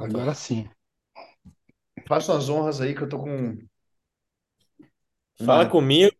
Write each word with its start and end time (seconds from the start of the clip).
Agora 0.00 0.34
sim. 0.34 0.68
Façam 2.06 2.36
as 2.36 2.48
honras 2.50 2.78
aí 2.82 2.94
que 2.94 3.00
eu 3.02 3.08
tô 3.08 3.18
com 3.18 3.56
Fala 5.44 5.66
uma 5.66 5.68
comigo, 5.68 6.14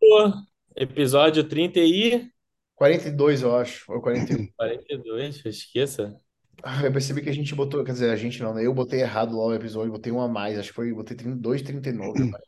episódio 0.77 1.49
30 1.49 1.79
e 1.81 2.31
42, 2.75 3.43
eu 3.43 3.57
acho, 3.57 3.91
ou 3.93 4.01
41. 4.03 4.53
42, 4.57 5.45
esqueça. 5.47 6.21
Ah, 6.63 6.83
Eu 6.85 6.93
percebi 6.93 7.23
que 7.23 7.29
a 7.31 7.33
gente 7.33 7.55
botou, 7.55 7.83
quer 7.85 7.93
dizer, 7.93 8.11
a 8.11 8.17
gente 8.17 8.41
não, 8.43 8.53
né? 8.55 8.65
Eu 8.67 8.75
botei 8.75 9.01
errado 9.01 9.37
lá 9.37 9.45
o 9.47 9.55
episódio, 9.55 9.93
botei 9.93 10.13
um 10.13 10.21
a 10.21 10.29
mais, 10.29 10.59
acho 10.59 10.69
que 10.69 10.75
foi, 10.75 10.93
botei 10.93 11.17
32, 11.17 11.63
39, 11.63 12.21
rapaz. 12.21 12.45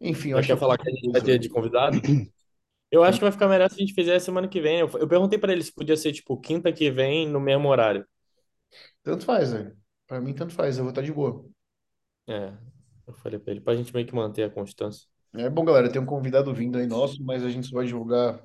Enfim, 0.00 0.30
eu 0.30 0.38
Já 0.38 0.40
acho 0.40 0.48
quer 0.48 0.56
que 0.56 0.58
falar 0.58 0.78
que 0.78 0.88
a 0.88 0.92
gente 0.92 1.10
vai 1.10 1.20
ter 1.22 1.38
de 1.38 1.48
convidado? 1.48 2.00
Eu 2.90 3.02
acho 3.04 3.18
que 3.18 3.24
vai 3.24 3.32
ficar 3.32 3.48
melhor 3.48 3.68
se 3.70 3.76
a 3.76 3.78
gente 3.78 3.94
fizer 3.94 4.18
semana 4.20 4.48
que 4.48 4.60
vem. 4.60 4.80
Eu, 4.80 4.88
eu 4.98 5.08
perguntei 5.08 5.38
pra 5.38 5.52
ele 5.52 5.62
se 5.62 5.72
podia 5.72 5.96
ser 5.96 6.12
tipo 6.12 6.40
quinta 6.40 6.72
que 6.72 6.90
vem 6.90 7.28
no 7.28 7.40
mesmo 7.40 7.68
horário. 7.68 8.06
tanto 9.02 9.24
faz, 9.24 9.52
velho. 9.52 9.76
Pra 10.08 10.20
mim, 10.20 10.34
tanto 10.34 10.54
faz, 10.54 10.78
eu 10.78 10.84
vou 10.84 10.90
estar 10.90 11.02
de 11.02 11.12
boa. 11.12 11.44
É, 12.26 12.52
eu 13.06 13.14
falei 13.14 13.38
pra 13.38 13.52
ele, 13.52 13.60
pra 13.60 13.76
gente 13.76 13.92
meio 13.94 14.06
que 14.06 14.14
manter 14.14 14.42
a 14.42 14.50
constância. 14.50 15.06
É 15.34 15.48
bom, 15.48 15.64
galera, 15.64 15.92
tem 15.92 16.00
um 16.00 16.06
convidado 16.06 16.52
vindo 16.54 16.78
aí 16.78 16.86
nosso, 16.86 17.22
mas 17.22 17.44
a 17.44 17.50
gente 17.50 17.66
só 17.66 17.76
vai 17.76 17.86
divulgar 17.86 18.42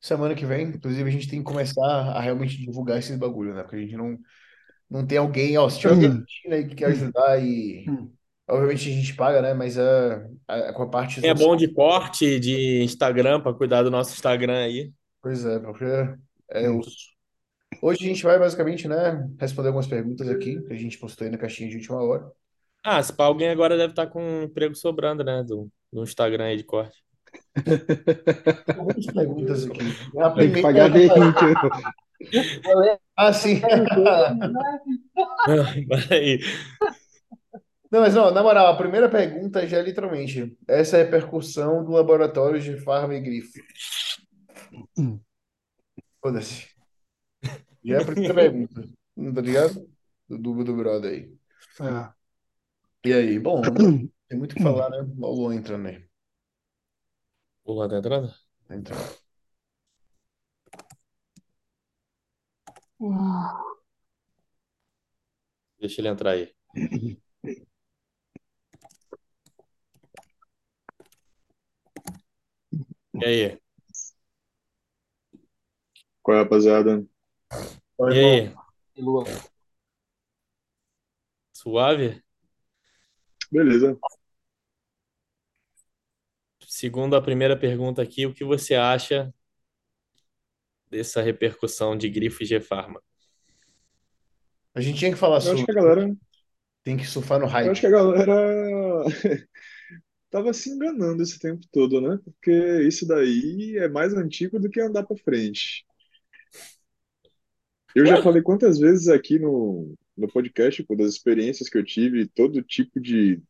semana 0.00 0.34
que 0.34 0.46
vem. 0.46 0.68
Inclusive, 0.68 1.08
a 1.08 1.12
gente 1.12 1.28
tem 1.28 1.40
que 1.40 1.44
começar 1.44 1.82
a 1.84 2.20
realmente 2.20 2.58
divulgar 2.58 2.98
esses 2.98 3.18
bagulho, 3.18 3.54
né? 3.54 3.62
Porque 3.62 3.76
a 3.76 3.80
gente 3.80 3.96
não, 3.96 4.18
não 4.90 5.06
tem 5.06 5.18
alguém, 5.18 5.58
ó, 5.58 5.68
se 5.68 5.80
tiver 5.80 5.94
alguém 5.94 6.10
assistindo 6.10 6.52
aí 6.54 6.68
que 6.68 6.76
quer 6.76 6.86
ajudar 6.86 7.42
e 7.42 7.86
obviamente 8.48 8.90
a 8.90 8.92
gente 8.92 9.14
paga, 9.14 9.42
né? 9.42 9.54
Mas 9.54 9.76
é, 9.78 10.28
é 10.48 10.72
com 10.72 10.82
a 10.84 10.90
parte 10.90 11.20
é 11.22 11.34
bom 11.34 11.56
de 11.56 11.72
corte, 11.72 12.38
de 12.38 12.82
Instagram, 12.82 13.40
pra 13.40 13.54
cuidar 13.54 13.82
do 13.82 13.90
nosso 13.90 14.12
Instagram 14.12 14.58
aí. 14.64 14.92
Pois 15.20 15.44
é, 15.44 15.58
porque 15.58 15.84
é 16.50 16.68
osso. 16.70 17.13
Hoje 17.84 18.02
a 18.02 18.08
gente 18.08 18.22
vai 18.22 18.38
basicamente, 18.38 18.88
né, 18.88 19.28
responder 19.38 19.68
algumas 19.68 19.86
perguntas 19.86 20.26
aqui 20.26 20.58
que 20.62 20.72
a 20.72 20.76
gente 20.76 20.96
postou 20.96 21.26
aí 21.26 21.30
na 21.30 21.36
caixinha 21.36 21.68
de 21.68 21.76
última 21.76 22.02
hora. 22.02 22.32
Ah, 22.82 23.02
se 23.02 23.12
pá, 23.12 23.24
alguém 23.24 23.50
agora 23.50 23.76
deve 23.76 23.92
estar 23.92 24.06
com 24.06 24.22
um 24.22 24.44
emprego 24.44 24.74
sobrando, 24.74 25.22
né? 25.22 25.44
Do, 25.44 25.70
do 25.92 26.02
Instagram 26.02 26.44
aí 26.44 26.56
de 26.56 26.64
corte. 26.64 27.04
Tem 27.62 27.64
algumas 28.78 29.04
perguntas 29.04 29.66
aqui. 29.66 29.80
A 30.18 30.30
Tem 30.30 30.50
que 30.50 30.62
primeira 30.62 30.62
pagar 30.62 30.88
bem. 30.88 31.10
Ah, 33.14 33.34
sim. 33.34 33.60
Peraí. 36.08 36.40
Não, 37.92 38.00
mas 38.00 38.14
não, 38.14 38.30
na 38.30 38.42
moral, 38.42 38.68
a 38.68 38.76
primeira 38.78 39.10
pergunta 39.10 39.66
já 39.66 39.76
é 39.76 39.82
literalmente 39.82 40.56
essa 40.66 40.96
é 40.96 41.02
a 41.02 41.04
repercussão 41.04 41.84
do 41.84 41.92
laboratório 41.92 42.58
de 42.58 42.78
Farma 42.78 43.14
e 43.14 43.20
Grifo. 43.20 43.60
Foda-se. 46.22 46.73
Já 47.84 47.96
é 47.98 48.02
a 48.02 48.04
primeira 48.06 48.34
pergunta. 48.34 48.82
Tá 49.34 49.40
ligado? 49.40 49.88
Do, 50.28 50.38
do, 50.38 50.64
do 50.64 50.76
brother 50.76 51.12
aí. 51.12 51.38
É. 51.80 52.12
E 53.08 53.12
aí? 53.12 53.38
Bom, 53.38 53.60
tem 54.28 54.38
muito 54.38 54.52
o 54.52 54.56
que 54.56 54.62
falar, 54.62 54.90
né? 54.90 54.98
Olha 54.98 55.08
o 55.20 55.34
Luan 55.34 55.54
entrando 55.56 55.86
aí. 55.88 56.04
O 57.64 57.72
Luan 57.74 57.88
tá 57.88 57.98
entrando? 57.98 58.34
Tá 58.66 58.74
entrando. 58.76 59.24
Deixa 65.78 66.00
ele 66.00 66.08
entrar 66.08 66.30
aí. 66.32 66.52
E 73.14 73.24
aí? 73.26 73.58
Qual 76.22 76.36
é, 76.36 76.40
rapaziada? 76.42 77.06
E 78.10 78.18
aí? 78.18 78.54
Lua. 78.96 79.24
Suave? 81.52 82.22
Beleza. 83.50 83.96
Segundo 86.66 87.14
a 87.14 87.22
primeira 87.22 87.56
pergunta 87.56 88.02
aqui, 88.02 88.26
o 88.26 88.34
que 88.34 88.44
você 88.44 88.74
acha 88.74 89.32
dessa 90.90 91.20
repercussão 91.20 91.94
de 91.94 92.08
Grifo 92.08 92.42
e 92.42 92.46
G-Pharma? 92.46 93.02
A 94.74 94.80
gente 94.80 94.98
tinha 94.98 95.10
que 95.10 95.16
falar 95.18 95.40
Eu 95.42 95.52
acho 95.52 95.56
sobre. 95.58 95.64
que 95.64 95.70
a 95.70 95.74
galera, 95.74 96.16
Tem 96.82 96.96
que 96.96 97.06
surfar 97.06 97.38
no 97.40 97.46
eu 97.62 97.70
acho 97.72 97.80
hype. 97.80 97.80
que 97.80 97.86
a 97.86 97.90
galera 97.90 99.04
tava 100.30 100.52
se 100.52 100.70
enganando 100.70 101.22
esse 101.22 101.38
tempo 101.38 101.66
todo, 101.72 102.00
né? 102.00 102.18
Porque 102.24 102.52
isso 102.88 103.06
daí 103.06 103.76
é 103.78 103.88
mais 103.88 104.14
antigo 104.14 104.58
do 104.60 104.70
que 104.70 104.80
andar 104.80 105.04
pra 105.04 105.16
frente. 105.18 105.86
Eu 107.94 108.04
já 108.04 108.20
falei 108.22 108.42
quantas 108.42 108.78
vezes 108.78 109.08
aqui 109.08 109.38
no, 109.38 109.94
no 110.16 110.28
podcast, 110.28 110.82
pô, 110.82 110.96
das 110.96 111.12
experiências 111.12 111.68
que 111.68 111.78
eu 111.78 111.84
tive, 111.84 112.26
todo 112.26 112.62
tipo 112.62 113.00
de. 113.00 113.40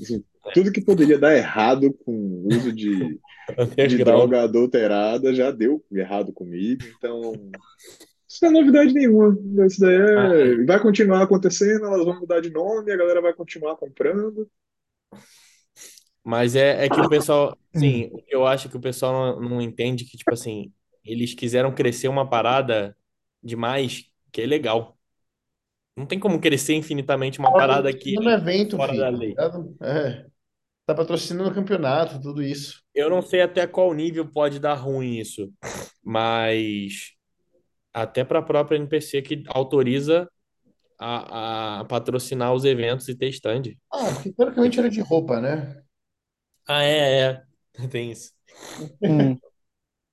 assim, 0.00 0.24
tudo 0.52 0.72
que 0.72 0.80
poderia 0.80 1.18
dar 1.18 1.36
errado 1.36 1.92
com 2.04 2.12
o 2.12 2.48
uso 2.48 2.72
de, 2.72 3.18
de 3.88 3.98
droga 3.98 4.42
adulterada 4.42 5.32
já 5.32 5.50
deu 5.50 5.84
errado 5.92 6.32
comigo, 6.32 6.82
então. 6.98 7.32
Isso 8.28 8.44
não 8.44 8.50
é 8.50 8.52
novidade 8.60 8.92
nenhuma. 8.92 9.38
Isso 9.66 9.80
daí 9.80 9.94
é... 9.94 10.64
vai 10.64 10.80
continuar 10.80 11.22
acontecendo, 11.22 11.86
elas 11.86 12.04
vão 12.04 12.20
mudar 12.20 12.40
de 12.40 12.50
nome, 12.50 12.92
a 12.92 12.96
galera 12.96 13.22
vai 13.22 13.32
continuar 13.32 13.76
comprando. 13.76 14.48
Mas 16.24 16.56
é, 16.56 16.84
é 16.84 16.88
que 16.88 17.00
o 17.00 17.08
pessoal, 17.08 17.56
sim, 17.72 18.10
eu 18.28 18.44
acho 18.44 18.68
que 18.68 18.76
o 18.76 18.80
pessoal 18.80 19.40
não, 19.40 19.48
não 19.48 19.62
entende 19.62 20.04
que, 20.04 20.16
tipo 20.16 20.34
assim, 20.34 20.72
eles 21.04 21.34
quiseram 21.34 21.72
crescer 21.72 22.08
uma 22.08 22.28
parada 22.28 22.96
demais 23.42 24.10
que 24.32 24.42
é 24.42 24.46
legal. 24.46 24.98
Não 25.96 26.06
tem 26.06 26.18
como 26.20 26.40
crescer 26.40 26.74
infinitamente 26.74 27.38
uma 27.38 27.52
Tá 27.52 27.56
parada 27.56 27.92
que 27.94 28.16
patrocinando 28.16 28.28
é 28.30 28.34
evento, 28.34 28.76
fora 28.76 28.92
filho. 28.92 29.00
da 29.00 29.08
tá 29.10 29.16
lei. 29.18 29.40
ligado? 29.48 29.76
É. 29.82 30.26
Tá 30.86 30.94
patrocinando 30.94 31.50
o 31.50 31.54
campeonato, 31.54 32.20
tudo 32.20 32.42
isso. 32.42 32.82
Eu 32.94 33.10
não 33.10 33.20
sei 33.22 33.42
até 33.42 33.66
qual 33.66 33.92
nível 33.92 34.26
pode 34.30 34.58
dar 34.58 34.74
ruim 34.74 35.18
isso, 35.18 35.52
mas 36.02 37.12
até 37.94 38.24
para 38.24 38.40
a 38.40 38.42
própria 38.42 38.76
NPC 38.78 39.22
que 39.22 39.44
autoriza 39.48 40.30
a, 40.98 41.80
a 41.80 41.84
patrocinar 41.86 42.54
os 42.54 42.64
eventos 42.64 43.08
e 43.08 43.16
ter 43.16 43.28
stand. 43.30 43.64
Ah, 43.92 44.12
porque 44.12 44.32
teoricamente 44.32 44.78
era 44.78 44.88
de 44.90 45.00
roupa, 45.00 45.40
né? 45.40 45.82
Ah, 46.68 46.82
é, 46.84 47.20
é. 47.30 47.46
Tem 47.88 48.10
isso. 48.12 48.32
Hum. 49.04 49.38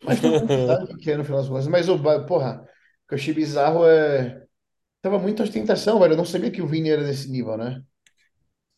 Mas 0.04 0.20
sabe 0.66 0.94
o 0.94 0.98
que 0.98 1.12
é 1.12 1.18
no 1.18 1.24
final 1.26 1.40
das 1.42 1.50
contas. 1.50 1.68
Mas, 1.68 1.90
o 1.90 1.98
ba- 1.98 2.26
porra, 2.26 2.68
que 3.08 3.14
eu 3.16 3.18
achei 3.18 3.34
bizarro 3.34 3.86
é. 3.88 4.46
Tava 5.02 5.20
muita 5.20 5.44
ostentação, 5.44 6.00
velho. 6.00 6.14
Eu 6.14 6.18
não 6.18 6.26
sabia 6.26 6.52
que 6.52 6.62
o 6.62 6.68
Vini 6.68 6.90
era 6.92 7.04
desse 7.04 7.30
nível, 7.32 7.58
né? 7.58 7.84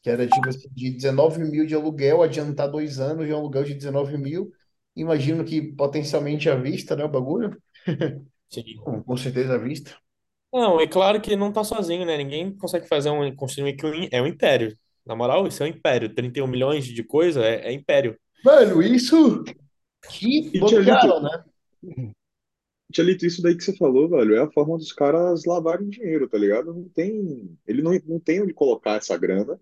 Que 0.04 0.10
era 0.10 0.28
tipo 0.28 0.50
assim, 0.50 0.70
de 0.72 0.92
19 0.92 1.44
mil 1.44 1.66
de 1.66 1.76
aluguel, 1.76 2.22
adiantar 2.24 2.70
dois 2.70 3.00
anos 3.00 3.26
de 3.26 3.34
um 3.34 3.38
aluguel 3.38 3.64
de 3.64 3.74
19 3.76 4.18
mil. 4.18 4.52
Imagino 4.96 5.44
que 5.46 5.62
potencialmente 5.62 6.50
à 6.50 6.56
vista, 6.56 6.96
né? 6.96 7.04
O 7.04 7.10
bagulho. 7.10 7.62
Sim. 8.50 8.76
Com, 8.84 9.04
com 9.04 9.18
certeza 9.18 9.56
à 9.56 9.58
vista. 9.58 9.96
Não, 10.54 10.80
é 10.80 10.88
claro 10.88 11.20
que 11.22 11.36
não 11.36 11.52
tá 11.52 11.64
sozinho, 11.64 12.06
né? 12.06 12.18
Ninguém 12.18 12.56
consegue 12.56 12.88
fazer 12.88 13.10
um 13.10 13.36
construir 13.36 13.76
que 13.76 13.86
um- 13.86 14.08
é 14.12 14.22
um 14.22 14.28
império. 14.28 14.76
Na 15.06 15.16
moral, 15.16 15.46
isso 15.48 15.62
é 15.64 15.66
um 15.66 15.70
império. 15.70 16.14
31 16.14 16.48
milhões 16.48 16.86
de 16.86 17.04
coisa 17.04 17.44
é, 17.44 17.68
é 17.68 17.74
império. 17.74 18.18
Mano, 18.44 18.82
isso 18.82 19.44
que 20.10 20.52
Lito, 20.54 21.20
né? 21.22 21.44
Tia 22.92 23.04
Lito, 23.04 23.26
isso 23.26 23.42
daí 23.42 23.56
que 23.56 23.64
você 23.64 23.76
falou, 23.76 24.10
velho, 24.10 24.36
é 24.36 24.42
a 24.42 24.52
forma 24.52 24.78
dos 24.78 24.92
caras 24.92 25.44
lavarem 25.46 25.90
dinheiro, 25.90 26.30
tá 26.30 26.38
ligado? 26.38 26.74
Não 26.74 26.88
tem, 26.90 27.58
ele 27.68 27.82
não, 27.82 27.92
não 28.06 28.20
tem 28.20 28.42
onde 28.42 28.54
colocar 28.54 28.98
essa 28.98 29.18
grana 29.18 29.60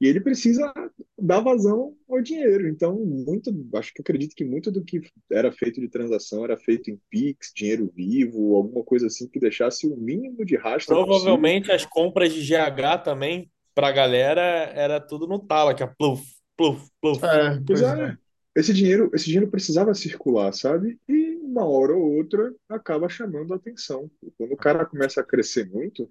e 0.00 0.06
ele 0.06 0.20
precisa 0.20 0.72
dar 1.18 1.40
vazão 1.40 1.94
ao 2.08 2.20
dinheiro. 2.20 2.68
Então, 2.68 2.94
muito, 2.96 3.50
acho 3.74 3.94
que 3.94 4.02
acredito 4.02 4.34
que 4.34 4.44
muito 4.44 4.70
do 4.70 4.84
que 4.84 5.00
era 5.30 5.50
feito 5.50 5.80
de 5.80 5.88
transação 5.88 6.44
era 6.44 6.56
feito 6.56 6.90
em 6.90 7.00
Pix, 7.08 7.50
dinheiro 7.54 7.90
vivo, 7.94 8.56
alguma 8.56 8.84
coisa 8.84 9.06
assim 9.06 9.26
que 9.28 9.40
deixasse 9.40 9.86
o 9.86 9.96
mínimo 9.96 10.44
de 10.44 10.56
rastro 10.56 10.94
possível. 10.96 11.06
Provavelmente 11.06 11.72
as 11.72 11.86
compras 11.86 12.32
de 12.32 12.42
GH 12.42 13.02
também, 13.02 13.50
pra 13.74 13.90
galera, 13.90 14.42
era 14.74 15.00
tudo 15.00 15.26
no 15.26 15.38
tala, 15.38 15.74
que 15.74 15.82
é 15.82 15.86
pluf, 15.86 16.22
pluf, 16.56 16.90
pluf. 17.00 17.24
É, 17.24 17.60
Pois 17.66 17.80
pois 17.80 17.80
é, 17.80 18.10
é. 18.10 18.16
esse 18.54 18.74
dinheiro, 18.74 19.10
esse 19.14 19.24
dinheiro 19.24 19.50
precisava 19.50 19.94
circular, 19.94 20.52
sabe? 20.52 20.98
E 21.08 21.35
uma 21.46 21.64
hora 21.64 21.94
ou 21.94 22.16
outra 22.16 22.52
acaba 22.68 23.08
chamando 23.08 23.52
a 23.52 23.56
atenção. 23.56 24.10
Quando 24.38 24.52
o 24.52 24.56
cara 24.56 24.84
começa 24.86 25.20
a 25.20 25.24
crescer 25.24 25.68
muito 25.70 26.08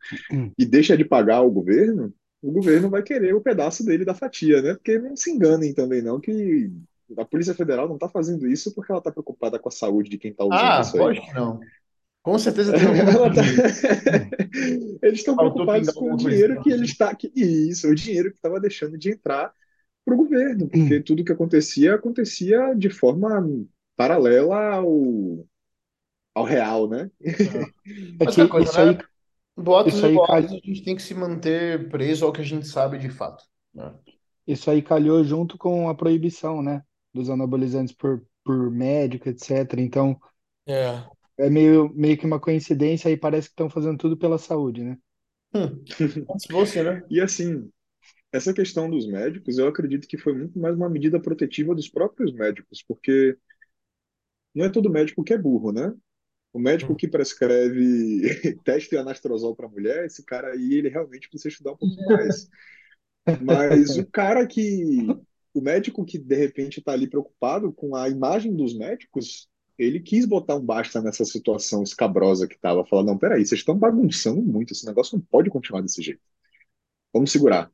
e 0.58 0.66
deixa 0.66 0.98
de 0.98 1.06
pagar 1.06 1.38
ao 1.38 1.52
governo, 1.52 2.14
o 2.42 2.52
governo 2.52 2.90
vai 2.90 3.04
querer 3.04 3.34
o 3.36 3.42
pedaço 3.42 3.84
dele 3.86 4.06
da 4.06 4.14
fatia, 4.14 4.62
né? 4.62 4.74
Porque 4.76 5.00
não 5.00 5.16
se 5.16 5.32
enganem 5.32 5.74
também, 5.74 6.02
não, 6.02 6.20
que 6.20 6.72
a 7.18 7.26
Polícia 7.26 7.54
Federal 7.54 7.88
não 7.88 7.96
está 7.96 8.10
fazendo 8.10 8.48
isso 8.48 8.74
porque 8.74 8.92
ela 8.92 9.00
está 9.00 9.12
preocupada 9.12 9.60
com 9.60 9.70
a 9.70 9.72
saúde 9.72 10.10
de 10.10 10.18
quem 10.18 10.32
está 10.32 10.44
usando 10.46 10.60
Ah, 10.60 10.82
isso 10.82 10.98
aí. 10.98 11.04
lógico 11.04 11.34
não. 11.34 11.60
Com 12.24 12.40
certeza 12.40 12.74
tem 12.74 12.82
algum 12.88 13.00
Ela 13.12 13.34
tá-. 13.34 13.42
Eles 15.02 15.20
estão 15.20 15.36
preocupados 15.36 15.90
com 15.92 16.06
o 16.06 16.12
alguma 16.12 16.18
dinheiro 16.18 16.56
coisa. 16.56 16.64
que 16.64 16.72
ele 16.72 16.86
está. 16.86 17.16
Que, 17.16 17.32
isso, 17.36 17.88
o 17.88 17.96
dinheiro 17.96 18.30
que 18.32 18.38
estava 18.38 18.60
deixando 18.60 18.98
de 18.98 19.12
entrar 19.12 19.54
para 20.04 20.14
o 20.14 20.18
governo, 20.18 20.68
porque 20.70 21.00
tudo 21.02 21.24
que 21.24 21.32
acontecia 21.32 21.96
acontecia 21.96 22.74
de 22.76 22.90
forma 22.90 23.30
paralela 23.96 24.76
ao, 24.76 25.46
ao 26.36 26.44
real, 26.46 26.90
né? 26.90 27.12
É 28.20 28.26
Mas 28.26 28.36
que 28.36 28.48
coisa, 28.48 28.72
isso 28.72 28.80
aí, 28.82 28.98
né? 28.98 29.06
Boatos 29.58 30.00
Isso 30.00 30.06
e 30.06 30.08
aí, 30.08 30.20
boatos, 30.20 30.46
cal- 30.48 30.54
a 30.54 30.58
gente 30.68 30.84
tem 30.84 30.96
que 30.96 31.02
se 31.04 31.14
manter 31.16 31.90
preso 31.90 32.26
ao 32.26 32.34
que 32.34 32.42
a 32.42 32.44
gente 32.46 32.68
sabe 32.68 32.98
de 33.00 33.10
fato. 33.10 33.46
né? 33.74 33.94
isso 34.48 34.70
aí 34.72 34.82
calhou 34.82 35.24
junto 35.24 35.58
com 35.58 35.90
a 35.90 35.96
proibição, 35.96 36.62
né? 36.62 36.84
Dos 37.14 37.30
anabolizantes 37.30 37.94
por, 37.96 38.26
por 38.44 38.72
médico, 38.72 39.30
etc. 39.30 39.82
Então, 39.82 40.20
É. 40.68 41.06
é 41.38 41.50
meio, 41.50 41.90
meio 41.96 42.18
que 42.18 42.26
uma 42.26 42.40
coincidência 42.40 43.08
aí, 43.10 43.18
parece 43.18 43.48
que 43.50 43.54
estão 43.54 43.70
fazendo 43.70 43.98
tudo 43.98 44.18
pela 44.18 44.38
saúde, 44.38 44.84
né? 44.84 44.98
Hum, 45.54 45.86
se 46.38 46.50
fosse, 46.50 46.82
né? 46.84 47.06
E 47.10 47.22
assim, 47.22 47.72
essa 48.32 48.54
questão 48.54 48.90
dos 48.90 49.08
médicos, 49.08 49.58
eu 49.60 49.68
acredito 49.68 50.08
que 50.08 50.18
foi 50.18 50.34
muito 50.34 50.60
mais 50.60 50.76
uma 50.76 50.90
medida 50.90 51.22
protetiva 51.22 51.76
dos 51.76 51.90
próprios 51.90 52.34
médicos, 52.34 52.84
porque 52.88 53.38
não 54.56 54.66
é 54.66 54.70
todo 54.70 54.90
médico 54.92 55.24
que 55.24 55.34
é 55.34 55.38
burro, 55.38 55.72
né? 55.72 55.94
O 56.54 56.60
médico 56.60 56.94
Hum. 56.94 56.98
que 56.98 57.08
prescreve 57.08 58.22
teste 58.66 58.92
de 58.92 58.98
anastrozol 58.98 59.56
para 59.56 59.70
mulher, 59.70 60.06
esse 60.06 60.24
cara 60.26 60.54
aí, 60.54 60.76
ele 60.76 60.90
realmente 60.90 61.30
precisa 61.30 61.50
estudar 61.50 61.74
um 61.74 61.78
pouco 61.78 62.04
mais. 62.06 62.50
Mas 63.40 63.98
o 63.98 64.06
cara 64.06 64.46
que. 64.48 65.20
O 65.54 65.62
médico 65.62 66.06
que 66.06 66.18
de 66.20 66.36
repente 66.36 66.80
está 66.80 66.92
ali 66.92 67.10
preocupado 67.10 67.72
com 67.72 67.96
a 67.96 68.10
imagem 68.10 68.54
dos 68.56 68.78
médicos, 68.78 69.48
ele 69.78 70.02
quis 70.02 70.26
botar 70.26 70.56
um 70.56 70.66
basta 70.66 71.02
nessa 71.02 71.24
situação 71.26 71.82
escabrosa 71.84 72.48
que 72.48 72.56
estava. 72.56 72.86
Falar: 72.86 73.04
não, 73.04 73.18
peraí, 73.18 73.46
vocês 73.46 73.62
estão 73.62 73.78
bagunçando 73.78 74.42
muito, 74.42 74.74
esse 74.74 74.86
negócio 74.86 75.18
não 75.18 75.26
pode 75.26 75.50
continuar 75.50 75.82
desse 75.82 76.02
jeito. 76.02 76.22
Vamos 77.14 77.32
segurar. 77.32 77.72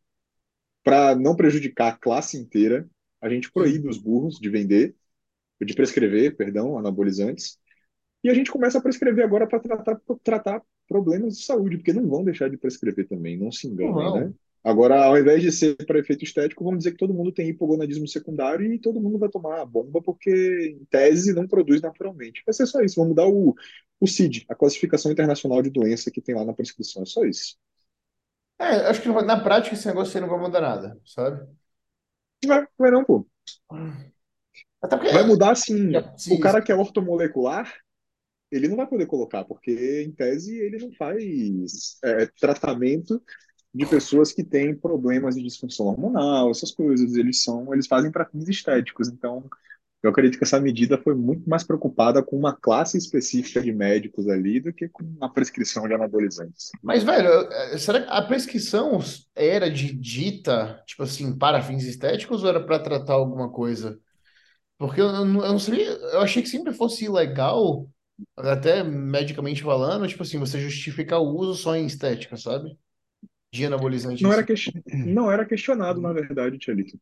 Para 0.83 1.15
não 1.15 1.35
prejudicar 1.35 1.93
a 1.93 1.97
classe 1.97 2.37
inteira, 2.37 2.89
a 3.21 3.29
gente 3.29 3.51
proíbe 3.51 3.87
os 3.87 3.97
burros 3.97 4.39
de 4.39 4.49
vender, 4.49 4.95
de 5.65 5.73
prescrever, 5.75 6.35
perdão, 6.35 6.77
anabolizantes. 6.77 7.59
E 8.23 8.29
a 8.29 8.33
gente 8.33 8.51
começa 8.51 8.77
a 8.77 8.81
prescrever 8.81 9.25
agora 9.25 9.47
para 9.47 9.59
tratar, 9.59 10.01
tratar 10.23 10.61
problemas 10.87 11.37
de 11.37 11.45
saúde, 11.45 11.77
porque 11.77 11.93
não 11.93 12.07
vão 12.07 12.23
deixar 12.23 12.49
de 12.49 12.57
prescrever 12.57 13.07
também, 13.07 13.37
não 13.37 13.51
se 13.51 13.67
enganem, 13.67 14.11
Não. 14.11 14.13
né? 14.13 14.33
Agora, 14.63 15.05
ao 15.05 15.17
invés 15.17 15.41
de 15.41 15.51
ser 15.51 15.75
para 15.87 15.97
efeito 15.99 16.23
estético, 16.23 16.63
vamos 16.63 16.79
dizer 16.79 16.91
que 16.91 16.97
todo 16.97 17.13
mundo 17.15 17.31
tem 17.31 17.49
hipogonadismo 17.49 18.07
secundário 18.07 18.71
e 18.71 18.77
todo 18.79 19.01
mundo 19.01 19.17
vai 19.17 19.29
tomar 19.29 19.61
a 19.61 19.65
bomba 19.65 20.01
porque, 20.03 20.75
em 20.79 20.85
tese, 20.85 21.33
não 21.33 21.47
produz 21.47 21.81
naturalmente. 21.81 22.43
Vai 22.45 22.53
ser 22.53 22.67
só 22.67 22.79
isso. 22.81 22.95
Vamos 22.97 23.09
mudar 23.09 23.27
o, 23.27 23.55
o 23.99 24.07
CID, 24.07 24.45
a 24.49 24.53
Classificação 24.55 25.11
Internacional 25.11 25.61
de 25.63 25.71
Doença 25.71 26.11
que 26.11 26.21
tem 26.21 26.35
lá 26.35 26.45
na 26.45 26.53
prescrição. 26.53 27.01
É 27.01 27.05
só 27.07 27.25
isso. 27.25 27.57
É, 28.59 28.87
acho 28.89 29.01
que 29.01 29.09
vai- 29.09 29.25
na 29.25 29.41
prática 29.43 29.75
esse 29.75 29.87
negócio 29.87 30.15
aí 30.17 30.21
não 30.21 30.29
vai 30.29 30.39
mudar 30.39 30.61
nada, 30.61 30.99
sabe? 31.05 31.47
Não 32.43 32.49
vai, 32.55 32.67
vai 32.77 32.91
não, 32.91 33.03
pô. 33.03 33.27
Porque 34.81 35.09
Vai 35.11 35.23
mudar 35.25 35.51
assim. 35.51 35.95
É, 35.95 36.03
se- 36.17 36.33
O 36.33 36.39
cara 36.39 36.61
que 36.61 36.71
é 36.71 36.75
ortomolecular, 36.75 37.73
ele 38.51 38.67
não 38.67 38.77
vai 38.77 38.87
poder 38.87 39.05
colocar, 39.05 39.45
porque 39.45 40.03
em 40.05 40.11
tese 40.11 40.57
ele 40.57 40.77
não 40.77 40.91
faz 40.93 41.97
é, 42.03 42.27
tratamento 42.39 43.21
de 43.73 43.85
pessoas 43.85 44.33
que 44.33 44.43
têm 44.43 44.75
problemas 44.75 45.35
de 45.35 45.43
disfunção 45.43 45.87
hormonal, 45.87 46.51
essas 46.51 46.71
coisas. 46.71 47.15
Eles 47.15 47.43
são, 47.43 47.73
eles 47.73 47.87
fazem 47.87 48.11
para 48.11 48.25
fins 48.25 48.47
estéticos. 48.49 49.07
Então, 49.09 49.45
eu 50.03 50.09
acredito 50.09 50.37
que 50.37 50.43
essa 50.43 50.59
medida 50.59 50.97
foi 50.97 51.13
muito 51.15 51.47
mais 51.49 51.63
preocupada 51.63 52.23
com 52.23 52.35
uma 52.35 52.53
classe 52.55 52.97
específica 52.97 53.61
de 53.61 53.71
médicos 53.71 54.27
ali 54.27 54.59
do 54.59 54.73
que 54.73 54.89
com 54.89 55.05
a 55.21 55.29
prescrição 55.29 55.87
de 55.87 55.93
anabolizantes. 55.93 56.71
Mas, 56.83 57.03
velho, 57.03 57.27
eu- 57.29 57.79
será 57.79 58.01
que 58.01 58.07
a 58.09 58.21
prescrição 58.23 58.99
era 59.35 59.69
de 59.69 59.93
dita, 59.93 60.81
tipo 60.87 61.03
assim, 61.03 61.37
para 61.37 61.61
fins 61.61 61.83
estéticos 61.83 62.43
ou 62.43 62.49
era 62.49 62.59
para 62.59 62.79
tratar 62.79 63.13
alguma 63.13 63.49
coisa? 63.51 63.99
Porque 64.81 64.99
eu, 65.01 65.05
eu 65.07 65.25
não 65.25 65.59
sabia, 65.59 65.85
eu 65.91 66.21
achei 66.21 66.41
que 66.41 66.49
sempre 66.49 66.73
fosse 66.73 67.05
ilegal, 67.05 67.87
até 68.37 68.83
medicamente 68.83 69.61
falando, 69.63 70.07
tipo 70.07 70.23
assim, 70.23 70.39
você 70.39 70.59
justificar 70.59 71.19
o 71.21 71.35
uso 71.37 71.55
só 71.61 71.75
em 71.75 71.85
estética, 71.85 72.35
sabe? 72.37 72.75
De 73.53 73.65
anabolizante 73.65 74.23
Não 74.23 74.31
era, 74.31 74.41
si. 74.41 74.45
ques- 74.45 74.71
não 75.05 75.31
era 75.31 75.45
questionado, 75.45 75.99
na 76.01 76.13
verdade, 76.13 76.57
Tchelito. 76.57 76.99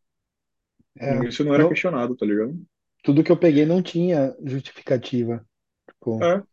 É, 0.98 1.28
Isso 1.28 1.44
não 1.44 1.54
era 1.54 1.64
não- 1.64 1.70
questionado, 1.70 2.16
tá 2.16 2.26
ligado? 2.26 2.60
tudo 3.04 3.24
que 3.24 3.32
eu 3.32 3.38
peguei 3.40 3.66
não 3.66 3.82
tinha 3.82 4.36
justificativa. 4.44 5.46
Tipo, 5.90 6.20
É. 6.22 6.44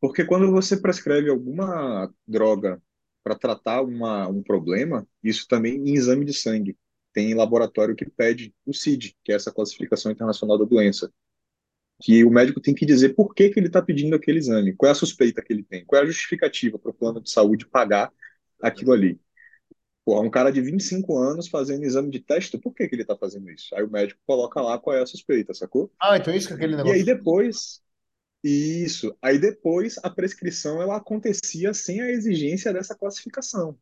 Porque 0.00 0.24
quando 0.24 0.50
você 0.52 0.76
prescreve 0.80 1.30
alguma 1.30 2.12
droga 2.26 2.82
para 3.24 3.36
tratar 3.38 3.82
uma, 3.82 4.28
um 4.28 4.42
problema, 4.42 5.06
isso 5.22 5.46
também 5.48 5.76
em 5.76 5.94
exame 5.94 6.24
de 6.24 6.34
sangue. 6.34 6.76
Tem 7.14 7.34
laboratório 7.34 7.96
que 7.96 8.06
pede 8.10 8.54
o 8.66 8.74
CID, 8.74 9.16
que 9.24 9.32
é 9.32 9.36
essa 9.36 9.52
classificação 9.52 10.12
internacional 10.12 10.58
da 10.58 10.66
doença. 10.66 11.12
Que 12.02 12.24
o 12.24 12.30
médico 12.30 12.60
tem 12.60 12.74
que 12.74 12.86
dizer 12.86 13.14
por 13.14 13.34
que, 13.34 13.50
que 13.50 13.60
ele 13.60 13.68
está 13.68 13.82
pedindo 13.82 14.16
aquele 14.16 14.38
exame, 14.38 14.74
qual 14.76 14.88
é 14.88 14.92
a 14.92 14.94
suspeita 14.94 15.42
que 15.42 15.52
ele 15.52 15.64
tem, 15.64 15.84
qual 15.86 16.00
é 16.02 16.04
a 16.04 16.08
justificativa 16.08 16.78
para 16.78 16.90
o 16.90 16.94
plano 16.94 17.20
de 17.22 17.30
saúde 17.30 17.66
pagar 17.66 18.12
aquilo 18.62 18.92
ali. 18.92 19.20
Porra, 20.04 20.22
um 20.22 20.30
cara 20.30 20.50
de 20.52 20.60
25 20.60 21.18
anos 21.18 21.48
fazendo 21.48 21.84
exame 21.84 22.10
de 22.10 22.20
teste, 22.20 22.58
por 22.58 22.74
que, 22.74 22.88
que 22.88 22.94
ele 22.94 23.02
está 23.02 23.16
fazendo 23.16 23.50
isso? 23.50 23.74
Aí 23.74 23.82
o 23.84 23.90
médico 23.90 24.20
coloca 24.26 24.60
lá 24.60 24.78
qual 24.78 24.96
é 24.96 25.02
a 25.02 25.06
suspeita, 25.06 25.54
sacou? 25.54 25.92
Ah, 26.00 26.16
então 26.16 26.32
isso 26.34 26.46
que 26.48 26.52
é 26.52 26.56
aquele 26.56 26.76
E 26.82 26.92
aí 26.92 27.02
negócio. 27.02 27.04
depois, 27.04 27.82
isso, 28.44 29.16
aí 29.22 29.38
depois 29.38 29.98
a 30.04 30.10
prescrição 30.10 30.82
ela 30.82 30.96
acontecia 30.98 31.74
sem 31.74 32.00
a 32.02 32.10
exigência 32.10 32.72
dessa 32.72 32.96
classificação. 32.96 33.78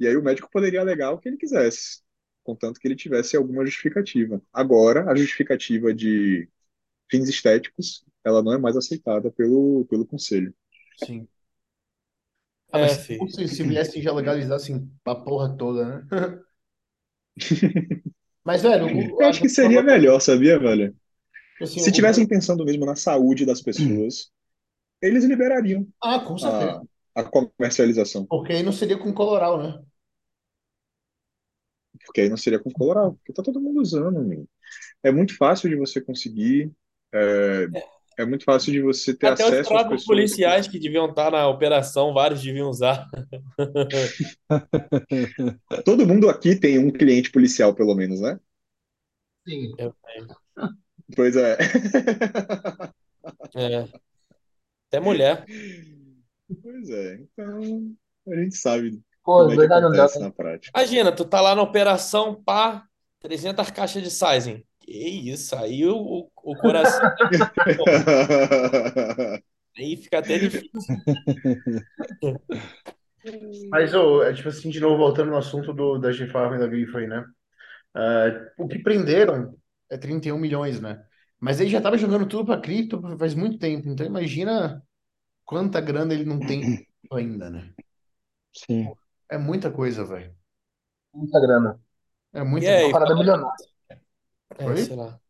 E 0.00 0.06
aí 0.06 0.16
o 0.16 0.22
médico 0.22 0.50
poderia 0.50 0.80
alegar 0.80 1.12
o 1.12 1.18
que 1.18 1.28
ele 1.28 1.36
quisesse, 1.36 2.02
contanto 2.44 2.80
que 2.80 2.88
ele 2.88 2.96
tivesse 2.96 3.36
alguma 3.36 3.64
justificativa. 3.66 4.40
Agora, 4.52 5.10
a 5.10 5.14
justificativa 5.16 5.92
de 5.94 6.48
fins 7.10 7.28
estéticos, 7.28 8.04
ela 8.24 8.42
não 8.42 8.54
é 8.54 8.58
mais 8.58 8.76
aceitada 8.76 9.30
pelo, 9.32 9.86
pelo 9.86 10.06
conselho. 10.06 10.54
Sim. 10.96 11.28
Ah, 12.72 12.78
mas 12.78 12.92
É, 12.92 12.96
se, 12.96 12.98
filho. 12.98 13.18
fosse- 13.18 13.48
se 13.48 13.62
viessem 13.64 14.02
já 14.02 14.12
legalizassem 14.12 14.90
a 15.04 15.14
porra 15.14 15.54
toda, 15.56 16.02
né? 16.02 16.08
Mas, 18.44 18.62
velho, 18.62 18.86
o- 18.92 19.22
Eu 19.22 19.26
acho 19.28 19.40
que 19.40 19.48
seria 19.48 19.82
melhor, 19.82 20.20
sabia, 20.20 20.58
velho? 20.58 20.96
assim, 21.60 21.82
Se 21.82 21.92
o- 21.92 21.92
tivessem 21.92 22.28
pensando 22.28 22.64
mesmo 22.64 22.86
na 22.86 22.96
saúde 22.96 23.46
das 23.46 23.62
pessoas, 23.62 24.30
eles 25.02 25.24
liberariam 25.24 25.88
Ah, 26.02 26.18
com 26.26 26.36
certeza. 26.38 26.72
a, 26.72 26.86
a 27.18 27.24
comercialização. 27.24 28.24
Porque 28.26 28.52
aí 28.52 28.62
não 28.62 28.70
seria 28.70 28.96
com 28.96 29.12
coloral, 29.12 29.60
né? 29.60 29.82
Porque 32.04 32.20
aí 32.20 32.28
não 32.28 32.36
seria 32.36 32.60
com 32.60 32.70
coloral, 32.70 33.14
porque 33.14 33.32
tá 33.32 33.42
todo 33.42 33.60
mundo 33.60 33.80
usando. 33.80 34.46
É 35.02 35.10
muito 35.10 35.36
fácil 35.36 35.68
de 35.68 35.74
você 35.74 36.00
conseguir, 36.00 36.70
é, 37.12 37.66
é 38.18 38.24
muito 38.24 38.44
fácil 38.44 38.72
de 38.72 38.80
você 38.80 39.12
ter 39.12 39.26
Até 39.26 39.44
os 39.44 39.48
acesso 39.48 39.74
às 39.74 39.80
próprios 39.80 40.04
policiais 40.04 40.68
que 40.68 40.78
deviam 40.78 41.10
estar 41.10 41.32
na 41.32 41.48
operação, 41.48 42.14
vários 42.14 42.40
deviam 42.40 42.70
usar. 42.70 43.04
Todo 45.84 46.06
mundo 46.06 46.28
aqui 46.28 46.54
tem 46.54 46.78
um 46.78 46.92
cliente 46.92 47.32
policial, 47.32 47.74
pelo 47.74 47.96
menos, 47.96 48.20
né? 48.20 48.38
Sim. 49.46 49.74
Eu 49.76 49.92
tenho. 50.04 50.28
Pois 51.16 51.34
é. 51.34 51.58
É. 53.56 53.88
Até 54.86 55.00
mulher. 55.00 55.44
Pois 56.62 56.88
é. 56.90 57.16
Então, 57.16 57.58
a 58.28 58.36
gente 58.36 58.56
sabe 58.56 59.02
Pô, 59.24 59.40
como 59.40 59.50
é 59.50 59.52
que 59.52 59.58
verdade, 59.60 59.82
não 59.82 59.90
dá, 59.90 59.98
acontece 59.98 60.18
né? 60.18 60.24
na 60.26 60.32
prática. 60.32 60.78
Imagina, 60.78 61.12
tu 61.12 61.24
tá 61.24 61.40
lá 61.40 61.54
na 61.54 61.62
operação, 61.62 62.42
pá, 62.42 62.84
300 63.20 63.70
caixas 63.70 64.02
de 64.02 64.10
Sizen. 64.10 64.64
Que 64.80 65.30
isso, 65.30 65.54
aí 65.54 65.84
o, 65.84 66.28
o, 66.34 66.56
coração 66.56 67.12
aí 69.76 69.96
fica 69.96 70.18
até 70.20 70.38
difícil. 70.38 70.70
Mas, 73.70 73.94
ô, 73.94 74.22
é 74.22 74.32
tipo 74.32 74.48
assim, 74.48 74.70
de 74.70 74.80
novo, 74.80 74.96
voltando 74.96 75.30
no 75.30 75.36
assunto 75.36 75.74
do, 75.74 75.98
da 75.98 76.10
G-Farm 76.10 76.54
e 76.54 76.58
da 76.58 76.66
Grifo 76.66 76.96
aí, 76.96 77.06
né? 77.06 77.22
Ah, 77.94 78.48
o 78.56 78.66
que 78.66 78.78
prenderam 78.78 79.54
é 79.90 79.98
31 79.98 80.38
milhões, 80.38 80.80
né? 80.80 81.04
Mas 81.40 81.60
ele 81.60 81.70
já 81.70 81.80
tava 81.80 81.98
jogando 81.98 82.26
tudo 82.26 82.46
pra 82.46 82.60
cripto 82.60 83.00
faz 83.18 83.34
muito 83.34 83.58
tempo. 83.58 83.88
Então 83.88 84.06
imagina 84.06 84.82
quanta 85.48 85.80
grana 85.80 86.14
ele 86.14 86.24
não 86.24 86.40
tem 86.44 86.76
ainda, 87.10 87.50
né? 87.50 87.74
sim. 88.52 88.92
É 89.30 89.38
muita 89.38 89.70
coisa, 89.72 90.04
velho. 90.04 90.36
Muita 91.12 91.40
grana. 91.40 91.80
É 92.32 92.42
muita 92.44 92.66
E 92.66 92.68
aí, 92.68 92.84
Uma 92.84 92.92
parada 92.92 93.14
milionária. 93.14 93.66
É, 94.58 94.74
Oi? 94.74 94.76
sei 94.76 94.96
lá. 94.96 95.20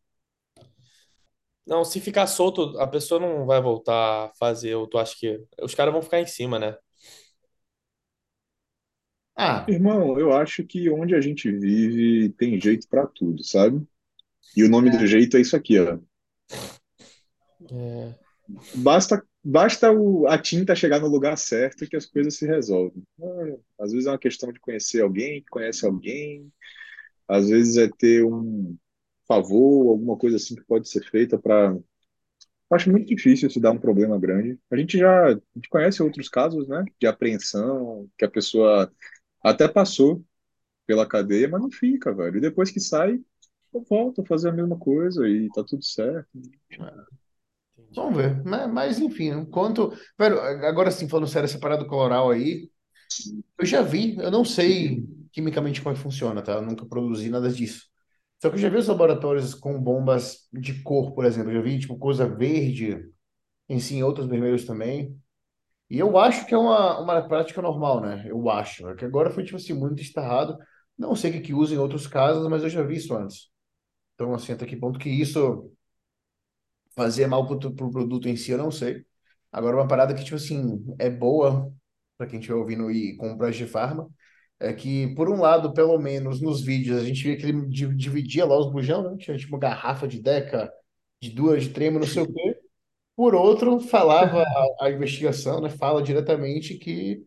Não, 1.67 1.85
se 1.85 2.01
ficar 2.01 2.27
solto, 2.27 2.79
a 2.81 2.87
pessoa 2.87 3.21
não 3.21 3.45
vai 3.47 3.61
voltar 3.61 4.27
a 4.31 4.33
fazer, 4.39 4.75
ou 4.75 4.87
tu 4.87 4.99
acha 4.99 5.15
que 5.19 5.39
os 5.63 5.75
caras 5.75 5.93
vão 5.93 6.03
ficar 6.03 6.21
em 6.21 6.27
cima, 6.27 6.59
né? 6.59 6.77
Ah, 9.37 9.65
Irmão, 9.69 10.19
eu 10.19 10.33
acho 10.33 10.65
que 10.67 10.91
onde 10.91 11.15
a 11.15 11.21
gente 11.21 11.51
vive 11.51 12.31
tem 12.35 12.61
jeito 12.61 12.89
pra 12.89 13.07
tudo, 13.07 13.43
sabe? 13.45 13.87
E 14.57 14.65
o 14.65 14.71
nome 14.71 14.91
do 14.91 15.07
jeito 15.07 15.37
é 15.39 15.41
isso 15.43 15.57
aqui, 15.57 15.79
ó. 15.81 15.99
É, 17.71 18.19
Basta, 18.75 19.23
basta 19.51 19.91
o, 19.93 20.27
a 20.29 20.39
tinta 20.39 20.75
chegar 20.77 21.01
no 21.01 21.09
lugar 21.09 21.37
certo 21.39 21.87
que 21.89 21.97
as 21.97 22.07
coisas 22.07 22.37
se 22.37 22.47
resolvem. 22.47 23.03
Ah, 23.23 23.85
Às 23.85 23.93
vezes 23.93 24.07
é 24.07 24.11
uma 24.11 24.19
questão 24.19 24.53
de 24.53 24.61
conhecer 24.61 25.03
alguém 25.03 25.43
que 25.43 25.49
conhece 25.51 25.87
alguém, 25.87 26.53
às 27.29 27.49
vezes 27.51 27.77
é 27.79 27.89
ter 27.99 28.25
um 28.25 28.77
favor, 29.29 29.91
alguma 29.93 30.17
coisa 30.19 30.37
assim 30.37 30.57
que 30.57 30.65
pode 30.65 30.89
ser 30.89 31.05
feita 31.11 31.39
para 31.39 31.77
acho 32.71 32.91
muito 32.91 33.07
difícil 33.09 33.51
se 33.51 33.61
dar 33.61 33.73
um 33.73 33.79
problema 33.79 34.19
grande. 34.19 34.59
A 34.71 34.77
gente 34.77 34.99
já 34.99 35.29
a 35.31 35.41
gente 35.55 35.69
conhece 35.71 36.03
outros 36.03 36.29
casos, 36.29 36.69
né, 36.69 36.85
de 37.01 37.07
apreensão, 37.07 38.09
que 38.19 38.25
a 38.25 38.31
pessoa 38.31 38.93
até 39.43 39.69
passou 39.69 40.25
pela 40.87 41.07
cadeia, 41.09 41.49
mas 41.49 41.61
não 41.63 41.71
fica, 41.71 42.15
velho. 42.15 42.39
E 42.39 42.41
depois 42.43 42.71
que 42.71 42.81
sai, 42.81 43.21
volta 43.89 44.23
a 44.23 44.27
fazer 44.27 44.51
a 44.51 44.53
mesma 44.53 44.79
coisa 44.79 45.29
e 45.29 45.51
tá 45.53 45.65
tudo 45.65 45.85
certo. 45.85 46.29
Vamos 47.95 48.17
ver. 48.17 48.43
Mas, 48.45 48.73
mas, 48.73 48.99
enfim. 48.99 49.31
Velho, 50.19 50.41
agora 50.67 50.91
sim, 50.91 51.09
falando 51.09 51.27
sério, 51.29 51.47
essa 51.47 51.59
parada 51.59 51.85
coloral 51.87 52.31
aí, 52.31 52.71
eu 53.59 53.67
já 53.67 53.83
vi, 53.83 54.17
eu 54.19 54.31
não 54.31 54.45
sei 54.45 55.05
quimicamente 55.33 55.81
como 55.83 55.95
é 55.95 55.97
que 55.97 56.03
funciona, 56.03 56.43
tá? 56.43 56.55
Eu 56.55 56.63
nunca 56.63 56.87
produzi 56.87 57.29
nada 57.31 57.51
disso. 57.51 57.85
Só 58.41 58.51
que 58.51 58.57
eu 58.57 58.61
já 58.61 58.69
vi 58.69 58.77
os 58.77 58.89
laboratórios 58.89 59.55
com 59.55 59.81
bombas 59.81 60.49
de 60.53 60.83
cor, 60.83 61.13
por 61.15 61.25
exemplo. 61.25 61.51
Eu 61.51 61.57
já 61.57 61.63
vi, 61.63 61.79
tipo, 61.81 61.99
coisa 61.99 62.29
verde, 62.29 62.99
em 63.69 63.81
si, 63.81 64.03
outros 64.03 64.29
vermelhos 64.29 64.65
também. 64.67 65.17
E 65.91 65.99
eu 65.99 66.19
acho 66.19 66.47
que 66.47 66.55
é 66.55 66.59
uma, 66.59 67.01
uma 67.01 67.29
prática 67.29 67.63
normal, 67.63 68.01
né? 68.01 68.25
Eu 68.29 68.49
acho. 68.51 68.89
É 68.89 68.95
que 68.97 69.05
agora 69.05 69.31
foi, 69.31 69.45
tipo 69.45 69.57
assim, 69.57 69.73
muito 69.75 70.03
estarrado. 70.03 70.57
Não 70.99 71.17
sei 71.17 71.31
o 71.31 71.35
que 71.35 71.41
que 71.41 71.55
usa 71.55 71.75
em 71.75 71.79
outros 71.79 72.07
casos, 72.07 72.49
mas 72.49 72.63
eu 72.63 72.69
já 72.71 72.83
vi 72.83 72.97
isso 72.97 73.15
antes. 73.17 73.51
Então, 74.15 74.35
assim, 74.35 74.53
até 74.53 74.67
que 74.67 74.77
ponto 74.77 74.99
que 74.99 75.09
isso 75.11 75.71
fazer 76.99 77.27
mal 77.29 77.47
pro, 77.47 77.59
pro 77.75 77.91
produto 77.93 78.29
em 78.29 78.37
si, 78.37 78.53
eu 78.53 78.59
não 78.59 78.71
sei. 78.73 79.05
Agora, 79.53 79.77
uma 79.79 79.89
parada 79.89 80.15
que, 80.15 80.25
tipo 80.25 80.37
assim, 80.37 80.85
é 80.99 81.11
boa 81.11 81.73
para 82.19 82.27
quem 82.29 82.41
estiver 82.41 82.57
ouvindo 82.59 82.91
e 82.91 83.17
comprar 83.17 83.51
de 83.53 83.67
farma, 83.67 84.11
é 84.61 84.73
que, 84.73 85.15
por 85.15 85.29
um 85.31 85.41
lado, 85.41 85.73
pelo 85.75 85.99
menos 85.99 86.41
nos 86.41 86.63
vídeos, 86.63 87.01
a 87.01 87.05
gente 87.05 87.23
via 87.23 87.37
que 87.37 87.45
ele 87.47 87.67
di- 87.69 87.95
dividia 87.97 88.45
lá 88.47 88.59
os 88.59 88.71
bujão, 88.73 89.03
né? 89.13 89.17
Tinha 89.19 89.39
tipo 89.39 89.55
uma 89.55 89.61
garrafa 89.61 90.09
de 90.09 90.21
Deca, 90.23 90.73
de 91.23 91.31
duas, 91.31 91.65
de 91.65 91.71
trema, 91.71 92.01
não 92.01 92.07
sei 92.09 92.23
o 92.23 92.33
quê. 92.33 92.59
Por 93.17 93.35
outro, 93.35 93.81
falava 93.81 94.43
a, 94.81 94.87
a 94.87 94.91
investigação, 94.91 95.61
né? 95.61 95.71
Fala 95.71 96.03
diretamente 96.03 96.77
que 96.79 97.25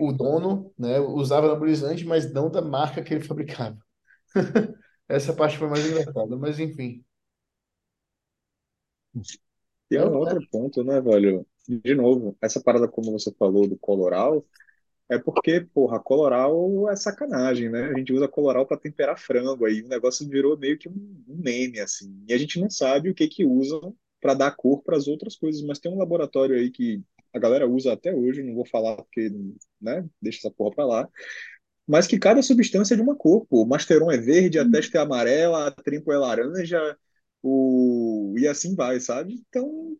o 0.00 0.12
dono, 0.12 0.72
né, 0.78 1.00
usava 1.00 1.46
anabolizante, 1.48 2.04
mas 2.04 2.32
não 2.32 2.50
da 2.50 2.62
marca 2.62 3.02
que 3.02 3.14
ele 3.14 3.24
fabricava. 3.24 3.78
Essa 5.08 5.34
parte 5.34 5.58
foi 5.58 5.68
mais 5.68 5.84
engraçada, 5.86 6.36
mas 6.38 6.58
enfim. 6.58 7.04
E 9.90 9.96
é 9.96 10.04
Eu, 10.04 10.08
um 10.08 10.16
outro 10.16 10.40
ponto, 10.50 10.82
né, 10.84 11.00
velho? 11.00 11.46
De 11.68 11.94
novo, 11.94 12.36
essa 12.40 12.60
parada, 12.60 12.88
como 12.88 13.12
você 13.12 13.32
falou, 13.34 13.68
do 13.68 13.78
coloral, 13.78 14.44
é 15.08 15.18
porque, 15.18 15.60
porra, 15.60 16.00
coloral 16.00 16.90
é 16.90 16.96
sacanagem, 16.96 17.70
né? 17.70 17.86
A 17.90 17.98
gente 17.98 18.12
usa 18.12 18.28
coloral 18.28 18.66
para 18.66 18.78
temperar 18.78 19.18
frango, 19.18 19.66
aí 19.66 19.82
o 19.82 19.88
negócio 19.88 20.28
virou 20.28 20.58
meio 20.58 20.78
que 20.78 20.88
um, 20.88 21.24
um 21.28 21.36
meme, 21.36 21.80
assim. 21.80 22.24
E 22.28 22.34
a 22.34 22.38
gente 22.38 22.60
não 22.60 22.70
sabe 22.70 23.10
o 23.10 23.14
que 23.14 23.28
que 23.28 23.44
usam 23.44 23.96
para 24.20 24.34
dar 24.34 24.52
cor 24.56 24.82
para 24.82 24.96
as 24.96 25.08
outras 25.08 25.36
coisas, 25.36 25.62
mas 25.62 25.78
tem 25.78 25.92
um 25.92 25.98
laboratório 25.98 26.56
aí 26.56 26.70
que 26.70 27.02
a 27.34 27.38
galera 27.38 27.68
usa 27.68 27.92
até 27.92 28.14
hoje, 28.14 28.42
não 28.42 28.54
vou 28.54 28.66
falar 28.66 28.96
porque, 28.96 29.30
né, 29.80 30.08
deixa 30.22 30.40
essa 30.40 30.50
porra 30.50 30.74
pra 30.74 30.86
lá, 30.86 31.08
mas 31.86 32.06
que 32.06 32.18
cada 32.18 32.42
substância 32.42 32.94
é 32.94 32.96
de 32.96 33.02
uma 33.02 33.16
cor, 33.16 33.46
pô. 33.46 33.62
O 33.62 33.66
Masteron 33.66 34.10
é 34.10 34.16
verde, 34.18 34.58
a 34.58 34.68
Testa 34.68 34.98
é 34.98 35.00
amarela, 35.02 35.66
a 35.66 35.70
Trimpo 35.70 36.12
é 36.12 36.18
laranja, 36.18 36.96
o... 37.42 38.34
e 38.38 38.46
assim 38.48 38.74
vai, 38.74 39.00
sabe? 39.00 39.34
Então, 39.48 39.96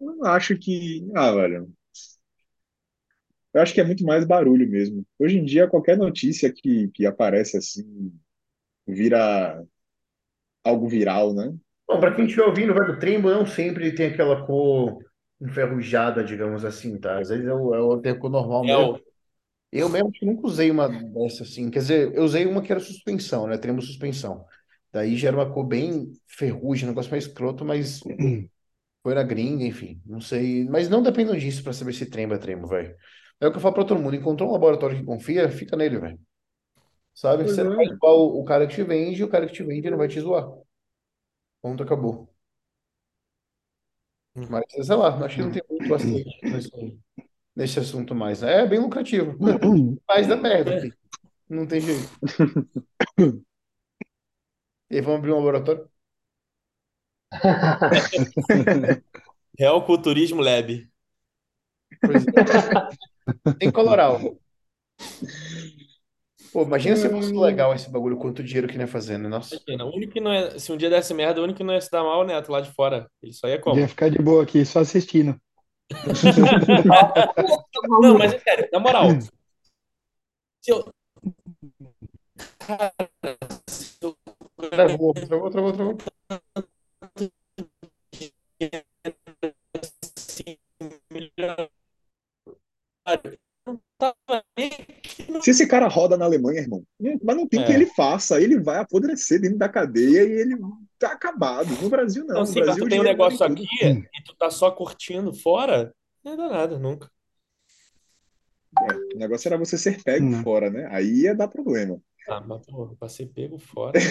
eu 0.00 0.16
não 0.16 0.24
acho 0.30 0.56
que. 0.58 1.06
Ah, 1.14 1.32
velho. 1.32 1.72
Eu 3.54 3.62
acho 3.62 3.72
que 3.74 3.80
é 3.80 3.84
muito 3.84 4.04
mais 4.04 4.24
barulho 4.26 4.68
mesmo. 4.68 5.04
Hoje 5.18 5.38
em 5.38 5.44
dia, 5.44 5.68
qualquer 5.68 5.96
notícia 5.96 6.52
que, 6.52 6.88
que 6.88 7.06
aparece 7.06 7.56
assim 7.56 8.12
vira 8.86 9.62
algo 10.64 10.86
viral, 10.88 11.32
né? 11.34 11.56
bom, 11.88 12.00
para 12.00 12.14
quem 12.14 12.24
estiver 12.26 12.44
ouvindo, 12.46 12.74
velho, 12.74 12.92
o 12.94 12.98
Trembo 12.98 13.30
não 13.30 13.46
sempre 13.46 13.94
tem 13.94 14.06
aquela 14.08 14.44
cor 14.46 14.98
enferrujada, 15.40 16.24
digamos 16.24 16.64
assim, 16.64 16.98
tá? 16.98 17.18
Às 17.20 17.28
vezes 17.28 17.46
é 17.46 17.52
o, 17.54 17.74
é 17.74 17.80
o 17.80 18.00
tem 18.00 18.12
a 18.12 18.18
cor 18.18 18.30
normal 18.30 18.66
É 18.66 18.76
mesmo. 18.76 18.90
o, 18.90 19.00
Eu 19.72 19.88
mesmo 19.88 20.12
que 20.12 20.26
nunca 20.26 20.46
usei 20.46 20.70
uma 20.70 20.88
dessa 20.88 21.42
assim. 21.44 21.70
Quer 21.70 21.80
dizer, 21.80 22.14
eu 22.14 22.24
usei 22.24 22.46
uma 22.46 22.62
que 22.62 22.72
era 22.72 22.80
suspensão, 22.80 23.46
né? 23.46 23.58
Trembo 23.58 23.82
suspensão. 23.82 24.46
Daí 24.96 25.14
já 25.14 25.28
era 25.28 25.36
uma 25.36 25.52
cor 25.52 25.62
bem 25.66 26.10
ferrugem, 26.26 26.86
um 26.86 26.88
negócio 26.92 27.10
mais 27.10 27.26
escroto, 27.26 27.66
mas 27.66 28.00
foi 29.04 29.14
na 29.14 29.22
gringa, 29.22 29.62
enfim. 29.64 30.00
Não 30.06 30.22
sei. 30.22 30.64
Mas 30.64 30.88
não 30.88 31.02
dependam 31.02 31.36
disso 31.36 31.62
para 31.62 31.74
saber 31.74 31.92
se 31.92 32.06
trembo 32.08 32.32
é 32.32 32.38
trembo, 32.38 32.66
velho. 32.66 32.96
É 33.38 33.46
o 33.46 33.50
que 33.50 33.58
eu 33.58 33.60
falo 33.60 33.74
pra 33.74 33.84
todo 33.84 34.00
mundo. 34.00 34.16
Encontrou 34.16 34.48
um 34.48 34.52
laboratório 34.52 34.96
que 34.96 35.04
confia, 35.04 35.50
fica 35.50 35.76
nele, 35.76 35.98
velho. 35.98 36.18
Sabe? 37.14 37.44
Pois 37.44 37.56
Você 37.56 37.62
não 37.62 37.74
é. 37.74 37.76
vai 37.76 37.86
zoar 37.86 38.14
o 38.14 38.44
cara 38.44 38.66
que 38.66 38.74
te 38.74 38.82
vende, 38.84 39.22
o 39.22 39.28
cara 39.28 39.46
que 39.46 39.52
te 39.52 39.62
vende 39.62 39.90
não 39.90 39.98
vai 39.98 40.08
te 40.08 40.18
zoar. 40.18 40.48
Ponto, 41.60 41.82
acabou. 41.82 42.34
Mas, 44.34 44.64
sei 44.86 44.96
lá, 44.96 45.24
acho 45.24 45.36
que 45.36 45.42
não 45.42 45.52
tem 45.52 45.62
muito 45.70 45.94
acidente 45.94 46.38
nesse, 46.42 46.98
nesse 47.56 47.80
assunto 47.80 48.14
mais. 48.14 48.42
É 48.42 48.66
bem 48.66 48.78
lucrativo. 48.80 49.36
Mas 50.08 50.26
dá 50.26 50.36
merda, 50.36 50.80
filho. 50.80 50.94
Não 51.48 51.66
tem 51.66 51.80
jeito. 51.80 52.10
E 54.90 55.00
vamos 55.00 55.18
abrir 55.18 55.32
um 55.32 55.36
laboratório? 55.36 55.88
Real 59.58 59.84
Culturismo 59.84 60.40
Lab. 60.40 60.88
Pois 62.00 62.24
é. 62.26 63.54
Tem 63.58 63.70
coloral. 63.70 64.20
Pô, 66.52 66.62
imagina 66.62 66.96
se 66.96 67.08
fosse 67.08 67.32
legal 67.32 67.74
esse 67.74 67.90
bagulho, 67.90 68.16
quanto 68.16 68.42
dinheiro 68.42 68.68
que 68.68 68.76
não 68.76 68.84
ia 68.84 68.88
fazer, 68.88 69.18
né? 69.18 69.28
Nossa. 69.28 69.56
Imagina, 69.56 69.84
o 69.84 69.94
único 69.94 70.12
que 70.12 70.20
não 70.20 70.32
é, 70.32 70.58
se 70.58 70.72
um 70.72 70.76
dia 70.76 70.88
desse 70.88 71.12
merda, 71.12 71.40
o 71.40 71.44
único 71.44 71.58
que 71.58 71.64
não 71.64 71.74
ia 71.74 71.80
se 71.80 71.90
dar 71.90 72.02
mal 72.02 72.22
é 72.22 72.24
o 72.24 72.26
Neto 72.26 72.50
lá 72.50 72.60
de 72.60 72.72
fora. 72.72 73.10
Ele 73.22 73.32
só 73.32 73.48
ia 73.48 73.60
como? 73.60 73.78
Ia 73.78 73.88
ficar 73.88 74.08
de 74.08 74.18
boa 74.18 74.42
aqui, 74.42 74.64
só 74.64 74.80
assistindo. 74.80 75.38
Não, 78.00 78.18
mas 78.18 78.32
é 78.32 78.38
sério, 78.38 78.68
na 78.72 78.80
moral. 78.80 79.10
Se 80.60 80.72
eu, 80.72 80.92
se 83.68 83.96
eu 84.00 84.15
Travou, 84.56 85.12
travou, 85.14 85.50
travou, 85.50 85.72
travou. 85.72 85.98
Se 95.42 95.50
esse 95.50 95.66
cara 95.66 95.86
roda 95.88 96.16
na 96.16 96.24
Alemanha, 96.24 96.60
irmão, 96.60 96.84
não- 96.98 97.18
mas 97.22 97.36
não 97.36 97.46
tem 97.46 97.60
o 97.60 97.66
que 97.66 97.72
É. 97.72 97.74
ele 97.74 97.86
faça, 97.86 98.40
ele 98.40 98.58
vai 98.58 98.78
apodrecer 98.78 99.40
dentro 99.40 99.58
da 99.58 99.68
cadeia 99.68 100.22
e 100.24 100.32
ele 100.32 100.56
tá 100.98 101.12
acabado. 101.12 101.68
No 101.82 101.88
Brasil, 101.88 102.24
não. 102.24 102.36
Não, 102.36 102.46
sim, 102.46 102.60
Brasil, 102.60 102.84
tu 102.84 102.88
tem 102.88 103.00
um 103.00 103.02
vale 103.04 103.12
negócio 103.16 103.38
tudo. 103.46 103.52
aqui 103.62 103.66
e 103.84 104.22
tu 104.24 104.34
tá 104.36 104.50
só 104.50 104.70
curtindo 104.70 105.32
fora, 105.34 105.94
não 106.24 106.32
ia 106.32 106.38
dar 106.38 106.48
nada, 106.48 106.78
nunca. 106.78 107.10
É, 108.78 109.14
o 109.14 109.18
negócio 109.18 109.48
era 109.48 109.56
você 109.58 109.78
ser 109.78 110.02
pego 110.02 110.26
Não. 110.26 110.42
fora, 110.42 110.70
né? 110.70 110.86
Aí 110.90 111.22
ia 111.22 111.34
dar 111.34 111.48
problema. 111.48 112.00
Ah, 112.28 112.40
mas 112.46 112.66
porra, 112.66 112.94
pra 112.96 113.08
ser 113.08 113.26
pego 113.28 113.58
fora. 113.58 114.06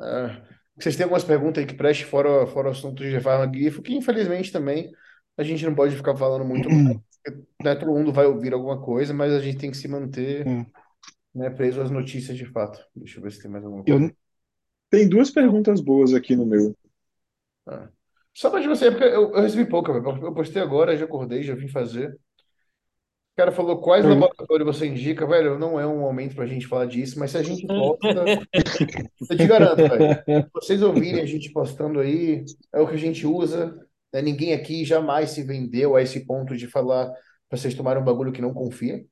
É, 0.00 0.42
vocês 0.78 0.96
têm 0.96 1.04
algumas 1.04 1.24
perguntas 1.24 1.60
aí 1.62 1.66
que 1.68 1.74
preste 1.74 2.04
fora, 2.04 2.46
fora 2.46 2.68
o 2.68 2.70
assunto 2.70 3.02
de 3.02 3.20
farma 3.20 3.46
grifo, 3.46 3.82
que 3.82 3.94
infelizmente 3.94 4.52
também 4.52 4.90
a 5.36 5.42
gente 5.42 5.64
não 5.64 5.74
pode 5.74 5.96
ficar 5.96 6.16
falando 6.16 6.44
muito 6.44 6.70
mais. 6.70 6.96
porque, 7.24 7.46
Né, 7.62 7.74
todo 7.74 7.92
mundo 7.92 8.12
vai 8.12 8.26
ouvir 8.26 8.52
alguma 8.52 8.80
coisa, 8.80 9.12
mas 9.12 9.32
a 9.32 9.40
gente 9.40 9.58
tem 9.58 9.70
que 9.70 9.76
se 9.76 9.88
manter, 9.88 10.46
Hum. 10.46 10.64
né, 11.34 11.50
preso 11.50 11.80
às 11.82 11.90
notícias 11.90 12.36
de 12.36 12.46
fato. 12.46 12.80
Deixa 12.94 13.18
eu 13.18 13.22
ver 13.22 13.32
se 13.32 13.42
tem 13.42 13.50
mais 13.50 13.64
alguma 13.64 13.84
coisa. 13.84 14.06
Eu, 14.06 14.14
Tem 14.90 15.08
duas 15.08 15.30
perguntas 15.30 15.80
boas 15.80 16.14
aqui 16.14 16.36
no 16.36 16.46
meu. 16.46 16.76
Ah. 17.66 17.88
Só 18.34 18.50
pra 18.50 18.60
você, 18.66 18.90
porque 18.90 19.04
eu, 19.04 19.32
eu 19.34 19.40
recebi 19.42 19.68
pouca. 19.68 19.92
Eu 19.92 20.34
postei 20.34 20.62
agora, 20.62 20.96
já 20.96 21.04
acordei, 21.04 21.42
já 21.42 21.54
vim 21.54 21.68
fazer. 21.68 22.18
O 23.38 23.40
cara 23.40 23.52
falou 23.52 23.80
quais 23.80 24.04
laboratórios 24.04 24.66
você 24.66 24.86
indica, 24.88 25.24
velho. 25.24 25.60
Não 25.60 25.78
é 25.78 25.86
um 25.86 26.00
momento 26.00 26.34
pra 26.34 26.44
gente 26.44 26.66
falar 26.66 26.86
disso, 26.86 27.20
mas 27.20 27.30
se 27.30 27.38
a 27.38 27.42
gente 27.42 27.64
posta, 27.68 28.24
eu 29.30 29.36
te 29.36 29.46
garanto, 29.46 29.76
velho. 29.76 30.50
Vocês 30.52 30.82
ouvirem 30.82 31.20
a 31.20 31.24
gente 31.24 31.52
postando 31.52 32.00
aí, 32.00 32.44
é 32.74 32.80
o 32.80 32.88
que 32.88 32.94
a 32.94 32.98
gente 32.98 33.24
usa. 33.24 33.76
né? 34.12 34.20
Ninguém 34.22 34.54
aqui 34.54 34.84
jamais 34.84 35.30
se 35.30 35.44
vendeu 35.44 35.94
a 35.94 36.02
esse 36.02 36.26
ponto 36.26 36.56
de 36.56 36.66
falar 36.66 37.12
pra 37.48 37.56
vocês 37.56 37.74
tomarem 37.76 38.02
um 38.02 38.04
bagulho 38.04 38.32
que 38.32 38.42
não 38.42 38.52
confia. 38.52 39.04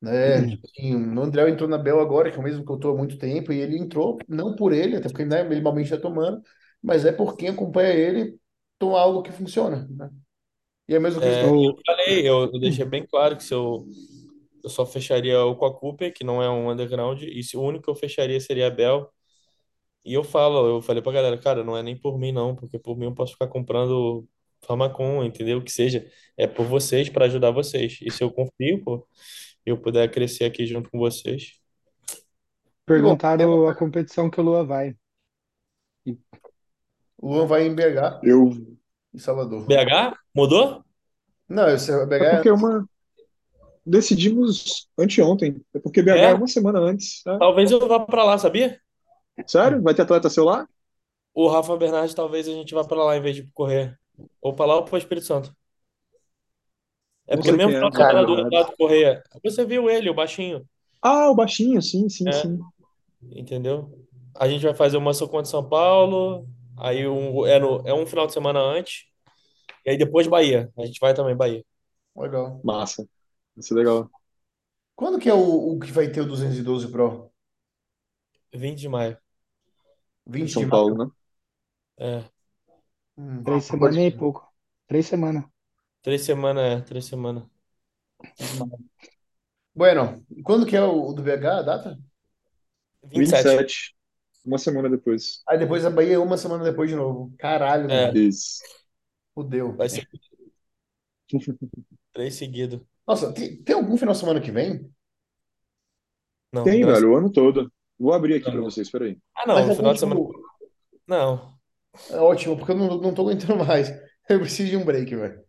Né? 0.00 0.46
Tipo 0.46 0.66
assim, 0.66 0.94
o 0.94 1.20
André 1.20 1.50
entrou 1.50 1.68
na 1.68 1.76
Bel 1.76 2.00
agora, 2.00 2.30
que 2.30 2.38
é 2.38 2.40
o 2.40 2.42
mesmo 2.42 2.64
que 2.64 2.72
eu 2.72 2.78
tô 2.78 2.92
há 2.92 2.96
muito 2.96 3.18
tempo, 3.18 3.52
e 3.52 3.60
ele 3.60 3.76
entrou, 3.76 4.16
não 4.26 4.56
por 4.56 4.72
ele, 4.72 4.96
até 4.96 5.10
porque 5.10 5.26
né, 5.26 5.40
ele 5.40 5.56
normalmente 5.56 5.92
está 5.92 6.00
tomando, 6.00 6.40
mas 6.82 7.04
é 7.04 7.12
por 7.12 7.36
quem 7.36 7.50
acompanha 7.50 7.90
ele 7.92 8.34
tomar 8.78 9.00
algo 9.00 9.22
que 9.22 9.30
funciona, 9.30 9.86
né? 9.90 10.08
E 10.88 10.94
é 10.94 10.98
mesmo 10.98 11.20
que 11.22 11.28
É, 11.28 11.44
eu, 11.44 11.76
falei, 11.86 12.28
eu, 12.28 12.42
eu 12.52 12.60
deixei 12.60 12.84
bem 12.84 13.06
claro 13.06 13.36
que 13.36 13.42
se 13.44 13.52
eu, 13.54 13.84
eu 14.62 14.70
só 14.70 14.86
fecharia 14.86 15.44
o 15.44 15.56
com 15.56 15.66
a 15.66 15.74
Cooper, 15.78 16.12
que 16.14 16.24
não 16.24 16.42
é 16.42 16.48
um 16.50 16.70
underground, 16.70 17.22
e 17.22 17.42
se 17.42 17.56
o 17.56 17.62
único 17.62 17.84
que 17.84 17.90
eu 17.90 17.94
fecharia 17.96 18.40
seria 18.40 18.68
a 18.68 18.70
Bell. 18.70 19.10
E 20.04 20.14
eu 20.14 20.24
falo, 20.24 20.66
eu 20.66 20.82
falei 20.82 21.02
pra 21.02 21.12
galera, 21.12 21.38
cara, 21.38 21.64
não 21.64 21.76
é 21.76 21.82
nem 21.82 21.96
por 21.98 22.18
mim 22.18 22.32
não, 22.32 22.56
porque 22.56 22.78
por 22.78 22.96
mim 22.96 23.06
eu 23.06 23.14
posso 23.14 23.32
ficar 23.34 23.48
comprando 23.48 24.26
Famacom, 24.66 25.24
entendeu? 25.24 25.62
Que 25.62 25.70
seja, 25.72 26.10
é 26.36 26.46
por 26.46 26.66
vocês, 26.66 27.08
pra 27.10 27.26
ajudar 27.26 27.50
vocês. 27.50 27.98
E 28.02 28.10
se 28.10 28.22
eu 28.24 28.30
confio, 28.32 28.82
pô, 28.84 29.06
eu 29.66 29.78
puder 29.80 30.10
crescer 30.10 30.44
aqui 30.46 30.66
junto 30.66 30.90
com 30.90 30.98
vocês. 30.98 31.52
perguntaram 32.84 33.68
a 33.68 33.74
competição 33.74 34.28
que 34.28 34.40
o 34.40 34.42
Lua 34.42 34.64
vai. 34.64 34.96
O 37.18 37.28
Luan 37.32 37.46
vai 37.46 37.64
em 37.66 37.74
BH 37.74 38.20
Eu. 38.24 38.77
E 39.18 39.22
Salvador. 39.22 39.66
BH? 39.66 40.16
Mudou? 40.34 40.82
Não, 41.48 41.68
esse 41.68 41.90
é 41.90 42.06
BH 42.06 42.12
É 42.12 42.26
é 42.26 42.34
porque 42.36 42.50
uma. 42.50 42.88
Decidimos 43.84 44.88
anteontem. 44.98 45.60
É 45.74 45.78
porque 45.78 46.02
BH 46.02 46.08
é, 46.10 46.30
É? 46.30 46.34
uma 46.34 46.46
semana 46.46 46.78
antes. 46.78 47.22
né? 47.26 47.36
Talvez 47.38 47.70
eu 47.70 47.86
vá 47.88 48.00
pra 48.00 48.24
lá, 48.24 48.36
sabia? 48.38 48.78
Sério? 49.46 49.82
Vai 49.82 49.94
ter 49.94 50.02
atleta 50.02 50.28
seu 50.28 50.44
lá? 50.44 50.66
O 51.34 51.48
Rafa 51.48 51.76
Bernardes, 51.76 52.14
talvez 52.14 52.48
a 52.48 52.52
gente 52.52 52.74
vá 52.74 52.84
pra 52.84 53.02
lá 53.04 53.16
em 53.16 53.20
vez 53.20 53.36
de 53.36 53.48
correr. 53.54 53.96
Ou 54.42 54.52
pra 54.52 54.66
lá 54.66 54.76
ou 54.76 54.84
pro 54.84 54.98
Espírito 54.98 55.26
Santo. 55.26 55.54
É 57.26 57.36
Não 57.36 57.42
porque 57.42 57.56
sei 57.56 57.66
mesmo 57.66 57.86
é, 57.86 57.92
semana 57.92 58.24
do. 58.26 58.38
Eduardo 58.40 58.72
Correia. 58.76 59.22
Você 59.44 59.64
viu 59.64 59.88
ele, 59.88 60.10
o 60.10 60.14
baixinho, 60.14 60.64
Ah, 61.00 61.30
o 61.30 61.34
baixinho, 61.34 61.80
sim, 61.80 62.08
sim, 62.08 62.28
É. 62.28 62.32
sim. 62.32 62.58
entendeu? 63.30 63.90
A 64.34 64.48
gente 64.48 64.64
vai 64.64 64.74
fazer 64.74 64.96
uma 64.96 65.10
Muscle 65.10 65.28
contra 65.28 65.44
São 65.50 65.66
Paulo. 65.66 66.46
Aí 66.76 67.06
um, 67.08 67.46
é, 67.46 67.58
no, 67.58 67.82
é 67.86 67.92
um 67.94 68.06
final 68.06 68.26
de 68.26 68.32
semana 68.32 68.60
antes. 68.60 69.04
E 69.88 69.92
aí 69.92 69.98
depois 69.98 70.26
Bahia. 70.28 70.72
A 70.78 70.86
gente 70.86 71.00
vai 71.00 71.14
também 71.14 71.36
Bahia. 71.36 71.64
legal. 72.14 72.62
Massa. 72.62 73.08
Vai 73.56 73.62
ser 73.64 73.74
legal. 73.74 74.10
Quando 74.94 75.18
que 75.18 75.30
é 75.30 75.34
o, 75.34 75.72
o 75.76 75.78
que 75.80 75.90
vai 75.90 76.08
ter 76.12 76.20
o 76.20 76.26
212 76.26 76.88
Pro? 76.88 77.32
20 78.54 78.80
de 78.80 78.88
maio. 78.88 79.18
20 80.26 80.56
de 80.58 80.64
São 80.64 80.66
maio? 80.66 80.84
Paulo, 80.86 80.96
né? 81.06 81.10
É. 81.98 82.30
Hum. 83.18 83.42
Três 83.44 83.64
semanas 83.66 83.98
e 84.06 84.10
pouco. 84.10 84.50
Três 84.86 85.06
semanas. 85.06 85.44
Três 86.02 86.22
semanas, 86.24 86.64
é, 86.64 86.80
três 86.82 87.04
semanas. 87.06 87.44
Bueno, 89.74 90.26
quando 90.44 90.66
que 90.66 90.76
é 90.76 90.82
o, 90.82 91.08
o 91.08 91.12
do 91.14 91.22
BH, 91.22 91.58
a 91.60 91.62
data? 91.62 91.98
27. 93.14 93.66
27. 93.66 93.94
Uma 94.44 94.58
semana 94.58 94.88
depois. 94.90 95.44
Aí 95.48 95.58
depois 95.58 95.84
a 95.84 95.90
Bahia 95.90 96.20
uma 96.20 96.36
semana 96.36 96.62
depois 96.64 96.90
de 96.90 96.96
novo. 96.96 97.34
Caralho, 97.38 97.88
É. 97.88 98.12
mano. 98.12 98.18
Isso. 98.18 98.62
Fudeu. 99.38 99.72
Vai 99.76 99.88
ser 99.88 100.04
três 102.12 102.34
seguidos. 102.34 102.80
Nossa, 103.06 103.32
tem, 103.32 103.62
tem 103.62 103.76
algum 103.76 103.96
final 103.96 104.12
de 104.12 104.18
semana 104.18 104.40
que 104.40 104.50
vem? 104.50 104.90
Não, 106.52 106.64
Tem, 106.64 106.80
não 106.80 106.90
é- 106.90 106.94
velho, 106.94 107.12
o 107.12 107.16
ano 107.16 107.30
todo. 107.30 107.72
Vou 107.96 108.12
abrir 108.12 108.34
aqui 108.34 108.46
Não. 108.46 108.54
pra 108.54 108.62
vocês, 108.62 108.90
peraí. 108.90 109.16
Ah, 109.36 109.46
não, 109.46 109.54
Mas 109.54 109.66
no 109.66 109.72
é 109.72 109.76
final 109.76 109.94
de 109.94 110.00
semana. 110.00 110.20
ótimo, 110.20 110.42
Não. 111.06 111.54
é 112.10 112.16
ótimo, 112.16 112.56
porque 112.56 112.72
eu 112.72 112.76
não, 112.76 113.00
não 113.00 113.14
tô 113.14 113.22
aguentando 113.22 113.64
mais. 113.64 113.88
Eu 114.28 114.40
preciso 114.40 114.68
de 114.70 114.76
um 114.76 114.84
break, 114.84 115.14
velho. 115.16 115.40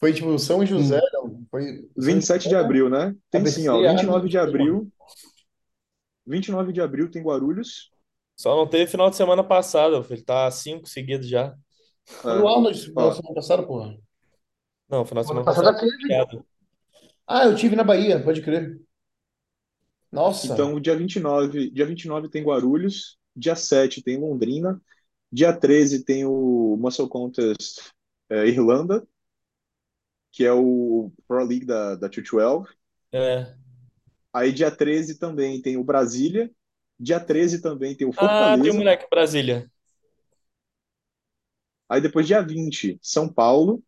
Foi 0.00 0.12
tipo 0.12 0.36
São 0.38 0.64
José, 0.66 1.00
não. 1.12 1.46
Foi 1.50 1.62
São 1.64 1.88
27 1.96 2.48
de 2.48 2.56
abril, 2.56 2.88
né? 2.90 3.14
Tem 3.30 3.44
sim, 3.46 3.68
ó. 3.68 3.76
ah, 3.86 3.92
29 3.92 4.28
de 4.28 4.38
abril. 4.38 4.90
29 6.26 6.72
de 6.72 6.80
abril 6.80 7.10
tem 7.10 7.22
Guarulhos. 7.22 7.90
Só 8.36 8.56
não 8.56 8.66
teve 8.66 8.90
final 8.90 9.08
de 9.10 9.16
semana 9.16 9.44
passado, 9.44 10.02
filho. 10.02 10.24
Tá 10.24 10.50
cinco 10.50 10.88
seguidos 10.88 11.28
já. 11.28 11.54
Foi 12.08 12.40
o 12.40 12.48
Arnold 12.48 12.92
na 12.94 13.12
semana 13.12 13.34
passada, 13.34 13.62
porra. 13.66 13.96
Não, 14.88 15.04
final 15.04 15.22
de 15.22 15.28
semana 15.28 15.44
passada 15.44 15.78
teve. 15.78 15.96
feriado. 15.98 16.44
Ah, 17.26 17.44
eu 17.44 17.54
tive 17.54 17.76
na 17.76 17.84
Bahia, 17.84 18.22
pode 18.22 18.40
crer. 18.40 18.80
Nossa. 20.10 20.52
Então, 20.52 20.80
dia 20.80 20.96
29, 20.96 21.70
dia 21.70 21.84
29 21.84 22.30
tem 22.30 22.42
Guarulhos. 22.42 23.18
Dia 23.36 23.54
7 23.54 24.02
tem 24.02 24.18
Londrina. 24.18 24.80
Dia 25.30 25.52
13 25.52 26.04
tem 26.04 26.24
o 26.24 26.76
Muscle 26.80 27.08
Contest 27.08 27.92
é, 28.30 28.46
Irlanda, 28.46 29.06
que 30.32 30.44
é 30.44 30.52
o 30.52 31.12
Pro 31.26 31.44
League 31.44 31.66
da, 31.66 31.94
da 31.94 32.08
212. 32.08 32.66
É. 33.12 33.54
Aí 34.32 34.52
dia 34.52 34.70
13 34.70 35.18
também 35.18 35.60
tem 35.60 35.76
o 35.76 35.84
Brasília. 35.84 36.50
Dia 36.98 37.20
13 37.20 37.60
também 37.60 37.94
tem 37.94 38.06
o 38.06 38.10
Ah, 38.10 38.16
tem 38.16 38.26
Fortaleza. 38.28 38.72
um 38.72 38.78
moleque 38.78 39.06
Brasília. 39.10 39.70
Aí 41.88 42.00
depois 42.00 42.26
dia 42.26 42.42
20, 42.42 42.98
São 43.02 43.32
Paulo, 43.32 43.82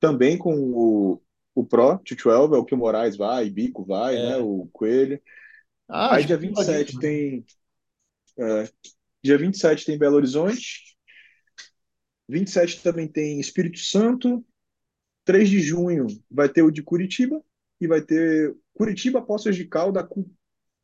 também 0.00 0.38
com 0.38 0.54
o, 0.54 1.22
o 1.54 1.64
Pro 1.66 1.98
212, 2.04 2.54
é 2.54 2.58
o 2.58 2.64
que 2.64 2.74
o 2.74 2.78
Moraes 2.78 3.16
vai, 3.16 3.50
Bico 3.50 3.84
vai, 3.84 4.16
É. 4.16 4.22
né? 4.22 4.36
O 4.38 4.68
Coelho. 4.72 5.20
Ah, 5.88 6.16
Aí 6.16 6.24
dia 6.26 6.36
que 6.54 6.82
eu 6.82 6.86
27 6.86 6.98
vi. 6.98 6.98
tem. 6.98 7.44
é, 8.38 8.68
dia 9.24 9.38
27 9.38 9.86
tem 9.86 9.98
Belo 9.98 10.16
Horizonte. 10.16 10.96
27 12.28 12.82
também 12.82 13.08
tem 13.08 13.40
Espírito 13.40 13.78
Santo. 13.78 14.44
3 15.24 15.48
de 15.50 15.60
junho 15.60 16.06
vai 16.30 16.48
ter 16.48 16.62
o 16.62 16.70
de 16.70 16.82
Curitiba. 16.82 17.42
E 17.80 17.86
vai 17.88 18.00
ter 18.02 18.56
Curitiba, 18.74 19.22
Poços 19.22 19.56
de 19.56 19.66
Calda 19.66 20.08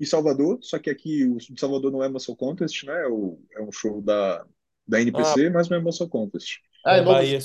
e 0.01 0.07
Salvador. 0.07 0.59
Só 0.63 0.79
que 0.79 0.91
aqui 0.91 1.25
o 1.27 1.39
de 1.39 1.59
Salvador 1.61 1.93
não 1.93 2.03
é 2.03 2.09
Muscle 2.09 2.37
Contest, 2.37 2.85
né? 2.87 3.03
É, 3.05 3.09
o- 3.09 3.41
é 3.53 3.63
um 3.63 3.73
show 3.73 4.03
da, 4.03 4.47
da 4.89 5.01
NPC, 5.01 5.51
mas 5.51 5.69
não 5.69 5.77
é 5.77 5.81
Muscle 5.81 6.09
Contest. 6.09 6.59
Ah, 6.85 6.97
é 6.97 6.99
É 6.99 7.03
novo. 7.03 7.13
Bahia. 7.15 7.39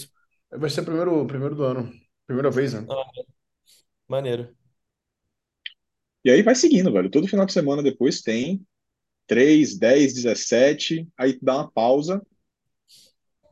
Vai 0.52 0.70
ser 0.70 0.82
o 0.82 0.86
primeiro, 0.86 1.26
primeiro 1.28 1.56
do 1.56 1.64
ano. 1.64 1.92
Primeira 2.26 2.50
vez, 2.50 2.74
né? 2.74 2.86
Ah, 2.90 3.24
maneiro. 4.08 4.56
E 6.24 6.32
aí 6.32 6.42
vai 6.42 6.56
seguindo, 6.56 6.92
velho. 6.92 7.10
Todo 7.10 7.28
final 7.28 7.46
de 7.46 7.52
semana 7.54 7.84
depois 7.84 8.22
tem 8.22 8.66
3, 9.28 9.78
10, 9.78 10.14
17. 10.14 11.08
Aí 11.18 11.38
dá 11.42 11.56
uma 11.58 11.72
pausa. 11.72 12.26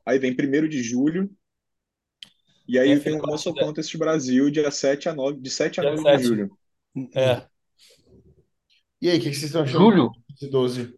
Aí 0.05 0.17
vem 0.19 0.33
1 0.33 0.69
de 0.69 0.81
julho. 0.81 1.29
E 2.67 2.79
aí 2.79 2.91
É, 2.91 2.93
tem 2.95 3.03
filho, 3.03 3.23
o 3.23 3.27
Muscle 3.27 3.53
quase- 3.53 3.67
Contest 3.67 3.97
Brasil, 3.97 4.49
dia 4.49 4.71
7 4.71 5.09
a 5.09 5.13
9, 5.13 5.39
de 5.41 5.49
7 5.49 5.79
a 5.79 5.83
Dia 5.83 5.91
9 5.95 6.03
7. 6.03 6.21
de 6.21 6.27
julho. 6.27 6.57
É. 7.13 7.47
E 9.01 9.09
aí, 9.09 9.17
o 9.17 9.21
que 9.21 9.29
que 9.29 9.35
vocês 9.35 9.45
estão 9.45 9.63
achando 9.63 9.79
Julho? 9.79 10.11
de 10.39 10.47
12? 10.47 10.97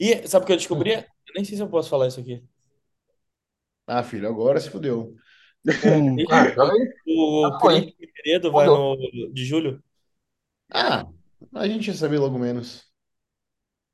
E 0.00 0.26
sabe 0.26 0.44
o 0.44 0.46
que 0.46 0.52
eu 0.52 0.56
descobri? 0.56 1.04
Eu 1.30 1.34
nem 1.34 1.44
sei 1.44 1.56
se 1.56 1.62
eu 1.62 1.68
posso 1.70 1.88
falar 1.88 2.08
isso 2.08 2.20
aqui. 2.20 2.42
Ah, 3.86 4.02
filho, 4.02 4.28
agora 4.28 4.60
se 4.60 4.70
fudeu. 4.70 5.16
Hum. 5.82 6.16
Ah, 6.30 6.42
aí. 6.72 6.92
O 7.06 7.46
Ah, 7.46 7.60
foi. 7.60 7.80
Cris 7.82 7.94
Figueiredo 7.98 8.52
vai 8.52 8.66
no 8.66 8.96
de 9.32 9.44
julho. 9.44 9.82
Ah, 10.72 11.06
a 11.54 11.68
gente 11.68 11.88
ia 11.88 11.94
saber 11.94 12.18
logo 12.18 12.38
menos. 12.38 12.90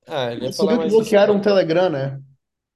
Ah, 0.06 0.32
ele 0.32 0.46
ia 0.46 0.52
falar 0.52 0.72
que 0.72 0.78
mais 0.78 0.92
isso. 0.92 1.02
bloquearam 1.02 1.36
o 1.36 1.40
Telegram, 1.42 1.88
né? 1.90 2.20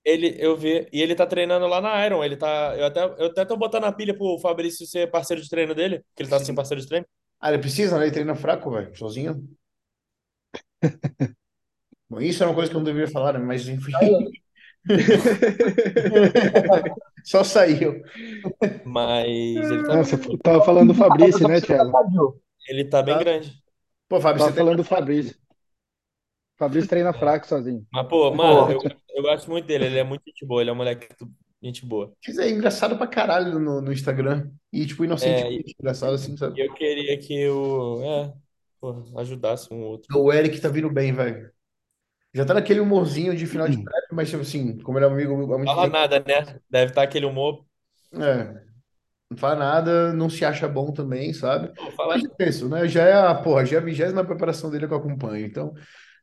Ele, 0.05 0.35
eu 0.39 0.57
vi, 0.57 0.89
e 0.93 1.03
ele 1.03 1.15
tá 1.15 1.27
treinando 1.27 1.67
lá 1.67 1.81
na 1.81 2.05
Iron. 2.07 2.25
Ele 2.25 2.37
tá, 2.37 2.75
eu 2.77 2.87
até, 2.87 3.03
eu 3.05 3.27
até 3.27 3.45
tô 3.45 3.57
botando 3.57 3.85
a 3.85 3.93
pilha 3.93 4.17
pro 4.17 4.39
Fabrício 4.39 4.87
ser 4.87 5.11
parceiro 5.11 5.43
de 5.43 5.49
treino 5.49 5.75
dele, 5.75 6.03
que 6.17 6.23
ele 6.23 6.31
tá 6.31 6.39
sem 6.39 6.55
parceiro 6.55 6.81
de 6.81 6.89
treino. 6.89 7.07
Ah, 7.41 7.51
ele 7.51 7.59
precisa, 7.61 7.99
né? 7.99 8.05
Ele 8.07 8.13
treina 8.13 8.35
fraco, 8.35 8.71
velho, 8.71 8.97
sozinho. 8.97 9.47
Bom, 12.09 12.21
isso 12.21 12.43
é 12.43 12.47
uma 12.47 12.55
coisa 12.55 12.71
que 12.71 12.77
eu 12.77 12.81
não 12.81 12.85
deveria 12.85 13.09
falar, 13.11 13.35
né? 13.35 13.39
Mas 13.41 13.69
enfim. 13.69 13.93
Só 17.25 17.45
saiu. 17.45 18.03
Mas 18.85 19.27
ele 19.27 19.83
tá, 19.85 20.01
Ah, 20.01 20.05
você 20.05 20.17
tava 20.43 20.65
falando 20.65 20.89
do 20.89 20.95
Fabrício, 20.95 21.47
né, 21.47 21.61
Thiago? 21.61 22.41
ele 22.69 22.85
tá 22.85 23.03
bem 23.03 23.15
Tá. 23.15 23.21
grande. 23.21 23.63
Pô, 24.09 24.21
Fábio, 24.21 24.41
Tava 24.43 24.53
falando 24.57 24.77
do 24.79 24.85
Fabrício. 24.85 25.37
Fabrício 26.59 26.89
treina 26.89 27.13
fraco 27.13 27.47
sozinho. 27.47 27.87
Mas, 27.93 28.07
pô, 28.09 28.31
mano, 28.35 28.73
eu, 28.73 28.81
eu 29.17 29.23
gosto 29.23 29.51
muito 29.51 29.67
dele. 29.67 29.87
Ele 29.87 29.99
é 29.99 30.05
muito 30.05 30.23
gente 30.27 30.45
boa. 30.45 30.61
Ele 30.63 30.71
é 30.71 30.73
um 30.73 30.77
moleque 30.77 31.09
gente 31.63 31.85
boa. 31.87 32.13
Isso 32.27 32.41
é 32.41 32.51
engraçado 32.51 32.97
pra 32.97 33.07
caralho 33.07 33.59
no, 33.59 33.81
no 33.81 33.93
Instagram. 33.93 34.51
E, 34.73 34.87
tipo, 34.87 35.05
inocentemente 35.05 35.75
engraçado, 35.79 36.15
assim, 36.15 36.35
E 36.35 36.39
sabe? 36.39 36.61
eu 36.61 36.75
queria 36.75 37.19
que 37.19 37.49
o, 37.49 38.03
é, 38.03 38.35
pô, 38.81 38.95
ajudasse 39.17 39.73
um 39.73 39.83
outro. 39.83 40.19
O 40.19 40.33
Eric 40.33 40.61
tá 40.61 40.69
vindo 40.69 40.91
bem, 40.91 41.13
velho. 41.13 41.51
Já 42.35 42.45
tá 42.45 42.55
naquele 42.55 42.81
humorzinho 42.81 43.37
de 43.37 43.47
final 43.47 43.69
de 43.69 43.77
Hum. 43.77 43.85
prep, 43.85 44.07
mas, 44.13 44.31
tipo 44.31 44.43
assim, 44.43 44.79
como 44.81 44.99
ele 44.99 45.07
é 45.07 45.09
um 45.09 45.13
amigo 45.15 45.55
há 45.55 45.59
muito 45.59 45.75
Fala 45.75 45.87
nada, 45.89 46.21
né? 46.21 46.61
Deve 46.69 46.91
estar 46.93 47.03
aquele 47.03 47.25
humor. 47.27 47.65
é, 48.15 48.63
não 49.31 49.39
fala 49.39 49.57
nada, 49.57 50.13
não 50.15 50.31
se 50.31 50.45
acha 50.45 50.69
bom 50.69 50.93
também, 50.93 51.35
sabe? 51.35 51.73
Pô, 51.75 51.91
fala, 51.93 52.17
Mas 52.17 52.25
é 52.41 52.49
isso, 52.51 52.69
né? 52.69 52.89
Já 52.89 53.05
é 53.05 53.15
a, 53.15 53.35
porra, 53.35 53.67
já 53.67 53.77
é 53.79 53.81
a 53.81 53.85
vigésima 53.85 54.25
preparação 54.27 54.71
dele 54.71 54.87
que 54.89 54.95
eu 54.95 54.99
acompanho, 54.99 55.47
então 55.47 55.75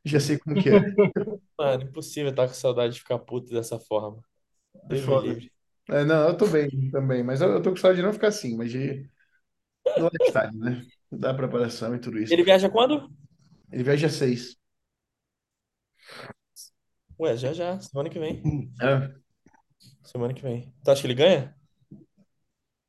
já 0.04 0.20
sei 0.20 0.38
como 0.38 0.56
que 0.58 0.70
é. 0.70 0.80
mano, 1.58 1.82
impossível 1.84 2.30
estar 2.30 2.48
com 2.48 2.54
saudade 2.54 2.94
de 2.94 3.00
ficar 3.00 3.18
puto 3.18 3.50
dessa 3.52 3.78
forma. 3.80 4.22
Deus 4.84 5.06
me 5.06 5.16
foda. 5.16 5.18
livre. 5.18 5.52
É, 5.88 6.04
não, 6.04 6.28
eu 6.28 6.36
tô 6.36 6.46
bem 6.48 6.90
também, 6.90 7.22
mas 7.22 7.40
eu, 7.40 7.50
eu 7.52 7.62
tô 7.62 7.70
com 7.70 7.76
saudade 7.76 8.00
de 8.00 8.06
não 8.06 8.12
ficar 8.12 8.28
assim, 8.28 8.56
mas 8.56 8.70
de 8.70 9.08
no 9.96 10.08
lifestyle, 10.12 10.52
né? 10.58 10.86
Da 11.12 11.34
preparação 11.34 11.94
e 11.96 12.00
tudo 12.00 12.18
isso. 12.18 12.36
Ele 12.36 12.42
viaja 12.44 12.70
quando? 12.70 13.10
Ele 13.72 13.82
viaja 13.82 14.08
seis. 14.10 14.57
Ué, 17.20 17.36
já 17.36 17.52
já, 17.52 17.80
semana 17.80 18.08
que 18.08 18.18
vem. 18.18 18.42
É. 18.80 19.10
Semana 20.04 20.32
que 20.32 20.42
vem. 20.42 20.72
Tu 20.84 20.90
acha 20.90 21.00
que 21.00 21.06
ele 21.06 21.14
ganha? 21.14 21.54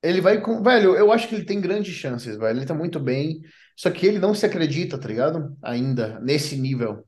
Ele 0.01 0.21
vai 0.21 0.39
com. 0.41 0.63
Velho, 0.63 0.95
eu 0.95 1.11
acho 1.11 1.27
que 1.27 1.35
ele 1.35 1.45
tem 1.45 1.59
grandes 1.59 1.93
chances, 1.93 2.37
velho. 2.37 2.57
Ele 2.57 2.65
tá 2.65 2.73
muito 2.73 2.99
bem. 2.99 3.41
Só 3.75 3.89
que 3.89 4.05
ele 4.05 4.19
não 4.19 4.33
se 4.33 4.45
acredita, 4.45 4.97
tá 4.97 5.07
ligado? 5.07 5.57
Ainda, 5.61 6.19
nesse 6.19 6.55
nível. 6.55 7.05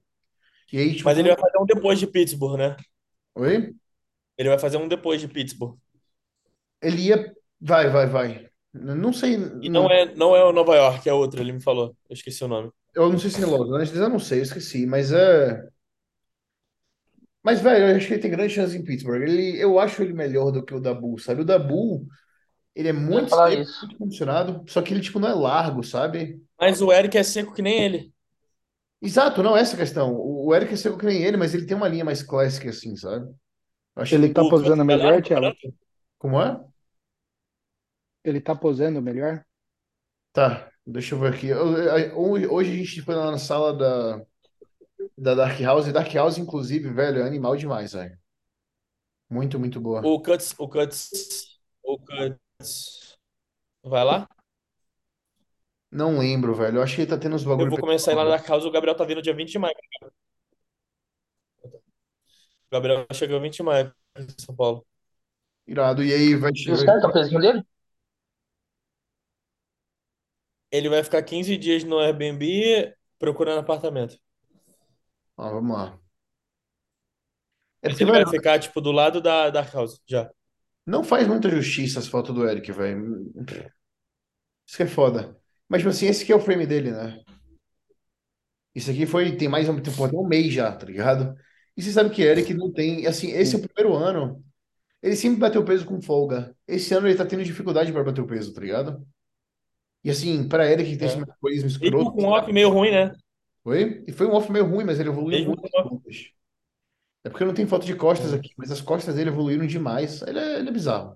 E 0.71 0.77
aí, 0.77 0.93
tipo. 0.93 1.05
Mas 1.05 1.17
ele 1.17 1.29
vai 1.29 1.37
fazer 1.37 1.57
um 1.61 1.65
depois 1.65 1.99
de 1.99 2.07
Pittsburgh, 2.07 2.57
né? 2.57 2.75
Oi? 3.35 3.73
Ele 4.37 4.49
vai 4.49 4.59
fazer 4.59 4.77
um 4.77 4.87
depois 4.87 5.21
de 5.21 5.27
Pittsburgh. 5.27 5.77
Ele 6.81 7.03
ia. 7.03 7.33
Vai, 7.59 7.89
vai, 7.89 8.07
vai. 8.07 8.49
Não 8.73 9.11
sei. 9.11 9.35
E 9.61 9.69
não 9.69 9.89
é, 9.89 10.13
não 10.15 10.35
é 10.35 10.43
o 10.43 10.53
Nova 10.53 10.75
York, 10.75 11.07
é 11.07 11.13
outro, 11.13 11.41
ele 11.41 11.51
me 11.51 11.61
falou. 11.61 11.95
Eu 12.09 12.13
esqueci 12.13 12.43
o 12.43 12.47
nome. 12.47 12.71
Eu 12.95 13.09
não 13.09 13.19
sei 13.19 13.29
se 13.29 13.43
é 13.43 13.45
Los 13.45 13.69
Angeles, 13.69 14.01
eu 14.01 14.09
não 14.09 14.19
sei, 14.19 14.39
eu 14.39 14.43
esqueci. 14.43 14.85
Mas 14.85 15.11
é. 15.11 15.61
Mas, 17.43 17.61
velho, 17.61 17.87
eu 17.89 17.95
acho 17.97 18.07
que 18.07 18.13
ele 18.13 18.21
tem 18.21 18.31
grande 18.31 18.53
chance 18.53 18.77
em 18.77 18.83
Pittsburgh. 18.83 19.23
Ele, 19.23 19.57
eu 19.61 19.79
acho 19.79 20.01
ele 20.03 20.13
melhor 20.13 20.51
do 20.51 20.63
que 20.63 20.73
o 20.75 20.79
Dabu, 20.79 21.17
sabe? 21.19 21.41
O 21.41 21.45
Dabu, 21.45 22.07
ele 22.75 22.89
é 22.89 22.93
muito 22.93 23.31
seco, 23.31 23.61
isso. 23.61 23.81
muito 23.81 23.97
condicionado, 23.97 24.63
só 24.69 24.81
que 24.81 24.93
ele, 24.93 25.01
tipo, 25.01 25.19
não 25.19 25.29
é 25.29 25.33
largo, 25.35 25.83
sabe? 25.83 26.41
Mas 26.59 26.81
o 26.81 26.91
Eric 26.93 27.17
é 27.17 27.23
seco 27.23 27.53
que 27.53 27.61
nem 27.61 27.81
ele. 27.83 28.13
Exato, 29.01 29.41
não 29.41 29.57
é 29.57 29.61
essa 29.61 29.75
a 29.75 29.79
questão. 29.79 30.13
O, 30.15 30.53
Eric 30.55 30.73
é 30.73 30.75
seco 30.77 30.97
que 30.97 31.05
nem 31.05 31.23
ele, 31.23 31.35
mas 31.37 31.53
ele 31.53 31.65
tem 31.65 31.75
uma 31.75 31.87
linha 31.87 32.05
mais 32.05 32.21
clássica, 32.21 32.69
assim, 32.69 32.95
sabe? 32.95 33.33
Acho 33.95 34.17
Ele 34.17 34.29
que... 34.29 34.29
tá 34.29 34.45
posando 34.45 34.83
é 34.83 34.85
melhor, 34.85 35.21
Thiago? 35.23 35.55
barato. 35.55 35.73
Como 36.19 36.41
é? 36.41 36.59
Ele 38.23 38.41
tá 38.41 38.55
posando 38.55 38.99
melhor? 38.99 39.45
Tá, 40.33 40.71
deixa 40.85 41.15
eu 41.15 41.19
ver 41.19 41.33
aqui. 41.33 41.47
Eu- 41.47 41.77
eu- 41.77 42.53
Hoje 42.53 42.71
a 42.71 42.75
gente 42.75 43.01
foi 43.01 43.15
lá 43.15 43.31
na 43.31 43.37
sala 43.37 43.73
da, 43.77 44.25
da 45.21 45.35
Dark 45.35 45.59
House, 45.61 45.87
e 45.87 45.91
Dark 45.93 46.11
House, 46.13 46.37
inclusive, 46.37 46.89
velho, 46.89 47.21
é 47.21 47.27
animal 47.27 47.55
demais, 47.55 47.93
velho. 47.93 48.17
Muito, 49.29 49.59
muito 49.59 49.79
boa. 49.79 50.01
O 50.03 50.21
Cuts, 50.21 50.53
o 50.57 50.67
Cuts, 50.67 51.59
o 51.83 51.97
Cuts. 51.99 53.17
Vai 53.83 54.03
lá? 54.05 54.27
Não 55.91 56.19
lembro, 56.19 56.53
velho. 56.55 56.77
Eu 56.77 56.83
acho 56.83 56.95
que 56.95 57.01
ele 57.01 57.09
tá 57.09 57.17
tendo 57.17 57.35
uns 57.35 57.43
Eu 57.43 57.49
bagulho 57.49 57.69
vou 57.69 57.79
começar 57.79 58.11
a 58.11 58.13
ir 58.13 58.17
lá 58.17 58.25
na 58.25 58.39
casa. 58.39 58.67
O 58.67 58.71
Gabriel 58.71 58.95
tá 58.95 59.03
vindo 59.05 59.21
dia 59.21 59.33
20 59.33 59.51
de 59.51 59.59
maio. 59.59 59.75
O 61.63 62.71
Gabriel 62.71 63.05
chegou 63.13 63.39
20 63.39 63.57
de 63.57 63.63
maio 63.63 63.93
em 64.17 64.27
São 64.39 64.55
Paulo. 64.55 64.85
irado. 65.67 66.03
E 66.03 66.13
aí 66.13 66.35
vai 66.35 66.51
E 66.65 66.71
os 66.71 66.79
chegar. 66.79 66.85
caras 66.85 67.01
estão 67.03 67.11
pezinho 67.13 67.39
dele? 67.41 67.63
Ele 70.71 70.89
vai 70.89 71.03
ficar 71.03 71.23
15 71.23 71.57
dias 71.57 71.83
no 71.83 71.99
Airbnb 71.99 72.93
procurando 73.19 73.59
apartamento. 73.59 74.17
Ah, 75.41 75.49
vamos 75.51 75.75
lá. 75.75 75.99
É 77.83 77.89
Mas 77.89 77.97
porque, 77.97 78.03
ele 78.03 78.11
vai 78.11 78.25
velho, 78.25 78.29
ficar, 78.29 78.59
tipo, 78.59 78.81
do 78.81 78.91
lado 78.91 79.21
da 79.21 79.49
Dark 79.51 79.73
House, 79.73 80.01
já. 80.07 80.29
não 80.85 81.03
faz 81.03 81.27
muita 81.27 81.49
justiça 81.49 81.99
as 81.99 82.07
fotos 82.07 82.33
do 82.35 82.47
Eric, 82.47 82.71
velho. 82.71 83.31
Isso 84.67 84.77
que 84.77 84.83
é 84.83 84.87
foda. 84.87 85.37
Mas, 85.69 85.81
tipo 85.81 85.89
assim, 85.89 86.07
esse 86.07 86.23
aqui 86.23 86.31
é 86.31 86.35
o 86.35 86.39
frame 86.39 86.65
dele, 86.65 86.91
né? 86.91 87.23
Isso 88.73 88.89
aqui 88.91 89.05
foi, 89.05 89.35
tem 89.35 89.47
mais 89.49 89.67
um, 89.67 89.81
tem, 89.81 89.93
tem 89.93 90.19
um 90.19 90.27
mês 90.27 90.53
já, 90.53 90.71
tá 90.75 90.85
ligado? 90.85 91.35
E 91.75 91.81
você 91.83 91.91
sabe 91.91 92.09
que 92.09 92.21
Eric 92.21 92.53
não 92.53 92.71
tem, 92.71 93.05
assim, 93.05 93.31
esse 93.31 93.55
é 93.55 93.59
o 93.59 93.61
primeiro 93.67 93.95
ano. 93.97 94.43
Ele 95.03 95.15
sempre 95.15 95.39
bateu 95.39 95.65
peso 95.65 95.85
com 95.85 96.01
folga. 96.01 96.55
Esse 96.67 96.93
ano 96.95 97.07
ele 97.07 97.17
tá 97.17 97.25
tendo 97.25 97.43
dificuldade 97.45 97.91
pra 97.93 98.03
bater 98.03 98.21
o 98.21 98.27
peso, 98.27 98.53
tá 98.53 98.61
ligado? 98.61 99.05
E 100.03 100.09
assim, 100.09 100.47
pra 100.47 100.69
Eric 100.69 100.91
que 100.91 100.97
tem 100.97 101.07
esse 101.07 101.17
É. 101.17 101.19
metabolismo 101.19 101.67
Mesmo 101.81 101.97
escroto, 101.99 102.11
com 102.13 102.23
um 102.23 102.27
off 102.29 102.51
meio 102.51 102.69
ruim, 102.69 102.91
né? 102.91 103.11
Foi? 103.63 104.03
E 104.07 104.11
foi 104.11 104.27
um 104.27 104.33
off 104.33 104.51
meio 104.51 104.65
ruim, 104.67 104.83
mas 104.85 104.99
ele 104.99 105.09
evoluiu 105.09 105.39
Mesmo 105.39 105.55
muito. 105.55 105.61
com 105.61 105.69
costas. 105.69 106.31
É 107.23 107.29
porque 107.29 107.45
não 107.45 107.53
tem 107.53 107.67
foto 107.67 107.85
de 107.85 107.95
costas 107.95 108.33
É. 108.33 108.33
aqui, 108.33 108.51
mas 108.57 108.71
as 108.71 108.81
costas 108.81 109.15
dele 109.15 109.29
evoluíram 109.29 109.67
demais. 109.67 110.21
Ele 110.23 110.39
é, 110.39 110.59
ele 110.59 110.69
é 110.69 110.71
bizarro. 110.71 111.15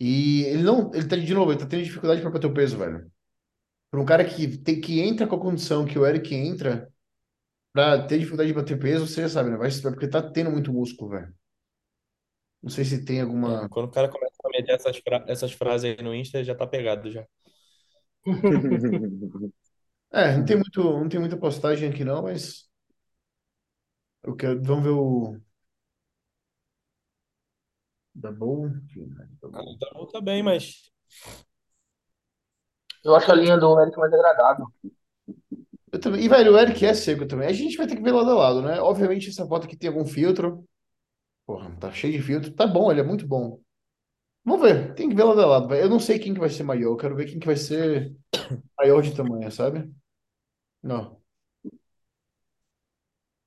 E 0.00 0.42
ele 0.44 0.62
não, 0.64 0.92
ele 0.94 1.08
tá 1.08 1.16
de 1.16 1.34
novo, 1.34 1.52
ele 1.52 1.60
tá 1.60 1.66
tendo 1.66 1.84
dificuldade 1.84 2.20
pra 2.22 2.30
bater 2.30 2.46
o 2.48 2.54
peso, 2.54 2.78
velho. 2.78 3.10
Pra 3.90 4.00
um 4.00 4.06
cara 4.06 4.24
que 4.24 4.58
tem 4.58 4.80
que 4.80 5.00
entra 5.00 5.26
com 5.26 5.36
a 5.36 5.40
condição 5.40 5.86
que 5.86 5.98
o 5.98 6.06
Eric 6.06 6.34
entra 6.34 6.88
pra 7.72 8.06
ter 8.06 8.18
dificuldade 8.18 8.48
de 8.50 8.54
bater 8.54 8.78
peso, 8.78 9.06
você 9.06 9.22
já 9.22 9.28
sabe, 9.30 9.50
né? 9.50 9.56
Vai, 9.56 9.70
porque 9.82 10.08
tá 10.08 10.22
tendo 10.22 10.50
muito 10.52 10.72
músculo, 10.72 11.10
velho. 11.12 11.34
Não 12.62 12.70
sei 12.70 12.84
se 12.84 13.04
tem 13.04 13.20
É, 13.44 13.60
alguma. 13.60 13.68
Quando 13.68 13.86
o 13.86 13.90
cara 13.90 14.08
começa 14.08 14.34
a 14.44 14.48
meter 14.50 14.74
essas, 14.74 14.96
fra- 14.98 15.24
essas 15.28 15.52
frases 15.52 15.96
aí 15.98 16.02
no 16.04 16.14
Insta, 16.14 16.42
já 16.44 16.54
tá 16.54 16.66
pegado 16.66 17.10
já. 17.10 17.24
É, 20.10 20.36
não 20.36 20.44
tem 20.44 20.56
muito, 20.56 20.82
não 20.82 21.08
tem 21.08 21.20
muita 21.20 21.36
postagem 21.36 21.90
aqui 21.90 22.04
não, 22.04 22.22
mas 22.22 22.68
eu 24.22 24.36
quero, 24.36 24.62
vamos 24.62 24.84
ver 24.84 24.90
o 24.90 25.40
da 28.14 28.30
bom. 28.32 28.70
Ah, 29.52 29.62
o 29.62 29.76
Dabu 29.78 30.06
tá 30.08 30.20
bem, 30.20 30.42
mas 30.42 30.90
Eu 33.04 33.14
acho 33.16 33.30
a 33.32 33.34
linha 33.34 33.56
do 33.58 33.80
Eric 33.80 33.98
mais 33.98 34.12
agradável. 34.12 34.66
Eu 35.92 36.00
também. 36.00 36.22
E 36.24 36.28
velho, 36.28 36.52
o 36.54 36.58
Eric 36.58 36.84
é 36.84 36.94
seco 36.94 37.26
também. 37.26 37.48
A 37.48 37.52
gente 37.52 37.76
vai 37.76 37.86
ter 37.86 37.96
que 37.96 38.02
ver 38.02 38.12
lado 38.12 38.30
a 38.30 38.34
lado, 38.34 38.62
né? 38.62 38.80
Obviamente 38.80 39.28
essa 39.28 39.46
foto 39.46 39.66
aqui 39.66 39.76
tem 39.76 39.88
algum 39.88 40.04
filtro. 40.06 40.64
Porra, 41.46 41.70
tá 41.80 41.92
cheio 41.92 42.14
de 42.14 42.22
filtro. 42.22 42.52
Tá 42.54 42.66
bom, 42.66 42.90
ele 42.92 43.00
é 43.00 43.04
muito 43.04 43.26
bom. 43.28 43.60
Vamos 44.48 44.62
ver, 44.62 44.94
tem 44.94 45.10
que 45.10 45.14
ver 45.14 45.24
lado 45.24 45.42
a 45.42 45.46
lado. 45.46 45.74
Eu 45.74 45.90
não 45.90 46.00
sei 46.00 46.18
quem 46.18 46.32
que 46.32 46.40
vai 46.40 46.48
ser 46.48 46.62
maior, 46.62 46.92
eu 46.92 46.96
quero 46.96 47.14
ver 47.14 47.26
quem 47.26 47.38
que 47.38 47.46
vai 47.46 47.56
ser 47.56 48.16
maior 48.78 49.02
de 49.02 49.14
tamanho, 49.14 49.52
sabe? 49.52 49.92
Não. 50.82 51.20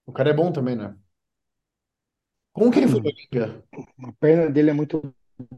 O 0.05 0.11
cara 0.13 0.29
é 0.29 0.33
bom 0.33 0.51
também, 0.51 0.75
né? 0.75 0.95
Como 2.53 2.71
que 2.71 2.77
ele 2.77 2.87
foi 2.87 2.99
no 3.01 3.07
Olímpia? 3.07 3.63
A 4.03 4.11
perna 4.19 4.51
dele 4.51 4.69
é 4.69 4.73
muito 4.73 5.01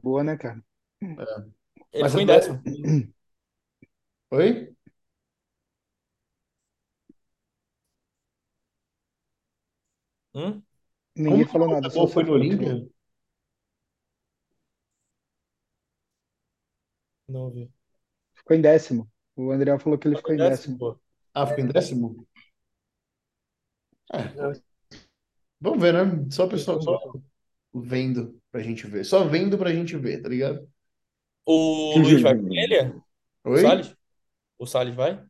boa, 0.02 0.24
né, 0.24 0.38
cara? 0.38 0.64
ele 1.02 2.04
Mas 2.04 2.14
foi 2.14 2.22
em 2.22 2.26
décimo. 2.26 2.62
Oi? 4.32 4.74
Hum? 10.34 10.64
Ninguém 11.16 11.44
Como 11.44 11.50
falou 11.50 11.68
que 11.68 11.74
o 11.74 11.82
nada, 11.82 11.90
só 11.90 12.08
foi 12.08 12.24
no 12.24 12.32
Olímpia? 12.32 12.88
Não 17.34 17.50
vi. 17.50 17.68
ficou 18.36 18.56
em 18.56 18.62
décimo. 18.62 19.10
O 19.36 19.52
André 19.52 19.78
falou 19.80 19.98
que 19.98 20.08
ele 20.08 20.16
ficou 20.16 20.36
em 20.36 20.38
Décimo, 20.38 20.78
décimo. 20.78 21.02
Ah, 21.34 21.48
ficou 21.48 21.64
em 21.64 21.68
décimo? 21.68 22.28
É. 24.14 24.20
Vamos 25.60 25.82
ver, 25.82 25.94
né? 25.94 26.28
Só 26.30 26.46
o 26.46 26.50
pessoal 26.50 26.80
só 26.80 27.00
vendo 27.74 28.40
pra 28.52 28.62
gente 28.62 28.86
ver. 28.86 29.04
Só 29.04 29.24
vendo 29.24 29.58
pra 29.58 29.74
gente 29.74 29.98
ver, 29.98 30.22
tá 30.22 30.30
ligado? 30.30 30.70
O 31.44 31.98
Luiz 31.98 32.22
vai 32.22 32.38
com 32.38 32.54
ele? 32.54 33.02
O 33.44 33.50
Oi? 33.50 33.62
Salles? 33.62 33.96
O 34.60 34.66
Salles 34.68 34.96
vai? 34.96 35.26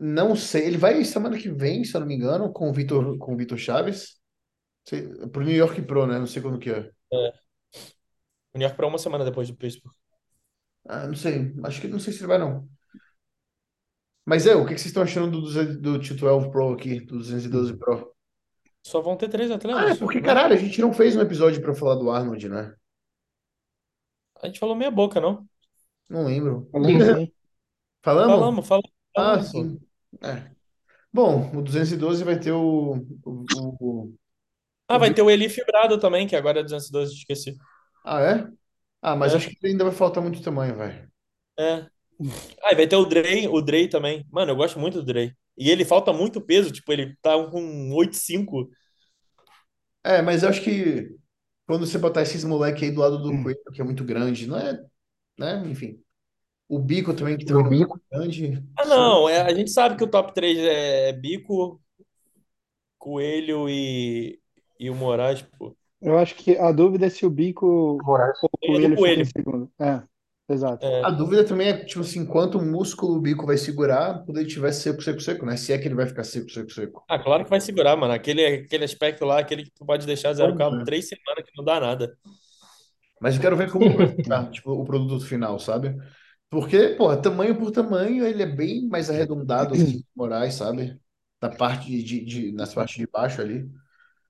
Não 0.00 0.34
sei. 0.34 0.66
Ele 0.66 0.76
vai 0.76 1.04
semana 1.04 1.38
que 1.38 1.48
vem, 1.48 1.84
se 1.84 1.94
eu 1.94 2.00
não 2.00 2.08
me 2.08 2.16
engano, 2.16 2.52
com 2.52 2.68
o 2.68 2.72
Vitor, 2.72 3.16
com 3.18 3.34
o 3.34 3.36
Vitor 3.36 3.56
Chaves. 3.56 4.20
Sei- 4.84 5.06
Pro 5.28 5.44
New 5.44 5.54
York 5.54 5.80
Pro, 5.82 6.04
né? 6.04 6.18
Não 6.18 6.26
sei 6.26 6.42
quando 6.42 6.58
que 6.58 6.70
é. 6.70 6.90
O 7.12 8.58
New 8.58 8.62
York 8.66 8.76
pra 8.76 8.88
uma 8.88 8.98
semana 8.98 9.24
depois 9.24 9.48
do 9.48 9.56
Pittsburgh. 9.56 9.94
Ah, 10.88 11.06
não 11.06 11.14
sei. 11.14 11.54
Acho 11.64 11.80
que 11.80 11.88
não 11.88 11.98
sei 11.98 12.12
se 12.12 12.20
ele 12.20 12.28
vai, 12.28 12.38
não. 12.38 12.68
Mas 14.26 14.46
é, 14.46 14.54
o 14.54 14.64
que 14.66 14.74
que 14.74 14.80
vocês 14.80 14.86
estão 14.88 15.02
achando 15.02 15.30
do, 15.30 15.40
200 15.42 15.76
do 15.76 15.98
212 15.98 16.50
Pro 16.50 16.72
aqui, 16.74 17.00
do 17.00 17.18
212 17.18 17.74
Pro? 17.76 18.14
Só 18.84 19.00
vão 19.00 19.16
ter 19.16 19.28
três 19.28 19.50
Ah, 19.70 19.90
é 19.90 19.94
atletas. 19.94 19.98
porque, 19.98 20.20
né? 20.20 20.22
caralho, 20.22 20.54
a 20.54 20.56
gente 20.56 20.80
não 20.80 20.92
fez 20.94 21.14
um 21.16 21.20
episódio 21.20 21.60
pra 21.62 21.74
falar 21.74 21.96
do 21.96 22.10
Arnold, 22.10 22.48
né? 22.48 22.74
A 24.40 24.46
gente 24.46 24.60
falou 24.60 24.76
meia 24.76 24.90
boca, 24.92 25.20
não? 25.20 25.48
Não 26.08 26.24
lembro. 26.24 26.68
Falando 26.72 26.98
Falamos? 28.02 28.56
Falamos, 28.62 28.66
falamos. 28.68 28.92
Ah, 29.16 29.40
falamos, 29.40 29.48
pô. 29.50 29.68
sim. 29.68 29.80
É. 30.22 30.50
Bom, 31.12 31.56
o 31.58 31.62
212 31.62 32.24
vai 32.24 32.38
ter 32.40 32.52
o, 32.52 32.96
o, 33.24 33.46
o- 33.80 34.14
Ah, 34.88 34.98
vai 34.98 35.12
ter 35.12 35.22
o 35.22 35.30
Eli 35.30 35.48
fibrado 35.48 35.98
também, 35.98 36.26
que 36.26 36.36
agora 36.36 36.60
é 36.60 36.62
212, 36.62 37.14
esqueci. 37.14 37.56
Ah, 38.04 38.20
é? 38.22 38.50
Ah, 39.04 39.14
mas 39.16 39.34
É. 39.34 39.36
acho 39.36 39.50
que 39.50 39.66
ainda 39.68 39.84
vai 39.84 39.92
faltar 39.94 40.20
muito 40.22 40.42
tamanho, 40.42 40.76
velho. 40.76 41.08
É. 41.58 41.86
Ah, 42.64 42.72
e 42.72 42.76
vai 42.76 42.86
ter 42.88 42.96
o 42.96 43.04
Drey, 43.06 43.48
o 43.48 43.60
Drey 43.62 43.88
também. 43.88 44.26
Mano, 44.30 44.52
eu 44.52 44.56
gosto 44.56 44.78
muito 44.80 45.00
do 45.00 45.04
Drey. 45.06 45.32
E 45.58 45.70
ele 45.70 45.84
falta 45.84 46.12
muito 46.12 46.40
peso, 46.40 46.72
tipo, 46.72 46.92
ele 46.92 47.16
tá 47.22 47.32
com 47.50 47.92
8,5. 47.94 48.70
É, 50.02 50.20
mas 50.22 50.42
eu 50.42 50.48
acho 50.50 50.62
que 50.62 51.16
quando 51.66 51.86
você 51.86 51.98
botar 51.98 52.22
esses 52.22 52.44
moleque 52.44 52.84
aí 52.84 52.90
do 52.92 53.00
lado 53.00 53.18
do 53.22 53.32
Hum. 53.32 53.42
Coelho, 53.42 53.60
que 53.72 53.80
é 53.80 53.84
muito 53.84 54.04
grande, 54.04 54.46
não 54.46 54.58
é, 54.58 54.74
né? 55.38 55.62
Enfim. 55.68 56.02
O 56.68 56.78
Bico 56.80 57.14
também, 57.14 57.38
que 57.38 57.46
também 57.46 57.62
O 57.62 57.64
é 57.66 57.68
bico. 57.68 58.00
grande. 58.12 58.64
Ah, 58.78 58.84
não, 58.86 59.28
é, 59.28 59.40
a 59.42 59.54
gente 59.54 59.70
sabe 59.70 59.96
que 59.96 60.04
o 60.04 60.10
top 60.10 60.34
3 60.34 60.58
é 60.58 61.12
Bico, 61.12 61.80
Coelho 62.98 63.68
e, 63.68 64.40
e 64.78 64.90
o 64.90 64.94
Moraes, 64.94 65.42
pô. 65.42 65.76
Eu 66.04 66.18
acho 66.18 66.34
que 66.36 66.56
a 66.58 66.72
dúvida 66.72 67.06
é 67.06 67.10
se 67.10 67.26
o 67.26 67.30
Bico 67.30 67.98
Moraes. 68.04 68.38
ou 68.42 68.50
o 68.52 68.58
Ele 68.62 68.86
é 68.86 68.90
Coelho 68.90 68.96
fica 68.98 68.98
Coelho. 69.00 69.22
em 69.22 69.24
segundo. 69.24 69.72
É, 69.80 70.02
exato. 70.52 70.86
É. 70.86 71.00
A 71.02 71.10
dúvida 71.10 71.44
também 71.44 71.68
é, 71.68 71.84
tipo 71.84 72.00
assim, 72.00 72.26
quanto 72.26 72.60
músculo 72.60 73.16
o 73.16 73.20
Bico 73.20 73.46
vai 73.46 73.56
segurar 73.56 74.24
quando 74.24 74.38
ele 74.38 74.48
tiver 74.48 74.72
seco, 74.72 75.02
seco, 75.02 75.20
seco, 75.20 75.46
né? 75.46 75.56
Se 75.56 75.72
é 75.72 75.78
que 75.78 75.88
ele 75.88 75.94
vai 75.94 76.06
ficar 76.06 76.24
seco, 76.24 76.50
seco, 76.50 76.70
seco. 76.70 77.04
Ah, 77.08 77.18
claro 77.18 77.44
que 77.44 77.50
vai 77.50 77.60
segurar, 77.60 77.96
mano. 77.96 78.12
Aquele, 78.14 78.44
aquele 78.46 78.84
aspecto 78.84 79.24
lá, 79.24 79.38
aquele 79.38 79.64
que 79.64 79.70
tu 79.70 79.84
pode 79.84 80.06
deixar 80.06 80.32
zero 80.32 80.54
cabo 80.54 80.76
ver. 80.76 80.84
três 80.84 81.08
semanas 81.08 81.44
que 81.44 81.56
não 81.56 81.64
dá 81.64 81.78
nada. 81.80 82.16
Mas 83.20 83.36
eu 83.36 83.40
quero 83.40 83.56
ver 83.56 83.70
como 83.70 83.94
vai 83.96 84.08
ficar, 84.08 84.50
tipo, 84.50 84.72
o 84.72 84.84
produto 84.84 85.24
final, 85.26 85.58
sabe? 85.58 85.96
Porque, 86.50 86.90
porra, 86.90 87.20
tamanho 87.20 87.58
por 87.58 87.70
tamanho, 87.70 88.24
ele 88.26 88.42
é 88.42 88.46
bem 88.46 88.88
mais 88.88 89.10
arredondado, 89.10 89.74
assim, 89.74 89.98
que 90.00 90.06
o 90.16 90.18
Moraes, 90.22 90.54
sabe? 90.54 90.98
Da 91.40 91.50
parte 91.50 91.86
de, 91.90 92.02
de, 92.02 92.24
de- 92.24 92.52
nas 92.52 92.74
partes 92.74 92.96
de 92.96 93.06
baixo 93.06 93.40
ali. 93.40 93.68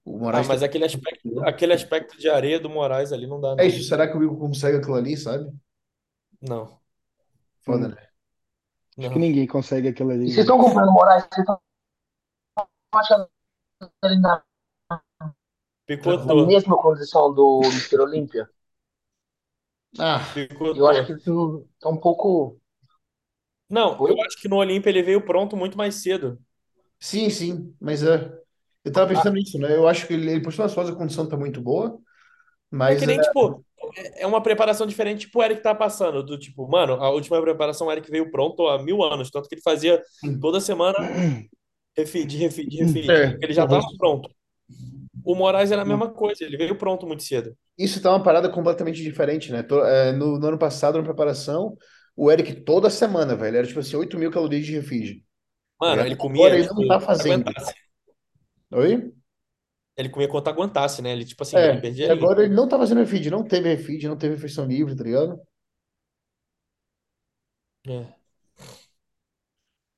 O 0.04 0.18
Ah, 0.30 0.42
Moraes 0.42 0.48
mas 0.48 0.62
tem... 0.62 0.62
aquele 0.62 0.84
aspecto, 0.84 1.40
aquele 1.44 1.72
aspecto 1.72 2.18
de 2.18 2.28
areia 2.28 2.60
do 2.60 2.68
Moraes 2.70 3.12
ali 3.12 3.26
não 3.26 3.40
dá, 3.40 3.56
É 3.56 3.66
isso, 3.66 3.82
será 3.88 4.06
que 4.08 4.16
o 4.16 4.20
Bico 4.20 4.38
consegue 4.38 4.76
aquilo 4.78 4.94
ali, 4.96 5.16
sabe? 5.16 5.50
Não, 6.40 6.80
Foda, 7.64 7.88
Hum. 7.88 7.88
né? 7.88 8.08
Acho 9.00 9.10
que 9.12 9.18
não. 9.18 9.20
ninguém 9.20 9.46
consegue 9.46 9.88
aquilo 9.88 10.10
E 10.26 10.28
ali. 10.28 10.32
vocês 10.32 10.44
estão 10.44 10.58
comprando 10.58 10.88
o 10.90 10.92
Moraes? 10.92 11.24
Vocês 11.24 11.40
estão 11.40 11.60
achando 12.94 13.28
ele 14.04 14.18
na 14.20 14.42
Na 16.26 16.34
Picotou, 16.34 16.34
mesma 16.34 16.76
condição 16.76 17.32
do 17.32 17.60
Mr. 17.70 18.00
Olímpia. 18.02 18.48
Ah, 19.98 20.20
Eu 20.74 20.86
acho 20.86 21.04
picotou. 21.04 21.06
que 21.06 21.12
isso 21.14 21.66
tá 21.80 21.88
um 21.88 21.96
pouco. 21.98 22.60
Não, 23.68 23.98
Oi? 23.98 24.14
eu 24.16 24.20
acho 24.22 24.38
que 24.40 24.48
no 24.48 24.56
Olímpia 24.56 24.88
ele 24.90 25.02
veio 25.02 25.24
pronto 25.24 25.54
muito 25.56 25.76
mais 25.76 25.96
cedo. 25.96 26.38
sim, 26.98 27.30
sim, 27.30 27.76
mas 27.80 28.02
é. 28.02 28.43
Eu 28.84 28.92
tava 28.92 29.08
pensando 29.08 29.34
nisso, 29.34 29.58
né? 29.58 29.74
Eu 29.76 29.88
acho 29.88 30.06
que 30.06 30.12
ele, 30.14 30.30
ele 30.30 30.42
por 30.42 30.52
sua 30.52 30.72
causa, 30.72 30.92
a 30.92 30.96
condição 30.96 31.28
tá 31.28 31.36
muito 31.36 31.60
boa, 31.60 31.98
É 32.86 32.94
mas 32.94 32.96
que 32.96 33.06
é, 33.06 33.06
nem, 33.06 33.20
tipo, 33.20 33.64
é 33.96 34.22
é 34.22 34.26
uma 34.26 34.42
preparação 34.42 34.86
diferente, 34.86 35.20
tipo 35.26 35.38
o 35.38 35.42
Eric 35.42 35.62
tá 35.62 35.74
passando. 35.74 36.22
Do 36.22 36.38
tipo, 36.38 36.66
mano, 36.68 36.94
a 36.94 37.10
última 37.10 37.40
preparação 37.40 37.86
o 37.88 37.92
Eric 37.92 38.10
veio 38.10 38.30
pronto 38.30 38.66
há 38.68 38.82
mil 38.82 39.02
anos, 39.02 39.30
tanto 39.30 39.48
que 39.48 39.54
ele 39.56 39.62
fazia 39.62 40.02
toda 40.40 40.60
semana 40.60 40.98
refeed, 41.96 42.36
refeed, 42.36 42.74
refeed. 42.76 43.10
é, 43.10 43.40
Ele 43.40 43.52
já 43.52 43.66
tava 43.66 43.82
pronto. 43.98 44.30
O 45.24 45.34
Moraes 45.34 45.72
era 45.72 45.82
a 45.82 45.84
mesma 45.84 46.10
coisa, 46.12 46.44
ele 46.44 46.56
veio 46.56 46.78
pronto 46.78 47.06
muito 47.06 47.22
cedo. 47.24 47.56
Isso 47.76 48.00
tá 48.00 48.10
uma 48.10 48.22
parada 48.22 48.48
completamente 48.50 49.02
diferente, 49.02 49.50
né? 49.52 49.60
É, 49.86 50.12
no, 50.12 50.38
no 50.38 50.46
ano 50.46 50.58
passado, 50.58 50.96
na 50.98 51.04
preparação, 51.04 51.76
o 52.16 52.30
Eric 52.30 52.62
toda 52.62 52.88
semana, 52.90 53.34
velho, 53.36 53.56
era 53.56 53.66
tipo 53.66 53.80
assim, 53.80 53.96
8 53.96 54.16
mil 54.18 54.30
calorias 54.30 54.64
de 54.64 54.72
refeed. 54.72 55.18
tá 55.18 55.24
Mano, 55.80 56.02
ele 56.04 56.16
Agora 56.16 56.16
comia, 56.16 56.58
ele 56.58 56.68
não 56.68 56.86
tá 56.86 57.00
fazendo. 57.00 57.44
aguentasse. 57.44 57.74
Oi? 58.74 58.92
Ele 59.96 60.08
comia 60.08 60.28
quanto 60.28 60.48
aguentasse, 60.48 61.02
né? 61.02 61.10
Ele, 61.12 61.24
tipo 61.24 61.42
assim, 61.42 61.58
ele 61.62 61.76
É, 61.76 61.76
perdia 61.78 62.08
ali. 62.08 62.12
agora 62.12 62.44
ele 62.44 62.54
não 62.54 62.68
tá 62.68 62.76
fazendo 62.78 62.98
refeed, 63.00 63.30
não 63.30 63.44
teve 63.46 63.68
refeed, 63.74 64.04
não 64.08 64.16
teve 64.18 64.34
refeição 64.34 64.66
livre, 64.66 64.96
tá 64.96 65.04
ligado? 65.04 65.40
É. 67.86 68.16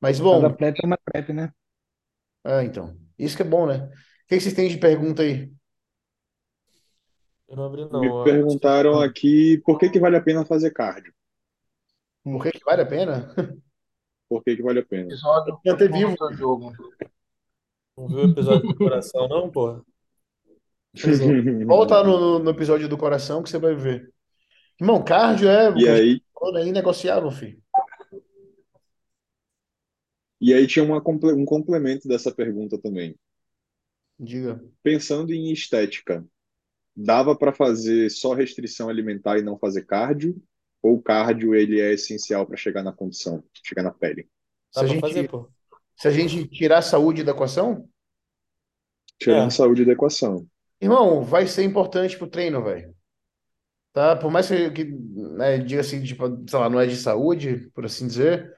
Mas 0.01 0.21
Cada 0.31 0.49
bom, 0.49 0.57
prep 0.57 0.77
é 0.83 0.87
uma 0.87 0.97
prep, 0.99 1.33
né? 1.33 1.53
é, 2.45 2.63
então, 2.65 2.97
isso 3.19 3.37
que 3.37 3.43
é 3.43 3.45
bom, 3.45 3.67
né? 3.67 3.87
O 3.87 4.29
que 4.29 4.37
que 4.37 4.41
vocês 4.41 4.55
têm 4.55 4.69
de 4.69 4.79
pergunta 4.79 5.23
aí? 5.23 5.53
Eu 7.49 7.57
não 7.57 7.65
abri, 7.65 7.85
Me 7.91 7.91
não. 7.91 8.21
Eu 8.29 8.45
acho 8.45 8.59
que- 8.61 8.63
perguntaram 8.63 9.01
aqui 9.01 9.61
por 9.65 9.77
que 9.77 9.91
que 9.91 9.99
vale 9.99 10.17
a 10.17 10.23
pena 10.23 10.45
fazer 10.47 10.71
cardio? 10.71 11.13
Por 12.25 12.43
que 12.43 12.51
que 12.53 12.65
vale 12.69 12.83
a 12.83 12.87
pena? 12.95 13.17
Por 14.29 14.43
que 14.45 14.57
que 14.57 14.63
vale 14.63 14.81
a 14.81 14.87
pena? 14.87 15.13
episódio 15.13 15.61
Manter 15.65 15.91
vivo. 15.93 16.17
do 16.17 16.33
jogo. 16.35 16.73
Não 17.97 18.09
viu 18.09 18.19
o 18.21 18.25
episódio 18.25 18.69
do 18.69 18.77
coração, 18.77 19.29
não, 19.29 19.51
porra? 19.51 19.83
Volta 21.67 22.03
no, 22.03 22.39
no 22.39 22.51
episódio 22.51 22.89
do 22.89 22.97
coração 22.97 23.43
que 23.43 23.51
você 23.51 23.59
vai 23.59 23.75
ver. 23.75 24.13
Irmão, 24.81 25.05
cardio 25.05 25.49
é, 25.49 25.71
E 25.75 25.89
aí, 25.89 26.21
é 26.57 26.67
inegociável, 26.67 27.31
filho. 27.31 27.63
e 30.41 30.55
aí 30.55 30.67
tinha 30.67 30.83
uma 30.85 31.01
comple- 31.01 31.33
um 31.35 31.45
complemento 31.45 32.09
dessa 32.09 32.33
pergunta 32.35 32.79
também. 32.81 33.15
Diga. 34.19 34.61
Pensando 34.83 35.33
em 35.33 35.53
estética, 35.53 36.25
dava 36.97 37.37
para 37.37 37.53
fazer 37.53 38.11
só 38.11 38.35
restrição 38.35 38.89
alimentar 38.89 39.39
e 39.39 39.43
não 39.43 39.59
fazer 39.59 39.85
cardio? 39.87 40.37
Ou 40.83 40.97
o 40.97 41.03
cardio 41.03 41.55
ele 41.55 41.81
é 41.81 41.95
essencial 41.95 42.47
para 42.47 42.57
chegar 42.57 42.83
na 42.83 42.93
condição, 42.93 43.45
chegar 43.65 43.83
na 43.85 43.93
pele? 43.93 44.29
Se 44.73 44.81
Dá 44.81 44.85
a 44.85 44.87
pra 44.87 44.95
gente, 44.95 45.01
fazer, 45.01 45.29
pô. 45.29 45.51
Se 45.97 46.09
a 46.09 46.11
gente 46.11 46.47
tirar 46.49 46.79
a 46.79 46.83
saúde 46.83 47.25
da 47.25 47.33
equação, 47.33 47.89
Tirando 49.19 49.51
É. 49.51 49.51
saúde 49.51 49.85
da 49.85 49.93
equação. 49.93 50.49
irmão, 50.81 51.23
vai 51.23 51.47
ser 51.47 51.65
importante 51.65 52.17
pro 52.17 52.29
treino, 52.29 52.63
velho. 52.65 52.95
Tá? 53.93 54.17
Por 54.17 54.31
mais 54.31 54.49
que, 54.49 54.71
que 54.73 54.85
né, 54.85 55.59
diga 55.59 55.81
assim, 55.81 56.03
tipo, 56.03 56.27
sei 56.49 56.59
lá, 56.59 56.69
não 56.69 56.81
é 56.81 56.87
de 56.87 56.97
saúde, 56.97 57.71
por 57.75 57.85
assim 57.87 58.07
dizer, 58.07 58.55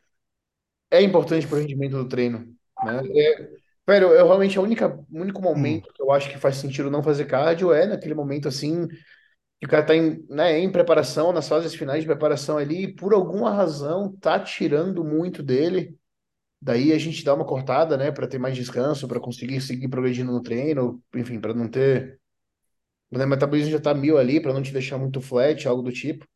é 0.90 1.02
importante 1.02 1.46
pro 1.46 1.58
rendimento 1.58 1.92
do 1.96 2.08
treino, 2.08 2.54
né? 2.82 3.02
É, 3.16 3.48
velho, 3.86 4.08
eu 4.12 4.26
realmente 4.26 4.58
a 4.58 4.62
única, 4.62 4.88
o 4.88 5.20
único 5.20 5.40
momento 5.42 5.92
que 5.92 6.02
eu 6.02 6.10
acho 6.12 6.30
que 6.30 6.38
faz 6.38 6.56
sentido 6.56 6.90
não 6.90 7.02
fazer 7.02 7.26
cardio 7.26 7.72
é 7.72 7.86
naquele 7.86 8.14
momento 8.14 8.48
assim 8.48 8.86
que 9.60 9.66
o 9.66 9.68
cara 9.68 9.84
tá 9.86 9.94
em, 9.96 10.24
né, 10.30 10.58
em 10.58 10.70
preparação, 10.72 11.32
nas 11.32 11.48
fases 11.48 11.74
finais 11.74 12.02
de 12.02 12.06
preparação 12.08 12.58
ali, 12.58 12.84
e 12.84 12.94
por 12.94 13.14
alguma 13.14 13.52
razão 13.54 14.12
tá 14.20 14.38
tirando 14.40 15.04
muito 15.04 15.42
dele. 15.42 15.96
Daí 16.60 16.92
a 16.92 16.98
gente 16.98 17.24
dá 17.24 17.34
uma 17.34 17.44
cortada, 17.46 17.96
né, 17.96 18.10
para 18.10 18.26
ter 18.28 18.38
mais 18.38 18.56
descanso, 18.56 19.06
para 19.08 19.20
conseguir 19.20 19.60
seguir 19.60 19.88
progredindo 19.88 20.32
no 20.32 20.42
treino, 20.42 21.02
enfim, 21.14 21.40
para 21.40 21.54
não 21.54 21.68
ter. 21.68 22.20
O 23.10 23.18
metabolismo 23.26 23.70
já 23.72 23.80
tá 23.80 23.94
mil 23.94 24.18
ali, 24.18 24.40
para 24.40 24.52
não 24.52 24.62
te 24.62 24.72
deixar 24.72 24.98
muito 24.98 25.20
flat, 25.20 25.66
algo 25.66 25.82
do 25.82 25.92
tipo. 25.92 26.26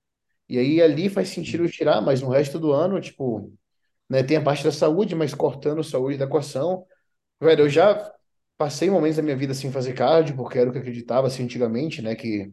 E 0.49 0.59
aí 0.59 0.83
ali 0.83 1.09
faz 1.11 1.31
sentido 1.31 1.69
tirar, 1.71 2.01
mas 2.03 2.23
no 2.23 2.31
resto 2.31 2.59
do 2.59 2.73
ano, 2.73 3.01
tipo, 3.01 3.53
né, 4.11 4.23
tem 4.23 4.37
a 4.39 4.43
parte 4.43 4.65
da 4.65 4.73
saúde, 4.73 5.15
mas 5.15 5.35
cortando 5.35 5.81
a 5.81 5.85
saúde 5.85 6.19
da 6.19 6.27
equação. 6.27 6.87
Velho, 7.41 7.63
eu 7.65 7.69
já 7.71 8.13
passei 8.59 8.91
momentos 8.91 9.17
da 9.19 9.23
minha 9.25 9.37
vida 9.37 9.55
sem 9.55 9.73
fazer 9.73 9.95
cardio, 9.95 10.37
porque 10.37 10.59
era 10.59 10.69
o 10.71 10.73
que 10.73 10.79
eu 10.79 10.83
acreditava 10.83 11.27
assim 11.29 11.45
antigamente, 11.45 12.03
né, 12.03 12.15
que 12.17 12.53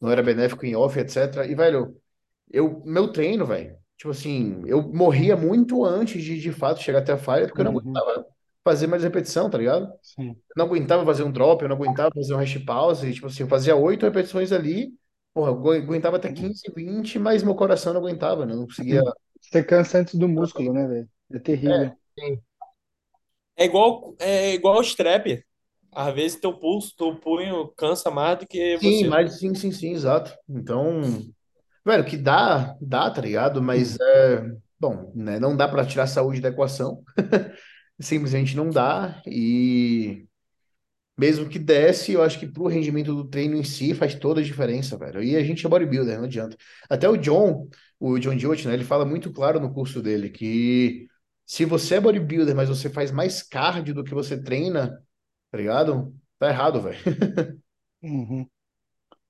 não 0.00 0.10
era 0.10 0.22
benéfico 0.22 0.66
em 0.66 0.76
off, 0.76 0.98
etc. 0.98 1.46
E, 1.46 1.54
velho, 1.54 1.96
eu, 2.50 2.82
meu 2.84 3.12
treino, 3.12 3.46
velho, 3.46 3.78
tipo 3.96 4.10
assim, 4.10 4.62
eu 4.66 4.82
morria 4.92 5.36
muito 5.36 5.84
antes 5.84 6.22
de 6.22 6.40
de 6.40 6.52
fato 6.52 6.80
chegar 6.82 7.00
até 7.00 7.12
a 7.12 7.18
falha, 7.18 7.46
porque 7.46 7.60
eu 7.60 7.64
não 7.64 7.72
Uhum. 7.72 8.02
aguentava 8.02 8.26
fazer 8.64 8.86
mais 8.86 9.02
repetição, 9.02 9.50
tá 9.50 9.58
ligado? 9.58 9.86
Sim. 10.02 10.42
Eu 10.50 10.56
não 10.58 10.66
aguentava 10.66 11.04
fazer 11.04 11.24
um 11.24 11.32
drop, 11.32 11.62
eu 11.62 11.68
não 11.68 11.76
aguentava 11.76 12.12
fazer 12.14 12.34
um 12.34 12.38
hash 12.38 12.58
pause, 12.64 13.08
e, 13.08 13.14
tipo 13.14 13.26
assim, 13.28 13.42
eu 13.44 13.48
fazia 13.48 13.76
oito 13.76 14.04
repetições 14.06 14.52
ali, 14.52 14.94
porra, 15.34 15.50
eu 15.50 15.54
agu- 15.56 15.72
aguentava 15.72 16.16
até 16.18 16.32
15, 16.32 16.62
20, 16.74 17.18
mas 17.18 17.42
meu 17.42 17.54
coração 17.56 17.92
não 17.94 18.00
aguentava, 18.02 18.46
né? 18.46 18.52
Eu 18.54 18.58
não 18.58 18.66
conseguia. 18.66 19.02
Você 19.40 19.62
cansa 19.64 19.98
antes 19.98 20.14
do 20.16 20.28
músculo, 20.28 20.72
né, 20.72 20.86
velho? 20.88 21.10
É 21.32 21.38
terrível. 21.40 21.96
Sim. 22.18 22.42
É 23.56 23.64
igual, 23.64 24.14
é 24.18 24.54
igual 24.54 24.78
o 24.78 24.82
strap. 24.82 25.26
Às 25.92 26.14
vezes 26.14 26.40
teu 26.40 26.58
pulso, 26.58 26.94
teu 26.96 27.16
punho 27.20 27.68
cansa 27.76 28.10
mais 28.10 28.38
do 28.38 28.46
que 28.46 28.76
Sim, 28.76 28.78
você. 28.78 29.08
mas 29.08 29.38
sim, 29.38 29.54
sim, 29.54 29.70
sim, 29.72 29.92
exato. 29.92 30.36
Então, 30.48 31.24
velho, 31.84 32.04
que 32.04 32.16
dá, 32.16 32.76
dá, 32.80 33.10
tá 33.10 33.20
ligado? 33.20 33.62
Mas 33.62 33.98
é, 34.00 34.52
bom, 34.78 35.12
né? 35.14 35.38
Não 35.38 35.56
dá 35.56 35.68
pra 35.68 35.84
tirar 35.86 36.04
a 36.04 36.06
saúde 36.06 36.40
da 36.40 36.48
equação. 36.48 37.02
Simplesmente 38.00 38.56
não 38.56 38.70
dá. 38.70 39.22
E 39.26 40.26
mesmo 41.16 41.48
que 41.48 41.58
desse, 41.58 42.12
eu 42.12 42.22
acho 42.22 42.38
que 42.40 42.46
pro 42.46 42.66
rendimento 42.66 43.14
do 43.14 43.24
treino 43.28 43.56
em 43.56 43.64
si 43.64 43.94
faz 43.94 44.14
toda 44.14 44.40
a 44.40 44.44
diferença, 44.44 44.98
velho. 44.98 45.22
E 45.22 45.36
a 45.36 45.44
gente 45.44 45.64
é 45.64 45.68
bodybuilder, 45.68 46.18
não 46.18 46.24
adianta. 46.24 46.56
Até 46.90 47.08
o 47.08 47.16
John, 47.16 47.68
o 48.00 48.18
John 48.18 48.36
Jott, 48.36 48.66
né? 48.66 48.74
Ele 48.74 48.84
fala 48.84 49.04
muito 49.04 49.32
claro 49.32 49.60
no 49.60 49.72
curso 49.72 50.02
dele 50.02 50.30
que 50.30 51.06
se 51.46 51.64
você 51.64 51.96
é 51.96 52.00
bodybuilder, 52.00 52.54
mas 52.56 52.68
você 52.68 52.90
faz 52.90 53.10
mais 53.12 53.42
cardio 53.42 53.94
do 53.94 54.04
que 54.04 54.14
você 54.14 54.40
treina, 54.42 55.00
tá 55.50 55.58
ligado? 55.58 56.14
Tá 56.38 56.48
errado, 56.48 56.82
velho. 56.82 56.98
Uhum. 58.02 58.46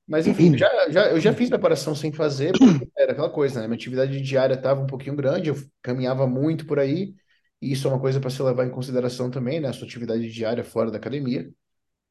Mas 0.06 0.26
enfim, 0.26 0.56
já, 0.56 0.90
já, 0.90 1.10
eu 1.10 1.20
já 1.20 1.32
fiz 1.32 1.48
preparação 1.48 1.94
sem 1.94 2.12
fazer, 2.12 2.52
porque 2.52 2.88
era 2.96 3.12
aquela 3.12 3.30
coisa, 3.30 3.60
né? 3.60 3.66
Minha 3.66 3.76
atividade 3.76 4.20
diária 4.20 4.54
estava 4.54 4.82
um 4.82 4.86
pouquinho 4.86 5.16
grande, 5.16 5.48
eu 5.48 5.56
caminhava 5.80 6.26
muito 6.26 6.66
por 6.66 6.78
aí, 6.78 7.14
e 7.60 7.72
isso 7.72 7.88
é 7.88 7.90
uma 7.90 8.00
coisa 8.00 8.20
para 8.20 8.28
se 8.28 8.42
levar 8.42 8.66
em 8.66 8.70
consideração 8.70 9.30
também, 9.30 9.60
né? 9.60 9.68
A 9.68 9.72
sua 9.72 9.86
atividade 9.86 10.30
diária 10.30 10.62
fora 10.62 10.90
da 10.90 10.98
academia. 10.98 11.50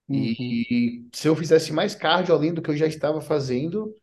Uhum. 0.10 0.18
E 0.18 1.08
se 1.14 1.28
eu 1.28 1.36
fizesse 1.36 1.72
mais 1.72 1.94
cardio 1.94 2.34
além 2.34 2.54
do 2.54 2.62
que 2.62 2.72
eu 2.72 2.78
já 2.78 2.88
estava 2.88 3.22
fazendo, 3.22 3.96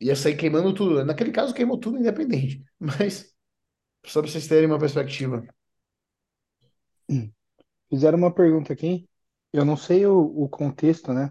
ia 0.00 0.14
sair 0.14 0.36
queimando 0.36 0.74
tudo. 0.74 1.04
Naquele 1.04 1.32
caso, 1.32 1.54
queimou 1.54 1.78
tudo 1.78 1.98
independente. 1.98 2.62
Mas, 2.78 3.32
só 4.04 4.20
para 4.20 4.30
vocês 4.30 4.46
terem 4.46 4.66
uma 4.66 4.78
perspectiva. 4.78 5.42
Fizeram 7.88 8.18
uma 8.18 8.34
pergunta 8.34 8.72
aqui. 8.72 9.08
Eu 9.52 9.64
não 9.64 9.76
sei 9.76 10.06
o, 10.06 10.18
o 10.18 10.48
contexto, 10.48 11.12
né? 11.12 11.30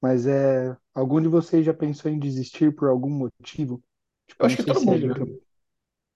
Mas 0.00 0.26
é. 0.26 0.76
Algum 0.94 1.20
de 1.20 1.28
vocês 1.28 1.64
já 1.64 1.74
pensou 1.74 2.10
em 2.10 2.18
desistir 2.18 2.74
por 2.74 2.88
algum 2.88 3.10
motivo? 3.10 3.82
Tipo, 4.28 4.42
Eu 4.42 4.46
acho 4.46 4.56
que 4.56 4.64
todo 4.64 4.78
é 4.80 4.84
mundo, 4.84 5.08
outro- 5.08 5.42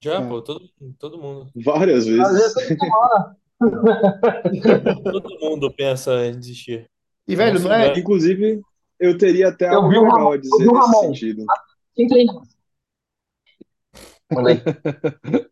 Já, 0.02 0.14
É. 0.20 0.28
pô, 0.28 0.42
todo, 0.42 0.68
todo 0.98 1.18
mundo. 1.18 1.50
Várias 1.64 2.00
Às 2.00 2.06
vezes 2.06 2.32
vezes. 2.32 2.54
toda 2.54 2.66
semana. 2.66 3.36
Todo 5.12 5.38
mundo 5.40 5.72
pensa 5.72 6.26
em 6.26 6.38
desistir. 6.38 6.90
E, 7.28 7.36
velho, 7.36 7.60
não 7.60 7.72
é. 7.72 7.96
Inclusive, 7.98 8.60
eu 8.98 9.16
teria 9.16 9.48
até 9.48 9.68
Eu 9.68 9.74
algo 9.74 9.88
legal 9.88 10.10
Ramon- 10.10 10.32
a 10.32 10.36
dizer 10.36 10.58
nesse 10.58 10.72
Ramon. 10.74 11.00
sentido. 11.00 11.44
Manda 14.32 14.50
aí. 14.50 14.60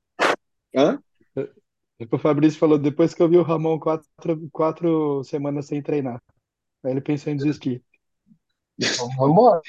Hã? 0.75 1.03
O 2.11 2.19
Fabrício 2.19 2.59
falou, 2.59 2.79
depois 2.79 3.13
que 3.15 3.23
eu 3.23 3.29
vi 3.29 3.37
o 3.37 3.43
Ramon 3.43 3.79
quatro, 3.79 4.49
quatro 4.51 5.23
semanas 5.25 5.67
sem 5.67 5.83
treinar. 5.83 6.21
Aí 6.83 6.93
ele 6.93 7.01
pensou 7.01 7.33
em 7.33 7.37
desistir. 7.37 7.83
Vamos 9.17 9.31
embora. 9.33 9.63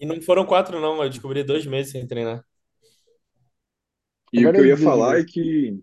E 0.00 0.06
não 0.06 0.20
foram 0.22 0.46
quatro, 0.46 0.80
não. 0.80 1.02
Eu 1.02 1.10
descobri 1.10 1.42
dois 1.44 1.66
meses 1.66 1.92
sem 1.92 2.06
treinar. 2.06 2.44
E 4.32 4.44
o 4.46 4.50
Agora 4.50 4.52
que 4.52 4.60
eu 4.60 4.66
ia 4.66 4.76
ele 4.76 4.76
falar 4.76 5.20
é 5.20 5.24
desistiu. 5.24 5.24
que 5.24 5.80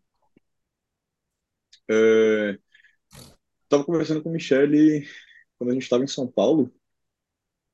é, 1.90 2.58
tava 3.70 3.84
conversando 3.86 4.22
com 4.24 4.30
o 4.30 4.32
Michele 4.34 5.08
quando 5.58 5.72
a 5.72 5.74
gente 5.74 5.84
estava 5.84 6.04
em 6.04 6.08
São 6.08 6.28
Paulo 6.28 6.72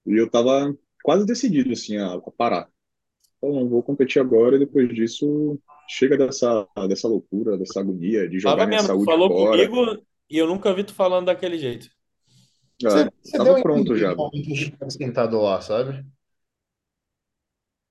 e 0.06 0.16
eu 0.20 0.30
tava 0.30 0.76
quase 1.02 1.26
decidido 1.26 1.72
assim 1.74 1.98
a, 1.98 2.14
a 2.16 2.32
parar. 2.32 2.70
Então, 3.38 3.54
não 3.54 3.70
vou 3.70 3.84
competir 3.84 4.22
agora 4.22 4.56
e 4.56 4.60
depois 4.60 4.90
disso 4.94 5.60
chega 5.90 6.18
dessa 6.18 6.68
dessa 6.90 7.08
loucura, 7.08 7.58
dessa 7.58 7.82
agonia 7.82 8.30
de 8.30 8.40
jogar 8.40 8.56
Tava 8.56 8.66
minha 8.68 8.80
mesmo, 8.82 8.90
tu 8.90 9.00
saúde 9.00 9.04
falou 9.04 9.28
fora. 9.28 9.74
comigo 9.74 9.76
e 10.30 10.38
eu 10.38 10.48
nunca 10.48 10.74
vi 10.74 10.84
tu 10.84 10.94
falando 10.94 11.28
daquele 11.28 11.58
jeito. 11.58 11.90
Você, 12.88 13.06
É, 13.06 13.12
você 13.22 13.40
deu 13.40 13.56
tava 13.56 13.60
pronto 13.60 13.96
já. 13.96 14.16
sentado 14.90 15.42
lá, 15.42 15.62
sabe? 15.62 16.06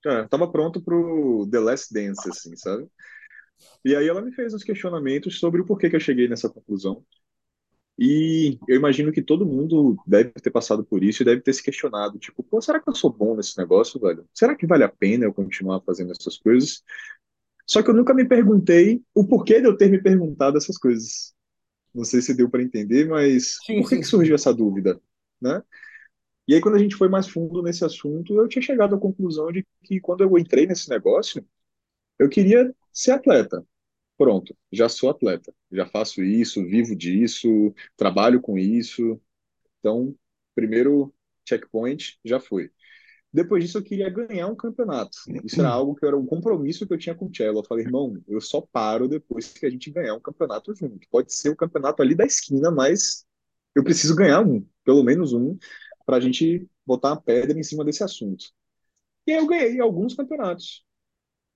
É, 0.05 0.27
tava 0.27 0.51
pronto 0.51 0.83
pro 0.83 1.47
The 1.51 1.61
Last 1.61 1.93
Dance, 1.95 2.29
assim, 2.29 2.57
sabe? 2.57 2.89
E 3.85 3.97
aí 3.97 4.09
ela 4.09 4.23
me 4.23 4.33
fez 4.35 4.55
uns 4.55 4.65
questionamentos 4.65 5.39
sobre 5.41 5.61
o 5.63 5.67
porquê 5.67 5.91
que 5.91 5.97
eu 5.97 6.01
cheguei 6.01 6.29
nessa 6.29 6.49
conclusão. 6.51 7.05
E 7.99 8.59
eu 8.69 8.77
imagino 8.77 9.13
que 9.13 9.23
todo 9.23 9.47
mundo 9.47 10.01
deve 10.07 10.31
ter 10.33 10.51
passado 10.51 10.85
por 10.85 11.05
isso 11.05 11.23
e 11.23 11.27
deve 11.27 11.43
ter 11.43 11.53
se 11.53 11.63
questionado, 11.63 12.19
tipo, 12.19 12.43
pô, 12.43 12.61
será 12.61 12.81
que 12.81 12.89
eu 12.91 12.95
sou 12.95 13.13
bom 13.13 13.37
nesse 13.37 13.59
negócio, 13.59 14.01
velho? 14.01 14.27
Será 14.35 14.57
que 14.57 14.67
vale 14.67 14.85
a 14.85 14.89
pena 14.89 15.25
eu 15.27 15.35
continuar 15.35 15.81
fazendo 15.83 16.13
essas 16.13 16.39
coisas? 16.39 16.83
Só 17.67 17.83
que 17.83 17.91
eu 17.91 17.95
nunca 17.95 18.15
me 18.15 18.27
perguntei 18.29 19.03
o 19.15 19.27
porquê 19.27 19.61
de 19.61 19.69
eu 19.69 19.77
ter 19.77 19.91
me 19.91 20.03
perguntado 20.03 20.59
essas 20.59 20.79
coisas. 20.79 21.35
Não 21.95 22.05
sei 22.05 22.21
se 22.23 22.35
deu 22.35 22.49
para 22.51 22.63
entender, 22.63 23.07
mas 23.09 23.59
Sim, 23.65 23.81
por 23.83 23.89
que 23.91 23.97
que 23.99 24.05
surgiu 24.05 24.35
essa 24.35 24.53
dúvida, 24.55 25.01
né? 25.41 25.63
E 26.49 26.55
aí 26.55 26.61
quando 26.61 26.77
a 26.77 26.79
gente 26.79 26.97
foi 26.97 27.09
mais 27.09 27.29
fundo 27.29 27.63
nesse 27.63 27.85
assunto, 27.85 28.35
eu 28.35 28.49
tinha 28.49 28.63
chegado 28.63 28.95
à 28.95 28.99
conclusão 29.01 29.53
de 29.53 29.67
que 29.85 30.01
quando 30.01 30.23
eu 30.23 30.39
entrei 30.39 30.67
nesse 30.67 30.89
negócio, 30.91 31.47
eu 32.19 32.29
queria 32.29 32.75
ser 32.93 33.13
atleta. 33.13 33.67
Pronto, 34.19 34.57
já 34.73 34.89
sou 34.89 35.11
atleta, 35.11 35.55
já 35.73 35.87
faço 35.87 36.23
isso, 36.23 36.65
vivo 36.65 36.97
disso, 36.97 37.75
trabalho 37.97 38.41
com 38.41 38.59
isso. 38.59 39.21
Então, 39.81 40.15
primeiro 40.55 41.15
checkpoint 41.49 42.19
já 42.25 42.41
foi. 42.41 42.71
Depois 43.33 43.64
disso, 43.64 43.79
eu 43.79 43.83
queria 43.83 44.11
ganhar 44.11 44.47
um 44.47 44.55
campeonato. 44.55 45.16
Isso 45.42 45.59
era 45.61 45.71
algo 45.71 45.95
que 45.95 46.05
era 46.05 46.16
um 46.16 46.27
compromisso 46.27 46.87
que 46.87 46.92
eu 46.92 46.99
tinha 46.99 47.14
com 47.14 47.27
o 47.27 47.35
Cello. 47.35 47.61
Eu 47.61 47.64
falei, 47.64 47.87
irmão, 47.87 48.23
eu 48.29 48.40
só 48.40 48.61
paro 48.61 49.09
depois 49.09 49.53
que 49.53 49.64
a 49.64 49.71
gente 49.71 49.90
ganhar 49.90 50.14
um 50.14 50.21
campeonato 50.21 50.75
junto. 50.75 51.09
Pode 51.11 51.35
ser 51.35 51.49
o 51.49 51.57
campeonato 51.57 52.03
ali 52.03 52.14
da 52.14 52.27
esquina, 52.27 52.71
mas 52.71 53.25
eu 53.75 53.83
preciso 53.83 54.14
ganhar 54.14 54.40
um, 54.40 54.66
pelo 54.85 55.03
menos 55.03 55.33
um, 55.33 55.57
para 56.05 56.18
a 56.18 56.21
gente 56.21 56.68
botar 56.85 57.09
uma 57.12 57.21
pedra 57.23 57.59
em 57.59 57.62
cima 57.62 57.85
desse 57.85 58.05
assunto. 58.05 58.45
E 59.27 59.33
aí 59.33 59.38
eu 59.38 59.47
ganhei 59.47 59.81
alguns 59.81 60.14
campeonatos. 60.14 60.85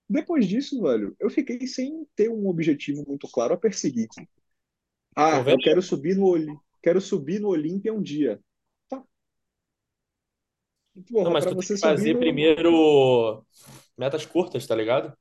Depois 0.08 0.46
disso, 0.46 0.80
velho, 0.82 1.14
eu 1.18 1.28
fiquei 1.28 1.66
sem 1.66 2.06
ter 2.14 2.30
um 2.30 2.48
objetivo 2.48 3.04
muito 3.06 3.28
claro 3.28 3.54
a 3.54 3.56
perseguir. 3.56 4.08
Ah, 5.14 5.42
eu 5.46 5.58
quero 5.58 5.82
subir 5.82 6.16
no 6.16 6.26
Oli, 6.26 6.56
quero 6.82 7.00
subir 7.00 7.40
no 7.40 7.48
Olímpia 7.48 7.92
um 7.92 8.00
dia. 8.00 8.40
Tá, 10.96 11.02
não, 11.12 11.22
porra, 11.24 11.30
mas 11.30 11.44
tu 11.44 11.56
tem 11.56 11.66
que 11.66 11.76
fazer 11.78 12.14
no 12.14 12.18
primeiro 12.18 13.44
metas 13.96 14.24
curtas, 14.24 14.66
tá 14.66 14.74
ligado? 14.74 15.16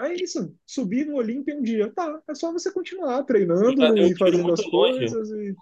É 0.00 0.14
isso, 0.14 0.54
subir 0.64 1.06
no 1.06 1.16
Olímpia 1.16 1.56
um 1.56 1.62
dia. 1.62 1.92
Tá, 1.92 2.20
é 2.28 2.34
só 2.34 2.52
você 2.52 2.70
continuar 2.70 3.22
treinando 3.24 3.98
e 3.98 4.16
fazendo 4.16 4.52
as 4.52 4.64
coisas 4.64 5.30
e 5.30 5.56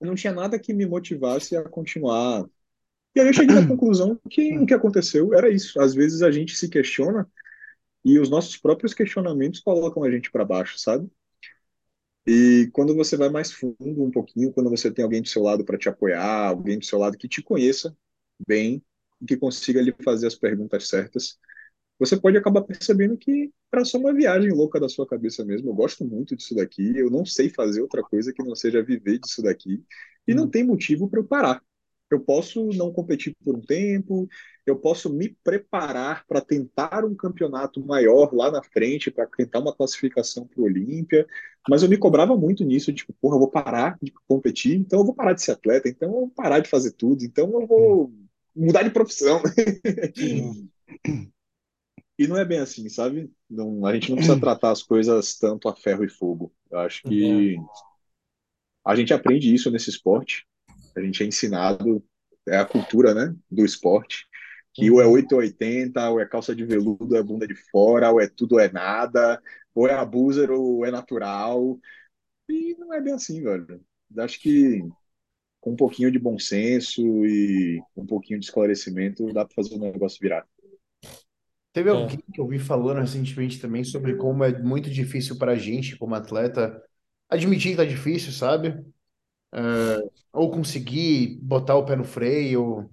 não 0.00 0.14
tinha 0.14 0.32
nada 0.32 0.58
que 0.58 0.72
me 0.72 0.86
motivasse 0.86 1.56
a 1.56 1.68
continuar. 1.68 2.48
E 3.14 3.20
aí 3.20 3.26
eu 3.26 3.32
cheguei 3.32 3.54
na 3.54 3.66
conclusão 3.68 4.18
que 4.30 4.56
o 4.56 4.64
que 4.64 4.72
aconteceu 4.72 5.34
era 5.34 5.50
isso. 5.50 5.80
Às 5.80 5.94
vezes 5.94 6.22
a 6.22 6.30
gente 6.30 6.56
se 6.56 6.68
questiona 6.68 7.28
e 8.04 8.18
os 8.18 8.30
nossos 8.30 8.56
próprios 8.56 8.94
questionamentos 8.94 9.60
colocam 9.60 10.04
a 10.04 10.10
gente 10.10 10.30
para 10.30 10.44
baixo, 10.44 10.78
sabe? 10.78 11.10
E 12.28 12.70
quando 12.72 12.94
você 12.94 13.16
vai 13.16 13.30
mais 13.30 13.52
fundo 13.52 13.76
um 14.04 14.10
pouquinho, 14.10 14.52
quando 14.52 14.68
você 14.70 14.90
tem 14.92 15.02
alguém 15.04 15.22
do 15.22 15.28
seu 15.28 15.42
lado 15.42 15.64
para 15.64 15.78
te 15.78 15.88
apoiar, 15.88 16.48
alguém 16.48 16.78
do 16.78 16.84
seu 16.84 16.98
lado 16.98 17.16
que 17.18 17.28
te 17.28 17.42
conheça 17.42 17.96
bem, 18.46 18.82
que 19.26 19.36
consiga 19.36 19.80
lhe 19.82 19.94
fazer 20.04 20.26
as 20.26 20.34
perguntas 20.34 20.88
certas, 20.88 21.38
você 21.98 22.16
pode 22.20 22.36
acabar 22.38 22.62
percebendo 22.62 23.16
que 23.18 23.52
era 23.72 23.84
só 23.84 23.98
uma 23.98 24.14
viagem 24.14 24.50
louca 24.52 24.80
da 24.80 24.88
sua 24.88 25.06
cabeça 25.06 25.44
mesmo. 25.44 25.70
Eu 25.70 25.74
gosto 25.74 26.04
muito 26.06 26.36
disso 26.36 26.54
daqui, 26.54 26.96
eu 26.98 27.10
não 27.10 27.24
sei 27.26 27.50
fazer 27.50 27.82
outra 27.82 28.02
coisa 28.02 28.32
que 28.32 28.42
não 28.44 28.54
seja 28.56 28.82
viver 28.82 29.18
disso 29.20 29.42
daqui, 29.42 29.84
e 30.26 30.34
não 30.34 30.46
Sim, 30.46 30.50
tem 30.50 30.64
motivo 30.64 31.08
para 31.10 31.20
eu 31.20 31.24
parar. 31.26 31.62
Eu 32.10 32.20
posso 32.20 32.68
não 32.68 32.92
competir 32.92 33.36
por 33.44 33.56
um 33.56 33.60
tempo, 33.60 34.28
eu 34.64 34.76
posso 34.76 35.10
me 35.12 35.36
preparar 35.44 36.26
para 36.26 36.40
tentar 36.40 37.04
um 37.04 37.14
campeonato 37.14 37.84
maior 37.84 38.32
lá 38.34 38.50
na 38.50 38.62
frente, 38.62 39.10
para 39.10 39.26
tentar 39.26 39.60
uma 39.60 39.74
classificação 39.74 40.46
para 40.46 40.60
o 40.60 40.64
Olímpia, 40.64 41.26
mas 41.68 41.82
eu 41.82 41.88
me 41.88 41.98
cobrava 41.98 42.36
muito 42.36 42.64
nisso, 42.64 42.92
tipo, 42.92 43.12
porra, 43.20 43.36
eu 43.36 43.40
vou 43.40 43.50
parar 43.50 43.98
de 44.02 44.12
competir, 44.26 44.76
então 44.76 45.00
eu 45.00 45.04
vou 45.04 45.14
parar 45.14 45.34
de 45.34 45.42
ser 45.42 45.52
atleta, 45.52 45.88
então 45.88 46.08
eu 46.08 46.14
vou 46.14 46.30
parar 46.30 46.60
de 46.60 46.68
fazer 46.68 46.92
tudo, 46.92 47.24
então 47.24 47.60
eu 47.60 47.66
vou 47.66 48.12
mudar 48.54 48.82
de 48.82 48.90
profissão. 48.90 49.42
E 52.18 52.26
não 52.26 52.36
é 52.36 52.44
bem 52.44 52.58
assim, 52.58 52.88
sabe? 52.88 53.30
Não, 53.48 53.86
a 53.86 53.94
gente 53.94 54.10
não 54.10 54.16
precisa 54.16 54.40
tratar 54.40 54.72
as 54.72 54.82
coisas 54.82 55.38
tanto 55.38 55.68
a 55.68 55.76
ferro 55.76 56.04
e 56.04 56.08
fogo. 56.08 56.52
Eu 56.68 56.80
acho 56.80 57.02
que 57.04 57.56
a 58.84 58.96
gente 58.96 59.14
aprende 59.14 59.54
isso 59.54 59.70
nesse 59.70 59.88
esporte. 59.90 60.44
A 60.98 61.02
gente 61.02 61.22
é 61.22 61.26
ensinado, 61.26 62.04
é 62.48 62.56
a 62.58 62.64
cultura, 62.66 63.14
né, 63.14 63.34
do 63.50 63.64
esporte, 63.64 64.26
que 64.74 64.90
ou 64.90 65.00
é 65.00 65.06
Uhum. 65.06 65.12
8 65.12 65.32
ou 65.34 65.38
80, 65.40 66.10
ou 66.10 66.20
é 66.20 66.26
calça 66.26 66.54
de 66.54 66.64
veludo, 66.64 67.14
ou 67.14 67.16
é 67.16 67.22
bunda 67.22 67.46
de 67.46 67.54
fora, 67.70 68.10
ou 68.10 68.20
é 68.20 68.28
tudo 68.28 68.54
ou 68.54 68.60
é 68.60 68.70
nada, 68.70 69.42
ou 69.74 69.88
é 69.88 69.94
abuser 69.94 70.50
ou 70.50 70.84
é 70.86 70.90
natural. 70.90 71.78
E 72.48 72.76
não 72.78 72.94
é 72.94 73.00
bem 73.02 73.14
assim, 73.14 73.42
velho. 73.42 73.82
Acho 74.18 74.40
que 74.40 74.86
com 75.60 75.72
um 75.72 75.76
pouquinho 75.76 76.10
de 76.12 76.18
bom 76.18 76.38
senso 76.38 77.02
e 77.26 77.84
um 77.96 78.06
pouquinho 78.06 78.40
de 78.40 78.46
esclarecimento 78.46 79.32
dá 79.32 79.44
para 79.44 79.54
fazer 79.54 79.74
o 79.76 79.78
negócio 79.78 80.18
virar. 80.20 80.46
Teve 81.72 81.90
É. 81.90 82.08
alguém 82.08 82.18
que 82.32 82.40
eu 82.40 82.48
vi 82.48 82.58
falando 82.58 83.00
recentemente 83.00 83.60
também 83.60 83.84
sobre 83.84 84.16
como 84.16 84.42
é 84.44 84.58
muito 84.62 84.90
difícil 84.90 85.38
para 85.38 85.52
a 85.52 85.56
gente, 85.56 85.96
como 85.96 86.14
atleta, 86.14 86.82
admitir 87.28 87.72
que 87.72 87.76
tá 87.76 87.84
difícil, 87.84 88.32
sabe? 88.32 88.74
Ou 90.32 90.50
conseguir 90.50 91.38
botar 91.42 91.76
o 91.76 91.84
pé 91.84 91.96
no 91.96 92.04
freio, 92.04 92.90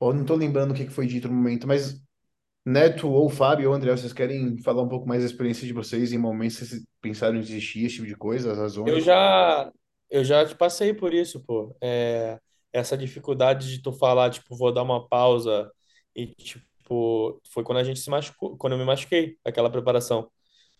ou 0.00 0.14
não 0.14 0.24
tô 0.26 0.34
lembrando 0.36 0.72
o 0.72 0.74
que 0.74 0.88
foi 0.90 1.06
dito 1.06 1.28
no 1.28 1.34
momento, 1.34 1.66
mas 1.68 2.02
Neto 2.66 3.08
ou 3.08 3.30
Fábio 3.30 3.70
ou 3.70 3.76
André, 3.76 3.92
vocês 3.92 4.12
querem 4.14 4.58
falar 4.62 4.82
um 4.82 4.88
pouco 4.88 5.08
mais 5.08 5.22
da 5.22 5.26
experiência 5.28 5.66
de 5.66 5.72
vocês 5.74 6.12
em 6.12 6.18
momentos 6.18 6.58
que 6.58 6.66
vocês 6.66 6.86
pensaram 7.02 7.36
em 7.38 7.40
desistir, 7.42 7.86
esse 7.86 7.96
tipo 7.96 8.08
de 8.08 8.16
coisa, 8.16 8.52
as 8.52 8.58
Eu 8.84 9.00
razões? 9.00 9.00
já, 9.00 9.72
eu 10.10 10.24
já 10.24 10.54
passei 10.54 10.94
por 10.94 11.12
isso, 11.12 11.40
pô. 11.44 11.76
É, 11.82 12.38
essa 12.72 12.96
dificuldade 12.96 13.68
de 13.70 13.82
tu 13.82 13.92
falar, 13.92 14.30
tipo, 14.30 14.56
vou 14.56 14.72
dar 14.72 14.82
uma 14.82 15.06
pausa 15.08 15.70
e, 16.14 16.26
tipo, 16.36 17.40
foi 17.50 17.64
quando 17.64 17.78
a 17.78 17.84
gente 17.84 17.98
se 18.00 18.08
machucou, 18.10 18.56
quando 18.56 18.74
eu 18.74 18.78
me 18.78 18.84
machuquei, 18.84 19.36
aquela 19.44 19.70
preparação 19.70 20.30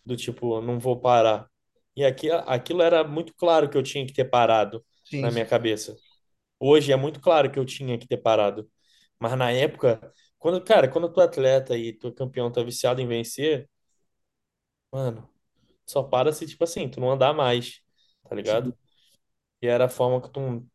do 0.06 0.16
tipo, 0.16 0.60
não 0.62 0.78
vou 0.80 1.00
parar. 1.00 1.48
E 1.96 2.04
aqui, 2.04 2.30
aquilo 2.32 2.82
era 2.82 3.04
muito 3.04 3.34
claro 3.36 3.68
que 3.70 3.78
eu 3.78 3.82
tinha 3.84 4.06
que 4.06 4.12
ter 4.14 4.26
parado 4.26 4.84
Sim, 5.10 5.30
na 5.30 5.30
sim, 5.30 5.32
minha 5.32 5.46
cabeça. 5.46 5.98
Hoje 6.60 6.92
é 6.92 6.96
muito 6.96 7.20
claro 7.20 7.50
que 7.52 7.58
eu 7.58 7.66
tinha 7.66 7.98
que 7.98 8.08
ter 8.08 8.18
parado. 8.18 8.70
Mas 9.20 9.36
na 9.38 9.50
época, 9.52 10.00
quando, 10.38 10.62
cara, 10.64 10.88
quando 10.88 11.12
tu 11.12 11.20
é 11.20 11.24
atleta 11.24 11.76
e 11.78 11.92
tu 11.94 12.08
é 12.08 12.12
campeão, 12.12 12.52
tu 12.52 12.60
é 12.60 12.64
viciado 12.64 13.00
em 13.00 13.08
vencer, 13.08 13.68
mano, 14.92 15.28
só 15.86 16.02
para 16.02 16.32
se, 16.32 16.46
tipo 16.46 16.64
assim, 16.64 16.88
tu 16.90 17.00
não 17.00 17.10
andar 17.12 17.34
mais, 17.34 17.82
tá 18.28 18.34
sim, 18.44 18.74
ligado? 18.74 18.76
E 19.62 19.66
era 19.68 19.86
a 19.86 19.88
forma 19.88 20.22
que 20.22 20.30
tu. 20.32 20.66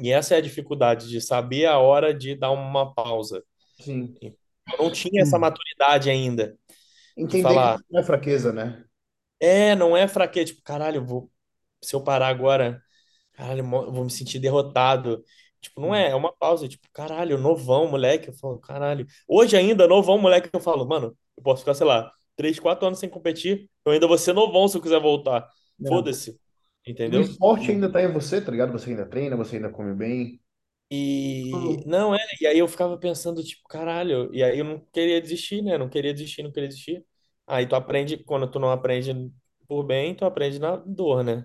E 0.00 0.10
essa 0.12 0.34
é 0.34 0.38
a 0.38 0.40
dificuldade 0.40 1.08
de 1.08 1.20
saber 1.20 1.66
a 1.66 1.78
hora 1.78 2.14
de 2.14 2.34
dar 2.36 2.50
uma 2.52 2.94
pausa. 2.94 3.44
sim. 3.78 4.18
Eu 4.72 4.78
não 4.78 4.90
tinha 4.90 5.22
essa 5.22 5.38
maturidade 5.38 6.10
ainda 6.10 6.56
Entender 7.16 7.60
que 7.60 7.66
falar, 7.66 7.76
isso 7.76 7.84
não 7.90 8.00
é 8.00 8.02
fraqueza, 8.04 8.52
né? 8.52 8.84
é, 9.38 9.74
não 9.74 9.96
é 9.96 10.06
fraqueza, 10.08 10.46
tipo, 10.52 10.62
caralho, 10.62 10.96
eu 10.98 11.04
vou, 11.06 11.30
se 11.82 11.94
eu 11.94 12.02
parar 12.04 12.28
agora, 12.28 12.82
caralho, 13.40 13.60
eu 13.64 13.92
vou 13.92 14.04
me 14.04 14.10
sentir 14.10 14.38
derrotado. 14.38 15.24
Tipo, 15.60 15.80
não 15.80 15.94
é, 15.94 16.10
é 16.10 16.14
uma 16.14 16.32
pausa, 16.32 16.68
tipo, 16.68 16.88
caralho, 16.92 17.38
novão, 17.38 17.88
moleque, 17.90 18.28
eu 18.28 18.34
falo, 18.34 18.58
caralho. 18.58 19.06
Hoje 19.28 19.56
ainda, 19.56 19.86
novão, 19.86 20.18
moleque, 20.18 20.48
eu 20.52 20.60
falo, 20.60 20.86
mano, 20.86 21.16
eu 21.36 21.42
posso 21.42 21.60
ficar, 21.62 21.74
sei 21.74 21.86
lá, 21.86 22.10
três, 22.36 22.58
quatro 22.58 22.86
anos 22.86 22.98
sem 22.98 23.08
competir, 23.08 23.70
eu 23.84 23.92
ainda 23.92 24.06
vou 24.06 24.16
ser 24.18 24.32
novão 24.32 24.66
se 24.68 24.76
eu 24.76 24.82
quiser 24.82 25.00
voltar. 25.00 25.46
né? 25.78 25.88
Foda-se, 25.88 26.38
O 27.06 27.18
entendeu? 27.18 27.20
esporte 27.20 27.70
ainda 27.70 27.92
tá 27.92 28.00
em 28.02 28.10
você, 28.12 28.40
tá 28.40 28.50
ligado? 28.50 28.72
Você 28.72 28.90
ainda 28.90 29.04
treina, 29.06 29.36
você 29.36 29.56
ainda 29.56 29.70
come 29.70 29.94
bem. 29.94 30.40
E 30.92 31.80
Hum, 31.80 31.84
não 31.86 32.12
é, 32.14 32.18
e 32.40 32.46
aí 32.46 32.58
eu 32.58 32.66
ficava 32.68 32.98
pensando, 32.98 33.44
tipo, 33.44 33.62
caralho, 33.68 34.32
e 34.34 34.42
aí 34.42 34.58
eu 34.58 34.64
não 34.64 34.80
queria 34.92 35.20
desistir, 35.20 35.62
né? 35.62 35.78
Não 35.78 35.88
queria 35.88 36.12
desistir, 36.12 36.42
não 36.42 36.50
queria 36.52 36.68
desistir. 36.68 37.04
Aí 37.46 37.66
tu 37.66 37.76
aprende, 37.76 38.16
quando 38.24 38.50
tu 38.50 38.58
não 38.58 38.70
aprende 38.72 39.12
por 39.68 39.84
bem, 39.84 40.14
tu 40.16 40.24
aprende 40.24 40.58
na 40.58 40.76
dor, 40.76 41.22
né? 41.22 41.44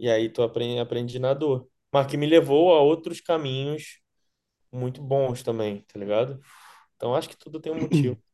E 0.00 0.10
aí 0.10 0.28
tu 0.30 0.42
aprende, 0.42 0.80
aprende 0.80 1.18
na 1.20 1.34
dor. 1.34 1.68
Mas 1.92 2.06
que 2.08 2.16
me 2.16 2.26
levou 2.26 2.74
a 2.74 2.80
outros 2.80 3.20
caminhos 3.20 4.00
muito 4.72 5.02
bons 5.02 5.42
também, 5.42 5.82
tá 5.92 5.98
ligado? 5.98 6.40
Então 6.96 7.14
acho 7.14 7.28
que 7.28 7.36
tudo 7.38 7.60
tem 7.60 7.72
um 7.72 7.80
motivo. 7.80 8.18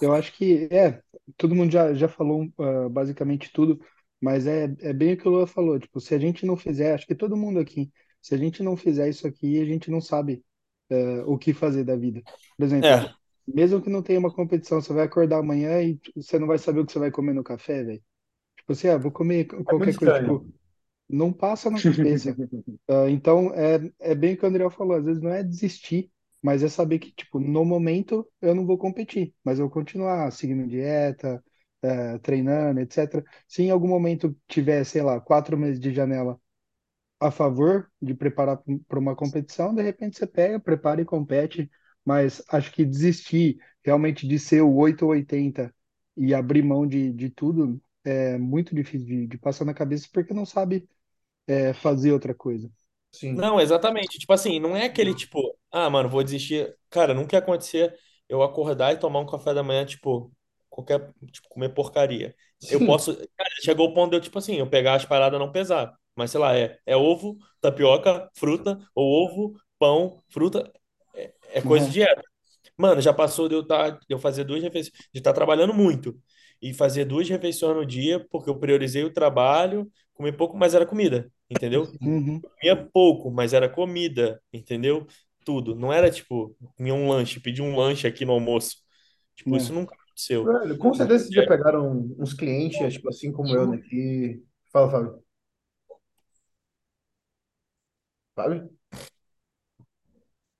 Eu 0.00 0.12
acho 0.12 0.32
que, 0.32 0.68
é, 0.70 1.02
todo 1.36 1.54
mundo 1.54 1.72
já, 1.72 1.94
já 1.94 2.08
falou 2.08 2.48
ah, 2.58 2.88
basicamente 2.88 3.50
tudo, 3.52 3.80
mas 4.20 4.46
é, 4.46 4.64
é 4.80 4.92
bem 4.92 5.14
o 5.14 5.16
que 5.16 5.28
o 5.28 5.30
Lua 5.30 5.46
falou, 5.46 5.78
tipo, 5.78 6.00
se 6.00 6.14
a 6.14 6.18
gente 6.18 6.44
não 6.46 6.56
fizer, 6.56 6.94
acho 6.94 7.06
que 7.06 7.14
todo 7.14 7.36
mundo 7.36 7.58
aqui, 7.60 7.92
se 8.20 8.34
a 8.34 8.38
gente 8.38 8.62
não 8.62 8.76
fizer 8.76 9.08
isso 9.08 9.26
aqui, 9.26 9.60
a 9.60 9.64
gente 9.64 9.90
não 9.90 10.00
sabe 10.00 10.44
eh, 10.90 11.22
o 11.26 11.38
que 11.38 11.52
fazer 11.54 11.84
da 11.84 11.96
vida. 11.96 12.22
Por 12.56 12.64
exemplo, 12.64 12.88
É, 12.88 13.14
mesmo 13.46 13.80
que 13.82 13.90
não 13.90 14.02
tenha 14.02 14.18
uma 14.18 14.32
competição, 14.34 14.80
você 14.80 14.92
vai 14.92 15.04
acordar 15.04 15.38
amanhã 15.38 15.80
e 15.82 15.96
tipo, 15.98 16.22
você 16.22 16.38
não 16.38 16.46
vai 16.46 16.58
saber 16.58 16.80
o 16.80 16.86
que 16.86 16.92
você 16.92 16.98
vai 16.98 17.10
comer 17.10 17.34
no 17.34 17.44
café, 17.44 17.82
velho. 17.84 18.02
Tipo 18.58 18.72
assim, 18.72 18.88
ah, 18.88 18.98
vou 18.98 19.12
comer 19.12 19.48
é 19.52 19.64
qualquer 19.64 19.94
coisa, 19.94 20.14
tipo. 20.14 20.48
Não 21.08 21.32
passa 21.32 21.70
na 21.70 21.82
cabeça. 21.82 22.34
Ah, 22.88 23.08
então, 23.08 23.52
é, 23.54 23.78
é 24.00 24.14
bem 24.14 24.34
o 24.34 24.36
que 24.38 24.44
o 24.44 24.48
André 24.48 24.68
falou, 24.70 24.96
às 24.96 25.04
vezes 25.04 25.22
não 25.22 25.30
é 25.30 25.42
desistir, 25.42 26.10
mas 26.42 26.62
é 26.62 26.68
saber 26.68 26.98
que, 26.98 27.12
tipo, 27.12 27.40
no 27.40 27.64
momento 27.64 28.26
eu 28.42 28.54
não 28.54 28.66
vou 28.66 28.76
competir, 28.78 29.34
mas 29.44 29.58
eu 29.58 29.66
vou 29.66 29.72
continuar 29.72 30.30
seguindo 30.32 30.66
dieta, 30.68 31.42
eh, 31.82 32.18
treinando, 32.18 32.80
etc. 32.80 33.24
Se 33.48 33.62
em 33.62 33.70
algum 33.70 33.88
momento 33.88 34.36
tiver, 34.48 34.84
sei 34.84 35.02
lá, 35.02 35.20
quatro 35.20 35.56
meses 35.56 35.80
de 35.80 35.92
janela 35.94 36.38
a 37.20 37.30
favor 37.30 37.90
de 38.00 38.14
preparar 38.14 38.60
para 38.88 38.98
uma 38.98 39.16
competição, 39.16 39.74
de 39.74 39.82
repente 39.82 40.16
você 40.18 40.26
pega, 40.26 40.60
prepara 40.60 41.00
e 41.00 41.04
compete, 41.04 41.70
mas 42.04 42.42
acho 42.48 42.72
que 42.72 42.84
desistir 42.84 43.58
realmente 43.82 44.26
de 44.28 44.38
ser 44.38 44.60
o 44.62 44.74
8 44.74 45.04
ou 45.04 45.12
80 45.12 45.74
e 46.16 46.34
abrir 46.34 46.62
mão 46.62 46.86
de, 46.86 47.12
de 47.12 47.30
tudo 47.30 47.80
é 48.04 48.36
muito 48.38 48.74
difícil 48.74 49.06
de, 49.06 49.26
de 49.26 49.38
passar 49.38 49.64
na 49.64 49.72
cabeça 49.74 50.08
porque 50.12 50.34
não 50.34 50.44
sabe 50.44 50.86
é, 51.46 51.72
fazer 51.72 52.12
outra 52.12 52.34
coisa. 52.34 52.70
Sim. 53.12 53.32
Não, 53.32 53.60
exatamente. 53.60 54.18
Tipo 54.18 54.32
assim, 54.32 54.58
não 54.58 54.76
é 54.76 54.86
aquele 54.86 55.14
tipo, 55.14 55.56
ah, 55.70 55.88
mano, 55.88 56.08
vou 56.08 56.22
desistir. 56.22 56.76
Cara, 56.90 57.14
nunca 57.14 57.36
ia 57.36 57.40
acontecer 57.40 57.96
eu 58.28 58.42
acordar 58.42 58.92
e 58.92 58.98
tomar 58.98 59.20
um 59.20 59.26
café 59.26 59.54
da 59.54 59.62
manhã, 59.62 59.84
tipo, 59.84 60.32
qualquer, 60.68 61.12
tipo, 61.30 61.48
comer 61.48 61.68
porcaria. 61.70 62.34
Eu 62.70 62.84
posso. 62.84 63.14
Cara, 63.36 63.50
chegou 63.62 63.88
o 63.88 63.94
ponto 63.94 64.10
de 64.10 64.16
eu, 64.16 64.20
tipo 64.20 64.38
assim, 64.38 64.56
eu 64.56 64.68
pegar 64.68 64.94
as 64.94 65.04
paradas 65.04 65.36
e 65.38 65.40
não 65.44 65.52
pesar. 65.52 65.94
Mas 66.16 66.30
sei 66.30 66.40
lá, 66.40 66.56
é, 66.56 66.78
é 66.86 66.96
ovo, 66.96 67.36
tapioca, 67.60 68.28
fruta, 68.34 68.78
ou 68.94 69.24
ovo, 69.24 69.54
pão, 69.78 70.22
fruta. 70.30 70.72
É, 71.14 71.32
é 71.54 71.62
coisa 71.62 71.86
de 71.86 71.92
dieta. 71.92 72.22
Mano, 72.76 73.00
já 73.00 73.12
passou 73.12 73.48
de 73.48 73.54
eu, 73.54 73.66
tá, 73.66 73.90
de 73.90 73.98
eu 74.08 74.18
fazer 74.18 74.44
duas 74.44 74.62
refeições, 74.62 74.92
de 75.12 75.18
estar 75.20 75.32
trabalhando 75.32 75.72
muito 75.74 76.18
e 76.60 76.72
fazer 76.74 77.04
duas 77.04 77.28
refeições 77.28 77.76
no 77.76 77.86
dia, 77.86 78.24
porque 78.30 78.50
eu 78.50 78.58
priorizei 78.58 79.04
o 79.04 79.12
trabalho, 79.12 79.90
comer 80.14 80.32
pouco, 80.32 80.56
mas 80.56 80.74
era 80.74 80.86
comida, 80.86 81.30
entendeu? 81.48 81.92
uhum, 82.00 82.42
Comia 82.60 82.76
pouco, 82.92 83.30
mas 83.30 83.52
era 83.52 83.68
comida, 83.68 84.40
entendeu? 84.52 85.06
Tudo. 85.44 85.74
Não 85.74 85.92
era 85.92 86.10
tipo, 86.10 86.56
comia 86.76 86.94
um 86.94 87.08
lanche, 87.08 87.40
pedi 87.40 87.60
um 87.62 87.76
lanche 87.76 88.06
aqui 88.06 88.24
no 88.24 88.32
almoço. 88.32 88.76
Tipo, 89.36 89.56
isso 89.56 89.72
né, 89.72 89.80
nunca 89.80 89.94
aconteceu. 89.94 90.44
Velho, 90.44 90.78
com 90.78 90.94
certeza 90.94 91.24
vocês 91.24 91.34
já 91.34 91.46
pegaram 91.46 92.14
uns 92.18 92.34
clientes, 92.34 92.94
tipo 92.94 93.08
assim 93.08 93.32
como 93.32 93.54
eu, 93.54 93.70
né? 93.70 93.78
Que... 93.78 94.42
Fala, 94.72 94.90
Fábio. 94.90 95.24
Fábio? 98.34 98.70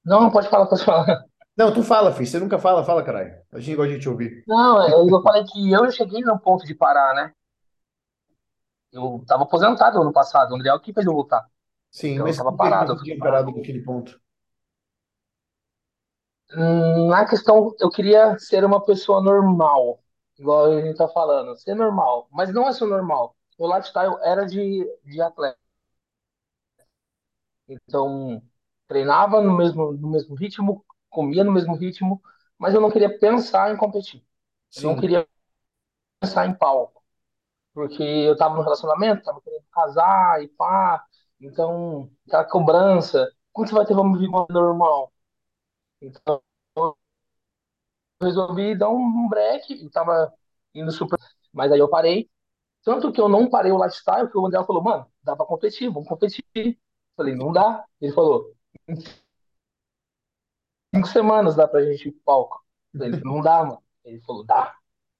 Não, 0.04 0.30
pode 0.30 0.48
falar, 0.48 0.66
pode 0.66 0.84
falar. 0.84 1.24
Não, 1.56 1.72
tu 1.72 1.82
fala, 1.82 2.12
filho. 2.12 2.26
Você 2.26 2.38
nunca 2.38 2.58
fala, 2.58 2.84
fala, 2.84 3.02
caralho. 3.04 3.34
A 3.52 3.58
gente 3.60 3.76
gosta 3.76 3.92
de 3.94 4.00
te 4.00 4.08
ouvir. 4.08 4.44
Não, 4.46 4.82
é, 4.82 4.90
eu 4.92 5.22
falei 5.22 5.44
que 5.44 5.70
eu 5.72 5.90
cheguei 5.90 6.20
no 6.22 6.38
ponto 6.40 6.64
de 6.64 6.74
parar, 6.74 7.14
né? 7.14 7.34
Eu 8.92 9.22
tava 9.26 9.42
aposentado 9.44 10.00
ano 10.00 10.12
passado, 10.12 10.52
o 10.52 10.54
André 10.56 10.68
é 10.70 10.74
o 10.74 10.80
que 10.80 10.92
fez 10.92 11.06
eu 11.06 11.12
voltar. 11.12 11.44
Sim, 11.90 12.18
Então 12.18 12.28
eu 12.28 12.34
mas 12.34 12.36
tava 12.36 12.52
por 12.52 12.58
que 12.58 12.72
que 12.74 12.78
parado, 12.78 12.92
eu 12.92 12.98
fiquei 12.98 13.16
tinha 13.16 13.18
parado. 13.18 13.42
parado 13.42 13.52
naquele 13.52 13.80
ponto? 13.82 14.20
Hum, 16.52 17.08
Na 17.08 17.26
questão, 17.28 17.74
eu 17.80 17.90
queria 17.90 18.38
ser 18.38 18.64
uma 18.64 18.84
pessoa 18.84 19.20
normal, 19.22 20.00
igual 20.38 20.66
a 20.72 20.80
gente 20.82 20.96
tá 20.96 21.08
falando, 21.08 21.56
ser 21.56 21.74
normal, 21.74 22.28
mas 22.30 22.52
não 22.52 22.68
é 22.68 22.72
ser 22.72 22.86
normal. 22.86 23.36
Meu 23.58 23.68
lifestyle 23.74 24.16
era 24.22 24.44
de, 24.46 24.84
de 25.04 25.20
atleta, 25.20 25.58
então 27.68 28.42
treinava 28.88 29.40
no 29.40 29.56
mesmo, 29.56 29.92
no 29.92 30.10
mesmo 30.10 30.34
ritmo, 30.34 30.83
comia 31.14 31.44
no 31.44 31.52
mesmo 31.52 31.76
ritmo, 31.76 32.22
mas 32.58 32.74
eu 32.74 32.82
não 32.82 32.90
queria 32.92 33.18
pensar 33.18 33.72
em 33.72 33.78
competir. 33.78 34.24
Eu 34.74 34.82
não 34.82 34.96
Sim, 34.96 34.96
queria 34.96 35.26
pensar 36.20 36.46
em 36.46 36.54
palco, 36.56 37.02
porque 37.74 38.02
eu 38.02 38.36
tava 38.36 38.56
no 38.56 38.62
relacionamento, 38.62 39.24
tava 39.24 39.40
querendo 39.42 39.64
casar 39.72 40.42
e 40.42 40.48
pá, 40.48 41.04
então 41.40 42.10
aquela 42.28 42.44
cobrança, 42.46 43.30
quando 43.52 43.68
você 43.70 43.74
vai 43.76 43.86
ter 43.86 43.94
vamos 43.94 44.20
viver 44.20 44.32
normal? 44.50 45.12
Então 46.02 46.42
eu 46.76 46.96
resolvi 48.20 48.76
dar 48.76 48.90
um, 48.90 49.28
break, 49.28 49.82
eu 49.82 49.90
tava 49.90 50.32
indo 50.74 50.90
super, 50.92 51.18
mas 51.52 51.70
aí 51.72 51.78
eu 51.78 51.88
parei 51.88 52.30
Tanto 52.84 53.12
que 53.12 53.20
eu 53.20 53.28
não 53.28 53.50
parei 53.50 53.72
o 53.72 53.84
lifestyle, 53.84 54.30
que 54.30 54.38
o 54.38 54.46
André 54.46 54.64
falou, 54.64 54.82
mano, 54.82 55.06
dá 55.22 55.36
pra 55.36 55.46
competir, 55.46 55.90
vamos 55.90 56.08
competir. 56.08 56.44
Eu 56.56 56.74
falei, 57.16 57.34
não 57.36 57.52
dá. 57.52 57.84
Ele 58.00 58.12
falou, 58.14 58.54
cinco 60.94 61.08
semanas 61.08 61.56
dá 61.56 61.66
pra 61.68 61.84
gente 61.84 62.08
ir 62.08 62.12
pro 62.12 62.20
palco. 62.24 62.64
Falei, 62.92 63.10
não 63.24 63.40
dá, 63.40 63.64
mano. 63.64 63.82
Ele 64.04 64.20
falou, 64.22 64.44
dá. 64.44 64.74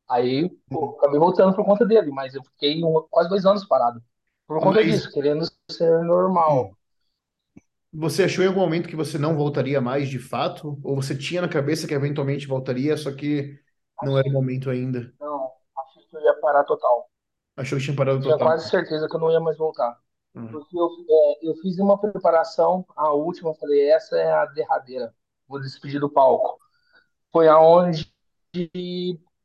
Aí, 0.08 0.50
pô, 0.70 0.96
acabei 0.98 1.18
voltando 1.18 1.54
por 1.56 1.64
conta 1.64 1.86
dele, 1.86 2.10
mas 2.12 2.34
eu 2.34 2.42
fiquei 2.44 2.84
um- 2.84 3.06
quase 3.10 3.28
dois 3.28 3.46
anos 3.46 3.66
parado. 3.66 4.02
Por 4.46 4.60
conta 4.62 4.82
mas 4.82 4.84
disso, 4.84 5.10
querendo 5.12 5.44
ser 5.70 6.02
normal. 6.04 6.76
você 7.92 8.24
achou 8.24 8.44
em 8.44 8.48
algum 8.48 8.60
momento 8.60 8.88
que 8.88 8.96
você 8.96 9.18
não 9.18 9.36
voltaria 9.36 9.80
mais 9.80 10.08
de 10.08 10.18
fato? 10.18 10.78
Ou 10.82 10.96
você 10.96 11.16
tinha 11.16 11.40
na 11.42 11.48
cabeça 11.48 11.86
que 11.86 11.94
eventualmente 11.94 12.46
voltaria, 12.46 12.96
só 12.96 13.12
que 13.14 13.58
não 14.00 14.18
era 14.18 14.28
o 14.28 14.32
momento 14.32 14.68
ainda? 14.70 15.14
Não, 15.18 15.52
achei 15.76 16.04
que 16.06 16.16
eu 16.16 16.20
ia 16.20 16.34
parar 16.40 16.62
total. 16.64 17.10
Achou 17.56 17.78
que 17.78 17.84
tinha 17.84 17.96
parado 17.96 18.22
Tinha 18.22 18.36
total? 18.36 18.38
quase 18.38 18.68
certeza 18.68 19.08
que 19.08 19.14
eu 19.16 19.20
não 19.20 19.30
ia 19.30 19.40
mais 19.40 19.56
voltar. 19.56 19.98
Hum. 20.34 20.48
Porque 20.50 20.76
eu, 20.78 20.88
é, 21.10 21.48
eu 21.48 21.54
fiz 21.56 21.78
uma 21.78 22.00
preparação, 22.00 22.84
a 22.96 23.12
última, 23.12 23.50
eu 23.50 23.54
falei, 23.54 23.90
essa 23.90 24.16
é 24.18 24.32
a 24.32 24.46
derradeira. 24.46 25.14
Vou 25.55 25.61
despedir 25.61 26.00
do 26.00 26.11
palco. 26.11 26.59
foi 27.32 27.48
aonde 27.48 28.12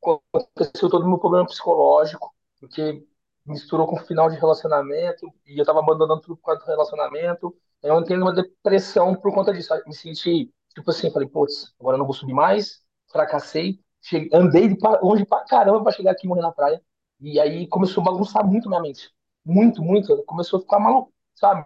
aconteceu 0.02 0.88
todo 0.90 1.04
o 1.04 1.08
meu 1.08 1.18
problema 1.18 1.46
psicológico, 1.46 2.34
porque 2.58 3.04
misturou 3.46 3.86
com 3.86 3.96
o 3.96 4.04
final 4.04 4.28
de 4.30 4.36
relacionamento, 4.36 5.26
e 5.46 5.58
eu 5.60 5.64
tava 5.64 5.80
abandonando 5.80 6.20
tudo 6.20 6.36
por 6.36 6.44
causa 6.46 6.60
do 6.60 6.66
relacionamento. 6.66 7.56
Eu 7.82 7.98
entrei 7.98 8.16
numa 8.18 8.32
depressão 8.34 9.14
por 9.14 9.32
conta 9.34 9.52
disso. 9.52 9.72
Me 9.86 9.94
senti, 9.94 10.52
tipo 10.74 10.90
assim, 10.90 11.10
falei, 11.10 11.28
putz, 11.28 11.72
agora 11.80 11.94
eu 11.96 11.98
não 11.98 12.04
vou 12.06 12.14
subir 12.14 12.34
mais, 12.34 12.82
fracassei, 13.10 13.80
cheguei, 14.02 14.28
andei 14.32 14.68
de 14.68 14.76
pa- 14.78 15.00
longe 15.02 15.24
pra 15.24 15.44
caramba 15.44 15.82
pra 15.82 15.92
chegar 15.92 16.12
aqui 16.12 16.26
e 16.26 16.28
morrer 16.28 16.42
na 16.42 16.52
praia. 16.52 16.82
E 17.20 17.40
aí 17.40 17.66
começou 17.68 18.02
a 18.02 18.04
bagunçar 18.06 18.46
muito 18.46 18.68
minha 18.68 18.80
mente. 18.80 19.10
Muito, 19.44 19.82
muito. 19.82 20.22
Começou 20.24 20.58
a 20.58 20.62
ficar 20.62 20.78
maluco, 20.78 21.12
sabe? 21.34 21.64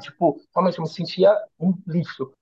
Tipo, 0.00 0.40
realmente 0.54 0.78
eu 0.78 0.82
me 0.84 0.88
sentia 0.90 1.36
um 1.58 1.74
lixo 1.86 2.32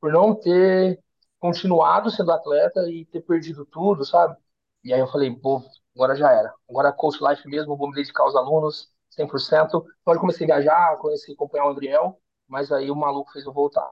por 0.00 0.12
não 0.12 0.34
ter 0.34 0.98
continuado 1.38 2.10
sendo 2.10 2.32
atleta 2.32 2.88
e 2.90 3.04
ter 3.06 3.20
perdido 3.22 3.64
tudo, 3.66 4.04
sabe? 4.04 4.36
E 4.84 4.92
aí 4.92 5.00
eu 5.00 5.06
falei, 5.08 5.34
pô, 5.34 5.62
agora 5.94 6.14
já 6.16 6.30
era. 6.32 6.52
Agora 6.68 6.88
é 6.88 6.92
coach 6.92 7.18
life 7.22 7.46
mesmo, 7.48 7.76
vou 7.76 7.88
me 7.88 7.94
dedicar 7.94 8.22
aos 8.24 8.36
alunos 8.36 8.90
100%. 9.10 9.84
Então 10.02 10.14
eu 10.14 10.20
comecei 10.20 10.44
a 10.50 10.56
viajar, 10.56 10.96
comecei 10.98 11.34
a 11.34 11.36
acompanhar 11.36 11.66
o 11.66 11.70
Andriel, 11.70 12.20
mas 12.48 12.72
aí 12.72 12.90
o 12.90 12.96
maluco 12.96 13.32
fez 13.32 13.44
eu 13.46 13.52
voltar. 13.52 13.90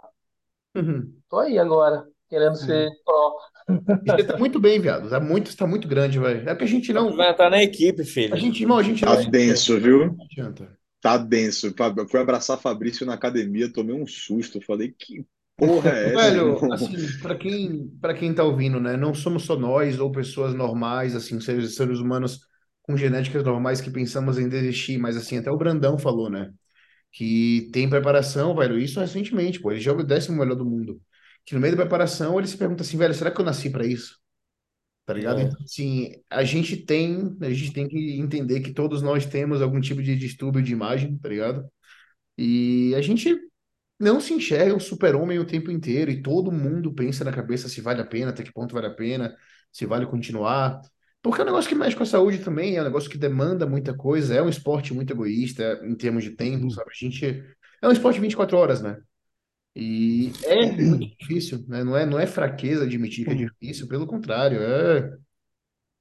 Uhum. 0.75 1.23
Tô 1.29 1.39
aí 1.39 1.59
agora, 1.59 2.07
querendo 2.29 2.57
ser 2.57 2.91
Uhum. 2.91 2.97
pró. 3.05 3.37
E 4.05 4.11
você 4.11 4.25
tá 4.25 4.39
muito 4.39 4.61
bem, 4.61 4.81
viado. 4.81 5.09
Tá 5.11 5.21
muito, 5.21 5.57
tá 5.57 5.67
muito 5.67 5.89
grande, 5.89 6.19
velho. 6.19 6.49
É 6.49 6.55
porque 6.55 6.65
a 6.65 6.69
gente 6.69 6.93
não. 6.93 7.17
vai 7.17 7.31
entrar 7.31 7.51
na 7.51 7.63
equipe, 7.63 8.05
A 8.31 8.37
filho. 8.37 8.37
gente, 8.37 8.63
irmão, 8.63 8.79
a 8.79 8.83
gente 8.83 9.05
Tá 9.05 9.15
não 9.17 9.31
denso, 9.31 9.79
viu? 9.81 10.17
Não 10.17 10.25
adianta. 10.25 10.79
Tá 11.01 11.17
denso. 11.17 11.69
Eu 11.97 12.09
fui 12.09 12.21
abraçar 12.21 12.59
Fabrício 12.59 13.07
na 13.07 13.15
academia, 13.15 13.73
tomei 13.73 13.95
um 13.95 14.07
susto. 14.07 14.61
Falei, 14.61 14.93
que 14.93 15.25
porra 15.59 15.91
é 15.91 16.13
Velho, 16.15 16.73
assim, 16.73 17.19
para 17.21 17.37
quem, 17.37 17.89
para 18.01 18.15
quem 18.15 18.33
tá 18.33 18.45
ouvindo, 18.45 18.81
né? 18.81 18.97
Não 18.97 19.13
somos 19.13 19.43
só 19.43 19.57
nós 19.57 19.99
ou 19.99 20.11
pessoas 20.13 20.55
normais, 20.55 21.17
assim, 21.17 21.41
seres, 21.41 21.75
seres 21.75 21.99
humanos 21.99 22.41
com 22.83 22.97
genéticas 22.97 23.43
normais 23.45 23.81
que 23.81 23.91
pensamos 23.91 24.39
em 24.39 24.49
desistir, 24.49 24.97
mas 24.99 25.17
assim, 25.17 25.37
até 25.37 25.51
o 25.51 25.57
Brandão 25.59 25.99
falou, 25.99 26.31
né? 26.31 26.51
Que 27.13 27.69
tem 27.73 27.91
preparação, 27.91 28.55
velho, 28.55 28.79
isso 28.79 29.01
recentemente, 29.01 29.61
pô, 29.61 29.73
ele 29.73 29.81
joga 29.81 30.03
o 30.03 30.07
décimo 30.07 30.39
melhor 30.39 30.55
do 30.55 30.65
mundo. 30.65 31.01
Que 31.45 31.55
no 31.55 31.61
meio 31.61 31.75
da 31.75 31.83
preparação 31.83 32.39
ele 32.39 32.47
se 32.47 32.57
pergunta 32.57 32.83
assim, 32.83 32.97
velho, 32.97 33.13
será 33.15 33.31
que 33.31 33.41
eu 33.41 33.45
nasci 33.45 33.69
para 33.69 33.85
isso? 33.85 34.17
Tá 35.05 35.15
ligado? 35.15 35.41
É. 35.41 35.45
Então, 35.45 35.59
assim, 35.65 36.13
a 36.31 36.45
gente 36.45 36.77
tem, 36.77 37.37
a 37.41 37.51
gente 37.51 37.73
tem 37.73 37.89
que 37.89 38.21
entender 38.21 38.61
que 38.61 38.73
todos 38.73 39.03
nós 39.03 39.27
temos 39.27 39.61
algum 39.61 39.81
tipo 39.81 40.03
de 40.03 40.15
distúrbio 40.15 40.63
de 40.63 40.73
imagem, 40.73 41.19
tá 41.19 41.29
ligado? 41.29 41.67
E 42.37 42.95
a 42.95 43.03
gente 43.03 43.37
não 43.99 44.21
se 44.21 44.33
enxerga 44.33 44.75
o 44.77 44.81
super-homem 44.81 45.39
o 45.39 45.47
tempo 45.47 45.71
inteiro 45.71 46.11
e 46.11 46.23
todo 46.23 46.53
mundo 46.53 46.93
pensa 46.93 47.25
na 47.25 47.33
cabeça 47.33 47.69
se 47.69 47.81
vale 47.81 48.01
a 48.01 48.07
pena, 48.07 48.31
até 48.31 48.43
que 48.43 48.53
ponto 48.53 48.75
vale 48.75 48.87
a 48.87 48.95
pena, 48.95 49.37
se 49.73 49.87
vale 49.87 50.07
continuar. 50.07 50.81
Porque 51.21 51.41
é 51.41 51.45
um 51.45 51.47
negócio 51.47 51.69
que 51.69 51.75
mexe 51.75 51.97
com 51.97 52.05
a 52.05 52.07
saúde 52.07 52.39
também, 52.39 52.77
é 52.77 52.81
um 52.81 52.85
negócio 52.85 53.11
que 53.11 53.19
demanda 53.19 53.67
muita 53.67 53.93
coisa, 53.95 54.35
é 54.35 54.43
um 54.43 54.49
esporte 54.49 54.95
muito 54.95 55.13
egoísta 55.13 55.81
em 55.83 55.95
termos 55.97 56.23
de 56.25 56.31
tempo, 56.31 56.71
sabe? 56.71 56.91
A 56.91 56.95
gente 57.05 57.45
é 57.83 57.89
um 57.89 57.93
esporte 57.93 58.21
24 58.21 58.57
horas, 58.57 58.81
né? 58.81 58.99
E 59.75 60.33
é 60.45 60.73
muito 60.73 61.17
difícil, 61.19 61.65
né? 61.69 61.85
Não 61.85 61.97
é, 61.97 62.07
não 62.07 62.19
é 62.19 62.27
fraqueza 62.27 62.85
admitir 62.85 63.25
que 63.25 63.33
é 63.33 63.35
difícil, 63.35 63.89
pelo 63.89 64.07
contrário, 64.07 64.61
é, 64.63 65.17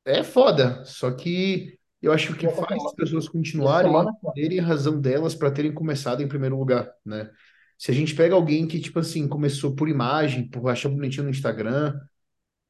é 0.06 0.24
foda. 0.24 0.84
Só 0.86 1.12
que 1.12 1.78
eu 2.02 2.12
acho 2.12 2.36
que 2.36 2.46
E 2.46 2.50
faz 2.50 2.84
as 2.84 2.94
pessoas 2.94 3.28
continuarem 3.28 3.92
entenderem 3.92 4.60
a 4.60 4.64
razão 4.64 5.00
delas 5.00 5.36
para 5.36 5.52
terem 5.52 5.74
começado 5.74 6.22
em 6.22 6.28
primeiro 6.28 6.58
lugar, 6.58 6.92
né? 7.06 7.30
Se 7.78 7.92
a 7.92 7.94
gente 7.94 8.16
pega 8.16 8.36
alguém 8.36 8.68
que, 8.68 8.80
tipo 8.80 9.00
assim, 9.00 9.28
começou 9.28 9.76
por 9.76 9.90
imagem, 9.90 10.50
por 10.50 10.68
achar 10.70 10.90
bonitinho 10.90 11.26
no 11.26 11.30
Instagram, 11.30 12.00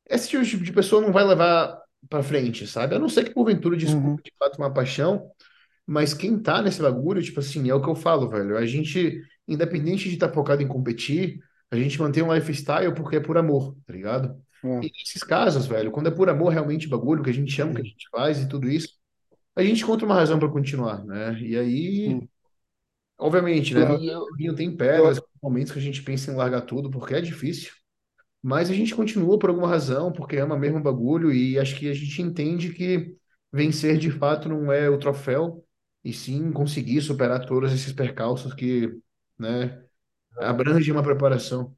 esse 0.10 0.30
tipo 0.30 0.44
de 0.64 0.74
pessoa 0.74 1.02
não 1.02 1.12
vai 1.12 1.24
levar 1.26 1.80
para 2.10 2.24
frente, 2.24 2.68
sabe? 2.68 2.96
A 2.96 3.00
não 3.00 3.10
ser 3.10 3.26
que 3.26 3.34
porventura 3.34 3.76
Uhum, 3.84 4.18
descubra 4.18 4.22
de 4.24 4.32
fato 4.40 4.58
uma 4.58 4.74
paixão, 4.74 5.32
Mas 5.88 6.14
quem 6.14 6.40
tá 6.42 6.62
nesse 6.62 6.82
bagulho, 6.82 7.22
tipo 7.24 7.40
assim, 7.40 7.70
é 7.70 7.74
o 7.74 7.82
que 7.82 7.90
eu 7.90 7.96
falo, 7.96 8.30
velho. 8.30 8.58
A 8.58 8.66
gente, 8.66 9.22
independente 9.48 10.10
de 10.10 10.16
estar 10.16 10.30
focado 10.34 10.62
em 10.64 10.68
competir, 10.68 11.40
a 11.72 11.78
gente 11.78 12.00
mantém 12.00 12.24
um 12.24 12.34
lifestyle 12.34 12.94
porque 12.96 13.18
é 13.18 13.20
por 13.22 13.38
amor, 13.38 13.76
tá 13.86 13.94
ligado? 13.94 14.42
É. 14.64 14.82
E 14.82 14.92
nesses 15.00 15.24
casos, 15.24 15.66
velho, 15.68 15.92
quando 15.92 16.08
é 16.10 16.12
por 16.12 16.30
amor 16.30 16.50
realmente 16.54 16.88
bagulho, 16.90 17.24
que 17.24 17.30
a 17.30 17.34
gente 17.34 17.52
chama, 17.52 17.74
que 17.76 17.82
a 17.82 17.86
gente 17.86 18.08
faz 18.12 18.40
e 18.42 18.48
tudo 18.50 18.70
isso, 18.70 18.90
a 19.56 19.64
gente 19.64 19.84
encontra 19.84 20.06
uma 20.06 20.16
razão 20.16 20.40
para 20.40 20.50
continuar, 20.50 21.06
né? 21.06 21.40
E 21.42 21.58
aí, 21.58 22.20
Hum. 22.20 22.28
Obviamente, 23.18 23.74
né? 23.76 23.86
Caminho 24.38 24.56
tem 24.56 24.76
pedras, 24.76 25.20
momentos 25.42 25.72
que 25.74 25.80
a 25.80 25.82
gente 25.82 26.02
pensa 26.04 26.32
em 26.32 26.36
largar 26.36 26.62
tudo, 26.62 26.90
porque 26.92 27.14
é 27.16 27.22
difícil. 27.22 27.72
Mas 28.44 28.70
a 28.70 28.74
gente 28.74 28.96
continua 28.96 29.40
por 29.40 29.50
alguma 29.50 29.68
razão, 29.70 30.12
porque 30.14 30.38
ama 30.38 30.58
mesmo 30.58 30.80
o 30.80 30.84
bagulho, 30.84 31.34
e 31.34 31.60
acho 31.60 31.78
que 31.78 31.90
a 31.90 31.94
gente 31.94 32.22
entende 32.22 32.74
que 32.74 33.16
vencer 33.52 33.98
de 33.98 34.12
fato 34.12 34.50
não 34.50 34.72
é 34.72 34.90
o 34.90 35.00
troféu, 35.00 35.66
e 36.04 36.14
sim 36.14 36.52
conseguir 36.52 37.02
superar 37.02 37.46
todos 37.46 37.74
esses 37.74 37.94
percalços 37.94 38.54
que, 38.54 38.92
né, 39.40 39.84
abrange 40.40 40.92
uma 40.92 41.04
preparação. 41.04 41.76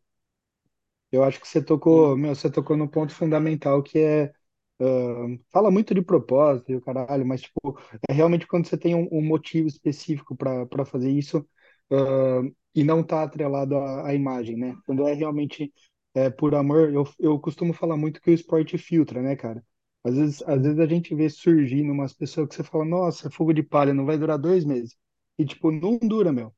eu 1.11 1.23
acho 1.23 1.39
que 1.39 1.47
você 1.47 1.61
tocou, 1.63 2.15
meu, 2.17 2.35
você 2.35 2.49
tocou 2.51 2.77
no 2.77 2.89
ponto 2.89 3.13
fundamental 3.13 3.81
que 3.83 3.99
é 3.99 4.33
ah, 4.79 5.37
fala 5.51 5.71
muito 5.71 5.93
de 5.93 6.01
propósito 6.01 6.71
e 6.71 6.75
o 6.75 6.81
caralho, 6.81 7.25
mas 7.25 7.41
tipo, 7.41 7.77
é 8.09 8.13
realmente 8.13 8.47
quando 8.47 8.67
você 8.67 8.77
tem 8.77 8.95
um, 8.95 9.07
um 9.11 9.21
motivo 9.21 9.67
específico 9.67 10.35
para 10.35 10.85
fazer 10.85 11.09
isso 11.11 11.45
ah, 11.91 12.41
e 12.75 12.83
não 12.83 13.03
tá 13.03 13.23
atrelado 13.23 13.75
à, 13.77 14.07
à 14.09 14.13
imagem, 14.13 14.55
né? 14.57 14.77
Quando 14.85 15.07
é 15.07 15.13
realmente 15.13 15.73
é, 16.13 16.29
por 16.29 16.55
amor, 16.55 16.91
eu, 16.93 17.07
eu 17.19 17.39
costumo 17.39 17.73
falar 17.73 17.97
muito 17.97 18.21
que 18.21 18.29
o 18.31 18.33
esporte 18.33 18.77
filtra, 18.77 19.21
né, 19.21 19.35
cara? 19.35 19.63
Às 20.03 20.15
vezes, 20.15 20.41
às 20.43 20.61
vezes 20.61 20.79
a 20.79 20.85
gente 20.87 21.13
vê 21.15 21.29
surgindo 21.29 21.91
umas 21.91 22.13
pessoas 22.13 22.47
que 22.47 22.55
você 22.55 22.63
fala, 22.63 22.85
nossa, 22.85 23.29
fogo 23.29 23.53
de 23.53 23.61
palha, 23.63 23.93
não 23.93 24.05
vai 24.05 24.17
durar 24.17 24.37
dois 24.39 24.63
meses. 24.65 24.95
E 25.37 25.45
tipo, 25.45 25.71
não 25.71 25.97
dura, 25.99 26.31
meu. 26.31 26.53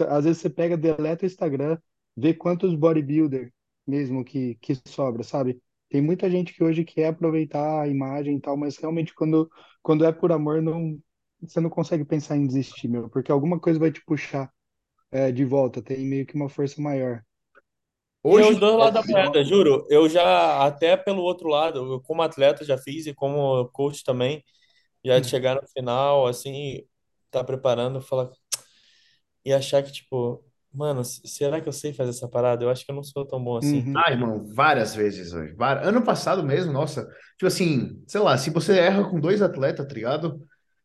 Às 0.00 0.24
vezes 0.24 0.42
você 0.42 0.50
pega, 0.50 0.76
deleta 0.76 1.24
o 1.24 1.26
Instagram, 1.26 1.78
vê 2.16 2.34
quantos 2.34 2.74
bodybuilder 2.74 3.52
mesmo 3.86 4.24
que, 4.24 4.54
que 4.56 4.74
sobra, 4.86 5.22
sabe? 5.22 5.60
Tem 5.92 6.02
muita 6.02 6.30
gente 6.30 6.54
que 6.54 6.64
hoje 6.64 6.84
quer 6.84 7.08
aproveitar 7.08 7.82
a 7.82 7.88
imagem 7.88 8.38
e 8.38 8.42
tal, 8.42 8.56
mas 8.58 8.78
realmente 8.78 9.14
quando, 9.14 9.50
quando 9.82 10.06
é 10.06 10.12
por 10.12 10.32
amor, 10.32 10.62
não, 10.62 10.98
você 11.42 11.60
não 11.60 11.70
consegue 11.70 12.04
pensar 12.06 12.36
em 12.38 12.46
desistir, 12.48 12.88
meu, 12.88 13.10
porque 13.10 13.32
alguma 13.32 13.60
coisa 13.60 13.80
vai 13.80 13.92
te 13.92 14.04
puxar 14.06 14.52
é, 15.12 15.32
de 15.32 15.44
volta, 15.44 15.82
tem 15.82 16.06
meio 16.06 16.26
que 16.26 16.34
uma 16.36 16.48
força 16.50 16.80
maior. 16.82 17.22
E 18.28 18.38
é 18.38 18.44
Hoje, 18.44 18.46
os 18.46 18.58
dois 18.58 18.76
lados 18.76 18.94
da 18.94 19.02
moeda, 19.06 19.44
juro. 19.44 19.86
Eu 19.90 20.08
já, 20.08 20.64
até 20.66 20.96
pelo 20.96 21.22
outro 21.22 21.48
lado, 21.48 21.78
eu 21.94 22.00
como 22.02 22.22
atleta 22.22 22.64
já 22.64 22.78
fiz 22.78 23.06
e 23.06 23.14
como 23.14 23.68
coach 23.70 24.02
também, 24.04 24.42
já 25.04 25.20
de 25.20 25.26
Hum, 25.26 25.30
chegar 25.30 25.56
no 25.62 25.68
final, 25.70 26.26
assim, 26.26 26.82
tá 27.30 27.44
preparando, 27.44 28.00
falar 28.02 28.30
e 29.44 29.52
achar 29.52 29.82
que, 29.82 29.92
tipo, 29.92 30.44
mano, 30.74 31.00
s- 31.02 31.20
será 31.26 31.60
que 31.60 31.68
eu 31.68 31.72
sei 31.72 31.92
fazer 31.92 32.10
essa 32.10 32.28
parada? 32.28 32.64
Eu 32.64 32.70
acho 32.70 32.84
que 32.84 32.90
eu 32.90 32.94
não 32.96 33.02
sou 33.04 33.26
tão 33.26 33.42
bom 33.42 33.56
assim. 33.56 33.82
Uhum, 33.82 34.04
ah, 34.04 34.10
irmão, 34.10 34.44
várias 34.54 34.94
vezes, 34.94 35.30
velho. 35.32 35.56
Ano 35.82 36.02
passado 36.04 36.42
mesmo, 36.42 36.72
nossa, 36.72 37.04
tipo 37.38 37.46
assim, 37.46 38.02
sei 38.08 38.20
lá, 38.20 38.36
se 38.36 38.50
você 38.50 38.76
erra 38.78 39.08
com 39.08 39.20
dois 39.20 39.40
atletas, 39.40 39.86
tá 39.86 39.94
ligado? 39.94 40.44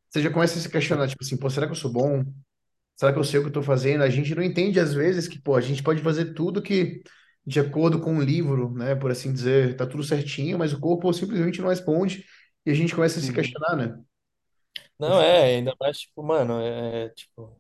Você 0.10 0.22
já 0.22 0.30
começa 0.32 0.58
a 0.60 0.62
se 0.62 0.70
questionar, 0.70 1.08
tipo 1.08 1.24
assim, 1.24 1.38
pô, 1.38 1.50
será 1.50 1.66
que 1.66 1.72
eu 1.72 1.76
sou 1.76 1.92
bom? 1.92 2.24
Será 2.98 3.14
que 3.14 3.20
eu 3.20 3.24
sei 3.26 3.40
o 3.40 3.44
que 3.44 3.50
eu 3.50 3.54
tô 3.54 3.64
fazendo? 3.64 4.04
A 4.04 4.10
gente 4.10 4.36
não 4.36 4.44
entende 4.44 4.80
às 4.80 4.94
vezes 4.94 5.28
que, 5.28 5.42
pô, 5.42 5.56
a 5.56 5.62
gente 5.62 5.84
pode 5.84 6.02
fazer 6.04 6.34
tudo 6.36 6.62
que, 6.62 7.04
de 7.46 7.60
acordo 7.60 8.02
com 8.02 8.18
o 8.18 8.22
livro, 8.24 8.72
né, 8.74 8.96
por 8.96 9.12
assim 9.12 9.34
dizer, 9.34 9.76
tá 9.78 9.88
tudo 9.88 10.04
certinho, 10.04 10.58
mas 10.60 10.74
o 10.74 10.80
corpo 10.80 11.14
simplesmente 11.14 11.62
não 11.62 11.70
responde 11.70 12.26
e 12.66 12.72
a 12.72 12.76
gente 12.76 12.96
começa 12.96 13.20
a 13.20 13.24
se 13.24 13.32
uhum. 13.32 13.34
questionar, 13.34 13.76
né? 13.78 14.00
Não, 15.00 15.22
é, 15.22 15.56
ainda 15.56 15.76
mais, 15.80 16.00
tipo, 16.00 16.24
mano, 16.24 16.60
é, 16.60 17.06
é, 17.06 17.10
tipo, 17.10 17.60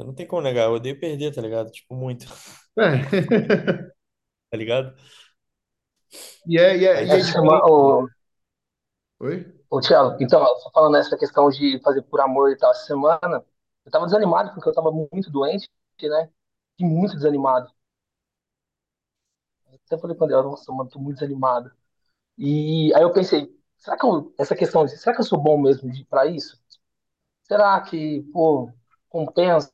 eu 0.00 0.06
não 0.06 0.14
tenho 0.14 0.28
como 0.28 0.42
negar, 0.42 0.66
eu 0.66 0.72
odeio 0.74 0.98
perder, 1.00 1.34
tá 1.34 1.40
ligado? 1.42 1.70
Tipo, 1.70 1.94
muito, 1.96 2.26
É. 2.78 3.20
tá 4.50 4.56
ligado? 4.56 4.94
E 6.46 6.58
é, 6.58 6.76
e 6.78 6.86
é, 6.86 6.94
Aí, 6.94 7.06
e 7.06 7.12
é 7.14 7.20
diferente. 7.20 7.70
ô, 7.70 8.08
Oi? 9.20 9.36
ô, 9.68 9.80
Thiago, 9.80 10.16
então, 10.20 10.44
só 10.58 10.70
falando 10.72 10.92
nessa 10.94 11.16
questão 11.16 11.48
de 11.50 11.80
fazer 11.82 12.02
por 12.02 12.20
amor 12.20 12.50
e 12.50 12.56
tal, 12.56 12.70
essa 12.70 12.86
semana 12.86 13.44
eu 13.84 13.90
tava 13.90 14.06
desanimado 14.06 14.52
porque 14.54 14.68
eu 14.68 14.72
tava 14.74 14.90
muito 14.92 15.30
doente, 15.30 15.68
né? 16.02 16.30
E 16.78 16.84
muito 16.84 17.14
desanimado. 17.14 17.70
Até 19.86 19.98
falei 19.98 20.16
pra 20.16 20.26
ele, 20.26 20.36
nossa, 20.42 20.72
mano, 20.72 20.88
tô 20.90 20.98
muito 20.98 21.18
desanimado. 21.18 21.70
E 22.38 22.92
aí 22.94 23.02
eu 23.02 23.12
pensei, 23.12 23.50
será 23.78 23.98
que 23.98 24.06
eu, 24.06 24.34
essa 24.38 24.56
questão 24.56 24.84
de, 24.86 24.96
será 24.98 25.14
que 25.16 25.22
eu 25.22 25.26
sou 25.26 25.40
bom 25.40 25.60
mesmo 25.60 25.90
de, 25.92 26.04
pra 26.06 26.26
isso? 26.26 26.60
Será 27.44 27.80
que, 27.82 28.22
pô, 28.32 28.70
compensa? 29.08 29.72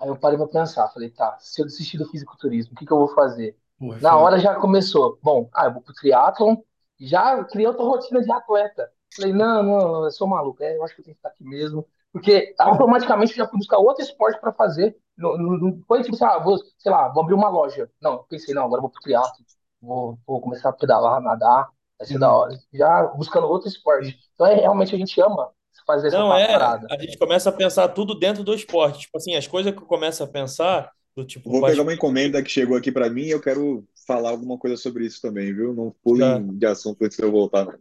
Aí 0.00 0.08
eu 0.08 0.18
parei 0.18 0.36
pra 0.38 0.48
pensar, 0.48 0.88
falei, 0.90 1.10
tá, 1.10 1.36
se 1.40 1.60
eu 1.62 1.66
desistir 1.66 1.98
do 1.98 2.08
fisiculturismo, 2.08 2.72
o 2.74 2.76
que 2.76 2.84
que 2.86 2.92
eu 2.92 2.98
vou 2.98 3.08
fazer? 3.14 3.56
Porra, 3.78 3.98
é 3.98 4.00
Na 4.00 4.16
hora 4.18 4.38
já 4.38 4.54
começou, 4.56 5.18
bom, 5.22 5.48
ah, 5.54 5.66
eu 5.66 5.72
vou 5.74 5.82
pro 5.82 5.94
triatlon, 5.94 6.56
já 6.98 7.44
criei 7.44 7.66
outra 7.68 7.84
rotina 7.84 8.20
de 8.22 8.32
atleta. 8.32 8.90
Falei, 9.16 9.32
não, 9.32 9.62
não, 9.62 10.04
eu 10.04 10.10
sou 10.10 10.26
maluco, 10.26 10.62
é, 10.62 10.76
eu 10.76 10.82
acho 10.84 10.94
que 10.94 11.00
eu 11.00 11.04
tenho 11.04 11.14
que 11.14 11.18
ficar 11.20 11.28
aqui 11.30 11.44
mesmo, 11.44 11.86
porque 12.12 12.54
automaticamente 12.58 13.32
eu 13.32 13.36
já 13.44 13.48
fui 13.48 13.58
buscar 13.58 13.78
outro 13.78 14.02
esporte 14.02 14.40
pra 14.40 14.52
fazer. 14.52 14.96
Não, 15.16 15.36
não, 15.38 15.56
não 15.58 15.82
foi 15.86 16.02
tipo, 16.02 16.14
assim, 16.16 16.24
ah, 16.24 16.38
vou, 16.38 16.58
sei 16.78 16.90
lá, 16.90 17.08
vou 17.10 17.22
abrir 17.22 17.34
uma 17.34 17.48
loja. 17.48 17.90
Não, 18.00 18.24
pensei, 18.24 18.54
não, 18.54 18.64
agora 18.64 18.80
vou 18.80 18.90
pro 18.90 19.00
triatlon, 19.00 19.44
vou, 19.80 20.18
vou 20.26 20.40
começar 20.40 20.70
a 20.70 20.72
pedalar, 20.72 21.20
nadar, 21.20 21.68
vai 21.98 22.06
ser 22.06 22.18
da 22.18 22.28
Uhum, 22.28 22.34
hora. 22.34 22.58
Já 22.72 23.04
buscando 23.08 23.46
outro 23.46 23.68
esporte. 23.68 24.18
Então 24.34 24.46
é 24.46 24.54
realmente 24.54 24.94
a 24.94 24.98
gente 24.98 25.20
ama 25.20 25.52
fazer 25.86 26.08
essa 26.08 26.18
não, 26.18 26.34
é, 26.36 26.46
parada. 26.46 26.86
a 26.90 26.98
gente 26.98 27.18
começa 27.18 27.48
a 27.50 27.52
pensar 27.52 27.88
tudo 27.88 28.14
dentro 28.18 28.44
do 28.44 28.54
esporte. 28.54 29.00
Tipo 29.00 29.18
assim, 29.18 29.34
as 29.34 29.46
coisas 29.46 29.72
que 29.72 29.78
eu 29.78 29.86
começo 29.86 30.22
a 30.22 30.26
pensar, 30.26 30.90
do 31.16 31.24
tipo, 31.24 31.50
Vou 31.50 31.60
pegar 31.62 31.82
uma 31.82 31.94
encomenda 31.94 32.42
que 32.42 32.50
chegou 32.50 32.76
aqui 32.76 32.90
para 32.92 33.10
mim 33.10 33.22
e 33.22 33.30
eu 33.30 33.40
quero 33.40 33.86
falar 34.06 34.30
alguma 34.30 34.58
coisa 34.58 34.76
sobre 34.76 35.06
isso 35.06 35.20
também, 35.20 35.54
viu? 35.54 35.74
Não 35.74 35.94
já. 36.14 36.40
pulem 36.40 36.56
de 36.58 36.66
assunto 36.66 37.02
antes 37.04 37.16
de 37.16 37.22
eu 37.24 37.30
voltar, 37.30 37.64
não. 37.64 37.78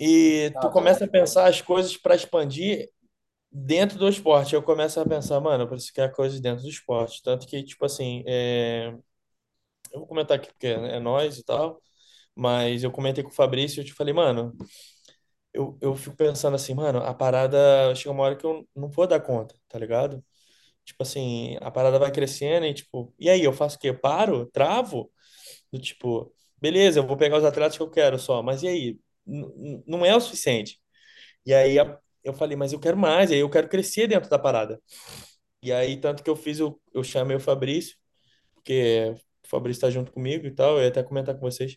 E 0.00 0.50
tu 0.60 0.60
Tá 0.60 0.68
bom. 0.68 0.70
começa 0.70 1.04
a 1.04 1.08
pensar 1.08 1.48
as 1.48 1.60
coisas 1.60 1.96
para 1.96 2.14
expandir 2.14 2.90
dentro 3.50 3.98
do 3.98 4.08
esporte. 4.08 4.54
Eu 4.54 4.62
começo 4.62 5.00
a 5.00 5.06
pensar, 5.06 5.40
mano, 5.40 5.64
eu 5.64 5.68
preciso 5.68 5.92
criar 5.92 6.10
coisas 6.10 6.40
dentro 6.40 6.62
do 6.62 6.68
esporte. 6.70 7.22
Tanto 7.22 7.46
que, 7.46 7.62
tipo 7.64 7.84
assim, 7.84 8.22
é, 8.26 8.94
eu 9.92 10.00
vou 10.00 10.06
comentar 10.06 10.36
aqui 10.38 10.48
porque 10.48 10.66
é 10.68 11.00
nós 11.00 11.38
e 11.38 11.44
tal, 11.44 11.82
mas 12.34 12.82
eu 12.84 12.90
comentei 12.90 13.24
com 13.24 13.30
o 13.30 13.34
Fabrício 13.34 13.80
e 13.80 13.82
eu 13.82 13.86
te 13.86 13.92
falei, 13.94 14.14
mano, 14.14 14.56
eu, 15.52 15.78
eu 15.80 15.94
fico 15.96 16.16
pensando 16.16 16.54
assim, 16.56 16.74
mano, 16.74 17.00
a 17.00 17.14
parada 17.14 17.94
chega 17.94 18.10
uma 18.12 18.24
hora 18.24 18.36
que 18.36 18.44
eu 18.46 18.68
não 18.74 18.88
vou 18.88 19.06
dar 19.06 19.20
conta, 19.20 19.54
tá 19.68 19.78
ligado? 19.78 20.24
Tipo 20.84 21.02
assim, 21.02 21.56
a 21.60 21.70
parada 21.70 21.98
vai 21.98 22.12
crescendo 22.12 22.66
e 22.66 22.74
tipo, 22.74 23.14
e 23.18 23.30
aí, 23.30 23.44
eu 23.44 23.52
faço 23.52 23.76
o 23.76 23.80
quê? 23.80 23.90
Eu 23.90 23.98
paro? 24.00 24.46
Travo? 24.52 25.12
Do 25.72 25.80
tipo, 25.80 26.32
beleza, 26.60 27.00
eu 27.00 27.06
vou 27.06 27.16
pegar 27.16 27.38
os 27.38 27.44
atletas 27.44 27.76
que 27.76 27.82
eu 27.82 27.90
quero 27.90 28.18
só, 28.18 28.42
mas 28.42 28.62
e 28.62 28.68
aí? 28.68 29.00
Não 29.86 30.04
é 30.06 30.16
o 30.16 30.20
suficiente. 30.20 30.80
E 31.46 31.54
aí 31.54 31.76
eu 32.24 32.34
falei, 32.34 32.56
mas 32.56 32.72
eu 32.72 32.80
quero 32.80 32.96
mais, 32.96 33.30
aí 33.32 33.38
eu 33.40 33.50
quero 33.50 33.68
crescer 33.68 34.06
dentro 34.08 34.30
da 34.30 34.38
parada. 34.38 34.80
E 35.62 35.72
aí, 35.72 35.96
tanto 36.00 36.22
que 36.22 36.30
eu 36.30 36.36
fiz, 36.36 36.60
o, 36.60 36.80
eu 36.94 37.02
chamei 37.04 37.36
o 37.36 37.40
Fabrício, 37.40 37.96
porque 38.54 39.14
o 39.44 39.48
Fabrício 39.48 39.78
está 39.78 39.90
junto 39.90 40.12
comigo 40.12 40.46
e 40.46 40.52
tal, 40.54 40.78
eu 40.78 40.84
ia 40.84 40.88
até 40.88 41.02
comentar 41.02 41.34
com 41.34 41.40
vocês. 41.42 41.76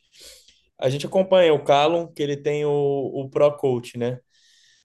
A 0.82 0.90
gente 0.90 1.06
acompanha 1.06 1.54
o 1.54 1.64
Callum, 1.64 2.08
que 2.12 2.24
ele 2.24 2.38
tem 2.38 2.66
o, 2.66 2.72
o 2.72 3.30
Pro 3.30 3.56
Coach, 3.58 3.98
né? 3.98 4.20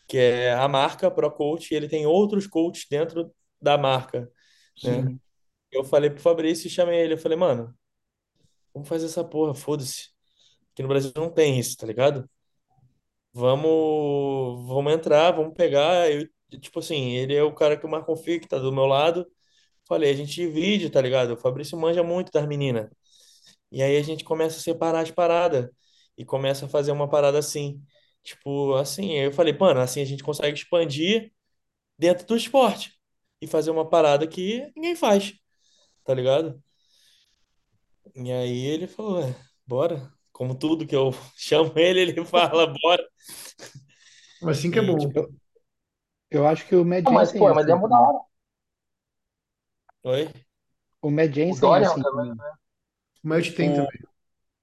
Que 0.08 0.18
é 0.18 0.54
a 0.54 0.68
marca 0.68 1.10
Pro 1.10 1.30
Coach, 1.32 1.72
e 1.72 1.76
ele 1.76 1.88
tem 1.88 2.06
outros 2.06 2.46
coaches 2.46 2.86
dentro 2.90 3.34
da 3.60 3.78
marca, 3.78 4.30
né? 4.82 5.08
Eu 5.72 5.84
falei 5.84 6.10
pro 6.10 6.20
Fabrício 6.20 6.66
e 6.68 6.70
chamei 6.70 7.00
ele. 7.00 7.14
Eu 7.14 7.18
falei, 7.18 7.38
mano, 7.38 7.74
vamos 8.74 8.88
fazer 8.88 9.06
essa 9.06 9.24
porra, 9.24 9.54
foda-se. 9.54 10.10
Aqui 10.72 10.82
no 10.82 10.88
Brasil 10.88 11.12
não 11.16 11.30
tem 11.30 11.58
isso, 11.58 11.76
tá 11.76 11.86
ligado? 11.86 12.28
Vamos, 13.32 14.66
vamos 14.66 14.92
entrar, 14.92 15.30
vamos 15.32 15.54
pegar. 15.54 16.10
Eu, 16.10 16.26
tipo 16.60 16.78
assim, 16.78 17.12
ele 17.12 17.34
é 17.34 17.42
o 17.42 17.54
cara 17.54 17.76
que 17.76 17.84
eu 17.84 17.90
mais 17.90 18.04
confio, 18.04 18.40
que 18.40 18.48
tá 18.48 18.58
do 18.58 18.72
meu 18.72 18.86
lado. 18.86 19.26
Falei, 19.86 20.10
a 20.10 20.14
gente 20.14 20.32
divide, 20.34 20.90
tá 20.90 21.00
ligado? 21.00 21.32
O 21.34 21.36
Fabrício 21.36 21.78
manja 21.78 22.02
muito 22.02 22.32
das 22.32 22.46
meninas. 22.46 22.88
E 23.70 23.82
aí 23.82 23.96
a 23.96 24.02
gente 24.02 24.24
começa 24.24 24.58
a 24.58 24.60
separar 24.60 25.00
as 25.00 25.10
paradas. 25.10 25.68
E 26.16 26.24
começa 26.24 26.66
a 26.66 26.68
fazer 26.68 26.92
uma 26.92 27.08
parada 27.08 27.38
assim. 27.38 27.82
Tipo, 28.22 28.74
assim, 28.76 29.12
eu 29.14 29.32
falei, 29.32 29.56
mano, 29.58 29.80
assim 29.80 30.00
a 30.00 30.04
gente 30.04 30.22
consegue 30.24 30.56
expandir 30.58 31.32
dentro 31.98 32.26
do 32.26 32.36
esporte. 32.36 32.94
E 33.40 33.46
fazer 33.48 33.70
uma 33.70 33.88
parada 33.88 34.26
que 34.28 34.72
ninguém 34.76 34.96
faz, 34.96 35.34
tá 36.04 36.14
ligado? 36.14 36.62
E 38.14 38.32
aí 38.32 38.64
ele 38.66 38.86
falou, 38.86 39.20
é, 39.22 39.34
bora. 39.66 40.12
Como 40.32 40.54
tudo 40.58 40.86
que 40.86 40.94
eu 40.96 41.10
chamo 41.36 41.72
ele, 41.78 42.00
ele 42.00 42.24
fala, 42.24 42.66
bora. 42.66 43.06
Mas 44.40 44.58
assim 44.58 44.70
que 44.70 44.78
é 44.78 44.82
E 44.82 44.82
bom. 44.82 44.96
tipo, 44.96 45.14
Eu, 45.14 45.34
eu 46.30 46.46
acho 46.46 46.66
que 46.66 46.76
o 46.76 46.84
Mad 46.84 47.06
Não, 47.06 47.12
mas, 47.12 47.32
Jensen 47.32 47.32
pô, 47.32 47.48
é 47.48 47.52
mas 47.52 47.66
assim 47.66 47.68
é 47.68 47.88
da 47.88 47.88
também. 47.88 48.00
hora. 48.00 48.18
oi? 50.04 50.32
O 51.00 51.10
Mad 51.10 51.32
O 51.48 51.56
Jensen 51.56 51.74
é 51.74 51.78
Dorian 51.78 51.80
assim 51.80 52.04
também. 52.04 52.30
também. 52.36 52.36
O 53.24 53.28
Match 53.28 53.52
tem 53.54 53.70
O, 53.70 53.74
também. 53.74 54.00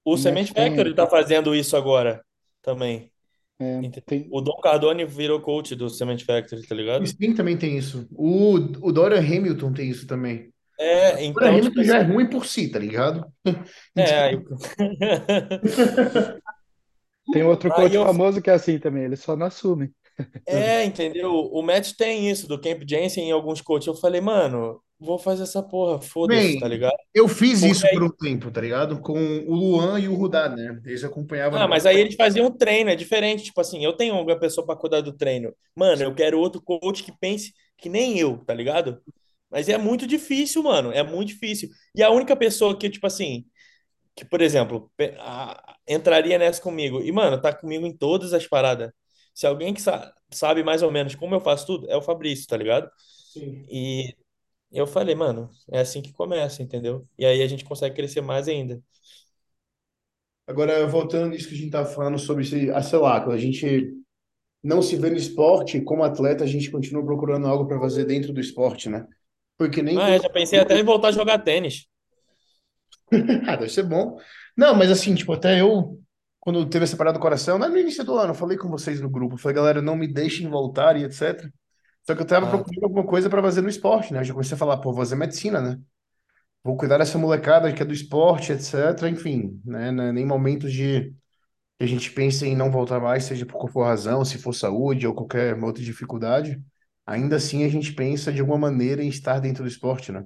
O 0.04 0.14
O 0.14 0.18
Matt 0.18 0.18
Cement 0.18 0.46
Factory 0.54 0.90
tem. 0.90 0.94
tá 0.94 1.06
fazendo 1.06 1.54
isso 1.54 1.76
agora 1.76 2.24
também. 2.62 3.10
É, 3.58 3.80
tem, 4.04 4.26
O 4.30 4.40
Don 4.40 4.56
Cardone 4.60 5.04
virou 5.04 5.40
coach 5.40 5.74
do 5.76 5.88
Cement 5.88 6.18
Factory, 6.24 6.66
tá 6.66 6.74
O 6.98 7.02
ligado? 7.02 7.04
Spin 7.04 7.34
também 7.34 7.56
tem 7.56 7.78
isso. 7.78 8.06
O, 8.12 8.54
o 8.56 8.92
Dorian 8.92 9.20
Hamilton 9.20 9.72
tem 9.72 9.88
isso 9.88 10.06
também. 10.06 10.52
É, 10.78 11.28
O 11.28 11.32
Dorian 11.32 11.38
então, 11.58 11.60
tipo 11.60 11.68
Hamilton 11.80 11.82
já 11.84 11.98
é 11.98 12.02
ruim 12.02 12.28
por 12.28 12.46
si, 12.46 12.68
tá 12.70 12.78
ligado? 12.78 13.24
é, 13.96 14.20
aí... 14.20 14.38
tem 17.32 17.42
outro 17.44 17.72
Aí 17.72 17.76
coach 17.76 17.94
eu 17.94 18.04
famoso 18.04 18.42
que 18.42 18.50
é 18.50 18.54
assim 18.54 18.78
também, 18.78 19.04
ele 19.04 19.16
só 19.16 19.36
não 19.36 19.46
assume. 19.46 19.90
É, 20.46 20.84
entendeu? 20.84 21.32
O 21.32 21.62
Matt 21.62 21.92
tem 21.96 22.30
isso, 22.30 22.46
do 22.46 22.60
Camp 22.60 22.82
Jensen 22.86 23.28
em 23.28 23.32
alguns 23.32 23.60
coaches. 23.60 23.86
Eu 23.86 23.94
falei, 23.94 24.20
mano, 24.20 24.80
vou 24.98 25.18
fazer 25.18 25.44
essa 25.44 25.62
porra, 25.62 26.00
foda-se, 26.00 26.56
tá 26.58 26.66
Bem, 26.66 26.68
ligado? 26.68 26.96
eu 27.14 27.28
fiz 27.28 27.62
Porque 27.62 27.64
isso 27.64 27.88
por 27.88 28.02
aí. 28.02 28.02
um 28.02 28.10
tempo, 28.10 28.50
tá 28.50 28.60
ligado? 28.60 29.00
Com 29.00 29.14
o 29.46 29.54
Luan 29.54 29.98
e 30.00 30.08
o 30.08 30.14
Rudá, 30.14 30.48
né? 30.48 30.80
Eles 30.84 31.04
acompanhavam 31.04 31.58
Ah, 31.58 31.68
mas 31.68 31.86
aí 31.86 31.98
eles 32.00 32.16
faziam 32.16 32.50
treino, 32.50 32.90
é 32.90 32.96
diferente. 32.96 33.44
Tipo 33.44 33.60
assim, 33.60 33.84
eu 33.84 33.92
tenho 33.96 34.14
uma 34.20 34.38
pessoa 34.38 34.66
pra 34.66 34.76
cuidar 34.76 35.00
do 35.00 35.12
treino. 35.16 35.54
Mano, 35.76 36.02
eu 36.02 36.14
quero 36.14 36.38
outro 36.40 36.60
coach 36.62 37.02
que 37.02 37.12
pense 37.18 37.52
que 37.78 37.88
nem 37.88 38.18
eu, 38.18 38.38
tá 38.44 38.52
ligado? 38.54 39.00
Mas 39.50 39.68
é 39.68 39.78
muito 39.78 40.06
difícil, 40.06 40.62
mano. 40.62 40.90
É 40.92 41.02
muito 41.02 41.28
difícil. 41.28 41.68
E 41.94 42.02
a 42.02 42.10
única 42.10 42.34
pessoa 42.36 42.76
que, 42.76 42.90
tipo 42.90 43.06
assim, 43.06 43.44
que, 44.16 44.24
por 44.24 44.40
exemplo, 44.42 44.92
entraria 45.88 46.38
nessa 46.38 46.62
comigo. 46.62 47.02
E, 47.02 47.12
mano, 47.12 47.40
tá 47.40 47.52
comigo 47.54 47.86
em 47.86 47.96
todas 47.96 48.32
as 48.34 48.46
paradas. 48.46 48.90
Se 49.34 49.46
alguém 49.46 49.74
que 49.74 49.82
sa- 49.82 50.14
sabe 50.32 50.62
mais 50.64 50.82
ou 50.82 50.90
menos 50.92 51.14
como 51.14 51.34
eu 51.34 51.40
faço 51.40 51.66
tudo, 51.66 51.90
é 51.90 51.96
o 51.96 52.02
Fabrício, 52.02 52.46
tá 52.48 52.56
ligado? 52.56 52.90
Sim. 53.32 53.70
E 53.70 54.14
eu 54.74 54.86
falei, 54.86 55.14
mano, 55.14 55.50
é 55.70 55.80
assim 55.80 56.02
que 56.02 56.12
começa, 56.12 56.62
entendeu? 56.62 57.08
E 57.18 57.24
aí 57.26 57.42
a 57.42 57.46
gente 57.46 57.64
consegue 57.64 57.94
crescer 57.96 58.20
mais 58.20 58.48
ainda. 58.48 58.82
Agora, 60.46 60.86
voltando 60.86 61.30
nisso 61.30 61.48
que 61.48 61.54
a 61.54 61.58
gente 61.58 61.70
tava 61.70 61.88
falando 61.88 62.18
sobre, 62.18 62.44
esse, 62.44 62.70
ah, 62.70 62.82
sei 62.82 62.98
lá, 62.98 63.20
quando 63.20 63.34
a 63.34 63.38
gente 63.38 63.94
não 64.62 64.82
se 64.82 64.96
vê 64.96 65.10
no 65.10 65.16
esporte, 65.16 65.80
como 65.82 66.04
atleta, 66.04 66.44
a 66.44 66.46
gente 66.46 66.70
continua 66.70 67.04
procurando 67.04 67.46
algo 67.48 67.66
para 67.68 67.80
fazer 67.80 68.04
dentro 68.06 68.32
do 68.32 68.40
esporte, 68.40 68.88
né? 68.90 69.06
Porque 69.58 69.82
nem 69.82 70.00
Ah, 70.00 70.10
é, 70.10 70.18
todo 70.18 70.20
já 70.20 70.28
pensei 70.30 70.58
até 70.58 70.78
em 70.78 70.84
voltar 70.84 71.08
a 71.08 71.12
jogar 71.12 71.38
tênis. 71.38 71.86
Ah, 73.46 73.56
deve 73.56 73.68
ser 73.70 73.82
bom. 73.84 74.18
Não, 74.56 74.74
mas 74.74 74.90
assim, 74.90 75.14
tipo, 75.14 75.32
até 75.32 75.60
eu, 75.60 76.00
quando 76.40 76.68
teve 76.68 76.84
essa 76.84 76.96
parada 76.96 77.18
do 77.18 77.22
coração, 77.22 77.58
não 77.58 77.66
é 77.66 77.70
no 77.70 77.78
início 77.78 78.04
do 78.04 78.14
ano, 78.18 78.30
eu 78.30 78.34
falei 78.34 78.56
com 78.56 78.68
vocês 78.68 79.00
no 79.00 79.10
grupo, 79.10 79.34
eu 79.34 79.38
falei, 79.38 79.56
galera, 79.56 79.82
não 79.82 79.96
me 79.96 80.06
deixem 80.12 80.48
voltar 80.48 80.96
e 80.96 81.04
etc. 81.04 81.52
Só 82.06 82.14
que 82.14 82.22
eu 82.22 82.26
tava 82.26 82.46
Ah, 82.46 82.48
procurando 82.48 82.84
alguma 82.84 83.04
coisa 83.06 83.30
para 83.30 83.42
fazer 83.42 83.62
no 83.62 83.68
esporte, 83.68 84.12
né? 84.12 84.20
Eu 84.20 84.24
já 84.24 84.32
comecei 84.34 84.54
a 84.54 84.58
falar, 84.58 84.78
pô, 84.78 84.92
vou 84.92 85.00
fazer 85.02 85.16
medicina, 85.16 85.60
né? 85.60 85.80
Vou 86.62 86.76
cuidar 86.76 86.98
dessa 86.98 87.18
molecada 87.18 87.72
que 87.72 87.82
é 87.82 87.84
do 87.84 87.92
esporte, 87.94 88.52
etc. 88.52 89.08
Enfim, 89.10 89.60
né? 89.64 89.92
Né, 89.92 90.12
Nem 90.12 90.26
momentos 90.26 90.72
de 90.72 91.14
que 91.78 91.84
a 91.84 91.88
gente 91.88 92.10
pense 92.12 92.46
em 92.46 92.56
não 92.56 92.70
voltar 92.70 93.00
mais, 93.00 93.24
seja 93.24 93.46
por 93.46 93.54
qual 93.58 93.68
for 93.72 93.84
razão, 93.84 94.24
se 94.24 94.38
for 94.38 94.52
saúde 94.54 95.06
ou 95.06 95.14
qualquer 95.14 95.56
outra 95.62 95.82
dificuldade, 95.82 96.62
ainda 97.06 97.36
assim 97.36 97.64
a 97.64 97.68
gente 97.68 97.92
pensa 97.94 98.32
de 98.32 98.40
alguma 98.40 98.58
maneira 98.58 99.02
em 99.04 99.08
estar 99.08 99.40
dentro 99.40 99.64
do 99.64 99.68
esporte, 99.68 100.12
né? 100.12 100.24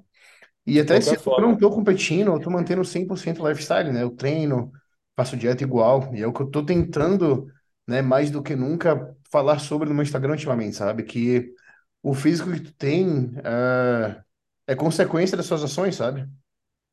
E 0.65 0.79
até 0.79 0.97
ano 0.97 1.03
eu 1.37 1.41
não 1.41 1.57
tô 1.57 1.69
competindo, 1.71 2.31
eu 2.31 2.39
tô 2.39 2.49
mantendo 2.49 2.83
100% 2.85 3.45
lifestyle, 3.47 3.91
né? 3.91 4.03
Eu 4.03 4.11
treino, 4.11 4.71
faço 5.15 5.35
dieta 5.37 5.63
igual, 5.63 6.13
e 6.15 6.21
é 6.21 6.27
o 6.27 6.33
que 6.33 6.41
eu 6.41 6.49
tô 6.49 6.63
tentando, 6.65 7.47
né, 7.87 8.01
mais 8.01 8.29
do 8.31 8.41
que 8.43 8.55
nunca 8.55 9.15
falar 9.31 9.59
sobre 9.59 9.89
no 9.89 9.95
meu 9.95 10.03
Instagram 10.03 10.31
ultimamente, 10.33 10.75
sabe? 10.75 11.03
Que 11.03 11.53
o 12.01 12.13
físico 12.13 12.51
que 12.51 12.61
tu 12.61 12.73
tem 12.73 13.31
é, 13.43 14.21
é 14.67 14.75
consequência 14.75 15.37
das 15.37 15.45
suas 15.45 15.63
ações, 15.63 15.95
sabe? 15.95 16.27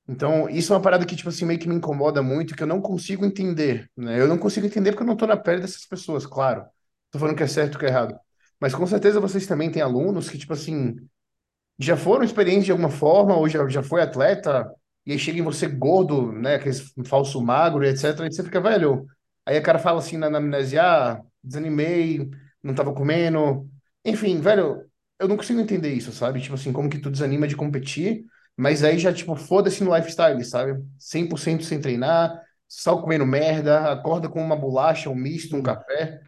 Então, 0.09 0.49
isso 0.49 0.73
é 0.73 0.77
uma 0.77 0.83
parada 0.83 1.05
que, 1.05 1.17
tipo 1.17 1.29
assim, 1.29 1.45
meio 1.45 1.59
que 1.59 1.69
me 1.69 1.75
incomoda 1.75 2.23
muito, 2.23 2.55
que 2.55 2.63
eu 2.63 2.67
não 2.67 2.81
consigo 2.81 3.25
entender, 3.25 3.91
né? 3.97 4.21
Eu 4.21 4.29
não 4.29 4.39
consigo 4.39 4.67
entender 4.67 4.93
porque 4.93 5.03
eu 5.03 5.07
não 5.07 5.17
tô 5.17 5.27
na 5.27 5.37
pele 5.37 5.61
dessas 5.63 5.85
pessoas, 5.85 6.25
claro. 6.27 6.65
Tô 7.11 7.19
falando 7.19 7.37
que 7.37 7.43
é 7.43 7.47
certo 7.49 7.79
que 7.79 7.87
é 7.87 7.89
errado. 7.89 8.19
Mas 8.61 8.75
com 8.75 8.87
certeza 8.87 9.21
vocês 9.21 9.47
também 9.47 9.71
têm 9.71 9.83
alunos 9.83 10.31
que, 10.31 10.39
tipo 10.39 10.53
assim, 10.53 10.97
já 11.79 11.97
foram 11.97 12.25
experientes 12.25 12.65
de 12.65 12.73
alguma 12.73 12.91
forma, 12.91 13.37
ou 13.37 13.49
já, 13.49 13.67
já 13.69 13.83
foi 13.83 14.03
atleta, 14.03 14.71
e 15.05 15.13
aí 15.13 15.19
chega 15.19 15.39
em 15.39 15.43
você 15.43 15.67
gordo, 15.69 16.33
né, 16.33 16.57
aquele 16.57 16.75
falso 17.07 17.41
magro 17.43 17.85
etc, 17.85 18.19
e 18.21 18.33
você 18.33 18.43
fica, 18.43 18.61
velho, 18.61 19.07
aí 19.45 19.59
o 19.59 19.63
cara 19.63 19.79
fala 19.79 19.99
assim 19.99 20.17
na, 20.17 20.31
na 20.31 20.39
amnésia, 20.39 20.83
ah, 20.83 21.23
desanimei, 21.43 22.29
não 22.63 22.75
tava 22.75 22.93
comendo, 22.95 23.69
enfim, 24.05 24.41
velho, 24.41 24.85
eu 25.19 25.29
não 25.29 25.37
consigo 25.37 25.61
entender 25.61 25.93
isso, 25.93 26.13
sabe? 26.13 26.41
Tipo 26.41 26.55
assim, 26.55 26.73
como 26.73 26.91
que 26.91 26.99
tu 26.99 27.11
desanima 27.11 27.49
de 27.49 27.57
competir, 27.57 28.25
mas 28.57 28.83
aí 28.85 28.99
já, 28.99 29.13
tipo, 29.13 29.35
foda-se 29.37 29.83
no 29.85 29.95
lifestyle, 29.95 30.43
sabe? 30.45 30.83
100% 30.99 31.65
sem 31.65 31.81
treinar, 31.81 32.41
só 32.69 33.01
comendo 33.01 33.27
merda, 33.27 33.93
acorda 33.93 34.29
com 34.29 34.43
uma 34.43 34.57
bolacha, 34.57 35.11
um 35.11 35.15
misto, 35.15 35.57
um 35.57 35.63
café, 35.63 36.21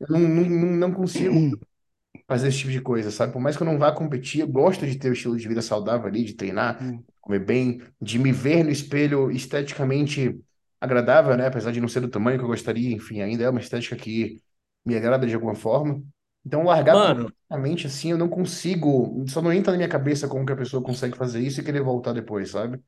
eu 0.00 0.08
não, 0.10 0.20
não, 0.20 0.44
não 0.44 0.68
não 0.88 0.92
consigo 0.94 1.50
fazer 2.28 2.48
esse 2.48 2.58
tipo 2.58 2.70
de 2.72 2.80
coisa, 2.80 3.10
sabe? 3.10 3.32
Por 3.32 3.40
mais 3.40 3.56
que 3.56 3.62
eu 3.62 3.66
não 3.66 3.78
vá 3.78 3.92
competir, 3.92 4.40
eu 4.40 4.48
gosto 4.48 4.86
de 4.86 4.96
ter 4.98 5.10
o 5.10 5.12
estilo 5.12 5.36
de 5.36 5.48
vida 5.48 5.62
saudável 5.62 6.06
ali, 6.06 6.24
de 6.24 6.34
treinar, 6.34 6.82
Hum. 6.82 7.04
comer 7.20 7.40
bem, 7.40 7.82
de 8.00 8.18
me 8.18 8.32
ver 8.32 8.64
no 8.64 8.70
espelho 8.70 9.30
esteticamente 9.30 10.40
agradável, 10.80 11.36
né? 11.36 11.46
Apesar 11.46 11.72
de 11.72 11.80
não 11.80 11.88
ser 11.88 12.00
do 12.00 12.08
tamanho 12.08 12.38
que 12.38 12.44
eu 12.44 12.48
gostaria, 12.48 12.92
enfim, 12.94 13.20
ainda 13.20 13.44
é 13.44 13.50
uma 13.50 13.60
estética 13.60 13.96
que 13.96 14.40
me 14.84 14.96
agrada 14.96 15.26
de 15.26 15.34
alguma 15.34 15.54
forma. 15.54 16.02
Então, 16.44 16.64
largar 16.64 16.98
Mano, 16.98 17.32
completamente 17.48 17.86
assim, 17.86 18.10
eu 18.10 18.18
não 18.18 18.28
consigo, 18.28 19.24
só 19.28 19.40
não 19.40 19.52
entra 19.52 19.72
na 19.72 19.76
minha 19.78 19.88
cabeça 19.88 20.28
como 20.28 20.44
que 20.44 20.52
a 20.52 20.56
pessoa 20.56 20.82
consegue 20.82 21.16
fazer 21.16 21.40
isso 21.40 21.60
e 21.60 21.64
querer 21.64 21.82
voltar 21.82 22.12
depois, 22.12 22.50
sabe? 22.50 22.82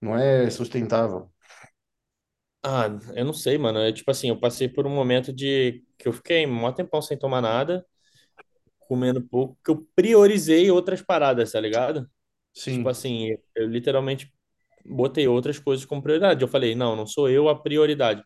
Não 0.00 0.16
é 0.18 0.50
sustentável. 0.50 1.30
ah, 2.62 2.86
eu 3.14 3.24
não 3.24 3.32
sei, 3.32 3.56
mano. 3.58 3.78
É 3.78 3.92
tipo 3.92 4.10
assim, 4.10 4.28
eu 4.28 4.38
passei 4.40 4.68
por 4.68 4.86
um 4.86 4.90
momento 4.94 5.32
de 5.32 5.84
que 5.98 6.08
eu 6.08 6.12
fiquei 6.12 6.46
um 6.46 6.72
tempão 6.72 7.00
sem 7.02 7.18
tomar 7.18 7.40
nada, 7.40 7.86
comendo 8.80 9.22
pouco, 9.22 9.58
que 9.64 9.70
eu 9.70 9.86
priorizei 9.94 10.70
outras 10.70 11.02
paradas, 11.02 11.52
tá 11.52 11.60
ligado? 11.60 12.08
Tipo 12.68 12.88
Sim. 12.88 12.90
assim, 12.90 13.36
eu 13.56 13.68
literalmente 13.68 14.32
botei 14.86 15.28
outras 15.28 15.58
coisas 15.58 15.84
como 15.86 16.02
prioridade. 16.02 16.42
Eu 16.42 16.48
falei, 16.48 16.74
não, 16.74 16.96
não 16.96 17.06
sou 17.06 17.28
eu 17.30 17.48
a 17.48 17.60
prioridade. 17.62 18.24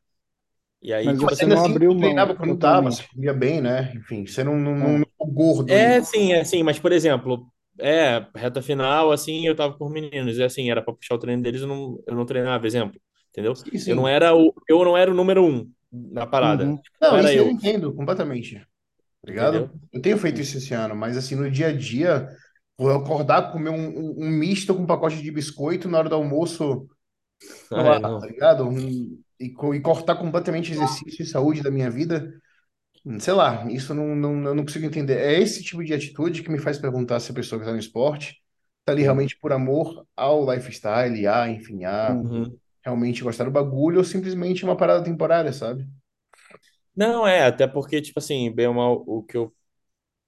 E 0.83 0.93
aí, 0.93 1.15
Mas 1.15 1.19
tipo 1.19 1.33
você 1.33 1.47
assim, 1.47 1.47
não 1.47 1.65
abriu 1.65 1.95
mão 1.95 2.15
treinava 2.17 2.35
quando 2.37 2.59
tava, 2.59 2.91
você 2.91 3.07
comia 3.09 3.33
bem, 3.35 3.61
né? 3.61 3.93
Enfim, 3.95 4.27
você 4.27 4.43
não, 4.45 4.59
não, 4.59 4.75
não, 4.77 4.99
não 4.99 5.01
É. 5.01 5.07
ficou 5.07 5.27
gordo. 5.33 5.99
É, 5.99 6.03
sim, 6.03 6.33
é 6.35 6.45
sim, 6.45 6.63
mas 6.63 6.79
por 6.81 6.93
exemplo, 6.93 7.51
é, 7.81 8.21
reta 8.37 8.63
final, 8.63 9.13
assim, 9.13 9.47
eu 9.47 9.57
tava 9.57 9.77
com 9.79 9.87
os 9.87 9.93
meninos, 9.93 10.39
e 10.39 10.43
assim, 10.45 10.71
era 10.71 10.83
pra 10.83 10.95
puxar 10.95 11.15
o 11.17 11.19
treino 11.19 11.43
deles, 11.43 11.63
eu 11.63 11.69
não, 11.69 12.03
eu 12.07 12.15
não 12.17 12.27
treinava, 12.27 12.67
exemplo, 12.67 13.01
entendeu? 13.31 13.55
Sim, 13.55 13.79
Eu 13.87 13.97
não 13.97 14.07
sim. 14.07 14.09
era 14.09 14.35
o, 14.37 14.55
eu 14.69 14.85
não 14.85 14.97
era 14.97 15.11
o 15.11 15.15
número 15.15 15.45
um 15.45 15.73
na 15.93 16.27
parada, 16.27 16.67
Uhum. 16.67 16.81
não 17.09 17.15
Não, 17.15 17.19
era 17.19 17.33
isso 17.33 17.39
eu 17.39 17.49
eu, 17.49 17.51
entendo 17.51 17.93
completamente. 17.95 18.59
tá 18.59 18.67
ligado? 19.31 19.59
entendeu? 19.59 19.81
Eu 19.93 20.03
tenho 20.03 20.19
feito 20.19 20.41
isso 20.41 20.59
esse 20.59 20.75
ano, 20.75 20.97
mas 20.97 21.17
assim, 21.17 21.35
no 21.37 21.51
dia 21.51 21.69
a 21.69 21.73
dia, 21.77 22.29
vou 22.79 22.91
acordar, 22.93 23.53
comer 23.53 23.71
um, 23.71 23.89
um, 24.23 24.27
um 24.27 24.31
misto 24.31 24.75
com 24.75 24.83
um 24.83 24.87
pacote 24.87 25.23
de 25.23 25.31
biscoito 25.33 25.89
na 25.89 25.99
hora 25.99 26.09
do 26.09 26.15
almoço, 26.17 26.89
Ah, 27.71 27.83
lá, 27.83 27.99
é, 27.99 28.01
não. 28.01 28.21
tá 28.21 28.27
ligado? 28.27 28.69
Um- 28.69 29.23
e, 29.41 29.47
e 29.77 29.81
cortar 29.81 30.17
completamente 30.17 30.73
exercício 30.73 31.23
e 31.23 31.27
saúde 31.27 31.63
da 31.63 31.71
minha 31.71 31.91
vida, 31.91 32.41
sei 33.21 33.35
lá, 33.35 33.67
isso 33.71 33.95
não, 33.95 34.15
não, 34.17 34.33
eu 34.49 34.55
não 34.55 34.65
consigo 34.65 34.87
entender. 34.87 35.19
É 35.19 35.41
esse 35.41 35.63
tipo 35.65 35.85
de 35.85 35.95
atitude 35.95 36.43
que 36.43 36.51
me 36.51 36.59
faz 36.59 36.79
perguntar 36.79 37.21
se 37.21 37.31
a 37.33 37.35
pessoa 37.35 37.59
que 37.61 37.65
está 37.65 37.73
no 37.73 37.79
esporte 37.81 38.43
está 38.81 38.93
ali 38.93 39.03
Uhum. 39.03 39.05
realmente 39.05 39.39
por 39.39 39.53
amor 39.53 40.07
ao 40.17 40.51
lifestyle, 40.53 41.27
a, 41.27 41.49
enfim, 41.51 41.85
a. 41.85 42.23
Uhum. 42.23 42.61
realmente 42.85 43.23
gostar 43.25 43.45
do 43.45 43.51
bagulho 43.53 43.99
ou 43.99 44.05
simplesmente 44.05 44.65
uma 44.65 44.77
parada 44.77 45.05
temporária, 45.05 45.53
sabe? 45.53 45.89
Não, 46.95 47.27
é, 47.27 47.45
até 47.47 47.67
porque, 47.67 48.01
tipo 48.03 48.19
assim, 48.19 48.51
bem 48.53 48.67
ou 48.67 48.75
mal, 48.75 49.05
o 49.07 49.23
que 49.23 49.37
eu 49.37 49.55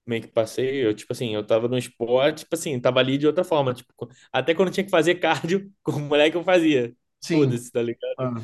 meio 0.06 0.22
que 0.22 0.28
passei, 0.28 0.86
eu, 0.86 0.94
tipo 0.94 1.12
assim, 1.12 1.34
eu 1.34 1.46
tava 1.46 1.68
no 1.68 1.78
esporte, 1.78 2.40
tipo 2.40 2.54
assim, 2.54 2.80
tava 2.80 3.00
ali 3.00 3.18
de 3.18 3.26
outra 3.26 3.44
forma, 3.44 3.74
tipo, 3.74 3.92
até 4.32 4.54
quando 4.54 4.72
tinha 4.72 4.84
que 4.84 4.90
fazer 4.90 5.16
cardio 5.16 5.72
com 5.84 5.92
o 5.92 6.00
moleque 6.00 6.36
eu 6.36 6.44
fazia, 6.44 6.96
Sim. 7.20 7.60
foda-se, 7.60 7.70
tá 7.72 7.82
ligado? 7.82 8.18
Ah. 8.18 8.42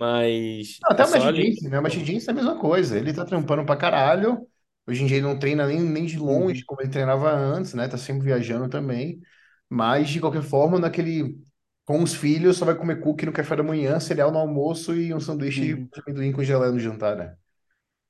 Mas 0.00 0.82
Não, 0.82 0.90
até 0.92 1.02
é 1.02 1.06
o 1.06 1.10
Magic 1.10 1.28
ali. 1.28 1.34
Johnson, 1.34 1.68
né? 1.68 1.78
O 1.78 1.82
Magic 1.82 2.04
Johnson 2.04 2.30
é 2.30 2.32
a 2.32 2.34
mesma 2.36 2.58
coisa. 2.58 2.98
Ele 2.98 3.12
tá 3.12 3.24
trampando 3.24 3.64
pra 3.64 3.76
caralho. 3.76 4.46
Hoje 4.86 5.02
em 5.02 5.06
dia 5.06 5.18
ele 5.18 5.26
não 5.26 5.38
treina 5.38 5.66
nem, 5.66 5.80
nem 5.80 6.06
de 6.06 6.18
longe 6.18 6.62
Uhum. 6.62 6.64
como 6.64 6.80
ele 6.80 6.90
treinava 6.90 7.30
antes, 7.30 7.74
né? 7.74 7.86
Tá 7.88 7.98
sempre 7.98 8.24
viajando 8.24 8.68
também. 8.68 9.20
Mas, 9.68 10.08
de 10.10 10.20
qualquer 10.20 10.42
forma, 10.42 10.78
naquele... 10.78 11.38
Com 11.84 12.02
os 12.02 12.14
filhos, 12.14 12.56
só 12.56 12.64
vai 12.64 12.76
comer 12.76 13.00
cookie 13.00 13.26
no 13.26 13.32
café 13.32 13.56
da 13.56 13.62
manhã, 13.64 13.98
cereal 13.98 14.30
no 14.30 14.38
almoço 14.38 14.94
e 14.94 15.12
um 15.12 15.18
sanduíche 15.20 15.74
Uhum. 15.74 15.88
de 15.92 16.00
amendoim 16.06 16.30
com 16.32 16.42
gelé 16.44 16.70
no 16.70 16.78
jantar, 16.78 17.16
né? 17.16 17.34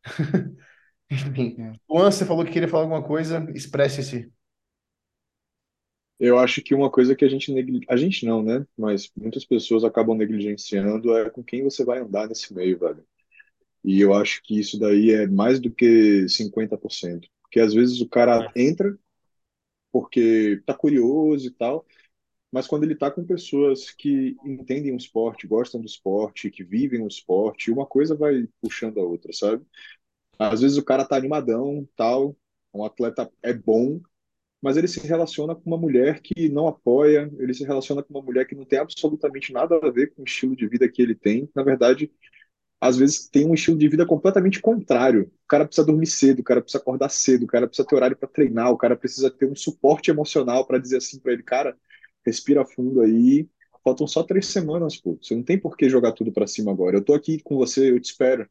Enfim. 1.10 1.78
Luan, 1.88 2.10
você 2.10 2.24
falou 2.24 2.44
que 2.44 2.52
queria 2.52 2.68
falar 2.68 2.84
alguma 2.84 3.02
coisa? 3.02 3.46
Expresse-se. 3.54 4.32
Eu 6.20 6.38
acho 6.38 6.62
que 6.62 6.74
uma 6.74 6.90
coisa 6.90 7.16
que 7.16 7.24
a 7.24 7.28
gente 7.28 7.52
negli... 7.52 7.80
a 7.88 7.96
gente 7.96 8.26
não, 8.26 8.42
né? 8.42 8.66
Mas 8.76 9.10
muitas 9.16 9.44
pessoas 9.44 9.84
acabam 9.84 10.16
negligenciando 10.16 11.16
é 11.16 11.30
com 11.30 11.42
quem 11.42 11.64
você 11.64 11.84
vai 11.84 11.98
andar 12.00 12.28
nesse 12.28 12.54
meio, 12.54 12.78
velho. 12.78 13.04
E 13.84 14.00
eu 14.00 14.14
acho 14.14 14.42
que 14.42 14.58
isso 14.60 14.78
daí 14.78 15.10
é 15.12 15.26
mais 15.26 15.60
do 15.60 15.70
que 15.70 16.28
50%. 16.28 17.28
Porque 17.42 17.60
às 17.60 17.74
vezes 17.74 18.00
o 18.00 18.08
cara 18.08 18.52
entra 18.54 18.96
porque 19.92 20.62
tá 20.66 20.74
curioso 20.74 21.48
e 21.48 21.50
tal, 21.50 21.86
mas 22.52 22.66
quando 22.66 22.84
ele 22.84 22.94
tá 22.96 23.10
com 23.10 23.24
pessoas 23.24 23.90
que 23.90 24.36
entendem 24.44 24.92
o 24.92 24.96
esporte, 24.96 25.46
gostam 25.46 25.80
do 25.80 25.86
esporte, 25.86 26.50
que 26.50 26.64
vivem 26.64 27.02
o 27.02 27.08
esporte, 27.08 27.70
uma 27.70 27.86
coisa 27.86 28.14
vai 28.14 28.48
puxando 28.60 29.00
a 29.00 29.04
outra, 29.04 29.32
sabe? 29.32 29.64
Às 30.38 30.60
vezes 30.62 30.76
o 30.78 30.84
cara 30.84 31.04
tá 31.06 31.16
animadão, 31.16 31.88
tal, 31.96 32.36
um 32.74 32.84
atleta 32.84 33.30
é 33.42 33.52
bom, 33.52 34.00
mas 34.62 34.76
ele 34.76 34.88
se 34.88 35.00
relaciona 35.06 35.54
com 35.54 35.62
uma 35.66 35.78
mulher 35.78 36.20
que 36.20 36.48
não 36.48 36.68
apoia, 36.68 37.30
ele 37.38 37.54
se 37.54 37.64
relaciona 37.64 38.02
com 38.02 38.12
uma 38.14 38.22
mulher 38.22 38.46
que 38.46 38.54
não 38.54 38.64
tem 38.64 38.78
absolutamente 38.78 39.52
nada 39.52 39.78
a 39.82 39.90
ver 39.90 40.14
com 40.14 40.22
o 40.22 40.24
estilo 40.24 40.54
de 40.56 40.66
vida 40.68 40.88
que 40.88 41.00
ele 41.02 41.14
tem. 41.14 41.48
Na 41.54 41.62
verdade, 41.62 42.12
às 42.80 42.96
vezes 42.96 43.28
tem 43.28 43.46
um 43.46 43.54
estilo 43.54 43.78
de 43.78 43.88
vida 43.88 44.06
completamente 44.06 44.60
contrário. 44.60 45.24
O 45.44 45.48
cara 45.48 45.66
precisa 45.66 45.86
dormir 45.86 46.06
cedo, 46.06 46.40
o 46.40 46.44
cara 46.44 46.62
precisa 46.62 46.80
acordar 46.82 47.10
cedo, 47.10 47.44
o 47.44 47.46
cara 47.46 47.66
precisa 47.66 47.86
ter 47.86 47.94
horário 47.94 48.16
para 48.16 48.28
treinar, 48.28 48.70
o 48.72 48.78
cara 48.78 48.96
precisa 48.96 49.30
ter 49.30 49.46
um 49.46 49.54
suporte 49.54 50.10
emocional 50.10 50.66
para 50.66 50.78
dizer 50.78 50.98
assim 50.98 51.18
para 51.20 51.32
ele, 51.32 51.42
cara, 51.42 51.76
respira 52.24 52.64
fundo 52.64 53.00
aí. 53.02 53.48
Faltam 53.84 54.06
só 54.06 54.22
três 54.22 54.46
semanas, 54.46 54.96
pô. 54.96 55.18
Você 55.22 55.34
não 55.34 55.42
tem 55.42 55.58
por 55.58 55.76
que 55.76 55.88
jogar 55.88 56.12
tudo 56.12 56.32
para 56.32 56.46
cima 56.46 56.70
agora. 56.72 56.96
Eu 56.98 57.04
tô 57.04 57.14
aqui 57.14 57.40
com 57.42 57.56
você, 57.56 57.90
eu 57.90 58.00
te 58.00 58.06
espero. 58.06 58.48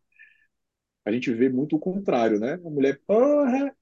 A 1.05 1.12
gente 1.12 1.34
vê 1.34 1.49
muito 1.49 1.76
o 1.76 1.80
contrário, 1.80 2.39
né? 2.39 2.53
A 2.53 2.70
mulher, 2.70 3.01
porra, 3.05 3.76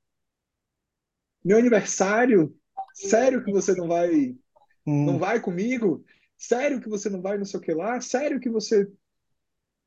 meu 1.44 1.58
aniversário, 1.58 2.56
sério 2.94 3.44
que 3.44 3.52
você 3.52 3.74
não 3.76 3.88
vai, 3.88 4.36
não 5.02 5.18
Hum, 5.18 5.20
vai 5.20 5.42
comigo? 5.42 6.06
Sério 6.38 6.82
que 6.82 6.90
você 6.90 7.10
não 7.10 7.22
vai 7.22 7.38
não 7.38 7.46
sei 7.46 7.60
o 7.60 7.64
que 7.64 7.74
lá? 7.74 8.02
Sério 8.02 8.40
que 8.40 8.50
você 8.50 8.88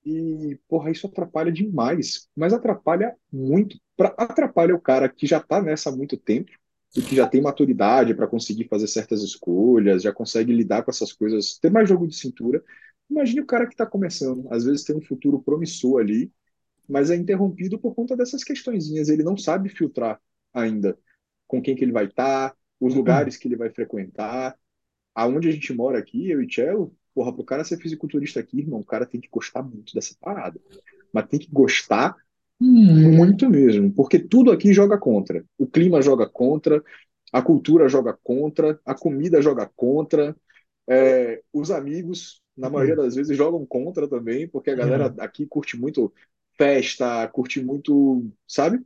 e, 0.04 0.58
porra, 0.68 0.90
isso 0.90 1.06
atrapalha 1.06 1.52
demais. 1.52 2.28
Mas 2.36 2.52
atrapalha 2.52 3.14
muito. 3.32 3.78
Pra, 3.96 4.08
atrapalha 4.18 4.74
o 4.74 4.80
cara 4.80 5.08
que 5.08 5.26
já 5.26 5.40
tá 5.40 5.60
nessa 5.62 5.90
há 5.90 5.96
muito 5.96 6.16
tempo 6.16 6.50
e 6.96 7.02
que 7.02 7.14
já 7.14 7.26
tem 7.28 7.40
maturidade 7.42 8.14
para 8.14 8.26
conseguir 8.26 8.66
fazer 8.68 8.88
certas 8.88 9.22
escolhas, 9.22 10.02
já 10.02 10.12
consegue 10.12 10.52
lidar 10.52 10.82
com 10.82 10.90
essas 10.90 11.12
coisas, 11.12 11.58
ter 11.58 11.70
mais 11.70 11.88
jogo 11.88 12.06
de 12.08 12.16
cintura. 12.16 12.62
Imagine 13.08 13.40
o 13.40 13.46
cara 13.46 13.66
que 13.66 13.74
está 13.74 13.86
começando. 13.86 14.46
Às 14.52 14.64
vezes 14.64 14.84
tem 14.84 14.96
um 14.96 15.02
futuro 15.02 15.40
promissor 15.42 16.00
ali, 16.00 16.32
mas 16.88 17.10
é 17.10 17.16
interrompido 17.16 17.78
por 17.78 17.94
conta 17.94 18.16
dessas 18.16 18.44
questõezinhas. 18.44 19.08
Ele 19.08 19.22
não 19.24 19.36
sabe 19.36 19.68
filtrar 19.68 20.20
ainda 20.54 20.98
com 21.50 21.60
quem 21.60 21.74
que 21.74 21.82
ele 21.84 21.92
vai 21.92 22.04
estar, 22.06 22.54
os 22.78 22.94
lugares 22.94 23.36
que 23.36 23.48
ele 23.48 23.56
vai 23.56 23.70
frequentar 23.70 24.56
aonde 25.14 25.48
a 25.48 25.52
gente 25.52 25.72
mora 25.74 25.98
aqui, 25.98 26.30
eu 26.30 26.42
e 26.42 26.52
Cello, 26.52 26.94
porra, 27.14 27.34
pro 27.34 27.44
cara 27.44 27.64
ser 27.64 27.78
fisiculturista 27.78 28.40
aqui, 28.40 28.60
irmão, 28.60 28.80
o 28.80 28.84
cara 28.84 29.04
tem 29.04 29.20
que 29.20 29.28
gostar 29.28 29.62
muito 29.62 29.94
dessa 29.94 30.14
parada. 30.20 30.60
Mas 31.12 31.26
tem 31.28 31.40
que 31.40 31.50
gostar 31.52 32.16
muito 32.60 33.50
mesmo, 33.50 33.92
porque 33.92 34.18
tudo 34.18 34.52
aqui 34.52 34.72
joga 34.72 34.96
contra. 34.98 35.44
O 35.58 35.66
clima 35.66 36.00
joga 36.00 36.28
contra, 36.28 36.82
a 37.32 37.42
cultura 37.42 37.88
joga 37.88 38.16
contra, 38.22 38.78
a 38.86 38.94
comida 38.94 39.42
joga 39.42 39.70
contra, 39.76 40.36
é, 40.88 41.42
os 41.52 41.70
amigos, 41.70 42.40
na 42.56 42.70
maioria 42.70 42.96
das 42.96 43.14
vezes, 43.16 43.36
jogam 43.36 43.66
contra 43.66 44.08
também, 44.08 44.48
porque 44.48 44.70
a 44.70 44.76
galera 44.76 45.14
aqui 45.18 45.46
curte 45.46 45.76
muito 45.76 46.12
festa, 46.56 47.26
curte 47.28 47.62
muito, 47.62 48.30
sabe? 48.46 48.80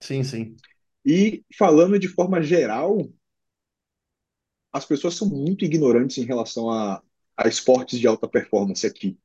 Sim, 0.00 0.24
sim. 0.24 0.56
E 1.04 1.44
falando 1.56 1.98
de 1.98 2.08
forma 2.08 2.42
geral, 2.42 3.10
as 4.72 4.84
pessoas 4.84 5.14
são 5.14 5.28
muito 5.28 5.64
ignorantes 5.64 6.18
em 6.18 6.24
relação 6.26 6.70
a, 6.70 7.02
a 7.36 7.48
esportes 7.48 7.98
de 7.98 8.06
alta 8.06 8.28
performance 8.28 8.86
aqui. 8.86 9.18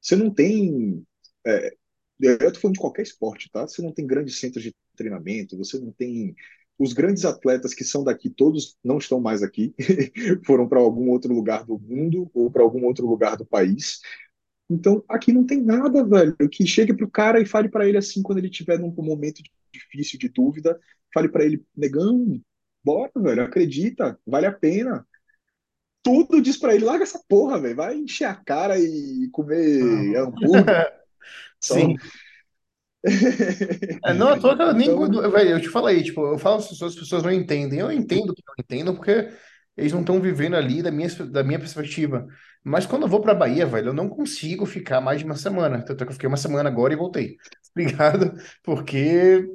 Você 0.00 0.16
não 0.16 0.32
tem. 0.32 1.04
É, 1.46 1.74
eu 2.20 2.52
tô 2.52 2.60
falando 2.60 2.74
de 2.74 2.80
qualquer 2.80 3.02
esporte, 3.02 3.50
tá? 3.50 3.66
Você 3.66 3.82
não 3.82 3.92
tem 3.92 4.06
grandes 4.06 4.38
centros 4.38 4.62
de 4.62 4.74
treinamento, 4.96 5.56
você 5.56 5.78
não 5.78 5.92
tem. 5.92 6.34
Os 6.78 6.92
grandes 6.92 7.24
atletas 7.24 7.74
que 7.74 7.82
são 7.84 8.04
daqui, 8.04 8.30
todos 8.30 8.78
não 8.84 8.98
estão 8.98 9.20
mais 9.20 9.42
aqui, 9.42 9.74
foram 10.46 10.68
para 10.68 10.78
algum 10.78 11.10
outro 11.10 11.34
lugar 11.34 11.64
do 11.64 11.76
mundo 11.78 12.30
ou 12.32 12.50
para 12.50 12.62
algum 12.62 12.84
outro 12.84 13.06
lugar 13.06 13.36
do 13.36 13.44
país. 13.44 14.00
Então, 14.70 15.02
aqui 15.08 15.32
não 15.32 15.44
tem 15.44 15.62
nada, 15.62 16.04
velho, 16.04 16.36
que 16.50 16.66
chegue 16.66 16.94
pro 16.94 17.10
cara 17.10 17.40
e 17.40 17.46
fale 17.46 17.68
para 17.68 17.88
ele 17.88 17.98
assim, 17.98 18.22
quando 18.22 18.38
ele 18.38 18.50
tiver 18.50 18.78
num 18.78 18.92
momento 18.92 19.42
difícil, 19.72 20.18
de 20.18 20.28
dúvida, 20.28 20.78
fale 21.12 21.28
para 21.28 21.44
ele, 21.44 21.64
negão, 21.76 22.40
bora, 22.84 23.10
velho, 23.16 23.42
acredita, 23.42 24.18
vale 24.26 24.46
a 24.46 24.52
pena. 24.52 25.06
Tudo 26.02 26.40
diz 26.40 26.56
para 26.56 26.74
ele, 26.74 26.84
larga 26.84 27.02
essa 27.02 27.22
porra, 27.28 27.60
velho, 27.60 27.76
vai 27.76 27.96
encher 27.96 28.24
a 28.24 28.34
cara 28.34 28.78
e 28.78 29.28
comer 29.32 30.16
hambúrguer. 30.16 30.98
Então, 31.60 31.76
Sim. 31.76 31.96
É, 34.04 34.12
não, 34.14 34.28
à 34.28 34.38
toa 34.38 34.56
que 34.56 34.62
eu 34.62 34.72
nem. 34.74 34.88
então 34.88 35.30
Velho, 35.30 35.50
eu 35.50 35.60
te 35.60 35.68
falei, 35.68 36.02
tipo, 36.02 36.24
eu 36.26 36.38
falo 36.38 36.56
as 36.56 36.68
pessoas, 36.68 36.92
as 36.94 36.98
pessoas 36.98 37.22
não 37.22 37.32
entendem. 37.32 37.80
Eu 37.80 37.90
entendo 37.90 38.34
que 38.34 38.42
não 38.46 38.54
entendam, 38.58 38.94
porque 38.94 39.28
eles 39.76 39.92
não 39.92 40.00
estão 40.00 40.20
vivendo 40.20 40.56
ali 40.56 40.82
da 40.82 40.90
minha, 40.90 41.08
da 41.26 41.44
minha 41.44 41.58
perspectiva. 41.58 42.26
Mas 42.64 42.86
quando 42.86 43.02
eu 43.02 43.08
vou 43.08 43.20
pra 43.22 43.34
Bahia, 43.34 43.66
velho, 43.66 43.88
eu 43.88 43.94
não 43.94 44.08
consigo 44.08 44.66
ficar 44.66 45.00
mais 45.00 45.20
de 45.20 45.24
uma 45.24 45.36
semana. 45.36 45.82
Tanto 45.84 46.02
é 46.02 46.06
que 46.06 46.10
eu 46.10 46.14
fiquei 46.14 46.28
uma 46.28 46.36
semana 46.36 46.68
agora 46.68 46.92
e 46.92 46.96
voltei. 46.96 47.36
Ligado? 47.76 48.32
Porque 48.62 49.46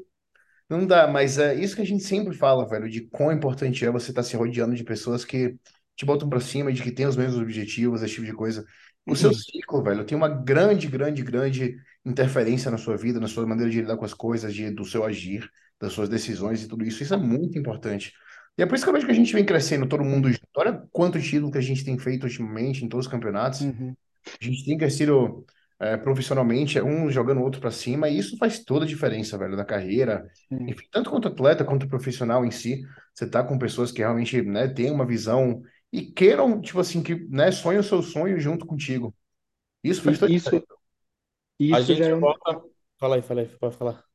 não 0.70 0.86
dá. 0.86 1.08
Mas 1.08 1.38
é 1.38 1.56
isso 1.56 1.76
que 1.76 1.82
a 1.82 1.86
gente 1.86 2.04
sempre 2.04 2.36
fala, 2.36 2.68
velho, 2.68 2.90
de 2.90 3.02
quão 3.10 3.32
importante 3.32 3.86
é 3.86 3.92
você 3.92 4.12
estar 4.12 4.24
se 4.24 4.36
rodeando 4.36 4.76
de 4.76 4.84
pessoas 4.84 5.26
que 5.26 5.56
te 5.96 6.06
botam 6.06 6.30
pra 6.30 6.40
cima, 6.40 6.72
de 6.74 6.82
que 6.82 6.92
têm 6.92 7.06
os 7.08 7.16
mesmos 7.18 7.40
objetivos, 7.40 8.02
esse 8.02 8.16
tipo 8.16 8.26
de 8.26 8.34
coisa. 8.34 8.66
O 9.08 9.16
seu 9.16 9.34
ciclo, 9.34 9.84
velho, 9.84 10.06
tem 10.06 10.18
uma 10.18 10.30
grande, 10.30 10.88
grande, 10.88 11.22
grande 11.24 11.76
interferência 12.06 12.72
na 12.72 12.78
sua 12.78 12.98
vida, 12.98 13.20
na 13.20 13.28
sua 13.28 13.46
maneira 13.46 13.70
de 13.70 13.82
lidar 13.82 13.98
com 13.98 14.06
as 14.06 14.14
coisas, 14.14 14.54
de, 14.54 14.72
do 14.72 14.86
seu 14.86 15.04
agir, 15.04 15.50
das 15.80 15.94
suas 15.94 16.10
decisões 16.10 16.64
e 16.64 16.68
tudo 16.68 16.86
isso. 16.86 17.04
Isso 17.04 17.14
é 17.14 17.18
muito 17.18 17.58
importante. 17.58 18.14
E 18.58 18.62
é 18.64 18.66
por 18.66 18.76
isso 18.76 18.84
que 18.84 18.90
eu 18.90 18.94
vejo 18.94 19.06
que 19.06 19.12
a 19.12 19.16
gente 19.16 19.34
vem 19.34 19.46
crescendo, 19.46 19.88
todo 19.88 20.04
mundo 20.04 20.30
junto. 20.32 20.48
Olha 20.58 20.74
quanto 20.92 21.20
título 21.22 21.52
que 21.52 21.58
a 21.58 21.62
gente 21.62 21.84
tem 21.84 21.98
feito 21.98 22.24
ultimamente 22.26 22.86
em 22.86 22.90
todos 22.90 23.06
os 23.08 23.12
campeonatos. 23.12 23.68
uhum, 23.68 23.96
A 24.42 24.46
gente 24.46 24.66
tem 24.66 24.78
crescido 24.78 25.46
é, 25.80 25.98
profissionalmente, 25.98 26.82
um 26.82 27.10
jogando 27.12 27.40
o 27.42 27.44
outro 27.44 27.62
para 27.62 27.72
cima, 27.72 28.10
e 28.10 28.18
isso 28.18 28.38
faz 28.38 28.64
toda 28.64 28.86
a 28.86 28.88
diferença, 28.88 29.38
velho, 29.38 29.56
na 29.58 29.66
carreira. 29.66 30.26
sim. 30.50 30.68
Enfim, 30.68 30.86
tanto 30.92 31.10
quanto 31.12 31.28
atleta, 31.30 31.66
quanto 31.66 31.88
profissional 31.88 32.46
em 32.46 32.52
si. 32.52 32.84
Você 33.14 33.28
tá 33.30 33.44
com 33.44 33.58
pessoas 33.58 33.92
que 33.92 34.00
realmente, 34.00 34.42
né, 34.44 34.68
têm 34.68 34.92
uma 34.92 35.06
visão 35.06 35.62
e 35.92 36.12
queiram, 36.12 36.62
tipo 36.62 36.80
assim, 36.80 37.04
que, 37.04 37.16
né, 37.30 37.52
sonhem 37.52 37.80
o 37.80 37.84
seu 37.84 38.02
sonho 38.02 38.40
junto 38.40 38.66
contigo. 38.66 39.16
Isso 39.84 40.04
faz 40.04 40.20
toda 40.20 40.28
E 40.28 40.34
a 40.34 40.36
isso, 40.36 40.52
diferença. 40.52 40.68
A 41.70 41.82
isso 41.82 41.94
já 41.96 42.06
gente 42.06 42.10
é 42.10 42.16
um, 42.16 42.26
volta. 42.26 42.62
Fala 43.00 43.16
aí, 43.18 43.22
fala 43.22 43.42
aí, 43.42 43.48
pode 43.60 43.78
falar. 43.78 44.06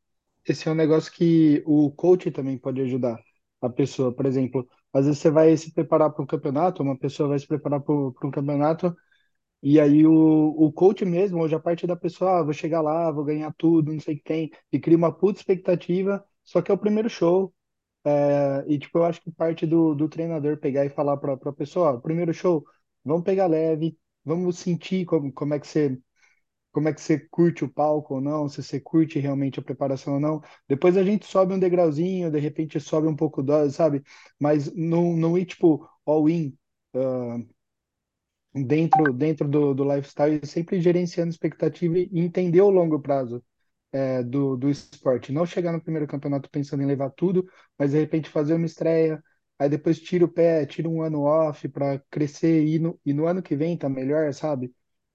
esse 0.44 0.68
é 0.68 0.72
um 0.72 0.74
negócio 0.74 1.12
que 1.12 1.62
o 1.66 1.90
coach 1.92 2.30
também 2.30 2.58
pode 2.58 2.80
ajudar 2.80 3.18
a 3.60 3.68
pessoa. 3.68 4.12
Por 4.14 4.26
exemplo, 4.26 4.68
às 4.92 5.06
vezes 5.06 5.20
você 5.20 5.30
vai 5.30 5.56
se 5.56 5.72
preparar 5.72 6.10
para 6.12 6.22
um 6.22 6.26
campeonato, 6.26 6.82
uma 6.82 6.96
pessoa 6.98 7.28
vai 7.30 7.38
se 7.38 7.46
preparar 7.46 7.80
para 7.80 7.94
um 7.94 8.12
campeonato, 8.30 8.96
e 9.62 9.80
aí 9.80 10.06
o, 10.06 10.12
o 10.12 10.72
coach 10.72 11.04
mesmo, 11.04 11.40
hoje 11.42 11.54
a 11.54 11.60
parte 11.60 11.86
da 11.86 11.96
pessoa, 11.96 12.40
ah, 12.40 12.42
vou 12.44 12.52
chegar 12.52 12.80
lá, 12.80 13.10
vou 13.10 13.24
ganhar 13.24 13.52
tudo, 13.58 13.92
não 13.92 14.00
sei 14.00 14.14
o 14.14 14.18
que 14.18 14.24
tem, 14.24 14.50
e 14.72 14.78
cria 14.78 14.96
uma 14.96 15.12
puta 15.12 15.40
expectativa, 15.40 16.24
só 16.44 16.62
que 16.62 16.70
é 16.70 16.74
o 16.74 16.78
primeiro 16.78 17.10
show. 17.10 17.54
É, 18.04 18.64
e 18.68 18.78
tipo, 18.78 18.98
eu 18.98 19.04
acho 19.04 19.20
que 19.22 19.30
parte 19.32 19.66
do, 19.66 19.94
do 19.94 20.08
treinador 20.08 20.58
pegar 20.58 20.84
e 20.86 20.90
falar 20.90 21.16
para 21.18 21.34
a 21.34 21.52
pessoa, 21.52 22.00
primeiro 22.00 22.32
show, 22.34 22.64
vamos 23.04 23.24
pegar 23.24 23.46
leve, 23.46 23.98
vamos 24.24 24.58
sentir 24.58 25.04
como, 25.06 25.32
como 25.32 25.54
é 25.54 25.60
que 25.60 25.66
você 25.66 25.98
como 26.72 26.88
é 26.88 26.92
que 26.94 27.00
você 27.00 27.18
curte 27.30 27.64
o 27.64 27.68
palco 27.72 28.14
ou 28.14 28.20
não, 28.20 28.48
se 28.48 28.62
você 28.62 28.80
curte 28.80 29.18
realmente 29.18 29.58
a 29.60 29.62
preparação 29.62 30.14
ou 30.14 30.20
não. 30.20 30.40
Depois 30.68 30.96
a 30.96 31.02
gente 31.04 31.26
sobe 31.26 31.54
um 31.54 31.58
degrauzinho, 31.58 32.30
de 32.30 32.38
repente 32.38 32.78
sobe 32.80 33.08
um 33.08 33.16
pouco 33.16 33.42
dose, 33.42 33.74
sabe? 33.74 34.02
Mas 34.38 34.72
não, 34.74 35.16
não 35.16 35.36
ir 35.38 35.46
tipo 35.46 35.88
all 36.06 36.28
in 36.28 36.56
ah, 36.94 37.38
dentro, 38.54 39.12
dentro 39.12 39.48
do, 39.48 39.74
do 39.74 39.84
lifestyle, 39.84 40.44
sempre 40.46 40.80
gerenciando 40.80 41.30
expectativa 41.30 41.98
e 41.98 42.08
entender 42.12 42.60
o 42.60 42.70
longo 42.70 43.00
prazo 43.00 43.42
é, 43.92 44.22
do, 44.22 44.56
do 44.56 44.70
esporte. 44.70 45.32
Não 45.32 45.46
chegar 45.46 45.72
no 45.72 45.80
primeiro 45.82 46.06
campeonato 46.06 46.50
pensando 46.50 46.82
em 46.82 46.86
levar 46.86 47.10
tudo, 47.10 47.48
mas 47.78 47.92
de 47.92 47.98
repente 47.98 48.30
fazer 48.30 48.54
uma 48.54 48.66
estreia, 48.66 49.22
aí 49.58 49.68
depois 49.68 50.00
tira 50.00 50.24
o 50.24 50.28
pé, 50.28 50.66
tira 50.66 50.88
um 50.88 51.02
ano 51.02 51.22
off 51.22 51.68
para 51.68 52.00
crescer 52.10 52.64
e 52.66 52.78
no, 52.78 53.00
e 53.04 53.12
no 53.12 53.26
ano 53.26 53.42
que 53.42 53.56
vem 53.56 53.76
tá 53.78 53.88
melhor, 53.88 54.32
sabe? 54.34 54.72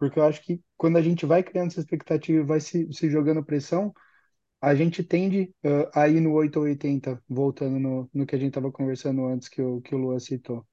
Porque 0.08 0.20
eu 0.20 0.24
acho 0.26 0.42
que 0.44 0.62
quando 0.78 0.98
a 0.98 1.02
gente 1.02 1.26
vai 1.26 1.44
criando 1.44 1.68
essa 1.72 1.80
expectativa 1.80 2.40
e 2.42 2.46
vai 2.46 2.60
se, 2.60 2.92
se 2.94 3.10
jogando 3.10 3.44
pressão, 3.46 3.94
a 4.62 4.76
gente 4.76 5.04
tende 5.04 5.54
uh, 5.66 5.90
a 5.96 6.10
ir 6.10 6.22
no 6.22 6.34
8 6.34 6.58
ou 6.60 6.66
80, 6.66 7.22
voltando 7.30 7.80
no, 7.80 8.10
no 8.14 8.26
que 8.28 8.36
a 8.36 8.40
gente 8.40 8.50
estava 8.50 8.72
conversando 8.72 9.26
antes, 9.28 9.50
que 9.50 9.62
o, 9.62 9.82
que 9.82 9.96
o 9.96 9.98
Lua 10.00 10.20
citou. 10.20 10.66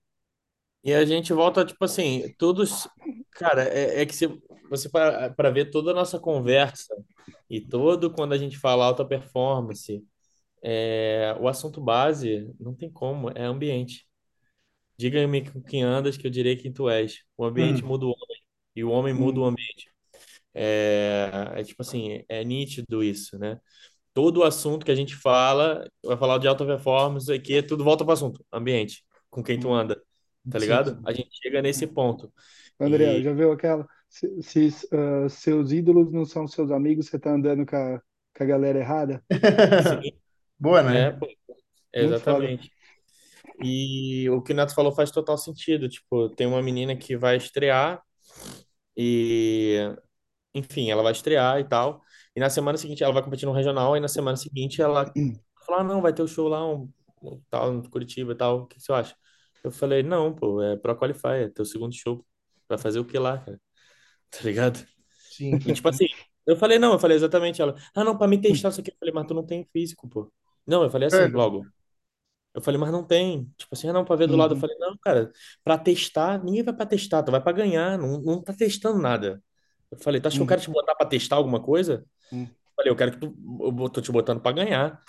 E 0.83 0.95
a 0.95 1.05
gente 1.05 1.33
volta, 1.33 1.65
tipo 1.65 1.85
assim, 1.85 2.35
todos. 2.39 2.89
Cara, 3.33 3.65
é, 3.65 4.03
é 4.03 4.07
que 4.07 4.15
se 4.15 4.27
você 4.69 4.89
para 4.89 5.51
ver 5.51 5.71
toda 5.71 5.91
a 5.91 5.95
nossa 5.95 6.19
conversa 6.19 6.95
e 7.49 7.61
todo 7.61 8.13
quando 8.13 8.33
a 8.33 8.39
gente 8.39 8.59
fala 8.59 8.85
alta 8.87 9.05
performance, 9.05 10.05
é, 10.63 11.37
o 11.41 11.49
assunto 11.49 11.81
base 11.81 12.55
não 12.61 12.75
tem 12.75 12.91
como, 12.91 13.31
é 13.31 13.45
ambiente. 13.45 14.07
Diga-me 14.99 15.51
com 15.51 15.63
quem 15.63 15.83
andas, 15.83 16.17
que 16.17 16.27
eu 16.27 16.31
direi 16.31 16.57
quem 16.57 16.73
tu 16.73 16.89
és. 16.91 17.25
O 17.37 17.45
ambiente 17.45 17.85
Hum, 17.85 17.87
muda 17.87 18.07
o 18.07 18.11
e 18.81 18.85
o 18.85 18.91
homem 18.91 19.15
muda 19.15 19.41
o 19.41 19.45
Hum, 19.45 19.47
ambiente. 19.47 19.91
É, 20.55 21.31
é 21.57 21.65
tipo 21.65 21.83
assim, 21.83 22.25
é 22.29 22.45
nítido 22.45 23.03
isso, 23.05 23.39
né? 23.39 23.61
Todo 24.15 24.39
o 24.39 24.45
assunto 24.45 24.85
que 24.85 24.91
a 24.93 24.95
gente 24.95 25.15
fala, 25.17 25.89
vai 26.05 26.17
falar 26.17 26.39
de 26.39 26.49
alta 26.49 26.67
performance, 26.67 27.33
aqui, 27.33 27.63
tudo 27.63 27.85
volta 27.85 28.05
para 28.05 28.11
o 28.13 28.15
assunto, 28.15 28.45
ambiente, 28.53 29.05
com 29.31 29.43
quem 29.43 29.59
tu 29.59 29.69
hum, 29.69 29.75
anda, 29.75 30.03
tá 30.51 30.59
ligado? 30.59 31.01
A 31.05 31.13
gente 31.13 31.31
chega 31.43 31.63
nesse 31.63 31.87
ponto. 31.87 32.33
André, 32.81 33.19
E 33.19 33.23
já 33.23 33.33
viu 33.33 33.53
aquela? 33.53 33.87
Se, 34.09 34.43
se, 34.43 34.69
uh, 34.95 35.29
seus 35.29 35.71
ídolos 35.73 36.13
não 36.13 36.25
são 36.25 36.49
seus 36.49 36.71
amigos, 36.71 37.07
você 37.07 37.19
tá 37.19 37.33
andando 37.33 37.65
com 37.67 37.77
a, 37.77 38.03
com 38.37 38.43
a 38.43 38.47
galera 38.47 38.79
errada. 38.79 39.23
Sim, 40.03 40.13
Boa, 40.59 40.81
é, 40.81 41.13
né? 41.13 41.19
foda. 41.19 41.33
exatamente. 41.93 42.71
E 43.63 44.29
o 44.31 44.43
que 44.43 44.53
o 44.53 44.57
Neto 44.57 44.75
falou 44.75 44.93
faz 44.93 45.11
total 45.11 45.39
sentido. 45.39 45.89
Tipo, 45.89 46.31
tem 46.31 46.47
uma 46.47 46.63
menina 46.63 46.97
que 46.97 47.17
vai 47.17 47.37
estrear 47.37 48.03
e, 49.03 49.79
enfim, 50.55 50.91
ela 50.91 51.03
vai 51.03 51.13
estrear 51.13 51.59
e 51.59 51.65
tal. 51.65 52.03
E 52.37 52.41
na 52.41 52.51
semana 52.51 52.77
seguinte 52.77 53.03
ela 53.03 53.15
vai 53.15 53.23
competir 53.23 53.47
no 53.47 53.53
regional 53.53 53.97
e 53.97 54.01
na 54.01 54.09
semana 54.09 54.37
seguinte 54.37 54.83
ela 54.83 55.11
falou, 55.65 55.81
ah, 55.81 55.85
não, 55.85 56.03
vai 56.03 56.13
ter 56.13 56.23
o 56.23 56.29
show 56.29 56.49
lá, 56.49 56.67
um, 56.67 56.93
um 57.23 57.41
tal, 57.49 57.73
em 57.73 57.83
Curitiba 57.89 58.33
e 58.33 58.35
tal. 58.35 58.61
O 58.61 58.67
que 58.67 58.79
você 58.79 58.93
acha? 58.93 59.17
Eu 59.65 59.71
falei, 59.71 60.03
não, 60.03 60.35
pô, 60.35 60.63
é 60.63 60.77
Pro 60.77 60.95
Qualify, 60.95 61.45
é 61.45 61.49
teu 61.49 61.65
segundo 61.65 61.95
show. 61.95 62.23
Vai 62.69 62.77
fazer 62.77 63.01
o 63.01 63.05
que 63.05 63.19
lá, 63.19 63.39
cara? 63.39 63.59
Tá 64.31 64.45
ligado? 64.45 64.87
Sim. 65.31 65.57
E 65.57 65.73
tipo 65.73 65.89
assim, 65.89 66.07
eu 66.47 66.57
falei, 66.57 66.79
não, 66.79 66.93
eu 66.93 66.99
falei 67.01 67.17
exatamente 67.17 67.61
ela. 67.61 67.75
Ah, 67.95 68.05
não, 68.05 68.17
pra 68.17 68.29
me 68.29 68.41
testar 68.41 68.69
isso 68.69 68.81
aqui. 68.81 68.91
Eu 68.91 68.97
falei, 68.99 69.15
mas 69.15 69.27
tu 69.27 69.35
não 69.35 69.45
tem 69.45 69.65
físico, 69.73 70.09
pô. 70.09 70.31
Não, 70.67 70.85
eu 70.85 70.91
falei 70.91 71.09
assim, 71.09 71.17
Velho, 71.17 71.37
logo. 71.37 71.67
Eu 72.55 72.61
falei, 72.63 72.81
mas 72.81 72.91
não 72.93 73.05
tem. 73.07 73.45
Tipo 73.57 73.75
assim, 73.75 73.89
ah, 73.89 73.93
não, 73.93 74.05
pra 74.05 74.17
ver 74.17 74.27
do 74.29 74.37
lado. 74.37 74.55
Eu 74.55 74.59
Uhum, 74.59 74.61
falei, 74.61 74.77
não, 74.79 74.97
cara, 74.99 75.31
pra 75.65 75.79
testar, 75.79 76.43
ninguém 76.45 76.63
vai 76.65 76.75
pra 76.75 76.87
testar, 76.87 77.23
tu 77.23 77.31
vai 77.33 77.41
pra 77.43 77.53
ganhar, 77.53 77.99
não, 77.99 78.21
não 78.21 78.43
tá 78.43 78.53
testando 78.53 78.99
nada. 79.01 79.43
Eu 79.91 79.99
falei, 79.99 80.21
tu 80.21 80.29
acha 80.29 80.37
que 80.37 80.43
eu 80.43 80.47
uhum, 80.47 80.49
quero 80.49 80.61
te 80.61 80.71
botar 80.71 80.95
pra 80.95 81.07
testar 81.07 81.37
alguma 81.37 81.63
coisa? 81.63 81.95
Eu 82.05 82.31
uhum, 82.33 82.55
falei, 82.77 82.93
eu 82.93 82.97
quero 82.97 83.13
que 83.13 83.19
tu, 83.21 83.37
eu 83.83 83.91
tô 83.91 84.01
te 84.01 84.13
botando 84.13 84.41
pra 84.41 84.53
ganhar, 84.53 85.03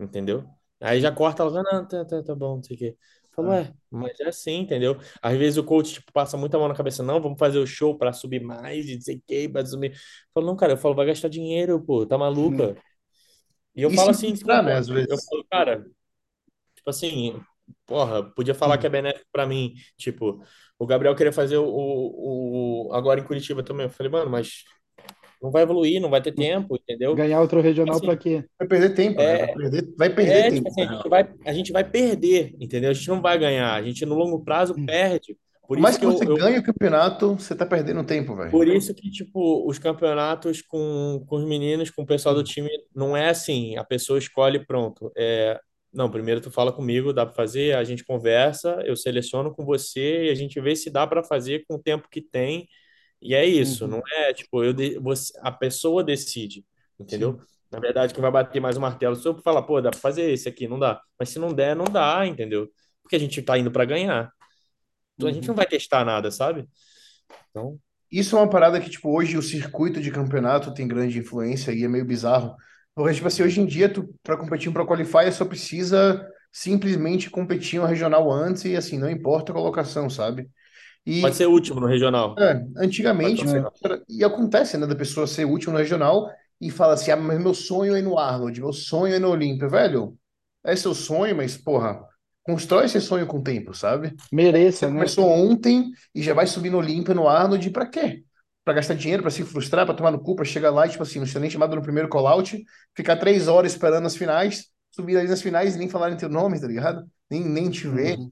entendeu? 0.00 0.44
Aí 0.80 1.00
já 1.00 1.10
sim. 1.10 1.12
corta 1.12 1.42
ela, 1.42 1.62
não, 1.62 1.86
tá, 1.88 2.04
tá, 2.04 2.22
tá 2.22 2.34
bom, 2.34 2.56
não 2.56 2.62
sei 2.62 2.76
o 2.76 2.78
quê. 2.78 2.98
Falou, 3.34 3.52
ah, 3.52 3.60
é, 3.60 3.74
mas 3.90 4.18
é 4.20 4.28
assim, 4.28 4.60
entendeu? 4.60 4.98
Às 5.22 5.36
vezes 5.38 5.58
o 5.58 5.64
coach, 5.64 5.94
tipo, 5.94 6.12
passa 6.12 6.36
muita 6.36 6.58
mão 6.58 6.68
na 6.68 6.74
cabeça, 6.74 7.02
não, 7.02 7.20
vamos 7.20 7.38
fazer 7.38 7.58
o 7.58 7.66
show 7.66 7.96
pra 7.98 8.12
subir 8.12 8.42
mais 8.42 8.86
e 8.88 8.94
não 8.96 9.02
sei 9.02 9.16
o 9.18 9.22
quê, 9.26 9.48
pra 9.50 9.64
subir. 9.66 9.96
Falou, 10.34 10.50
não, 10.50 10.56
cara, 10.56 10.72
eu 10.74 10.76
falo, 10.78 10.94
vai 10.94 11.06
gastar 11.06 11.28
dinheiro, 11.28 11.80
pô, 11.84 12.06
tá 12.06 12.18
É. 12.48 12.70
maluca? 12.70 12.76
E 13.74 13.82
eu 13.82 13.90
falo 13.90 14.10
se 14.10 14.12
assim, 14.12 14.36
frustrar, 14.36 14.62
do 14.62 14.64
né, 14.64 14.74
às. 14.76 14.88
Eu 14.88 15.18
vezes. 15.18 15.28
falo, 15.28 15.44
cara, 15.50 15.84
tipo 16.80 16.90
assim, 16.90 17.40
porra, 17.86 18.22
podia 18.34 18.54
falar 18.54 18.78
que 18.78 18.86
é 18.86 18.90
benéfico 18.90 19.26
pra 19.32 19.46
mim. 19.46 19.74
Tipo, 19.96 20.42
o 20.78 20.86
Gabriel 20.86 21.14
queria 21.16 21.32
fazer 21.32 21.56
o, 21.58 21.64
o, 21.66 22.88
o- 22.88 22.94
agora 22.94 23.20
em 23.20 23.24
Curitiba 23.24 23.62
também. 23.62 23.86
Eu 23.86 23.90
falei, 23.90 24.10
mano, 24.12 24.30
mas 24.30 24.64
não 25.42 25.50
vai 25.50 25.62
evoluir, 25.62 26.00
não 26.00 26.10
vai 26.10 26.22
ter 26.22 26.32
tempo, 26.32 26.76
entendeu? 26.76 27.18
Ganhar 27.18 27.40
outro 27.40 27.60
Tipo 27.68 27.68
regional 27.68 28.00
pra 28.00 28.16
assim, 28.16 28.16
quê? 28.16 28.44
Vai 28.58 28.68
perder 28.68 28.94
tempo, 28.94 29.22
né? 29.22 29.36
Vai 29.36 29.48
é, 29.48 29.52
perder, 29.52 29.94
vai 29.96 30.10
perder 30.14 30.44
é 30.46 30.52
tipo 30.52 30.68
tempo, 30.68 30.68
assim, 30.68 30.82
na 30.82 30.86
a 30.88 30.88
gente 30.94 31.08
vai, 31.08 31.34
a 31.46 31.52
gente 31.54 31.72
vai 31.72 31.84
perder, 31.90 32.54
entendeu? 32.60 32.90
A 32.90 32.94
gente 32.94 33.08
não 33.08 33.22
vai 33.22 33.38
ganhar, 33.38 33.74
a 33.74 33.82
gente 33.82 34.06
no 34.06 34.14
longo 34.16 34.44
prazo 34.44 34.80
perde. 34.86 35.38
Por 35.66 35.78
isso 35.78 35.98
que 35.98 36.00
que 36.00 36.06
eu, 36.06 36.10
você 36.12 36.26
eu 36.26 36.38
ganhe 36.38 36.58
o 36.58 36.62
campeonato, 36.62 37.34
você 37.34 37.54
tá 37.56 37.64
perdendo 37.66 38.04
tempo, 38.04 38.36
velho. 38.36 38.50
Por 38.50 38.66
isso 38.68 38.92
que, 38.94 39.08
tipo, 39.10 39.68
os 39.68 39.78
campeonatos 39.78 40.60
com, 40.62 41.24
com 41.28 41.36
os 41.36 41.44
meninos, 41.44 41.88
com 41.90 42.02
o 42.02 42.06
pessoal 42.06 42.34
do 42.34 42.42
time, 42.42 42.68
não 42.94 43.16
é 43.16 43.28
assim, 43.30 43.76
a 43.76 43.84
pessoa 43.84 44.18
escolhe 44.18 44.64
pronto. 44.66 45.12
É, 45.16 45.60
não, 45.92 46.10
primeiro 46.10 46.40
tu 46.40 46.50
fala 46.50 46.72
comigo, 46.72 47.12
dá 47.12 47.26
para 47.26 47.34
fazer, 47.34 47.76
a 47.76 47.84
gente 47.84 48.04
conversa, 48.04 48.80
eu 48.84 48.96
seleciono 48.96 49.54
com 49.54 49.64
você 49.64 50.26
e 50.26 50.30
a 50.30 50.34
gente 50.34 50.60
vê 50.60 50.76
se 50.76 50.90
dá 50.90 51.06
para 51.06 51.22
fazer 51.24 51.64
com 51.66 51.74
o 51.76 51.82
tempo 51.82 52.08
que 52.10 52.20
tem. 52.22 52.68
E 53.22 53.34
é 53.34 53.44
isso, 53.46 53.86
não 53.88 54.00
Uhum, 54.00 54.08
é, 54.12 54.32
tipo, 54.34 54.64
eu 54.64 54.72
de- 54.72 54.98
você, 54.98 55.32
a 55.42 55.52
pessoa 55.52 56.02
decide, 56.04 56.64
entendeu? 56.98 57.38
Sim. 57.38 57.46
Na 57.72 57.80
verdade, 57.80 58.14
quem 58.14 58.22
vai 58.22 58.30
bater 58.32 58.60
mais 58.60 58.76
o 58.76 58.80
martelo 58.80 59.16
sou 59.16 59.32
eu 59.32 59.36
que 59.36 59.42
fala, 59.42 59.64
pô, 59.64 59.80
dá 59.80 59.90
para 59.90 60.00
fazer 60.00 60.30
esse 60.32 60.48
aqui, 60.48 60.66
não 60.68 60.78
dá. 60.78 61.00
Mas 61.18 61.30
se 61.30 61.38
não 61.38 61.52
der, 61.54 61.76
não 61.76 61.84
dá, 61.84 62.26
entendeu? 62.26 62.68
Porque 63.02 63.16
a 63.16 63.18
gente 63.18 63.42
tá 63.42 63.58
indo 63.58 63.70
para 63.70 63.84
ganhar. 63.84 64.32
Então 65.16 65.28
a 65.30 65.32
gente 65.32 65.48
não 65.48 65.54
uhum, 65.54 65.56
vai 65.56 65.66
testar 65.66 66.04
nada, 66.04 66.30
sabe? 66.30 66.68
Então, 67.50 67.80
Isso 68.10 68.36
é 68.36 68.40
uma 68.40 68.50
parada 68.50 68.80
que, 68.80 68.90
tipo, 68.90 69.10
hoje 69.10 69.36
o 69.38 69.42
circuito 69.42 70.00
de 70.00 70.10
campeonato 70.10 70.74
tem 70.74 70.88
grande 70.88 71.18
influência 71.18 71.72
e 71.72 71.84
é 71.84 71.88
meio 71.88 72.04
bizarro. 72.04 72.56
Porque, 72.94 73.14
tipo 73.14 73.28
assim, 73.28 73.42
hoje 73.42 73.60
em 73.60 73.66
dia, 73.66 73.92
tu, 73.92 74.14
pra 74.22 74.36
competir 74.36 74.68
um 74.68 74.72
Pro 74.72 74.86
Qualifier, 74.86 75.32
só 75.32 75.44
precisa 75.44 76.26
simplesmente 76.52 77.30
competir 77.30 77.80
um 77.80 77.84
regional 77.86 78.30
antes 78.30 78.64
e, 78.64 78.76
assim, 78.76 78.98
não 78.98 79.10
importa 79.10 79.52
a 79.52 79.54
colocação, 79.54 80.10
sabe? 80.10 80.50
pode 81.20 81.36
E 81.36 81.36
ser 81.36 81.46
último 81.46 81.80
no 81.80 81.86
regional. 81.86 82.38
É, 82.38 82.62
Pode 83.20 83.36
antigamente, 83.36 83.44
e 84.08 84.24
acontece, 84.24 84.78
né, 84.78 84.86
da 84.86 84.94
pessoa 84.96 85.26
ser 85.26 85.44
útil 85.44 85.72
no 85.72 85.78
regional 85.78 86.28
e 86.60 86.70
fala 86.70 86.94
assim, 86.94 87.10
ah, 87.10 87.16
mas 87.16 87.38
meu 87.38 87.52
sonho 87.52 87.94
é 87.94 87.98
ir 87.98 88.02
no 88.02 88.18
Arnold, 88.18 88.58
meu 88.60 88.72
sonho 88.72 89.12
é 89.12 89.16
ir 89.16 89.20
no 89.20 89.30
Olímpia, 89.30 89.68
velho, 89.68 90.16
é 90.64 90.74
seu 90.76 90.94
sonho, 90.94 91.36
mas, 91.36 91.56
porra, 91.56 92.00
constrói 92.42 92.86
esse 92.86 93.00
sonho 93.00 93.26
com 93.26 93.38
o 93.38 93.42
tempo, 93.42 93.74
sabe? 93.74 94.16
Mereça, 94.32 94.90
né? 94.90 95.04
começou 95.04 95.26
ontem 95.28 95.90
e 96.14 96.22
já 96.22 96.34
vai 96.34 96.46
subir 96.46 96.70
no 96.70 96.78
Olímpia, 96.78 97.14
no 97.14 97.28
Arnold, 97.28 97.70
pra 97.70 97.86
quê? 97.86 98.24
Pra 98.70 98.76
gastar 98.76 98.94
dinheiro, 98.94 99.22
pra 99.22 99.32
se 99.32 99.42
frustrar, 99.44 99.84
pra 99.84 99.94
tomar 99.94 100.12
no 100.12 100.20
cu, 100.20 100.36
pra 100.36 100.44
chegar 100.44 100.70
lá 100.70 100.86
e, 100.86 100.90
tipo 100.90 101.02
assim, 101.02 101.18
não 101.18 101.26
ser 101.26 101.40
nem 101.40 101.50
chamado 101.50 101.74
no 101.74 101.82
primeiro 101.82 102.08
call-out, 102.08 102.62
ficar 102.94 103.16
três 103.16 103.48
horas 103.48 103.72
esperando 103.72 104.06
as 104.06 104.16
finais, 104.16 104.66
subir 104.92 105.16
ali 105.16 105.28
nas 105.28 105.42
finais 105.42 105.74
e 105.74 105.78
nem 105.78 105.88
falarem 105.88 106.16
teu 106.16 106.28
nome, 106.28 106.60
tá 106.60 106.68
ligado? 106.68 107.04
Nem, 107.28 107.44
nem 107.44 107.68
te 107.68 107.88
ver. 107.88 108.16
Uhum. 108.16 108.30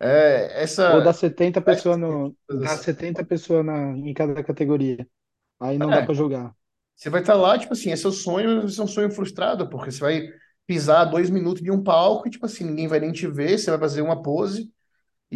É, 0.00 0.62
Ou 0.62 0.62
essa... 0.62 1.00
dá 1.00 1.12
70 1.12 1.62
pessoas 1.62 1.98
no, 1.98 2.36
dá 2.48 2.76
70 2.76 3.24
pessoas 3.24 3.64
na, 3.64 3.96
em 3.96 4.12
cada 4.12 4.42
categoria. 4.42 5.08
Aí 5.60 5.78
não 5.78 5.90
dá 5.90 5.96
É, 5.96 6.02
pra 6.02 6.14
jogar. 6.14 6.54
Você 6.96 7.10
vai 7.10 7.20
estar 7.20 7.34
lá, 7.34 7.58
tipo 7.58 7.72
assim, 7.72 7.90
é 7.90 7.96
seu 7.96 8.12
sonho, 8.12 8.62
mas 8.62 8.78
é 8.78 8.82
um 8.82 8.86
sonho 8.86 9.10
frustrado, 9.10 9.68
porque 9.70 9.90
você 9.92 10.00
vai 10.00 10.28
pisar 10.66 11.04
dois 11.06 11.30
minutos 11.30 11.62
de 11.62 11.70
um 11.70 11.82
palco 11.82 12.26
e, 12.28 12.30
tipo 12.30 12.46
assim, 12.46 12.64
ninguém 12.64 12.88
vai 12.88 13.00
nem 13.00 13.12
te 13.12 13.26
ver, 13.28 13.58
você 13.58 13.70
vai 13.70 13.80
fazer 13.80 14.02
uma 14.02 14.22
pose. 14.22 14.72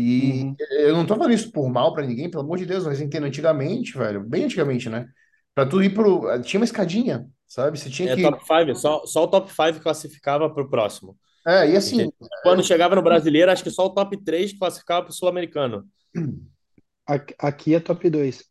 E 0.00 0.50
Uhum. 0.50 0.58
eu 0.70 0.94
não 0.94 1.06
tô 1.06 1.16
falando 1.16 1.32
isso 1.34 1.52
por 1.52 1.68
mal 1.70 1.94
pra 1.94 2.06
ninguém, 2.06 2.30
pelo 2.30 2.44
amor 2.44 2.58
de 2.58 2.66
Deus, 2.66 2.86
mas 2.86 3.00
entendo 3.00 3.26
antigamente, 3.26 3.96
velho, 3.98 4.22
bem 4.22 4.44
antigamente, 4.44 4.88
né? 4.90 5.08
Pra 5.54 5.66
tu 5.66 5.82
ir 5.82 5.94
pro. 5.94 6.40
Tinha 6.42 6.60
uma 6.60 6.64
escadinha, 6.66 7.26
sabe? 7.48 7.78
Você 7.78 7.90
tinha 7.90 8.08
É 8.08 8.16
que. 8.16 8.22
top 8.22 8.44
5, 8.46 8.74
só, 8.76 9.04
só 9.06 9.24
o 9.24 9.28
top 9.28 9.50
5 9.52 9.80
classificava 9.80 10.48
para 10.52 10.62
o 10.62 10.68
próximo. 10.70 11.18
É, 11.46 11.70
e 11.70 11.76
assim? 11.76 12.10
Quando 12.42 12.62
chegava 12.62 12.94
no 12.94 13.02
brasileiro, 13.02 13.50
acho 13.50 13.62
que 13.64 13.70
só 13.70 13.86
o 13.86 13.90
top 13.94 14.16
3 14.24 14.52
classificava 14.58 15.02
para 15.04 15.10
o 15.10 15.14
sul-americano. 15.14 15.86
Aqui, 17.06 17.34
aqui 17.38 17.74
é 17.74 17.80
top 17.80 18.08
2. 18.10 18.48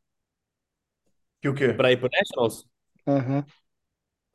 que 1.41 1.49
o 1.49 1.55
quê? 1.55 1.69
Para 1.75 1.91
ir 1.91 1.97
para 1.99 2.07
o 2.07 2.11
Nationals, 2.11 2.65
Aham. 3.07 3.45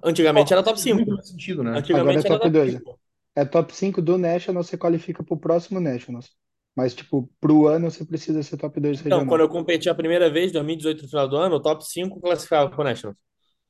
antigamente 0.05 0.53
era 0.53 0.63
top 0.63 0.79
Faz 0.79 0.91
muito 0.91 1.09
5. 1.09 1.15
mais 1.15 1.29
sentido, 1.29 1.63
né? 1.65 1.87
Agora 1.91 2.21
é 2.21 2.23
Antigamente 2.23 2.27
era 2.27 2.39
top 2.39 2.49
top 2.49 2.59
2. 2.59 2.79
5. 2.79 3.01
É 3.37 3.45
top 3.45 3.75
5 3.75 4.03
do 4.03 4.19
National, 4.19 4.63
você 4.65 4.77
qualifica 4.79 5.23
pro 5.25 5.39
próximo 5.39 5.81
Nationals. 5.81 6.31
Mas, 6.77 6.95
tipo, 6.95 7.29
pro 7.41 7.67
ano 7.69 7.91
você 7.91 8.05
precisa 8.05 8.43
ser 8.43 8.57
top 8.59 8.81
2 8.81 9.01
Então, 9.05 9.25
quando 9.25 9.41
regional. 9.41 9.43
eu 9.43 9.49
competi 9.49 9.89
a 9.89 9.95
primeira 9.95 10.31
vez, 10.31 10.53
2018, 10.53 11.03
no 11.03 11.09
final 11.09 11.29
do 11.29 11.37
ano, 11.37 11.57
o 11.57 11.63
top 11.63 11.85
5 11.87 12.21
classificava 12.21 12.71
para 12.71 12.81
o 12.81 12.85
Nationals. 12.85 13.19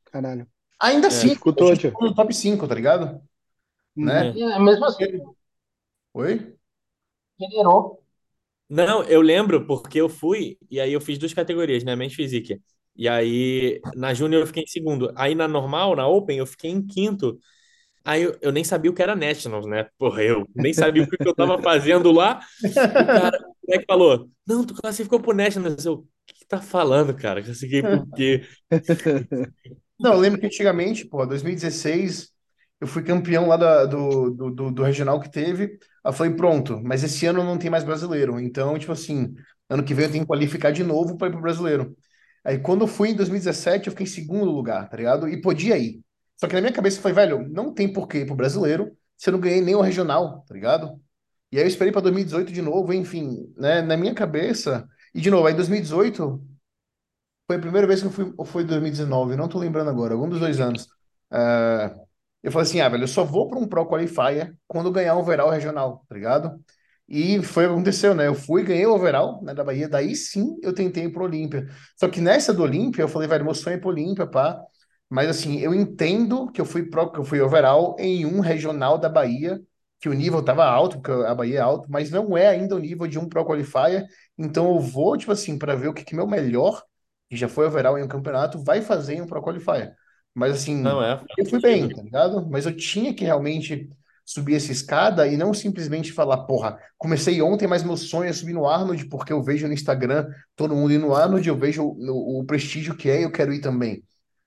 Caralho. 0.05 0.47
Ainda 0.81 1.09
É, 1.09 1.29
assim, 1.29 1.35
gente 1.65 1.79
tio. 1.81 1.99
no 2.01 2.15
top 2.15 2.33
5, 2.35 2.67
tá 2.69 2.75
ligado? 2.75 3.23
Né? 4.03 4.31
Uhum. 4.31 4.39
é. 4.39 4.55
É, 4.57 4.59
mesmo 4.59 4.85
assim, 4.87 5.05
Oi? 6.15 6.57
generou. 7.39 8.03
Não, 8.69 9.05
eu 9.05 9.21
lembro 9.21 9.67
porque 9.67 10.01
eu 10.01 10.09
fui 10.09 10.59
e 10.71 10.81
aí 10.81 10.93
eu 10.93 11.01
fiz 11.01 11.19
duas 11.19 11.35
categorias, 11.35 11.85
né? 11.85 11.95
Men's 11.95 12.15
Physique. 12.15 12.61
E 12.97 13.09
aí 13.09 13.81
na 13.95 14.15
Júnior 14.15 14.43
eu 14.43 14.47
fiquei 14.47 14.63
em 14.63 14.67
segundo. 14.67 15.13
Aí 15.17 15.35
na 15.35 15.47
normal, 15.47 15.95
na 15.97 16.07
Open, 16.09 16.39
eu 16.39 16.47
fiquei 16.47 16.71
em 16.71 16.85
quinto. 16.87 17.39
Aí 18.05 18.23
eu, 18.23 18.39
eu 18.43 18.53
nem 18.53 18.65
sabia 18.65 18.91
o 18.91 18.95
que 18.95 19.03
era 19.03 19.15
Nationals, 19.17 19.67
né? 19.67 19.89
Porra, 19.99 20.23
eu 20.23 20.49
nem 20.55 20.73
sabia 20.75 21.03
o 21.03 21.07
que 21.09 21.17
eu 21.29 21.35
tava 21.35 21.61
fazendo 21.63 22.11
lá. 22.13 22.41
O 22.99 23.09
cara, 23.11 23.39
o 23.41 23.55
moleque 23.69 23.87
falou: 23.89 24.31
Não, 24.47 24.65
tu 24.67 24.75
classificou 24.75 25.21
pro 25.21 25.35
Nationals. 25.35 25.85
Eu, 25.87 25.95
o 25.95 26.09
que 26.27 26.47
tá 26.47 26.61
falando, 26.61 27.15
cara? 27.17 27.43
Classifiquei 27.43 27.83
por 27.85 28.07
quê? 28.15 28.43
Não, 29.99 30.15
eu 30.15 30.19
lembro 30.21 30.41
que 30.41 30.47
antigamente, 30.47 31.05
pô, 31.07 31.25
2016, 31.27 32.31
eu 32.81 32.87
fui 32.87 33.03
campeão 33.05 33.47
lá 33.49 33.57
da- 33.57 33.87
do, 33.87 34.31
do, 34.31 34.51
do, 34.51 34.71
do 34.73 34.83
regional 34.83 35.21
que 35.21 35.31
teve. 35.31 35.79
Aí 36.05 36.13
falei, 36.13 36.35
pronto, 36.35 36.81
mas 36.83 37.05
esse 37.05 37.27
ano 37.27 37.45
não 37.45 37.59
tem 37.59 37.71
mais 37.71 37.85
brasileiro. 37.85 38.41
Então, 38.41 38.79
tipo 38.79 38.93
assim, 38.93 39.35
ano 39.69 39.85
que 39.85 39.95
vem 39.95 40.07
eu 40.07 40.13
tenho 40.13 40.25
que 40.25 40.29
qualificar 40.29 40.73
de 40.73 40.83
novo 40.83 41.17
para 41.17 41.29
ir 41.29 41.31
pro 41.33 41.41
brasileiro. 41.41 41.97
Aí 42.45 42.59
quando 42.59 42.83
eu 42.83 42.89
fui 42.89 43.11
em 43.11 43.15
2017, 43.17 43.87
eu 43.87 43.93
fiquei 43.93 44.05
em 44.07 44.09
segundo 44.11 44.51
lugar, 44.51 44.89
tá 44.89 44.97
ligado? 44.97 45.29
E 45.29 45.41
podia 45.41 45.79
ir. 45.79 46.01
Só 46.43 46.49
que 46.49 46.55
na 46.55 46.61
minha 46.61 46.73
cabeça 46.73 47.01
foi, 47.01 47.13
velho, 47.13 47.49
não 47.49 47.73
tem 47.73 47.93
por 47.93 48.09
que 48.09 48.19
ir 48.19 48.27
pro 48.27 48.35
brasileiro 48.35 48.91
se 49.17 49.29
eu 49.31 49.33
não 49.33 49.39
ganhei 49.39 49.61
nem 49.61 49.77
o 49.77 49.81
regional, 49.81 50.45
tá 50.45 50.53
ligado? 50.53 51.01
E 51.53 51.57
aí 51.57 51.63
eu 51.63 51.69
esperei 51.69 51.93
para 51.93 52.01
2018 52.01 52.53
de 52.53 52.61
novo, 52.61 52.93
enfim, 52.93 53.55
né? 53.57 53.81
Na 53.81 53.97
minha 53.97 54.13
cabeça. 54.13 54.89
E 55.15 55.21
de 55.21 55.31
novo, 55.31 55.47
aí 55.47 55.55
2018. 55.55 56.43
Foi 57.47 57.57
a 57.57 57.61
primeira 57.61 57.87
vez 57.87 58.01
que 58.01 58.09
eu 58.09 58.11
fui, 58.11 58.35
ou 58.37 58.45
foi 58.45 58.65
2019, 58.65 59.37
não 59.37 59.49
tô 59.49 59.57
lembrando 59.57 59.89
agora, 59.91 60.15
algum 60.15 60.29
dos 60.29 60.41
dois 60.41 60.59
anos. 60.59 60.89
É, 61.33 61.95
eu 62.43 62.51
falei 62.51 62.67
assim, 62.67 62.81
ah, 62.81 62.89
velho, 62.89 63.05
eu 63.05 63.09
só 63.09 63.23
vou 63.23 63.49
para 63.49 63.59
um 63.61 63.69
Pro 63.69 63.87
Qualifier 63.87 64.53
quando 64.67 64.91
ganhar 64.91 65.15
o 65.15 65.21
overall 65.21 65.49
regional, 65.51 66.05
tá 66.09 66.15
ligado? 66.17 66.61
E 67.09 67.41
foi 67.45 67.67
o 67.67 67.69
que 67.69 67.75
aconteceu, 67.75 68.15
né? 68.17 68.27
Eu 68.27 68.35
fui, 68.35 68.65
ganhei 68.65 68.87
o 68.87 68.95
overall, 68.95 69.41
né, 69.45 69.55
da 69.55 69.63
Bahia, 69.63 69.89
daí 69.89 70.17
sim 70.17 70.59
eu 70.61 70.75
tentei 70.75 71.05
ir 71.05 71.13
pro 71.13 71.23
Olímpia. 71.25 71.69
Só 71.97 72.09
que 72.09 72.21
nessa 72.21 72.53
do 72.53 72.65
Olímpia, 72.65 73.03
eu 73.03 73.09
falei, 73.09 73.29
velho, 73.29 73.45
meu 73.45 73.55
sonho 73.55 73.75
é 73.75 73.77
ir 73.77 73.81
pro 73.81 73.91
Olímpia, 73.91 74.27
pá. 74.27 74.61
Mas 75.13 75.29
assim, 75.29 75.59
eu 75.61 75.75
entendo 75.75 76.51
que 76.51 76.61
eu 76.61 76.65
fui 76.65 76.85
pro, 76.85 77.13
que 77.13 77.19
eu 77.19 77.25
fui 77.25 77.41
overall 77.41 77.97
em 77.99 78.25
um 78.25 78.41
regional 78.41 78.97
da 78.97 79.09
Bahia, 79.11 79.61
que 80.01 80.09
o 80.09 80.15
nível 80.15 80.43
tava 80.43 80.65
alto, 80.65 81.01
porque 81.01 81.13
a 81.27 81.35
Bahia 81.35 81.59
é 81.59 81.61
alto, 81.61 81.87
mas 81.91 82.11
não 82.11 82.37
é 82.37 82.49
ainda 82.49 82.75
o 82.75 82.79
nível 82.79 83.07
de 83.07 83.19
um 83.19 83.29
Pro 83.29 83.45
Qualifier. 83.45 84.07
Então 84.39 84.75
eu 84.75 84.81
vou, 84.81 85.17
tipo 85.19 85.31
assim, 85.31 85.59
para 85.59 85.77
ver 85.77 85.89
o 85.89 85.95
que 85.95 86.03
que 86.03 86.15
meu 86.17 86.27
melhor 86.27 86.83
que 87.29 87.37
já 87.37 87.49
foi 87.49 87.67
overall 87.67 87.99
em 87.99 88.03
um 88.03 88.09
campeonato, 88.09 88.63
vai 88.63 88.81
fazer 88.83 89.15
em 89.15 89.23
um 89.23 89.27
Pro 89.27 89.43
Qualifier. 89.43 89.95
Mas 90.35 90.53
assim, 90.53 90.77
Não, 90.77 91.03
é, 91.03 91.23
eu 91.37 91.47
fui 91.47 91.61
bem, 91.61 91.89
tá 91.89 92.03
ligado? 92.03 92.49
Mas 92.51 92.65
eu 92.65 92.75
tinha 92.75 93.15
que 93.15 93.25
realmente 93.25 93.89
subir 94.25 94.55
essa 94.55 94.73
escada 94.73 95.27
e 95.27 95.37
não 95.37 95.53
simplesmente 95.53 96.11
falar, 96.13 96.45
porra, 96.45 96.79
comecei 96.97 97.43
ontem, 97.43 97.67
mas 97.67 97.83
meu 97.83 97.97
sonho 97.99 98.31
é 98.31 98.33
subir 98.33 98.55
no 98.55 98.67
Arnold, 98.67 99.07
porque 99.07 99.33
eu 99.33 99.43
vejo 99.43 99.67
no 99.67 99.75
Instagram 99.75 100.27
todo 100.57 100.75
mundo 100.75 100.93
indo 100.93 101.07
no 101.07 101.15
Arnold, 101.15 101.47
eu 101.47 101.57
vejo 101.57 101.85
o, 101.85 102.41
o 102.41 102.45
prestígio 102.45 102.97
que 102.97 103.11
é 103.11 103.21
e 103.21 103.25
eu 103.25 103.33
quero 103.33 103.53
ir 103.53 103.61
também. 103.61 104.03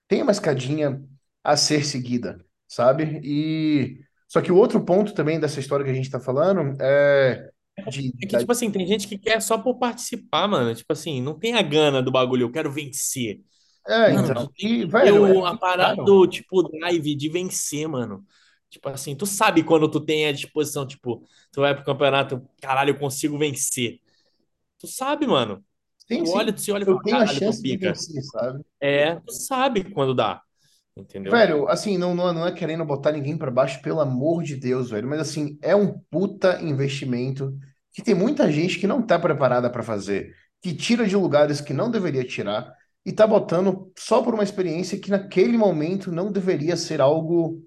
Tem 0.08 0.22
uma 0.22 0.32
escadinha 0.32 1.02
a 1.44 1.58
ser 1.58 1.86
seguida, 1.86 2.44
sabe? 2.68 3.20
E 3.24 4.00
só 4.28 4.42
que 4.42 4.52
o 4.52 4.58
outro 4.58 4.84
ponto 4.86 5.14
também 5.14 5.40
dessa 5.40 5.60
história 5.60 5.86
que 5.86 5.92
a 5.92 5.94
gente 5.94 6.10
tá 6.10 6.20
falando 6.20 6.80
é 6.82 7.52
de, 7.88 8.14
É 8.22 8.26
que, 8.28 8.38
tipo 8.38 8.52
assim, 8.52 8.72
tem 8.72 8.88
gente 8.88 9.08
que 9.08 9.18
quer 9.18 9.42
só 9.42 9.58
por 9.58 9.78
participar, 9.78 10.48
mano. 10.48 10.74
Tipo 10.74 10.94
assim, 10.94 11.22
não 11.22 11.38
tem 11.38 11.54
a 11.56 11.62
gana 11.62 12.02
do 12.02 12.12
bagulho, 12.12 12.44
eu 12.44 12.52
quero 12.52 12.72
vencer. 12.72 13.42
é, 13.88 14.14
Mano, 14.14 14.30
então, 14.30 14.52
e 14.60 14.86
velho, 14.86 15.12
é 15.18 15.22
o- 15.22 15.46
a 15.46 15.56
parada 15.58 15.96
do, 16.04 16.28
tipo, 16.28 16.64
drive 16.64 17.16
de 17.16 17.30
vencer, 17.30 17.88
mano. 17.88 18.26
Tipo 18.70 18.90
assim, 18.90 19.16
tu 19.16 19.26
sabe 19.26 19.64
quando 19.64 19.90
tu 19.92 20.02
tem 20.06 20.28
a 20.28 20.32
disposição, 20.34 20.88
tipo, 20.88 21.28
tu 21.52 21.62
vai 21.62 21.76
pro 21.76 21.86
campeonato, 21.86 22.48
caralho, 22.62 22.92
eu 22.92 23.00
consigo 23.00 23.38
vencer. 23.38 24.00
Tu 24.80 24.88
sabe, 24.88 25.28
mano. 25.28 25.64
Sim, 26.08 26.26
Tu 26.26 26.30
olha, 26.30 26.52
sim. 26.52 26.54
tu 26.54 26.62
se 26.62 26.72
olha 26.72 26.84
e 26.84 26.86
fala, 26.86 27.02
a 27.24 27.28
chance 27.28 27.64
de 27.64 27.78
pica. 27.78 27.78
vencer, 27.78 28.24
sabe? 28.24 28.64
É, 28.82 29.16
tu 29.22 29.34
sabe 29.34 29.90
quando 29.94 30.16
dá, 30.16 30.42
entendeu? 30.98 31.48
Velho, 31.48 31.68
assim, 31.68 31.98
não, 31.98 32.14
não, 32.14 32.32
não 32.34 32.46
é 32.48 32.52
querendo 32.54 32.86
botar 32.86 33.12
ninguém 33.12 33.36
pra 33.38 33.50
baixo, 33.50 33.82
pelo 33.82 34.00
amor 34.00 34.44
de 34.44 34.56
Deus, 34.56 34.92
velho, 34.92 35.08
mas 35.08 35.20
assim, 35.20 35.58
é 35.62 35.76
um 35.76 35.98
puta 36.12 36.62
investimento 36.62 37.58
que 37.92 38.04
tem 38.04 38.14
muita 38.14 38.52
gente 38.52 38.78
que 38.80 38.86
não 38.86 39.02
tá 39.02 39.18
preparada 39.18 39.70
pra 39.70 39.82
fazer, 39.82 40.36
que 40.62 40.74
tira 40.76 41.08
de 41.08 41.16
lugares 41.16 41.60
que 41.62 41.74
não 41.74 41.90
deveria 41.90 42.24
tirar 42.24 42.72
e 43.04 43.12
tá 43.12 43.26
botando 43.26 43.92
só 43.98 44.22
por 44.22 44.34
uma 44.36 44.44
experiência 44.44 45.00
que 45.00 45.10
naquele 45.10 45.58
momento 45.58 46.12
não 46.12 46.32
deveria 46.32 46.78
ser 46.78 47.02
algo, 47.02 47.64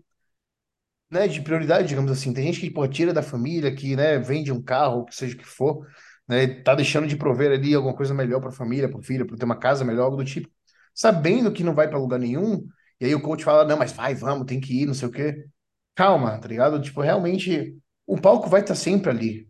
né, 1.11 1.27
de 1.29 1.41
prioridade, 1.41 1.89
digamos 1.89 2.11
assim. 2.11 2.33
Tem 2.33 2.45
gente 2.45 2.61
que, 2.61 2.71
pô, 2.71 2.87
tira 2.89 3.13
da 3.13 3.23
família, 3.23 3.75
que, 3.75 3.97
né, 3.97 4.19
vende 4.19 4.53
um 4.53 4.63
carro, 4.63 5.05
que 5.05 5.15
seja 5.15 5.35
o 5.35 5.39
que 5.39 5.45
for, 5.45 5.87
né, 6.29 6.47
tá 6.63 6.75
deixando 6.75 7.07
de 7.07 7.17
prover 7.17 7.53
ali 7.53 7.75
alguma 7.75 7.95
coisa 7.95 8.15
melhor 8.15 8.41
pra 8.41 8.51
família, 8.51 8.89
pro 8.89 9.03
filho, 9.03 9.27
pra 9.27 9.37
ter 9.37 9.45
uma 9.45 9.59
casa 9.59 9.85
melhor, 9.85 10.05
algo 10.05 10.17
do 10.17 10.25
tipo, 10.25 10.49
sabendo 10.95 11.53
que 11.53 11.65
não 11.65 11.75
vai 11.75 11.89
pra 11.89 11.99
lugar 11.99 12.19
nenhum. 12.19 12.67
E 13.01 13.07
aí 13.07 13.15
o 13.15 13.23
coach 13.23 13.45
fala, 13.45 13.65
não, 13.65 13.77
mas 13.79 13.93
vai, 13.93 14.15
vamos, 14.15 14.47
tem 14.47 14.61
que 14.61 14.83
ir, 14.83 14.87
não 14.87 14.95
sei 14.95 15.09
o 15.09 15.13
quê. 15.13 15.47
Calma, 15.95 16.39
tá 16.41 16.49
ligado? 16.49 16.81
Tipo, 16.81 17.01
realmente, 17.03 17.77
o 18.07 18.21
palco 18.21 18.49
vai 18.49 18.61
estar 18.61 18.75
sempre 18.75 19.11
ali, 19.11 19.49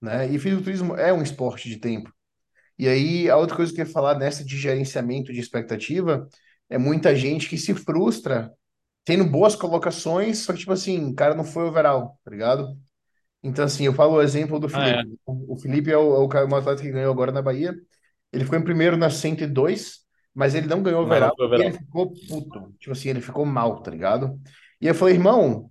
né? 0.00 0.28
E 0.28 0.38
fisiculturismo 0.38 0.96
é 0.96 1.12
um 1.12 1.22
esporte 1.22 1.68
de 1.68 1.78
tempo. 1.78 2.12
E 2.78 2.88
aí, 2.88 3.30
a 3.30 3.36
outra 3.36 3.56
coisa 3.56 3.72
que 3.72 3.80
eu 3.80 3.86
ia 3.86 3.92
falar 3.92 4.18
nessa 4.18 4.44
de 4.44 4.56
gerenciamento 4.58 5.32
de 5.32 5.40
expectativa 5.40 6.28
é 6.68 6.78
muita 6.78 7.14
gente 7.14 7.48
que 7.48 7.56
se 7.58 7.74
frustra 7.74 8.52
tendo 9.04 9.24
boas 9.24 9.56
colocações, 9.56 10.38
só 10.40 10.52
que, 10.52 10.60
tipo 10.60 10.72
assim, 10.72 11.10
o 11.10 11.14
cara 11.14 11.34
não 11.34 11.44
foi 11.44 11.64
overall, 11.64 12.18
tá 12.24 12.30
ligado? 12.30 12.76
Então, 13.44 13.64
assim, 13.66 13.84
eu 13.84 13.92
falo 13.92 14.14
o 14.14 14.22
exemplo 14.22 14.58
do 14.58 14.68
Ah, 14.72 14.88
é. 14.88 14.96
Felipe. 14.96 15.20
O 15.26 15.54
o 15.54 15.58
Felipe 15.58 15.90
é 15.92 15.96
o, 15.98 16.14
é 16.14 16.44
o 16.44 16.56
atleta 16.56 16.82
que 16.82 16.90
ganhou 16.90 17.12
agora 17.12 17.30
na 17.30 17.42
Bahia. 17.42 17.74
Ele 18.32 18.44
ficou 18.44 18.58
em 18.58 18.64
primeiro 18.64 18.96
na 18.96 19.10
102, 19.10 19.98
mas 20.34 20.54
ele 20.54 20.66
não 20.66 20.82
ganhou 20.82 21.02
não 21.02 21.06
overall 21.06 21.36
foi 21.36 21.58
e 21.58 21.62
ele 21.62 21.72
ficou 21.72 22.12
puto. 22.26 22.74
Tipo 22.80 22.92
assim, 22.92 23.10
ele 23.10 23.20
ficou 23.20 23.44
mal, 23.44 23.82
tá 23.82 23.90
ligado? 23.90 24.40
E 24.80 24.86
eu 24.86 24.94
falei, 24.94 25.14
irmão, 25.14 25.70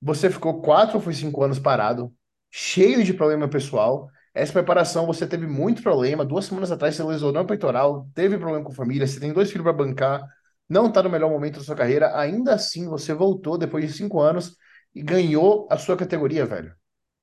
você 0.00 0.28
ficou 0.28 0.60
quatro 0.60 0.96
ou 0.96 1.00
foi 1.02 1.14
cinco 1.14 1.42
anos 1.44 1.58
parado, 1.60 2.12
cheio 2.50 3.04
de 3.04 3.14
problema 3.14 3.48
pessoal. 3.48 4.10
Essa 4.34 4.52
preparação 4.52 5.06
você 5.06 5.26
teve 5.26 5.46
muito 5.46 5.82
problema. 5.82 6.24
Duas 6.24 6.46
semanas 6.46 6.72
atrás 6.72 6.96
você 6.96 7.02
lesionou 7.04 7.42
o 7.44 7.46
peitoral, 7.46 8.08
teve 8.14 8.36
problema 8.36 8.64
com 8.64 8.72
a 8.72 8.74
família, 8.74 9.06
você 9.06 9.20
tem 9.20 9.32
dois 9.32 9.50
filhos 9.50 9.64
para 9.64 9.72
bancar, 9.72 10.22
não 10.68 10.90
tá 10.90 11.02
no 11.02 11.10
melhor 11.10 11.30
momento 11.30 11.58
da 11.58 11.64
sua 11.64 11.76
carreira. 11.76 12.18
Ainda 12.18 12.54
assim, 12.54 12.88
você 12.88 13.14
voltou 13.14 13.56
depois 13.56 13.86
de 13.86 13.92
cinco 13.92 14.20
anos 14.20 14.56
e 14.94 15.02
ganhou 15.02 15.68
a 15.70 15.78
sua 15.78 15.96
categoria, 15.96 16.44
velho. 16.44 16.74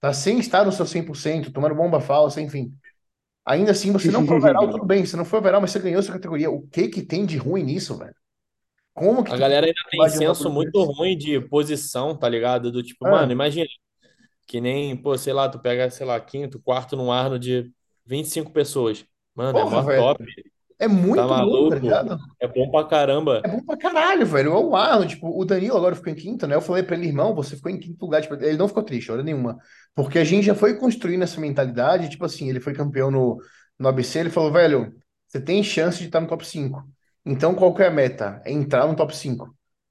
Tá 0.01 0.13
sem 0.13 0.39
estar 0.39 0.65
no 0.65 0.71
seu 0.71 0.85
100%, 0.85 1.51
tomando 1.51 1.75
bomba 1.75 1.99
falsa, 1.99 2.41
enfim. 2.41 2.73
Ainda 3.45 3.71
assim, 3.71 3.91
você 3.91 4.11
não 4.11 4.25
foi 4.25 4.37
overall, 4.37 4.69
tudo 4.69 4.85
bem, 4.85 5.05
você 5.05 5.17
não 5.17 5.25
foi 5.25 5.39
overall, 5.39 5.61
mas 5.61 5.71
você 5.71 5.79
ganhou 5.79 6.03
sua 6.03 6.13
categoria. 6.15 6.51
O 6.51 6.67
que 6.67 6.87
que 6.89 7.01
tem 7.03 7.25
de 7.25 7.37
ruim 7.37 7.63
nisso, 7.63 7.97
velho? 7.97 8.15
Como 8.93 9.23
que 9.23 9.31
A 9.31 9.37
galera 9.37 9.65
ainda 9.65 9.79
tem 9.91 10.07
senso 10.09 10.49
muito 10.49 10.81
ruim 10.83 11.17
de 11.17 11.39
posição, 11.41 12.17
tá 12.17 12.27
ligado? 12.27 12.71
Do 12.71 12.81
tipo, 12.83 13.05
Ah, 13.05 13.09
mano, 13.09 13.31
imagina, 13.31 13.67
que 14.47 14.61
nem, 14.61 14.95
pô, 14.97 15.17
sei 15.17 15.33
lá, 15.33 15.49
tu 15.49 15.59
pega, 15.59 15.89
sei 15.91 16.05
lá, 16.05 16.19
quinto, 16.21 16.59
quarto 16.61 16.95
no 16.97 17.11
Arno 17.11 17.39
de 17.39 17.71
25 18.05 18.51
pessoas. 18.51 19.05
Mano, 19.35 19.59
é 19.59 19.63
porra, 19.63 19.81
mó 19.81 19.83
velho. 19.83 20.09
top, 20.09 20.23
É 20.79 20.87
tá 21.13 21.27
muito 21.27 21.35
bom, 21.35 21.65
tá 21.67 21.75
ligado? 21.75 22.17
É 22.39 22.47
bom 22.47 22.69
pra 22.71 22.87
caramba. 22.87 23.43
É 23.43 23.47
bom 23.49 23.63
pra 23.63 23.77
caralho, 23.77 24.25
velho. 24.25 24.51
É 24.51 24.55
o 24.57 24.75
Arnold, 24.75 25.15
tipo, 25.15 25.29
o 25.39 25.45
Danilo 25.45 25.77
agora 25.77 25.95
ficou 25.95 26.11
em 26.11 26.15
quinto, 26.15 26.45
né? 26.45 26.55
Eu 26.55 26.61
falei 26.61 26.83
pra 26.83 26.95
ele, 26.97 27.07
irmão, 27.07 27.33
você 27.33 27.55
ficou 27.55 27.71
em 27.71 27.79
quinto 27.79 28.03
lugar. 28.05 28.21
Tipo, 28.21 28.35
ele 28.35 28.57
não 28.57 28.67
ficou 28.67 28.83
triste, 28.83 29.11
hora 29.11 29.23
nenhuma. 29.23 29.57
Porque 29.95 30.19
a 30.19 30.23
gente 30.25 30.45
já 30.45 30.53
foi 30.55 30.75
construindo 30.77 31.23
essa 31.23 31.39
mentalidade, 31.39 32.09
tipo 32.09 32.25
assim, 32.25 32.49
ele 32.49 32.59
foi 32.59 32.73
campeão 32.73 33.09
no, 33.09 33.41
no 33.79 33.87
ABC, 33.87 34.19
ele 34.19 34.29
falou, 34.29 34.51
velho, 34.51 34.93
você 35.27 35.39
tem 35.39 35.63
chance 35.63 35.99
de 35.99 36.05
estar 36.05 36.19
no 36.19 36.27
top 36.27 36.45
5. 36.45 36.83
Então, 37.25 37.55
qual 37.55 37.73
que 37.73 37.81
é 37.81 37.87
a 37.87 37.91
meta? 37.91 38.41
É 38.45 38.51
entrar 38.51 38.85
no 38.87 38.95
top 38.95 39.15
5. 39.15 39.45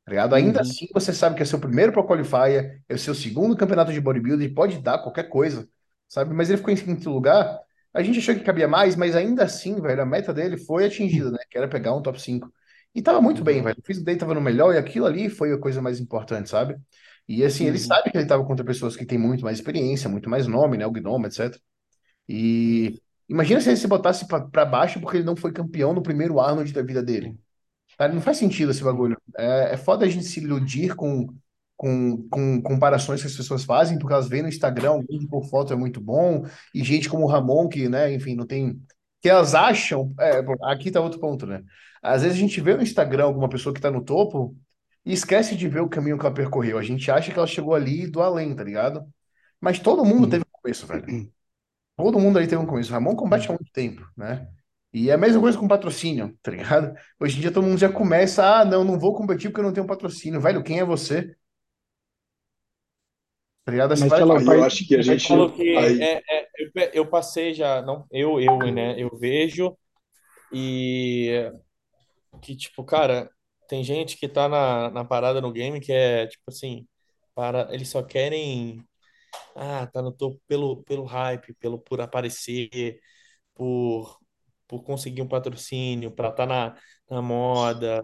Tá 0.05 0.11
ligado? 0.11 0.35
Ainda 0.35 0.61
Uhum. 0.61 0.63
assim, 0.63 0.87
você 0.93 1.13
sabe 1.13 1.37
que 1.37 1.43
é 1.43 1.45
seu 1.47 1.59
primeiro 1.61 1.93
Pro 1.93 2.07
Qualifier, 2.07 2.83
é 2.89 2.95
o 2.95 2.99
seu 2.99 3.15
segundo 3.15 3.57
campeonato 3.57 3.93
de 3.93 4.01
bodybuilding, 4.01 4.53
pode 4.55 4.79
dar 4.83 4.99
qualquer 4.99 5.25
coisa, 5.29 5.67
sabe? 6.09 6.35
Mas 6.35 6.49
ele 6.51 6.59
ficou 6.59 6.73
em 6.73 6.77
quinto 6.77 7.11
lugar. 7.11 7.59
A 7.95 8.03
gente 8.03 8.19
achou 8.19 8.35
que 8.35 8.43
cabia 8.43 8.69
mais, 8.69 8.97
mas 8.97 9.17
ainda 9.17 9.45
assim, 9.45 9.81
velho, 9.81 10.03
a 10.03 10.07
meta 10.07 10.33
dele 10.33 10.57
foi 10.59 10.85
atingida, 10.87 11.31
né? 11.31 11.39
Que 11.51 11.59
era 11.59 11.69
pegar 11.69 11.95
um 11.95 12.03
top 12.03 12.21
5. 12.21 12.53
E 12.95 13.03
tava 13.03 13.21
muito 13.21 13.43
bem, 13.43 13.63
Uhum, 13.63 13.63
velho. 13.63 13.77
O 13.81 13.87
físico 13.87 14.05
dele 14.07 14.19
tava 14.19 14.35
no 14.35 14.41
melhor 14.41 14.75
e 14.75 14.79
aquilo 14.79 15.07
ali 15.07 15.29
foi 15.31 15.53
a 15.53 15.59
coisa 15.59 15.81
mais 15.83 16.01
importante, 16.01 16.49
sabe? 16.51 16.77
E 17.29 17.45
assim, 17.45 17.67
ele 17.67 17.79
Uhum. 17.79 17.79
sabe 17.79 18.11
que 18.11 18.19
ele 18.19 18.27
tava 18.27 18.45
contra 18.45 18.65
pessoas 18.65 18.97
que 18.97 19.05
têm 19.07 19.19
muito 19.19 19.45
mais 19.45 19.59
experiência, 19.59 20.09
muito 20.09 20.29
mais 20.31 20.47
nome, 20.47 20.77
né? 20.79 20.87
O 20.87 20.91
Gnome, 20.93 21.27
etc. 21.27 21.63
E 22.29 23.01
imagina 23.29 23.61
se 23.61 23.69
ele 23.71 23.77
se 23.77 23.87
botasse 23.89 24.27
pra 24.29 24.41
pra 24.49 24.65
baixo 24.67 25.01
porque 25.01 25.19
ele 25.19 25.25
não 25.27 25.37
foi 25.37 25.53
campeão 25.53 25.93
no 25.95 26.03
primeiro 26.03 26.41
Arnold 26.41 26.73
da 26.73 26.83
vida 26.83 27.03
dele. 27.03 27.39
Cara, 27.99 28.13
não 28.13 28.21
faz 28.23 28.37
sentido 28.39 28.71
esse 28.71 28.83
bagulho. 28.85 29.21
É, 29.37 29.75
é 29.75 29.77
foda 29.77 30.05
a 30.07 30.09
gente 30.09 30.25
se 30.27 30.41
iludir 30.41 30.95
com, 30.97 31.27
com, 31.79 32.29
com 32.31 32.63
comparações 32.63 33.23
que 33.23 33.29
as 33.29 33.37
pessoas 33.37 33.65
fazem, 33.65 33.99
porque 33.99 34.15
elas 34.15 34.29
veem 34.29 34.43
no 34.45 34.51
Instagram, 34.51 34.95
um 34.95 35.07
vídeo 35.07 35.29
por 35.31 35.47
foto 35.47 35.73
é 35.73 35.77
muito 35.77 36.01
bom, 36.03 36.45
e 36.75 36.85
gente 36.85 37.09
como 37.09 37.25
o 37.25 37.29
Ramon, 37.29 37.69
que, 37.69 37.89
né, 37.89 38.13
enfim, 38.15 38.37
não 38.37 38.47
tem. 38.47 38.83
Que 39.23 39.31
elas 39.31 39.55
acham. 39.55 40.15
é, 40.21 40.41
aqui 40.73 40.91
tá 40.91 41.01
outro 41.01 41.21
ponto, 41.21 41.47
né? 41.47 41.65
Às 42.03 42.23
vezes 42.23 42.37
a 42.39 42.41
gente 42.41 42.61
vê 42.61 42.77
no 42.77 42.83
Instagram 42.83 43.25
alguma 43.25 43.49
pessoa 43.49 43.75
que 43.75 43.81
tá 43.81 43.91
no 43.91 44.05
topo 44.05 44.57
e 45.05 45.13
esquece 45.13 45.57
de 45.57 45.69
ver 45.69 45.81
o 45.81 45.89
caminho 45.89 46.19
que 46.19 46.27
ela 46.27 46.35
percorreu. 46.35 46.79
A 46.79 46.83
gente 46.83 47.11
acha 47.11 47.33
que 47.33 47.39
ela 47.39 47.47
chegou 47.49 47.75
ali 47.75 48.07
do 48.09 48.23
além, 48.23 48.55
tá 48.55 48.65
ligado? 48.65 49.05
Mas 49.61 49.79
todo 49.81 50.05
mundo 50.05 50.29
teve 50.29 50.45
Uhum. 50.45 50.51
um 50.57 50.61
começo, 50.63 50.87
velho. 50.87 51.13
Todo 51.97 52.19
mundo 52.21 52.39
aí 52.39 52.47
teve 52.47 52.63
um 52.63 52.67
começo. 52.67 52.93
Ramon 52.93 53.17
combate 53.17 53.47
há 53.49 53.53
muito 53.53 53.73
tempo, 53.73 54.07
né? 54.17 54.49
E 54.93 55.11
é 55.11 55.15
a 55.15 55.19
mesma 55.19 55.41
coisa 55.41 55.59
com 55.59 55.69
patrocínio, 55.69 56.37
tá 56.43 56.51
ligado? 56.51 56.95
Hoje 57.21 57.39
em 57.39 57.41
dia 57.41 57.51
todo 57.53 57.67
mundo 57.67 57.79
já 57.79 57.93
começa, 57.93 58.61
ah, 58.61 58.65
não, 58.65 58.85
não 58.85 58.99
vou 58.99 59.15
competir 59.15 59.51
porque 59.51 59.61
eu 59.61 59.65
não 59.65 59.73
tenho 59.73 59.87
patrocínio. 59.87 60.41
Velho, 60.41 60.63
quem 60.63 60.79
é 60.81 60.85
você? 60.85 61.37
Tá 63.69 63.73
ligado? 63.73 63.91
Mas 63.91 64.01
vai, 64.09 64.19
pela 64.21 64.39
Aí 64.39 64.47
eu 64.47 64.65
acho 64.65 64.87
que 64.89 64.95
a 64.95 64.99
Eu 64.99 65.03
gente. 65.03 65.29
falo 65.29 65.53
que 65.53 65.77
é, 65.77 66.23
é, 66.27 66.49
eu, 66.59 66.91
eu 66.95 67.07
passei 67.07 67.53
já, 67.53 67.83
não, 67.83 68.07
eu, 68.11 68.41
eu, 68.41 68.59
né? 68.73 68.99
Eu 68.99 69.11
vejo 69.19 69.77
e 70.51 71.53
que, 72.41 72.57
tipo, 72.57 72.83
cara, 72.83 73.31
tem 73.69 73.85
gente 73.85 74.17
que 74.17 74.27
tá 74.27 74.49
na, 74.49 74.91
na 74.91 75.05
parada 75.05 75.39
no 75.43 75.53
game 75.53 75.81
que 75.81 75.93
é, 75.93 76.27
tipo 76.27 76.45
assim, 76.49 76.87
para, 77.35 77.69
eles 77.75 77.91
só 77.91 78.03
querem, 78.03 78.83
ah, 79.55 79.87
tá 79.87 80.01
no 80.03 80.13
topo 80.13 80.41
pelo, 80.49 80.83
pelo 80.85 81.05
hype, 81.05 81.55
pelo, 81.55 81.79
por 81.79 82.01
aparecer, 82.01 82.99
por, 83.55 84.19
por 84.67 84.83
conseguir 84.85 85.23
um 85.23 85.29
patrocínio, 85.29 86.11
pra 86.11 86.31
estar 86.31 86.47
na, 86.47 86.77
na 87.11 87.23
moda, 87.23 88.03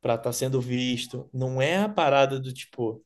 pra 0.00 0.16
estar 0.16 0.32
sendo 0.32 0.60
visto. 0.60 1.30
Não 1.32 1.62
é 1.62 1.78
a 1.78 1.88
parada 1.88 2.40
do 2.40 2.52
tipo. 2.52 3.04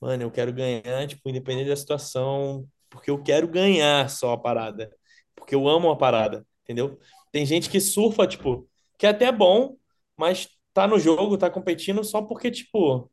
Mano, 0.00 0.22
eu 0.22 0.30
quero 0.30 0.52
ganhar, 0.52 1.06
tipo, 1.06 1.28
independente 1.28 1.68
da 1.68 1.76
situação, 1.76 2.66
porque 2.88 3.10
eu 3.10 3.22
quero 3.22 3.46
ganhar 3.46 4.08
só 4.08 4.32
a 4.32 4.38
parada. 4.38 4.90
Porque 5.34 5.54
eu 5.54 5.68
amo 5.68 5.90
a 5.90 5.96
parada, 5.96 6.46
entendeu? 6.62 6.98
Tem 7.30 7.44
gente 7.44 7.68
que 7.68 7.80
surfa, 7.80 8.26
tipo, 8.26 8.66
que 8.98 9.06
é 9.06 9.10
até 9.10 9.30
bom, 9.30 9.76
mas 10.16 10.48
tá 10.72 10.86
no 10.86 10.98
jogo, 10.98 11.36
tá 11.36 11.50
competindo 11.50 12.02
só 12.02 12.22
porque, 12.22 12.50
tipo, 12.50 13.10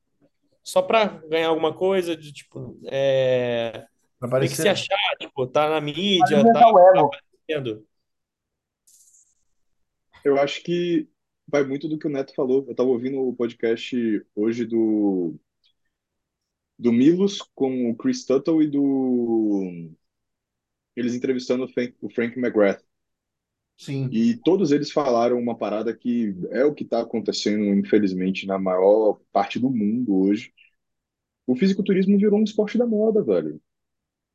só 0.64 0.82
pra 0.82 1.06
ganhar 1.06 1.50
alguma 1.50 1.74
coisa, 1.74 2.16
de, 2.16 2.32
tipo, 2.32 2.80
é... 2.86 3.86
meio 4.22 4.42
que 4.44 4.56
se 4.56 4.70
achar, 4.70 4.98
tipo, 5.20 5.46
tá 5.46 5.70
na 5.70 5.82
mídia, 5.82 6.44
tá, 6.54 6.54
tá 6.54 6.70
aparecendo. 6.70 7.86
eu 10.24 10.40
acho 10.40 10.64
que 10.64 11.08
vai 11.48 11.64
muito 11.64 11.88
do 11.88 11.98
que 11.98 12.08
o 12.08 12.10
Neto 12.10 12.34
falou. 12.34 12.66
Eu 12.68 12.76
tava 12.76 12.90
ouvindo 12.90 13.20
o 13.20 13.36
podcast 13.36 14.26
hoje 14.36 14.66
do, 14.66 15.40
do 16.78 16.92
Milos 16.92 17.42
com 17.56 17.90
o 17.90 17.96
Chris 17.96 18.26
Tuttle 18.26 18.64
e 18.64 18.68
do. 18.68 19.90
Eles 20.96 21.16
entrevistando 21.16 21.66
o 21.66 21.68
Frank, 21.68 21.96
o 22.02 22.10
Frank 22.10 22.38
McGrath. 22.38 22.84
Sim. 23.78 24.10
E 24.12 24.36
todos 24.38 24.72
eles 24.72 24.92
falaram 24.92 25.40
uma 25.40 25.56
parada 25.56 25.96
que 25.96 26.36
é 26.50 26.66
o 26.66 26.74
que 26.74 26.84
está 26.84 27.02
acontecendo, 27.02 27.64
infelizmente, 27.66 28.48
na 28.48 28.58
maior 28.58 29.20
parte 29.32 29.60
do 29.60 29.70
mundo 29.70 30.16
hoje. 30.16 30.52
O 31.46 31.56
fisiculturismo 31.56 32.18
virou 32.18 32.40
um 32.40 32.44
esporte 32.44 32.78
da 32.78 32.86
moda, 32.86 33.24
velho. 33.24 33.62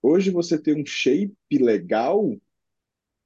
Hoje 0.01 0.31
você 0.31 0.59
ter 0.59 0.77
um 0.77 0.87
shape 0.87 1.35
legal, 1.53 2.37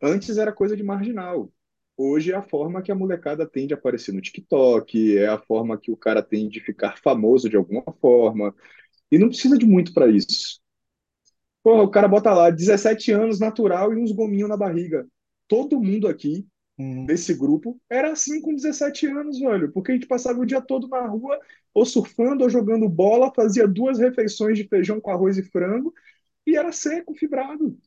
antes 0.03 0.39
era 0.39 0.53
coisa 0.53 0.77
de 0.77 0.83
marginal. 0.83 1.53
Hoje 1.97 2.33
é 2.33 2.35
a 2.37 2.43
forma 2.43 2.83
que 2.83 2.93
a 2.93 2.95
molecada 2.95 3.47
tem 3.47 3.67
de 3.67 3.75
aparecer 3.75 4.13
no 4.13 4.21
TikTok, 4.21 5.17
é 5.17 5.29
a 5.29 5.39
forma 5.39 5.79
que 5.79 5.91
o 5.91 5.97
cara 5.97 6.23
tem 6.23 6.49
de 6.49 6.61
ficar 6.61 6.99
famoso 6.99 7.49
de 7.49 7.57
alguma 7.57 7.83
forma. 8.01 8.55
E 9.11 9.19
não 9.19 9.29
precisa 9.29 9.59
de 9.59 9.67
muito 9.67 9.93
para 9.93 10.09
isso. 10.09 10.61
Porra, 11.63 11.83
o 11.83 11.91
cara 11.91 12.09
bota 12.09 12.33
lá 12.33 12.51
17 12.51 13.11
anos 13.13 13.41
natural 13.41 13.93
e 13.93 13.97
uns 14.01 14.13
gominhos 14.13 14.49
na 14.49 14.57
barriga. 14.57 15.07
Todo 15.49 15.81
mundo 15.83 16.07
aqui 16.09 16.47
Uhum. 16.79 17.07
desse 17.07 17.35
grupo 17.35 17.81
era 17.91 18.13
assim 18.13 18.41
com 18.43 18.55
17 18.55 19.07
anos, 19.07 19.39
velho, 19.41 19.73
porque 19.73 19.93
a 19.93 19.95
gente 19.97 20.07
passava 20.09 20.41
o 20.41 20.47
dia 20.47 20.61
todo 20.63 20.89
na 20.89 21.07
rua, 21.07 21.39
ou 21.75 21.87
surfando, 21.87 22.45
ou 22.45 22.51
jogando 22.51 22.89
bola, 22.89 23.33
fazia 23.35 23.69
duas 23.69 23.99
refeições 23.99 24.59
de 24.59 24.69
feijão 24.69 25.01
com 25.01 25.11
arroz 25.11 25.39
e 25.39 25.43
frango 25.45 25.95
e 26.47 26.57
era 26.57 26.73
seco, 26.73 27.15
fibrado. 27.15 27.79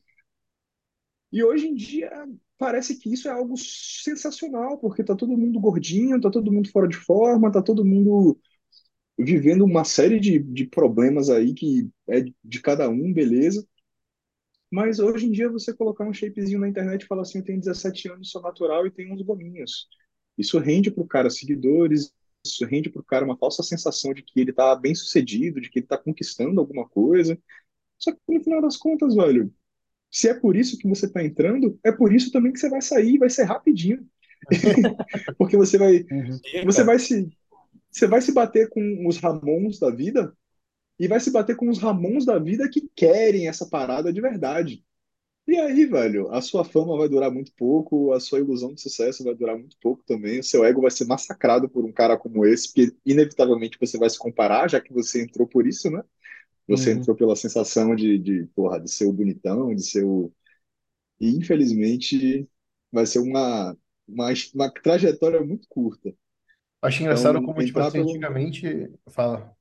E 1.32 1.42
hoje 1.44 1.66
em 1.68 1.74
dia 1.74 2.10
parece 2.58 2.98
que 2.98 3.12
isso 3.12 3.28
é 3.28 3.30
algo 3.32 3.56
sensacional, 3.56 4.78
porque 4.78 5.02
tá 5.04 5.14
todo 5.16 5.36
mundo 5.36 5.60
gordinho, 5.60 6.20
tá 6.20 6.30
todo 6.30 6.52
mundo 6.52 6.70
fora 6.70 6.88
de 6.88 6.96
forma, 6.96 7.50
tá 7.52 7.62
todo 7.62 7.84
mundo 7.84 8.38
vivendo 9.24 9.64
uma 9.64 9.84
série 9.84 10.20
de, 10.20 10.38
de 10.38 10.66
problemas 10.66 11.30
aí 11.30 11.54
que 11.54 11.88
é 12.08 12.22
de 12.44 12.60
cada 12.62 12.88
um, 12.88 13.12
beleza. 13.12 13.66
Mas 14.70 14.98
hoje 15.00 15.26
em 15.26 15.32
dia 15.32 15.48
você 15.50 15.74
colocar 15.74 16.04
um 16.04 16.12
shapezinho 16.12 16.60
na 16.60 16.68
internet 16.68 17.02
e 17.02 17.06
falar 17.06 17.22
assim, 17.22 17.38
eu 17.38 17.44
tenho 17.44 17.58
17 17.58 18.08
anos, 18.10 18.30
sou 18.30 18.40
natural 18.40 18.86
e 18.86 18.90
tenho 18.90 19.12
uns 19.12 19.22
gominhos. 19.22 19.88
Isso 20.38 20.58
rende 20.58 20.90
pro 20.90 21.06
cara 21.06 21.28
seguidores, 21.28 22.12
isso 22.44 22.64
rende 22.64 22.88
pro 22.88 23.02
cara 23.02 23.24
uma 23.24 23.36
falsa 23.36 23.62
sensação 23.62 24.14
de 24.14 24.22
que 24.22 24.40
ele 24.40 24.52
tá 24.52 24.74
bem 24.76 24.94
sucedido, 24.94 25.60
de 25.60 25.68
que 25.70 25.80
ele 25.80 25.86
tá 25.86 25.98
conquistando 25.98 26.60
alguma 26.60 26.88
coisa. 26.88 27.38
Só 27.98 28.12
que 28.12 28.18
no 28.28 28.42
final 28.44 28.62
das 28.62 28.76
contas, 28.76 29.14
velho, 29.16 29.52
se 30.10 30.28
é 30.28 30.34
por 30.34 30.56
isso 30.56 30.78
que 30.78 30.88
você 30.88 31.06
está 31.06 31.24
entrando, 31.24 31.78
é 31.84 31.92
por 31.92 32.12
isso 32.12 32.32
também 32.32 32.52
que 32.52 32.60
você 32.60 32.70
vai 32.70 32.82
sair, 32.82 33.18
vai 33.18 33.30
ser 33.30 33.44
rapidinho. 33.44 34.06
Porque 35.38 35.56
você 35.56 35.78
vai, 35.78 36.06
Uhum. 36.10 36.40
você 36.64 36.84
vai 36.84 36.98
se, 36.98 37.30
você 37.90 38.06
vai 38.06 38.20
se 38.22 38.32
bater 38.32 38.68
com 38.70 39.06
os 39.08 39.18
Ramons 39.18 39.78
da 39.78 39.90
vida 39.90 40.36
e 40.98 41.08
vai 41.08 41.20
se 41.20 41.30
bater 41.32 41.56
com 41.56 41.68
os 41.70 41.78
Ramons 41.78 42.24
da 42.26 42.38
vida 42.38 42.68
que 42.70 42.88
querem 42.96 43.48
essa 43.48 43.66
parada 43.68 44.12
de 44.12 44.20
verdade. 44.20 44.84
E 45.46 45.58
aí, 45.58 45.86
velho, 45.86 46.30
a 46.32 46.40
sua 46.42 46.64
fama 46.64 46.96
vai 46.96 47.08
durar 47.08 47.30
muito 47.30 47.52
pouco, 47.56 48.12
a 48.12 48.20
sua 48.20 48.38
ilusão 48.38 48.74
de 48.74 48.80
sucesso 48.80 49.24
vai 49.24 49.34
durar 49.34 49.58
muito 49.58 49.76
pouco 49.80 50.02
também, 50.06 50.40
o 50.40 50.44
seu 50.44 50.64
ego 50.64 50.80
vai 50.82 50.90
ser 50.92 51.06
massacrado 51.06 51.68
por 51.68 51.84
um 51.84 51.92
cara 51.92 52.16
como 52.16 52.46
esse, 52.46 52.68
porque 52.72 52.96
inevitavelmente 53.04 53.76
você 53.80 53.98
vai 53.98 54.08
se 54.10 54.18
comparar, 54.18 54.70
já 54.70 54.80
que 54.80 54.92
você 54.92 55.22
entrou 55.22 55.48
por 55.48 55.66
isso, 55.66 55.90
né? 55.90 56.02
Você 56.68 56.92
Uhum. 56.92 56.94
entrou 56.94 57.16
pela 57.16 57.36
sensação 57.36 57.94
de, 57.96 58.18
de, 58.18 58.46
porra, 58.54 58.80
de 58.80 58.90
ser 58.90 59.06
o 59.06 59.12
bonitão, 59.12 59.74
de 59.74 59.82
ser 59.84 60.04
o. 60.04 60.32
E 61.20 61.30
infelizmente 61.36 62.48
vai 62.92 63.06
ser 63.06 63.20
uma, 63.20 63.76
uma, 64.08 64.30
uma 64.54 64.70
trajetória 64.72 65.40
muito 65.44 65.68
curta. 65.68 66.14
Acho 66.82 67.02
engraçado 67.02 67.40
Então, 67.40 67.42
como, 67.42 67.62
tipo 67.62 67.78
entrar 67.78 67.80
assim, 67.80 67.98
pelo. 67.98 68.00
antigamente. 68.00 68.66
Fala. 69.10 69.56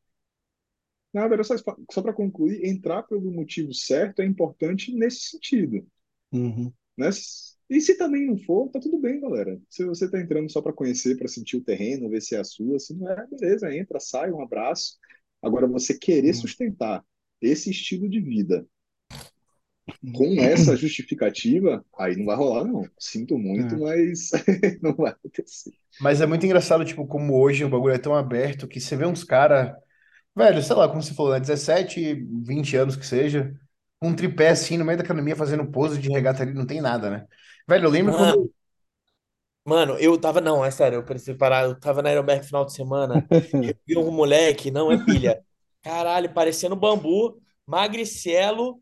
Nada, 1.14 1.34
era 1.36 1.44
só, 1.44 1.56
só 1.92 2.02
para 2.02 2.14
concluir, 2.14 2.66
entrar 2.66 3.04
pelo 3.04 3.32
motivo 3.32 3.74
certo 3.74 4.22
é 4.22 4.26
importante 4.26 4.92
nesse 4.94 5.22
sentido, 5.30 5.86
Uhum. 6.32 6.74
né? 6.98 7.10
E 7.70 7.80
se 7.82 7.96
também 7.98 8.26
não 8.26 8.38
for, 8.38 8.70
tá 8.72 8.80
tudo 8.80 8.98
bem, 9.00 9.20
galera. 9.20 9.60
Se 9.70 9.86
você 9.86 10.10
tá 10.10 10.20
entrando 10.20 10.52
só 10.52 10.60
para 10.62 10.74
conhecer, 10.74 11.16
para 11.18 11.28
sentir 11.28 11.58
o 11.58 11.64
terreno, 11.64 12.10
ver 12.10 12.20
se 12.22 12.36
é 12.36 12.40
a 12.40 12.44
sua, 12.44 12.80
se 12.80 12.96
não 12.96 13.08
é, 13.10 13.28
beleza, 13.28 13.74
entra, 13.76 14.00
sai, 14.00 14.32
um 14.32 14.42
abraço. 14.42 14.98
Agora, 15.42 15.68
você 15.68 15.98
querer 15.98 16.34
Uhum. 16.34 16.34
sustentar 16.34 17.06
esse 17.42 17.70
estilo 17.70 18.10
de 18.10 18.20
vida 18.20 18.68
com 20.14 20.42
essa 20.42 20.76
justificativa, 20.76 21.84
aí 21.98 22.16
não 22.16 22.26
vai 22.26 22.36
rolar, 22.36 22.66
não. 22.66 22.90
Sinto 23.00 23.38
muito, 23.38 23.76
É. 23.76 23.80
mas 23.80 24.32
não 24.82 24.96
vai 24.96 25.12
acontecer. 25.12 25.72
Mas 26.00 26.22
é 26.22 26.26
muito 26.26 26.46
engraçado, 26.46 26.86
tipo, 26.86 27.06
como 27.08 27.38
hoje 27.40 27.64
o 27.66 27.70
bagulho 27.70 27.94
é 27.96 27.98
tão 27.98 28.16
aberto 28.16 28.68
que 28.68 28.80
você 28.80 28.96
vê 28.96 29.06
uns 29.06 29.24
cara, 29.24 29.78
velho, 30.36 30.64
sei 30.64 30.76
lá, 30.76 30.88
como 30.90 31.04
você 31.04 31.14
falou, 31.14 31.34
né, 31.34 31.40
17, 31.40 32.16
20 32.46 32.76
anos 32.78 32.96
que 32.96 33.06
seja, 33.06 33.54
com 34.00 34.10
um 34.10 34.16
tripé 34.16 34.50
assim 34.52 34.78
no 34.78 34.86
meio 34.86 34.98
da 34.98 35.04
academia 35.06 35.36
fazendo 35.36 35.70
pose 35.72 36.00
de 36.00 36.10
regata 36.10 36.44
ali, 36.44 36.54
não 36.54 36.68
tem 36.68 36.82
nada, 36.82 37.10
né? 37.12 37.28
Velho, 37.68 37.86
eu 37.88 37.92
lembro 37.92 38.14
Mano, 38.14 38.36
quando. 38.36 38.52
mano, 39.66 39.98
eu 40.00 40.20
tava. 40.20 40.42
Não, 40.42 40.64
é 40.64 40.72
sério, 40.72 40.98
eu 40.98 41.06
preciso 41.06 41.38
parar. 41.38 41.66
Eu 41.66 41.80
tava 41.80 42.02
na 42.02 42.10
Aeroberg 42.10 42.46
final 42.46 42.66
de 42.66 42.74
semana. 42.74 43.30
Eu 43.64 43.76
vi 43.88 43.98
um 43.98 44.12
moleque, 44.12 44.72
não 44.72 44.92
é 44.92 44.98
pilha. 44.98 45.44
Caralho, 45.82 46.34
parecendo 46.34 46.76
bambu, 46.76 47.42
magricelo, 47.68 48.82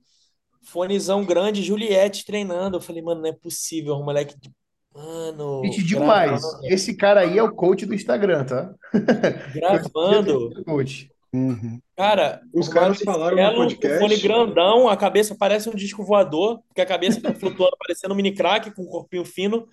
fonezão 0.71 1.25
grande, 1.25 1.63
Juliette 1.63 2.25
treinando. 2.25 2.77
Eu 2.77 2.81
falei, 2.81 3.01
mano, 3.01 3.21
não 3.21 3.29
é 3.29 3.33
possível. 3.33 3.95
Um 3.95 4.03
moleque. 4.03 4.35
de- 4.39 4.49
E 4.49 4.99
Mano, 4.99 5.61
te 5.69 5.83
digo 5.83 6.03
mais, 6.05 6.41
gravando, 6.41 6.65
esse 6.67 6.95
cara 6.95 7.19
aí 7.21 7.37
é 7.37 7.43
o 7.43 7.53
coach 7.53 7.85
do 7.85 7.93
Instagram, 7.93 8.43
tá? 8.45 8.73
gravando. 9.53 10.63
Coach. 10.65 11.09
Uhum. 11.33 11.79
Cara, 11.95 12.41
Os 12.53 12.67
o 12.67 12.71
caras 12.71 12.99
falaram 13.01 13.35
no 13.37 13.59
magricelo, 13.59 13.95
o 13.95 13.99
fone 13.99 14.15
podcast. 14.15 14.27
grandão, 14.27 14.87
a 14.89 14.97
cabeça 14.97 15.35
parece 15.37 15.69
um 15.69 15.75
disco 15.75 16.03
voador, 16.03 16.61
porque 16.67 16.81
a 16.81 16.85
cabeça 16.85 17.21
tá 17.21 17.33
flutuando, 17.33 17.75
parecendo 17.77 18.13
um 18.13 18.17
mini 18.17 18.31
crack 18.33 18.71
com 18.71 18.81
um 18.83 18.87
corpinho 18.87 19.23
fino. 19.25 19.67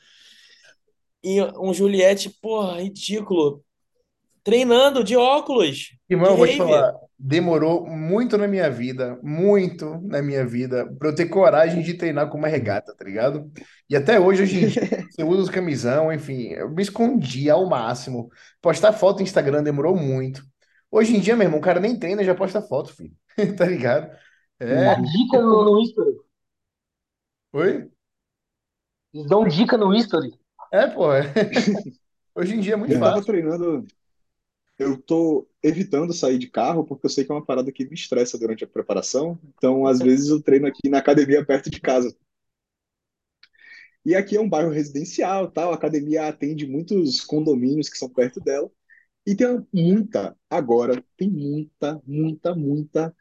E 1.23 1.41
um 1.59 1.73
Juliette, 1.73 2.29
porra, 2.43 2.83
ridículo. 2.83 3.64
Treinando 4.45 5.03
de 5.03 5.17
óculos, 5.17 5.97
Irmão, 6.09 6.27
de 6.27 6.33
eu 6.33 6.37
vou 6.37 6.47
te 6.47 6.57
falar, 6.59 6.93
demorou 7.19 7.87
muito 7.87 8.37
na 8.37 8.47
minha 8.47 8.71
vida, 8.71 9.19
muito 9.23 9.99
na 10.03 10.21
minha 10.21 10.47
vida, 10.47 10.87
pra 10.99 11.09
eu 11.09 11.15
ter 11.15 11.27
coragem 11.27 11.83
de 11.83 11.95
treinar 11.95 12.29
com 12.29 12.37
uma 12.37 12.49
regata, 12.49 12.95
tá 12.95 13.05
ligado? 13.05 13.51
E 13.89 13.97
até 13.97 14.21
hoje, 14.21 14.43
hoje 14.43 14.65
em 14.65 14.69
dia, 14.69 14.83
você 15.11 15.25
usa 15.25 15.43
os 15.43 15.51
camisão, 15.51 16.13
enfim, 16.13 16.49
eu 16.51 16.71
me 16.71 16.83
escondi 16.83 17.49
ao 17.49 17.67
máximo. 17.67 18.29
Postar 18.61 18.93
foto 18.93 19.17
no 19.19 19.23
Instagram 19.23 19.63
demorou 19.63 19.97
muito. 19.97 20.43
Hoje 20.91 21.17
em 21.17 21.21
dia, 21.21 21.35
meu 21.35 21.47
irmão, 21.47 21.59
o 21.59 21.63
cara 21.63 21.81
nem 21.81 21.99
treina, 21.99 22.23
já 22.23 22.35
posta 22.35 22.61
foto, 22.61 22.95
filho. 22.95 23.13
Tá 23.57 23.65
ligado? 23.67 24.11
É. 24.61 24.95
Uhum. 24.95 25.03
Dica 25.03 25.41
no, 25.43 25.65
no 25.65 25.81
History. 25.81 26.17
Oi? 27.53 27.91
Eles 29.13 29.27
dão 29.27 29.47
dica 29.47 29.77
no 29.79 29.95
History. 29.95 30.33
É, 30.73 30.87
pô. 30.89 31.13
é. 31.13 31.23
Hoje 32.37 32.55
em 32.55 32.61
dia 32.61 32.75
é 32.75 32.77
muito 32.77 32.93
Eu 32.93 33.01
tava 33.01 33.17
fácil. 33.17 33.27
treinando. 33.27 33.85
Eu 34.79 35.01
tô 35.01 35.49
evitando 35.63 36.13
sair 36.13 36.39
de 36.39 36.49
carro 36.51 36.85
porque 36.85 37.07
eu 37.07 37.11
sei 37.11 37.25
que 37.25 37.31
é 37.33 37.35
uma 37.35 37.45
parada 37.45 37.71
que 37.73 37.85
me 37.87 37.95
estressa 37.95 38.39
durante 38.39 38.65
a 38.65 38.67
preparação. 38.69 39.39
Então, 39.57 39.87
às 39.87 40.01
vezes, 40.01 40.29
eu 40.29 40.43
treino 40.43 40.67
aqui 40.67 40.89
na 40.89 40.99
academia 40.99 41.45
perto 41.45 41.71
de 41.71 41.81
casa. 41.81 42.15
E 44.05 44.15
aqui 44.15 44.37
é 44.37 44.41
um 44.41 44.49
bairro 44.49 44.71
residencial, 44.71 45.51
tal. 45.51 45.73
A 45.73 45.75
academia 45.75 46.29
atende 46.29 46.67
muitos 46.67 47.21
condomínios 47.21 47.89
que 47.89 47.99
são 47.99 48.09
perto 48.09 48.41
dela. 48.41 48.71
E 49.27 49.35
tem 49.37 49.67
muita, 49.73 50.37
agora, 50.51 51.05
tem 51.17 51.31
muita, 51.31 52.01
muita, 52.07 52.55
muita 52.55 53.17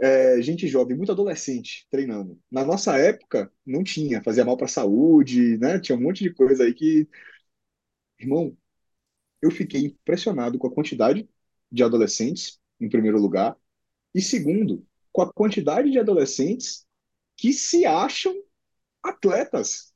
é, 0.00 0.40
gente 0.42 0.68
jovem, 0.68 0.96
muito 0.96 1.12
adolescente 1.12 1.86
treinando. 1.90 2.40
Na 2.50 2.64
nossa 2.64 2.96
época, 2.98 3.52
não 3.66 3.84
tinha, 3.84 4.22
fazia 4.22 4.44
mal 4.44 4.56
para 4.56 4.66
a 4.66 4.68
saúde, 4.68 5.58
né? 5.58 5.80
Tinha 5.80 5.96
um 5.98 6.02
monte 6.02 6.24
de 6.24 6.32
coisa 6.34 6.64
aí 6.64 6.74
que, 6.74 7.08
irmão, 8.18 8.56
eu 9.44 9.50
fiquei 9.50 9.86
impressionado 9.86 10.58
com 10.58 10.66
a 10.66 10.74
quantidade 10.74 11.28
de 11.70 11.82
adolescentes, 11.82 12.58
em 12.80 12.88
primeiro 12.88 13.20
lugar, 13.20 13.56
e 14.14 14.22
segundo, 14.22 14.86
com 15.12 15.22
a 15.22 15.32
quantidade 15.32 15.90
de 15.90 15.98
adolescentes 15.98 16.86
que 17.36 17.52
se 17.52 17.84
acham 17.84 18.34
atletas. 19.02 19.92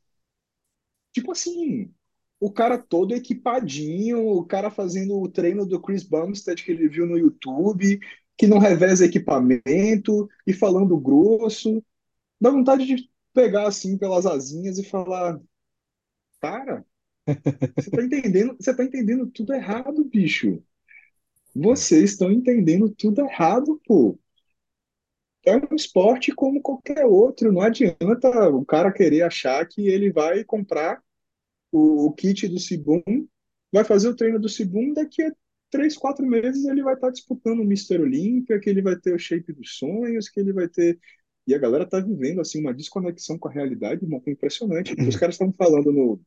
Tipo 1.12 1.32
assim, 1.32 1.92
o 2.38 2.52
cara 2.52 2.78
todo 2.78 3.14
equipadinho, 3.14 4.26
o 4.26 4.44
cara 4.44 4.70
fazendo 4.70 5.20
o 5.20 5.28
treino 5.28 5.64
do 5.66 5.80
Chris 5.80 6.04
Bumstead 6.04 6.62
que 6.62 6.70
ele 6.70 6.88
viu 6.88 7.06
no 7.06 7.16
YouTube, 7.18 8.00
que 8.36 8.46
não 8.46 8.58
reveza 8.58 9.06
equipamento 9.06 10.28
e 10.46 10.52
falando 10.52 10.98
grosso. 10.98 11.82
Dá 12.40 12.50
vontade 12.50 12.86
de 12.86 13.10
pegar 13.32 13.66
assim 13.66 13.96
pelas 13.96 14.26
asinhas 14.26 14.78
e 14.78 14.84
falar: 14.84 15.40
Cara, 16.40 16.84
você 17.76 17.90
tá 17.90 18.02
entendendo, 18.02 18.56
você 18.58 18.74
tá 18.74 18.84
entendendo 18.84 19.26
tudo 19.26 19.52
errado, 19.52 20.04
bicho. 20.04 20.62
Vocês 21.54 22.12
estão 22.12 22.30
entendendo 22.30 22.88
tudo 22.90 23.20
errado, 23.20 23.80
pô. 23.86 24.18
É 25.44 25.56
um 25.56 25.74
esporte 25.74 26.32
como 26.32 26.60
qualquer 26.60 27.04
outro. 27.06 27.52
Não 27.52 27.62
adianta 27.62 28.48
o 28.50 28.64
cara 28.64 28.92
querer 28.92 29.22
achar 29.22 29.66
que 29.66 29.88
ele 29.88 30.12
vai 30.12 30.44
comprar 30.44 31.02
o, 31.72 32.06
o 32.06 32.12
kit 32.12 32.46
do 32.48 32.58
Cibum, 32.58 33.02
vai 33.72 33.84
fazer 33.84 34.08
o 34.08 34.16
treino 34.16 34.38
do 34.38 34.48
Cibum, 34.48 34.92
daqui 34.92 35.22
a 35.22 35.32
três, 35.70 35.96
quatro 35.96 36.26
meses 36.26 36.64
ele 36.64 36.82
vai 36.82 36.94
estar 36.94 37.10
disputando 37.10 37.60
o 37.60 37.64
Mr. 37.64 38.00
Olímpia, 38.00 38.58
que 38.58 38.70
ele 38.70 38.82
vai 38.82 38.96
ter 38.96 39.14
o 39.14 39.18
shape 39.18 39.52
dos 39.52 39.76
sonhos, 39.76 40.28
que 40.28 40.40
ele 40.40 40.52
vai 40.52 40.68
ter. 40.68 40.98
E 41.46 41.54
a 41.54 41.58
galera 41.58 41.86
tá 41.86 42.00
vivendo 42.00 42.40
assim 42.40 42.60
uma 42.60 42.74
desconexão 42.74 43.38
com 43.38 43.48
a 43.48 43.52
realidade, 43.52 44.04
irmão, 44.04 44.22
é 44.26 44.30
impressionante. 44.30 44.94
Os 45.08 45.16
caras 45.16 45.34
estavam 45.34 45.54
falando 45.54 45.92
no, 45.92 46.20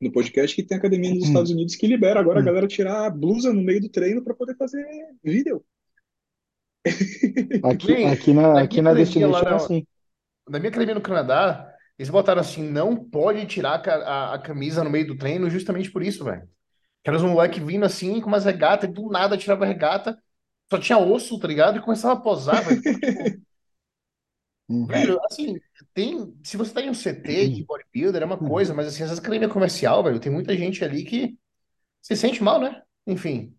no 0.00 0.12
podcast 0.12 0.54
que 0.54 0.62
tem 0.62 0.78
academia 0.78 1.14
nos 1.14 1.24
Estados 1.24 1.50
Unidos 1.50 1.76
que 1.76 1.86
libera 1.86 2.20
agora 2.20 2.40
a 2.40 2.42
galera 2.42 2.66
tirar 2.68 3.06
a 3.06 3.10
blusa 3.10 3.52
no 3.52 3.62
meio 3.62 3.80
do 3.80 3.88
treino 3.88 4.22
para 4.22 4.34
poder 4.34 4.56
fazer 4.56 4.84
vídeo. 5.22 5.64
Aqui, 7.62 7.92
Bem, 7.92 8.06
aqui 8.06 8.32
na, 8.32 8.62
aqui 8.62 8.80
na 8.82 8.94
minha 8.94 9.06
academia 9.06 9.26
Destination 9.26 9.48
é 9.48 9.54
assim. 9.54 9.86
Na 10.48 10.58
minha 10.58 10.70
academia 10.70 10.94
no 10.94 11.02
Canadá, 11.02 11.72
eles 11.98 12.10
botaram 12.10 12.40
assim, 12.40 12.62
não 12.62 12.96
pode 12.96 13.46
tirar 13.46 13.82
a, 13.88 13.94
a- 14.32 14.34
a 14.34 14.38
camisa 14.40 14.84
no 14.84 14.90
meio 14.90 15.06
do 15.06 15.16
treino 15.18 15.50
justamente 15.50 15.90
por 15.90 16.02
isso, 16.02 16.24
velho. 16.24 16.42
Que 17.04 17.10
eram 17.10 17.18
os 17.18 17.24
moleques 17.24 17.62
vindo 17.64 17.84
assim 17.86 18.20
com 18.20 18.28
umas 18.28 18.44
regatas, 18.46 18.90
e 18.90 18.92
do 18.92 19.10
nada 19.10 19.38
tirava 19.38 19.64
a 19.64 19.68
regata, 19.68 20.18
só 20.70 20.78
tinha 20.80 20.98
osso, 20.98 21.38
tá 21.40 21.48
ligado? 21.48 21.78
E 21.78 21.82
começava 21.82 22.14
a 22.14 22.22
posar, 22.22 22.64
velho. 22.64 22.84
Uhum. 24.68 24.88
Velho, 24.90 25.18
assim, 25.24 25.60
tem. 25.94 26.34
Se 26.44 26.56
você 26.56 26.72
tá 26.72 26.80
em 26.82 26.90
um 26.90 26.94
CT 26.94 27.48
de 27.48 27.64
bodybuilder, 27.64 28.22
é 28.22 28.24
uma 28.24 28.38
coisa, 28.42 28.74
mas 28.74 28.86
assim, 28.86 29.02
essas 29.02 29.18
academia 29.18 29.48
comercial, 29.48 30.02
velho, 30.02 30.20
tem 30.20 30.32
muita 30.32 30.56
gente 30.56 30.82
ali 30.84 31.04
que 31.04 31.38
se 32.02 32.16
sente 32.16 32.42
mal, 32.42 32.60
né? 32.60 32.82
Enfim. 33.06 33.56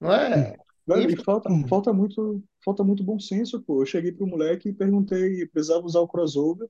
Não 0.00 0.12
é. 0.14 0.58
Velho, 0.86 1.10
E- 1.10 1.14
e 1.14 1.16
falta, 1.16 1.50
falta 1.68 1.92
muito, 1.92 2.42
falta 2.64 2.82
muito 2.84 3.04
bom 3.04 3.18
senso, 3.18 3.60
pô. 3.62 3.82
Eu 3.82 3.86
cheguei 3.86 4.12
pro 4.12 4.26
moleque 4.26 4.68
e 4.70 4.72
perguntei, 4.72 5.46
precisava 5.46 5.84
usar 5.86 6.00
o 6.00 6.08
crossover. 6.08 6.68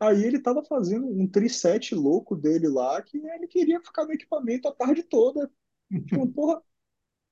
Aí 0.00 0.24
ele 0.24 0.40
tava 0.40 0.64
fazendo 0.64 1.06
um 1.08 1.28
triset 1.28 1.94
louco 1.94 2.36
dele 2.36 2.68
lá, 2.68 3.02
que 3.02 3.18
ele 3.18 3.48
queria 3.48 3.80
ficar 3.82 4.06
no 4.06 4.12
equipamento 4.12 4.68
a 4.68 4.72
tarde 4.74 5.02
toda. 5.04 5.50
Tipo, 6.06 6.28
porra, 6.28 6.62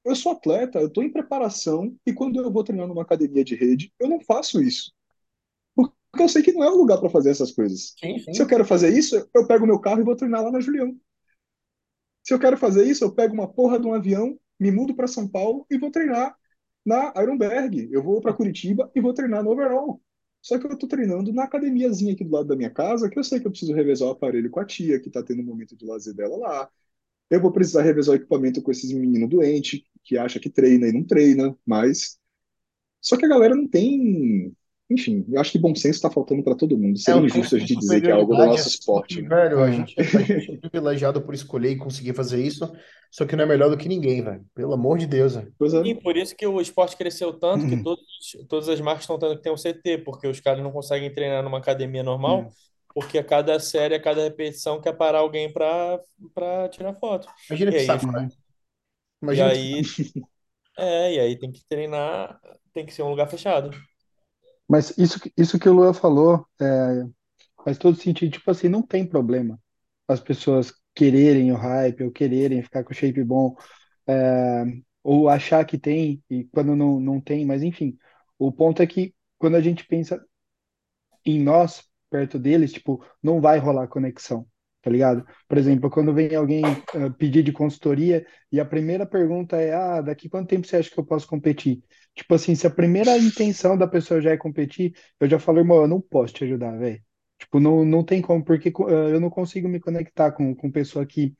eu 0.04 0.16
sou 0.16 0.32
atleta, 0.32 0.80
eu 0.80 0.90
tô 0.92 1.02
em 1.02 1.12
preparação, 1.12 1.96
e 2.06 2.14
quando 2.14 2.42
eu 2.42 2.52
vou 2.52 2.64
treinar 2.64 2.88
numa 2.88 3.02
academia 3.02 3.44
de 3.44 3.56
rede, 3.56 3.92
eu 4.00 4.08
não 4.08 4.20
faço 4.20 4.62
isso. 4.62 4.94
Porque 6.16 6.24
eu 6.24 6.28
sei 6.30 6.42
que 6.42 6.52
não 6.52 6.64
é 6.64 6.70
o 6.70 6.76
lugar 6.76 6.98
para 6.98 7.10
fazer 7.10 7.28
essas 7.28 7.52
coisas. 7.52 7.94
Sim, 7.98 8.18
sim. 8.18 8.32
Se 8.32 8.40
eu 8.40 8.46
quero 8.46 8.64
fazer 8.64 8.96
isso, 8.96 9.28
eu 9.34 9.46
pego 9.46 9.66
meu 9.66 9.78
carro 9.78 10.00
e 10.00 10.04
vou 10.04 10.16
treinar 10.16 10.42
lá 10.42 10.50
na 10.50 10.60
Julião. 10.60 10.96
Se 12.24 12.32
eu 12.32 12.38
quero 12.38 12.56
fazer 12.56 12.84
isso, 12.84 13.04
eu 13.04 13.12
pego 13.12 13.34
uma 13.34 13.46
porra 13.46 13.78
de 13.78 13.86
um 13.86 13.92
avião, 13.92 14.38
me 14.58 14.72
mudo 14.72 14.94
para 14.94 15.06
São 15.06 15.28
Paulo 15.28 15.66
e 15.70 15.76
vou 15.76 15.90
treinar 15.90 16.34
na 16.84 17.12
Ironberg. 17.20 17.88
Eu 17.92 18.02
vou 18.02 18.20
para 18.22 18.32
Curitiba 18.32 18.90
e 18.94 19.00
vou 19.00 19.12
treinar 19.12 19.44
no 19.44 19.50
Overall. 19.50 20.00
Só 20.40 20.58
que 20.58 20.66
eu 20.66 20.78
tô 20.78 20.88
treinando 20.88 21.32
na 21.32 21.44
academiazinha 21.44 22.14
aqui 22.14 22.24
do 22.24 22.30
lado 22.30 22.48
da 22.48 22.56
minha 22.56 22.70
casa, 22.70 23.10
que 23.10 23.18
eu 23.18 23.24
sei 23.24 23.38
que 23.38 23.46
eu 23.46 23.50
preciso 23.50 23.74
revezar 23.74 24.08
o 24.08 24.12
aparelho 24.12 24.50
com 24.50 24.60
a 24.60 24.64
tia, 24.64 24.98
que 24.98 25.10
tá 25.10 25.22
tendo 25.22 25.42
um 25.42 25.44
momento 25.44 25.76
de 25.76 25.84
lazer 25.84 26.14
dela 26.14 26.36
lá. 26.36 26.70
Eu 27.28 27.40
vou 27.40 27.52
precisar 27.52 27.82
revezar 27.82 28.14
o 28.14 28.16
equipamento 28.16 28.62
com 28.62 28.70
esses 28.70 28.90
meninos 28.92 29.28
doentes, 29.28 29.82
que 30.02 30.16
acha 30.16 30.40
que 30.40 30.48
treina 30.48 30.88
e 30.88 30.92
não 30.92 31.04
treina, 31.04 31.54
mas. 31.66 32.18
Só 33.00 33.16
que 33.16 33.26
a 33.26 33.28
galera 33.28 33.54
não 33.54 33.68
tem. 33.68 34.56
Enfim, 34.88 35.24
eu 35.28 35.40
acho 35.40 35.50
que 35.52 35.58
bom 35.58 35.74
senso 35.74 36.00
tá 36.00 36.10
faltando 36.10 36.44
para 36.44 36.54
todo 36.54 36.78
mundo. 36.78 36.96
É 36.96 36.98
Seria 36.98 37.20
um 37.20 37.26
injusto 37.26 37.56
a 37.56 37.58
gente 37.58 37.74
de 37.74 37.80
dizer 37.80 38.00
que 38.02 38.10
é 38.10 38.14
algo 38.14 38.34
do 38.36 38.44
nosso 38.44 38.68
assim, 38.68 38.78
esporte. 38.78 39.20
né? 39.22 39.28
Velho, 39.28 39.62
a 39.62 39.70
É. 39.70 39.72
gente, 39.72 39.96
a 40.14 40.22
gente 40.22 40.52
é 40.52 40.56
privilegiado 40.70 41.20
por 41.22 41.34
escolher 41.34 41.70
e 41.72 41.76
conseguir 41.76 42.14
fazer 42.14 42.40
isso, 42.42 42.70
só 43.10 43.26
que 43.26 43.34
não 43.34 43.44
é 43.44 43.46
melhor 43.46 43.68
do 43.70 43.76
que 43.76 43.88
ninguém, 43.88 44.22
velho. 44.22 44.44
Pelo 44.54 44.74
amor 44.74 44.98
de 44.98 45.06
Deus, 45.06 45.34
velho. 45.34 45.52
É. 45.82 45.88
E 45.88 45.94
por 45.94 46.16
isso 46.16 46.34
que 46.36 46.46
o 46.46 46.60
esporte 46.60 46.96
cresceu 46.96 47.32
tanto 47.38 47.64
Uhum. 47.64 47.68
que 47.68 47.76
todos, 47.82 48.04
todas 48.48 48.68
as 48.68 48.80
marcas 48.80 49.02
estão 49.04 49.18
tendo 49.18 49.36
que 49.36 49.42
ter 49.42 49.50
um 49.50 49.56
CT, 49.56 49.98
porque 49.98 50.26
os 50.26 50.40
caras 50.40 50.62
não 50.62 50.72
conseguem 50.72 51.12
treinar 51.12 51.42
numa 51.42 51.58
academia 51.58 52.02
normal, 52.02 52.50
porque 52.94 53.18
a 53.18 53.24
cada 53.24 53.58
série, 53.60 53.94
a 53.94 54.02
cada 54.02 54.22
repetição 54.22 54.80
quer 54.80 54.94
parar 54.96 55.18
alguém 55.20 55.52
pra, 55.52 56.00
pra 56.34 56.68
tirar 56.68 56.94
foto. 56.94 57.28
Imagina 57.48 57.72
E 57.72 57.74
que 57.74 57.80
aí, 57.80 57.86
saco, 57.86 58.06
e 59.30 59.40
Imagina 59.40 59.50
que 59.50 59.58
aí, 59.60 59.82
é, 60.78 61.14
e 61.14 61.20
aí 61.20 61.38
tem 61.38 61.52
que 61.52 61.64
treinar, 61.66 62.40
tem 62.72 62.86
que 62.86 62.92
ser 62.94 63.02
um 63.02 63.10
lugar 63.10 63.28
fechado. 63.28 63.70
Mas 64.68 64.96
isso, 64.98 65.20
isso 65.36 65.58
que 65.58 65.68
o 65.68 65.72
Lua 65.72 65.94
falou 65.94 66.46
é, 66.60 67.04
faz 67.64 67.78
todo 67.78 67.96
sentido. 67.96 68.32
Tipo 68.32 68.50
assim, 68.50 68.68
não 68.68 68.82
tem 68.82 69.06
problema 69.06 69.60
as 70.08 70.20
pessoas 70.20 70.72
quererem 70.94 71.52
o 71.52 71.56
hype 71.56 72.04
ou 72.04 72.10
quererem 72.10 72.62
ficar 72.62 72.84
com 72.84 72.94
shape 72.94 73.22
bom, 73.24 73.56
é, 74.06 74.64
ou 75.02 75.28
achar 75.28 75.64
que 75.64 75.78
tem 75.78 76.22
e 76.30 76.44
quando 76.46 76.76
não, 76.76 77.00
não 77.00 77.20
tem, 77.20 77.44
mas 77.46 77.62
enfim. 77.62 77.98
O 78.38 78.52
ponto 78.52 78.82
é 78.82 78.86
que 78.86 79.14
quando 79.38 79.56
a 79.56 79.60
gente 79.60 79.84
pensa 79.86 80.24
em 81.24 81.42
nós, 81.42 81.82
perto 82.10 82.38
deles, 82.38 82.72
tipo, 82.72 83.04
não 83.22 83.40
vai 83.40 83.58
rolar 83.58 83.88
conexão, 83.88 84.46
tá 84.86 84.90
ligado? 84.92 85.26
Por 85.48 85.58
exemplo, 85.58 85.90
quando 85.90 86.14
vem 86.14 86.32
alguém 86.36 86.62
ah, 86.94 87.10
pedir 87.18 87.42
de 87.42 87.52
consultoria 87.52 88.24
e 88.52 88.60
a 88.60 88.64
primeira 88.64 89.04
pergunta 89.04 89.56
é: 89.56 89.74
ah, 89.74 90.00
daqui 90.00 90.28
quanto 90.28 90.48
tempo 90.48 90.64
você 90.66 90.76
acha 90.76 90.88
que 90.90 90.98
eu 90.98 91.04
posso 91.04 91.26
competir? 91.26 91.82
Tipo 92.14 92.34
assim, 92.34 92.54
se 92.54 92.66
a 92.68 92.70
primeira 92.70 93.18
intenção 93.18 93.76
da 93.76 93.88
pessoa 93.88 94.20
já 94.20 94.30
é 94.30 94.36
competir, 94.36 94.94
eu 95.18 95.28
já 95.28 95.38
falo, 95.40 95.58
irmão, 95.58 95.78
eu 95.82 95.88
não 95.88 96.00
posso 96.00 96.34
te 96.34 96.44
ajudar, 96.44 96.78
velho. 96.78 97.02
Tipo, 97.36 97.58
não, 97.60 97.84
não 97.84 98.04
tem 98.04 98.22
como, 98.22 98.44
porque 98.44 98.72
ah, 98.88 98.90
eu 99.10 99.20
não 99.20 99.28
consigo 99.28 99.68
me 99.68 99.80
conectar 99.80 100.30
com, 100.32 100.54
com 100.54 100.70
pessoa 100.70 101.04
que 101.04 101.34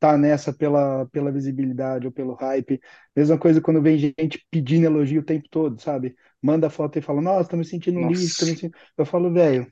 tá 0.00 0.16
nessa 0.18 0.52
pela, 0.52 1.06
pela 1.06 1.32
visibilidade 1.32 2.06
ou 2.06 2.12
pelo 2.12 2.34
hype. 2.34 2.80
Mesma 3.16 3.38
coisa 3.38 3.60
quando 3.60 3.82
vem 3.82 3.98
gente 3.98 4.46
pedindo 4.50 4.86
elogio 4.86 5.22
o 5.22 5.24
tempo 5.24 5.48
todo, 5.50 5.80
sabe? 5.82 6.14
Manda 6.42 6.70
foto 6.70 6.98
e 6.98 7.02
fala, 7.02 7.20
nossa, 7.22 7.50
tô 7.50 7.56
me 7.56 7.64
sentindo 7.64 7.98
um 8.00 8.06
lixo, 8.06 8.36
tô 8.38 8.46
me 8.46 8.54
Nossa. 8.54 8.56
sentindo... 8.56 8.76
Eu 8.98 9.06
falo, 9.06 9.32
velho, 9.32 9.66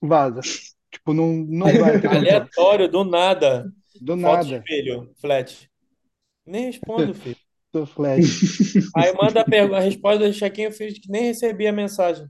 vaza. 0.00 0.48
Tipo, 0.90 1.12
não, 1.14 1.32
não 1.34 1.78
vai 1.78 2.00
ter. 2.00 2.08
Aleatório, 2.10 2.88
do 2.88 3.04
nada. 3.04 3.70
Do 4.00 4.18
Foto 4.18 4.46
de 4.46 4.54
nada, 4.54 4.62
filho, 4.66 5.12
flat. 5.20 5.68
Nem 6.46 6.66
respondo, 6.66 7.14
filho. 7.14 7.36
tô 7.72 7.86
flash. 7.86 8.40
Aí 8.96 9.12
manda 9.14 9.40
a, 9.42 9.44
pergunta, 9.44 9.76
a 9.78 9.80
resposta 9.80 10.26
do 10.28 10.32
check-in, 10.34 10.62
eu 10.64 10.72
fiz 10.72 10.98
que 10.98 11.10
nem 11.10 11.24
recebi 11.24 11.66
a 11.66 11.72
mensagem. 11.72 12.26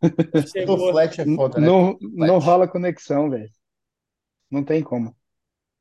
Chegou. 0.52 0.78
flat 0.90 1.20
é 1.20 1.26
foda, 1.26 1.60
né? 1.60 1.66
Não, 1.66 1.98
Flat. 1.98 2.28
não 2.28 2.38
rola 2.38 2.68
conexão, 2.68 3.28
velho. 3.30 3.50
Não 4.50 4.64
tem 4.64 4.82
como. 4.82 5.14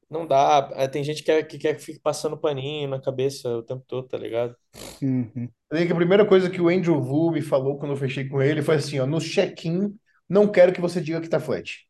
Não 0.10 0.26
dá. 0.26 0.70
É, 0.74 0.88
Tem 0.88 1.04
gente 1.04 1.20
que 1.20 1.26
quer, 1.26 1.44
que 1.44 1.58
quer 1.58 1.76
que 1.76 1.82
fique 1.84 2.00
passando 2.00 2.38
paninho 2.38 2.88
na 2.90 3.00
cabeça 3.02 3.50
o 3.50 3.64
tempo 3.64 3.84
todo, 3.88 4.08
tá 4.08 4.18
ligado? 4.18 4.56
Uhum. 5.02 5.50
Eu 5.70 5.76
lembro 5.78 5.88
que 5.88 5.94
a 5.94 5.96
primeira 5.98 6.26
coisa 6.26 6.50
que 6.50 6.62
o 6.62 6.70
Andrew 6.70 6.98
Wu 7.00 7.32
me 7.32 7.42
falou 7.42 7.78
quando 7.78 7.92
eu 7.92 7.98
fechei 7.98 8.28
com 8.28 8.42
ele 8.42 8.62
foi 8.62 8.76
assim, 8.76 9.00
ó, 9.00 9.06
no 9.06 9.20
check-in, 9.20 9.98
não 10.30 10.52
quero 10.52 10.74
que 10.74 10.82
você 10.82 11.02
diga 11.02 11.22
que 11.22 11.30
tá 11.30 11.40
flat. 11.40 11.88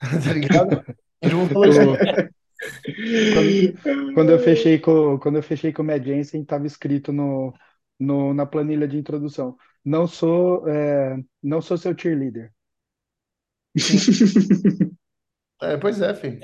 Tá 0.24 0.32
ligado? 0.32 0.84
Quando, 3.32 4.14
quando 4.14 4.30
eu 4.30 4.38
fechei 4.38 4.78
com, 4.78 5.18
quando 5.18 5.36
eu 5.36 5.42
fechei 5.42 5.72
com 5.72 5.82
o 5.82 5.84
Mad 5.84 6.04
Jensen, 6.04 6.44
tava 6.44 6.66
escrito 6.66 7.12
no, 7.12 7.54
no, 7.98 8.34
na 8.34 8.46
planilha 8.46 8.86
de 8.86 8.98
introdução. 8.98 9.56
Não 9.84 10.06
sou, 10.06 10.68
é, 10.68 11.16
não 11.42 11.60
sou 11.60 11.76
seu 11.76 11.96
cheerleader. 11.96 12.52
é, 15.62 15.76
pois 15.76 16.00
é, 16.00 16.14
filho. 16.14 16.40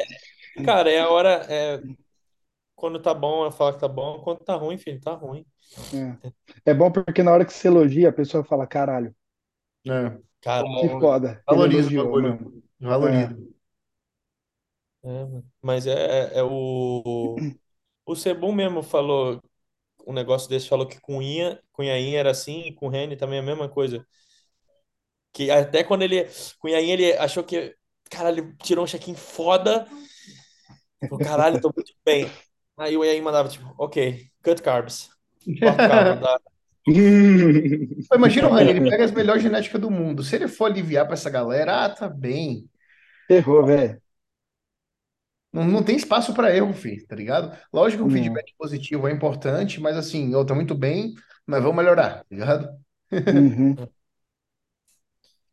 Cara, 0.65 0.91
é 0.91 1.01
a 1.01 1.09
hora. 1.09 1.47
É... 1.49 1.81
Quando 2.75 3.01
tá 3.01 3.13
bom, 3.13 3.45
eu 3.45 3.53
falo 3.53 3.75
que 3.75 3.81
tá 3.81 3.89
bom. 3.89 4.21
Quando 4.21 4.39
tá 4.41 4.55
ruim, 4.55 4.79
filho, 4.79 5.01
tá 5.01 5.13
ruim. 5.13 5.45
É. 5.95 6.71
É 6.71 6.75
bom 6.75 6.91
porque 6.91 7.23
na 7.23 7.33
hora 7.33 7.45
que 7.45 7.53
você 7.53 7.69
elogia, 7.69 8.09
a 8.09 8.13
pessoa 8.13 8.43
fala, 8.43 8.67
caralho, 8.67 9.15
É, 9.87 10.19
Cara, 10.41 10.65
que 10.81 10.89
foda. 10.89 11.43
Valoriza 11.49 11.91
o 11.91 11.93
elogiou, 11.93 12.05
bagulho. 12.05 12.29
mano. 12.29 12.63
Valoriza. 12.81 13.37
é, 15.03 15.09
mano. 15.25 15.45
mas 15.63 15.87
é, 15.87 16.39
é 16.39 16.43
o. 16.43 17.37
O 18.07 18.17
Sebum 18.17 18.53
mesmo 18.53 18.83
falou 18.83 19.41
um 20.07 20.13
negócio 20.13 20.49
desse, 20.49 20.69
falou 20.69 20.87
que 20.87 21.01
com 21.01 21.23
Inha, 21.23 21.63
com 21.73 21.83
Yain 21.83 22.15
era 22.15 22.31
assim, 22.31 22.63
e 22.63 22.73
com 22.75 22.87
o 22.87 22.89
Reni 22.89 23.17
também 23.17 23.39
é 23.39 23.43
a 23.43 23.45
mesma 23.45 23.69
coisa. 23.69 24.07
Que 25.33 25.51
até 25.51 25.85
quando 25.85 26.03
ele. 26.03 26.27
Yain, 26.65 26.91
ele 26.91 27.13
achou 27.15 27.45
que. 27.45 27.77
Caralho, 28.11 28.45
ele 28.45 28.57
tirou 28.63 28.85
um 28.85 28.87
check-in 28.89 29.15
foda. 29.15 29.87
Falou, 31.09 31.19
caralho, 31.19 31.61
tô 31.61 31.73
muito 31.75 31.93
bem. 32.05 32.31
Aí 32.77 32.97
o 32.97 33.05
Yain 33.05 33.21
mandava, 33.23 33.49
tipo, 33.49 33.73
ok, 33.79 34.27
cut 34.43 34.63
carbs. 34.63 35.11
Corta 35.61 35.87
carbo, 35.87 36.11
não 36.15 36.21
dá. 36.21 36.41
Pô, 36.41 36.51
Imagina 38.15 38.49
o 38.49 38.53
Rani, 38.53 38.71
ele 38.71 38.81
pega 38.81 39.05
as 39.05 39.13
melhores 39.13 39.43
genéticas 39.43 39.81
do 39.81 39.91
mundo. 39.91 40.23
Se 40.25 40.37
ele 40.37 40.49
for 40.49 40.67
aliviar 40.67 41.05
pra 41.07 41.15
essa 41.15 41.31
galera, 41.31 41.85
ah, 41.85 41.91
tá 41.91 42.09
bem. 42.09 42.69
Errou, 43.31 43.65
velho. 43.67 44.01
Não, 45.53 45.65
não 45.65 45.83
tem 45.83 45.97
espaço 45.97 46.33
pra 46.35 46.55
erro, 46.55 46.73
filho, 46.73 47.05
tá 47.07 47.17
ligado? 47.17 47.57
Lógico 47.73 48.03
que 48.03 48.07
um 48.09 48.11
Não. 48.11 48.11
feedback 48.11 48.55
positivo 48.57 49.09
é 49.09 49.13
importante, 49.13 49.81
mas 49.81 49.97
assim, 49.97 50.33
eu 50.33 50.45
tô 50.47 50.55
muito 50.55 50.75
bem, 50.77 51.15
mas 51.47 51.63
vamos 51.63 51.77
melhorar, 51.77 52.21
tá 52.21 52.27
ligado? 52.31 52.69
Uhum. 53.31 53.77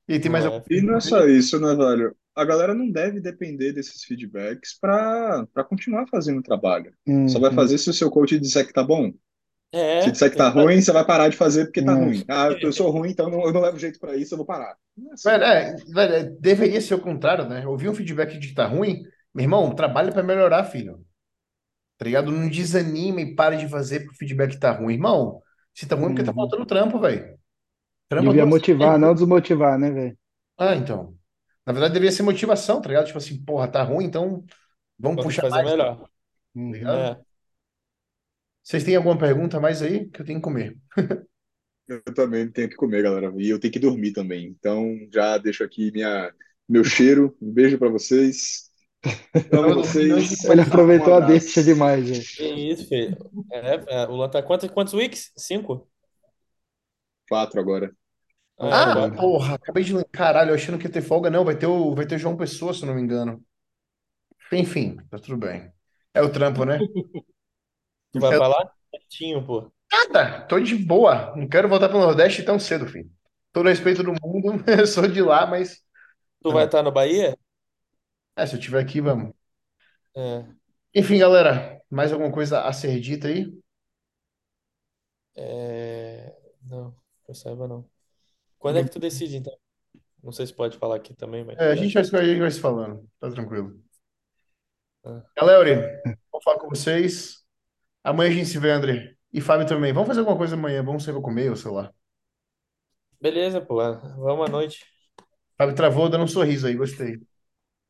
E 0.08 0.20
tem 0.20 0.32
mais 0.32 0.44
Não 0.44 0.48
é. 0.48 0.54
algum 0.54 0.62
E 0.70 0.82
não 0.82 0.96
é 0.96 1.02
só 1.02 1.26
isso, 1.28 1.60
né, 1.60 1.76
velho? 1.76 2.16
A 2.36 2.46
galera 2.46 2.74
não 2.74 2.90
deve 2.92 3.20
depender 3.20 3.74
desses 3.74 4.04
feedbacks 4.04 4.78
para 4.80 5.46
para 5.54 5.64
continuar 5.64 6.08
fazendo 6.08 6.40
o 6.40 6.44
trabalho. 6.44 6.94
Só 7.26 7.40
vai 7.40 7.52
Uhum. 7.52 7.54
fazer 7.54 7.78
se 7.78 7.90
o 7.90 7.94
seu 7.94 8.10
coach 8.12 8.40
disser 8.40 8.66
que 8.66 8.74
tá 8.74 8.84
bom. 8.84 9.12
É, 9.72 10.02
Se 10.02 10.12
disser 10.12 10.30
que 10.32 10.38
tá 10.38 10.50
ruim, 10.50 10.82
você 10.82 10.92
vai 10.92 11.06
parar 11.06 11.30
de 11.30 11.38
fazer 11.38 11.66
porque 11.66 11.84
tá 11.84 11.94
Hum. 11.94 11.96
ruim. 11.96 12.24
Ah, 12.30 12.50
eu 12.62 12.72
sou 12.72 12.90
ruim, 12.92 13.10
então 13.12 13.28
eu 13.28 13.32
não, 13.32 13.46
eu 13.48 13.54
não 13.54 13.62
levo 13.62 13.80
jeito 13.80 14.00
pra 14.00 14.16
isso, 14.16 14.34
eu 14.34 14.38
vou 14.38 14.46
parar. 14.46 14.76
É 15.10 15.14
assim. 15.14 15.30
Velho, 15.30 15.44
é, 15.44 15.76
velho, 15.94 16.14
é, 16.16 16.24
deveria 16.40 16.80
ser 16.82 16.94
o 16.96 17.02
contrário, 17.02 17.48
né? 17.50 17.66
Ouvir 17.68 17.90
um 17.90 17.94
feedback 17.96 18.38
de 18.40 18.50
que 18.50 18.54
tá 18.56 18.66
ruim, 18.66 19.04
meu 19.34 19.44
irmão, 19.44 19.74
trabalha 19.76 20.12
pra 20.12 20.24
melhorar, 20.24 20.64
filho. 20.66 21.06
Tá 21.98 22.06
ligado? 22.06 22.32
Não 22.32 22.50
desanima 22.50 23.22
e 23.22 23.36
pare 23.36 23.58
de 23.58 23.70
fazer 23.70 24.02
porque 24.02 24.16
o 24.16 24.18
feedback 24.20 24.60
tá 24.60 24.72
ruim. 24.72 24.96
Irmão, 24.96 25.42
se 25.74 25.88
tá 25.88 25.96
ruim, 25.96 26.06
é 26.08 26.10
porque 26.10 26.24
tá 26.24 26.34
Uhum. 26.34 26.36
faltando 26.36 26.66
trampo, 26.66 27.00
velho. 27.00 27.40
Trampa 28.10 28.34
Devia 28.34 28.46
motivar, 28.46 29.00
vezes. 29.00 29.00
não 29.00 29.14
desmotivar, 29.16 29.80
né, 29.80 29.90
velho? 29.92 30.18
Ah, 30.58 30.76
então. 30.76 31.18
Na 31.66 31.74
verdade, 31.74 31.94
devia 31.94 32.12
ser 32.12 32.24
motivação, 32.24 32.82
tá 32.82 32.88
ligado? 32.90 33.06
Tipo 33.08 33.18
assim, 33.18 33.44
porra, 33.44 33.68
tá 33.68 33.84
ruim, 33.84 34.06
então 34.06 34.46
vamos 35.00 35.22
Vamos 35.22 35.24
puxar 35.24 35.44
fazer 35.44 35.64
mais, 35.64 35.74
tá 35.76 35.84
melhor. 35.84 36.10
Uhum. 36.56 36.74
ligado? 36.74 37.14
É. 37.16 37.26
Vocês 38.68 38.84
têm 38.84 38.98
alguma 38.98 39.18
pergunta 39.18 39.62
mais 39.62 39.82
aí? 39.82 40.10
Que 40.10 40.22
eu 40.22 40.26
tenho 40.26 40.40
que 40.40 40.44
comer. 40.44 40.78
Eu 41.88 42.02
também 42.14 42.52
tenho 42.52 42.70
que 42.70 42.76
comer, 42.76 43.02
galera. 43.02 43.34
E 43.38 43.50
eu 43.50 43.60
tenho 43.60 43.72
que 43.72 43.80
dormir 43.80 44.12
também. 44.12 44.46
Então, 44.48 44.94
já 45.12 45.38
deixo 45.38 45.64
aqui 45.64 45.90
minha, 45.92 46.34
meu 46.68 46.84
cheiro. 46.84 47.36
Um 47.42 47.52
beijo 47.52 47.78
pra 47.78 47.90
vocês. 47.90 48.70
Amo 49.52 49.76
vocês. 49.76 50.44
Ele 50.46 50.62
aproveitou 50.62 51.14
Um 51.14 51.18
a 51.18 51.20
deixa 51.22 51.64
demais, 51.64 52.10
velho. 52.10 52.24
Que 52.36 52.44
isso, 52.72 52.88
filho. 52.88 53.18
É, 53.52 54.04
é, 54.04 54.08
o 54.08 54.16
Luan 54.16 54.30
tá 54.30 54.42
quantos, 54.44 54.70
quantos 54.70 54.94
weeks? 54.94 55.32
Cinco? 55.38 55.90
Quatro 57.30 57.60
agora. 57.60 57.96
Ah, 58.60 58.68
é, 58.68 59.06
Ah, 59.06 59.10
porra, 59.12 59.56
acabei 59.56 59.84
de. 59.84 59.94
Caralho, 60.06 60.52
eu 60.52 60.56
achando 60.56 60.78
que 60.78 60.86
ia 60.86 60.92
ter 60.92 61.02
folga. 61.02 61.30
Não, 61.30 61.46
vai 61.46 61.58
ter 61.58 61.68
o, 61.68 61.94
vai 61.96 62.06
ter 62.08 62.16
o 62.16 62.20
João 62.20 62.36
Pessoa, 62.38 62.74
se 62.74 62.82
eu 62.84 62.88
não 62.88 62.96
me 62.96 63.02
engano. 63.02 63.44
Enfim, 64.52 64.98
tá 65.10 65.20
tudo 65.20 65.38
bem. 65.38 65.72
É 66.14 66.22
o 66.22 66.32
trampo, 66.32 66.66
né? 66.66 66.80
Tu 68.12 68.20
vai 68.20 68.38
pra 68.38 68.48
lá? 68.48 68.72
Certinho, 68.92 69.46
pô. 69.46 69.72
Nada, 69.92 70.42
tô 70.48 70.60
de 70.60 70.76
boa. 70.76 71.36
Não 71.36 71.48
quero 71.48 71.68
voltar 71.70 71.90
pro 71.90 72.00
Nordeste 72.00 72.44
tão 72.44 72.60
cedo, 72.60 72.88
filho. 72.88 73.10
Todo 73.54 73.70
respeito 73.70 74.04
do 74.04 74.14
mundo, 74.22 74.64
eu 74.68 74.86
sou 74.86 75.08
de 75.08 75.22
lá, 75.22 75.46
mas. 75.46 75.82
Tu 76.44 76.52
vai 76.52 76.66
estar 76.66 76.84
no 76.84 76.92
Bahia? 76.92 77.38
É, 78.36 78.46
se 78.46 78.56
eu 78.56 78.60
tiver 78.60 78.80
aqui, 78.80 79.02
vamos. 79.02 79.34
É. 80.16 80.46
Enfim, 80.94 81.18
galera, 81.18 81.82
mais 81.90 82.12
alguma 82.12 82.32
coisa 82.32 82.62
a 82.62 82.74
ser 82.74 83.00
dita 83.00 83.28
aí? 83.28 83.52
É, 85.36 86.36
Não, 86.64 86.92
que 87.24 87.32
eu 87.32 87.36
saiba 87.36 87.68
não. 87.68 87.88
Quando 88.58 88.80
é 88.80 88.84
que 88.84 88.90
tu 88.90 89.00
decide, 89.00 89.38
então? 89.38 89.56
Não 90.24 90.32
sei 90.32 90.48
se 90.48 90.54
pode 90.54 90.78
falar 90.78 90.96
aqui 90.96 91.14
também, 91.14 91.44
mas. 91.44 91.58
É, 91.58 91.72
a 91.72 91.76
gente 91.76 91.94
vai, 91.94 92.22
a 92.22 92.26
gente 92.26 92.40
vai 92.40 92.52
se 92.52 92.60
falando, 92.60 93.08
tá 93.20 93.30
tranquilo. 93.30 93.80
Ah. 95.06 95.24
Galera, 95.36 96.02
vou 96.32 96.42
falar 96.42 96.60
com 96.60 96.70
vocês. 96.70 97.47
Amanhã 98.08 98.30
a 98.30 98.34
gente 98.34 98.48
se 98.48 98.58
vê, 98.58 98.72
André. 98.72 99.16
E 99.34 99.42
Fábio 99.42 99.68
também. 99.68 99.92
Vamos 99.92 100.08
fazer 100.08 100.22
alguma 100.22 100.38
coisa 100.38 100.56
amanhã, 100.56 100.82
vamos 100.82 101.04
sair 101.04 101.14
pra 101.14 101.22
comer, 101.22 101.50
ou 101.50 101.58
sei 101.58 101.70
lá. 101.70 101.92
Beleza, 103.20 103.60
pô. 103.60 103.76
Vamos 103.76 104.48
à 104.48 104.50
noite. 104.50 104.86
Fábio 105.58 105.76
travou 105.76 106.08
dando 106.08 106.24
um 106.24 106.28
sorriso 106.28 106.68
aí, 106.68 106.76
gostei. 106.76 107.18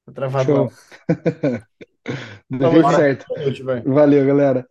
Tá 0.07 0.11
travado 0.13 0.51
Show. 0.51 0.71
Do 2.49 2.71
jeito 2.71 2.87
né? 2.87 2.95
certo. 2.95 3.25
Boa 3.27 3.41
noite, 3.41 3.61
vai. 3.61 3.81
Valeu, 3.81 4.25
galera. 4.25 4.67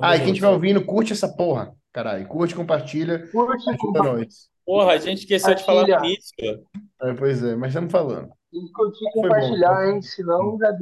Ah, 0.00 0.14
e 0.14 0.20
quem 0.20 0.28
estiver 0.28 0.48
ouvindo, 0.48 0.84
curte 0.84 1.12
essa 1.12 1.34
porra. 1.34 1.74
Caralho, 1.92 2.26
curte, 2.28 2.54
compartilha, 2.54 3.26
Curte, 3.32 3.70
ajuda 3.70 4.02
nós. 4.02 4.48
Porra, 4.64 4.92
a 4.92 4.98
gente 4.98 5.18
esqueceu 5.20 5.54
de 5.54 5.64
falar 5.64 5.82
no 5.82 5.86
Compartilha. 5.88 6.12
início. 6.12 6.66
É, 7.02 7.14
pois 7.14 7.42
é, 7.42 7.56
mas 7.56 7.70
estamos 7.70 7.90
falando. 7.90 8.28
que 8.50 8.72
curtir 8.72 9.04
e 9.04 9.14
bom, 9.16 9.22
compartilhar, 9.22 9.74
tá? 9.74 9.90
hein? 9.90 10.00
Senão 10.02 10.58
já. 10.58 10.72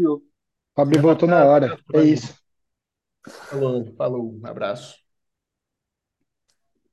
Fábio 0.75 1.01
voltou 1.01 1.29
na 1.29 1.45
hora. 1.45 1.79
É 1.95 2.03
isso. 2.03 2.42
Falou, 3.49 3.95
falou, 3.97 4.41
abraço. 4.45 5.02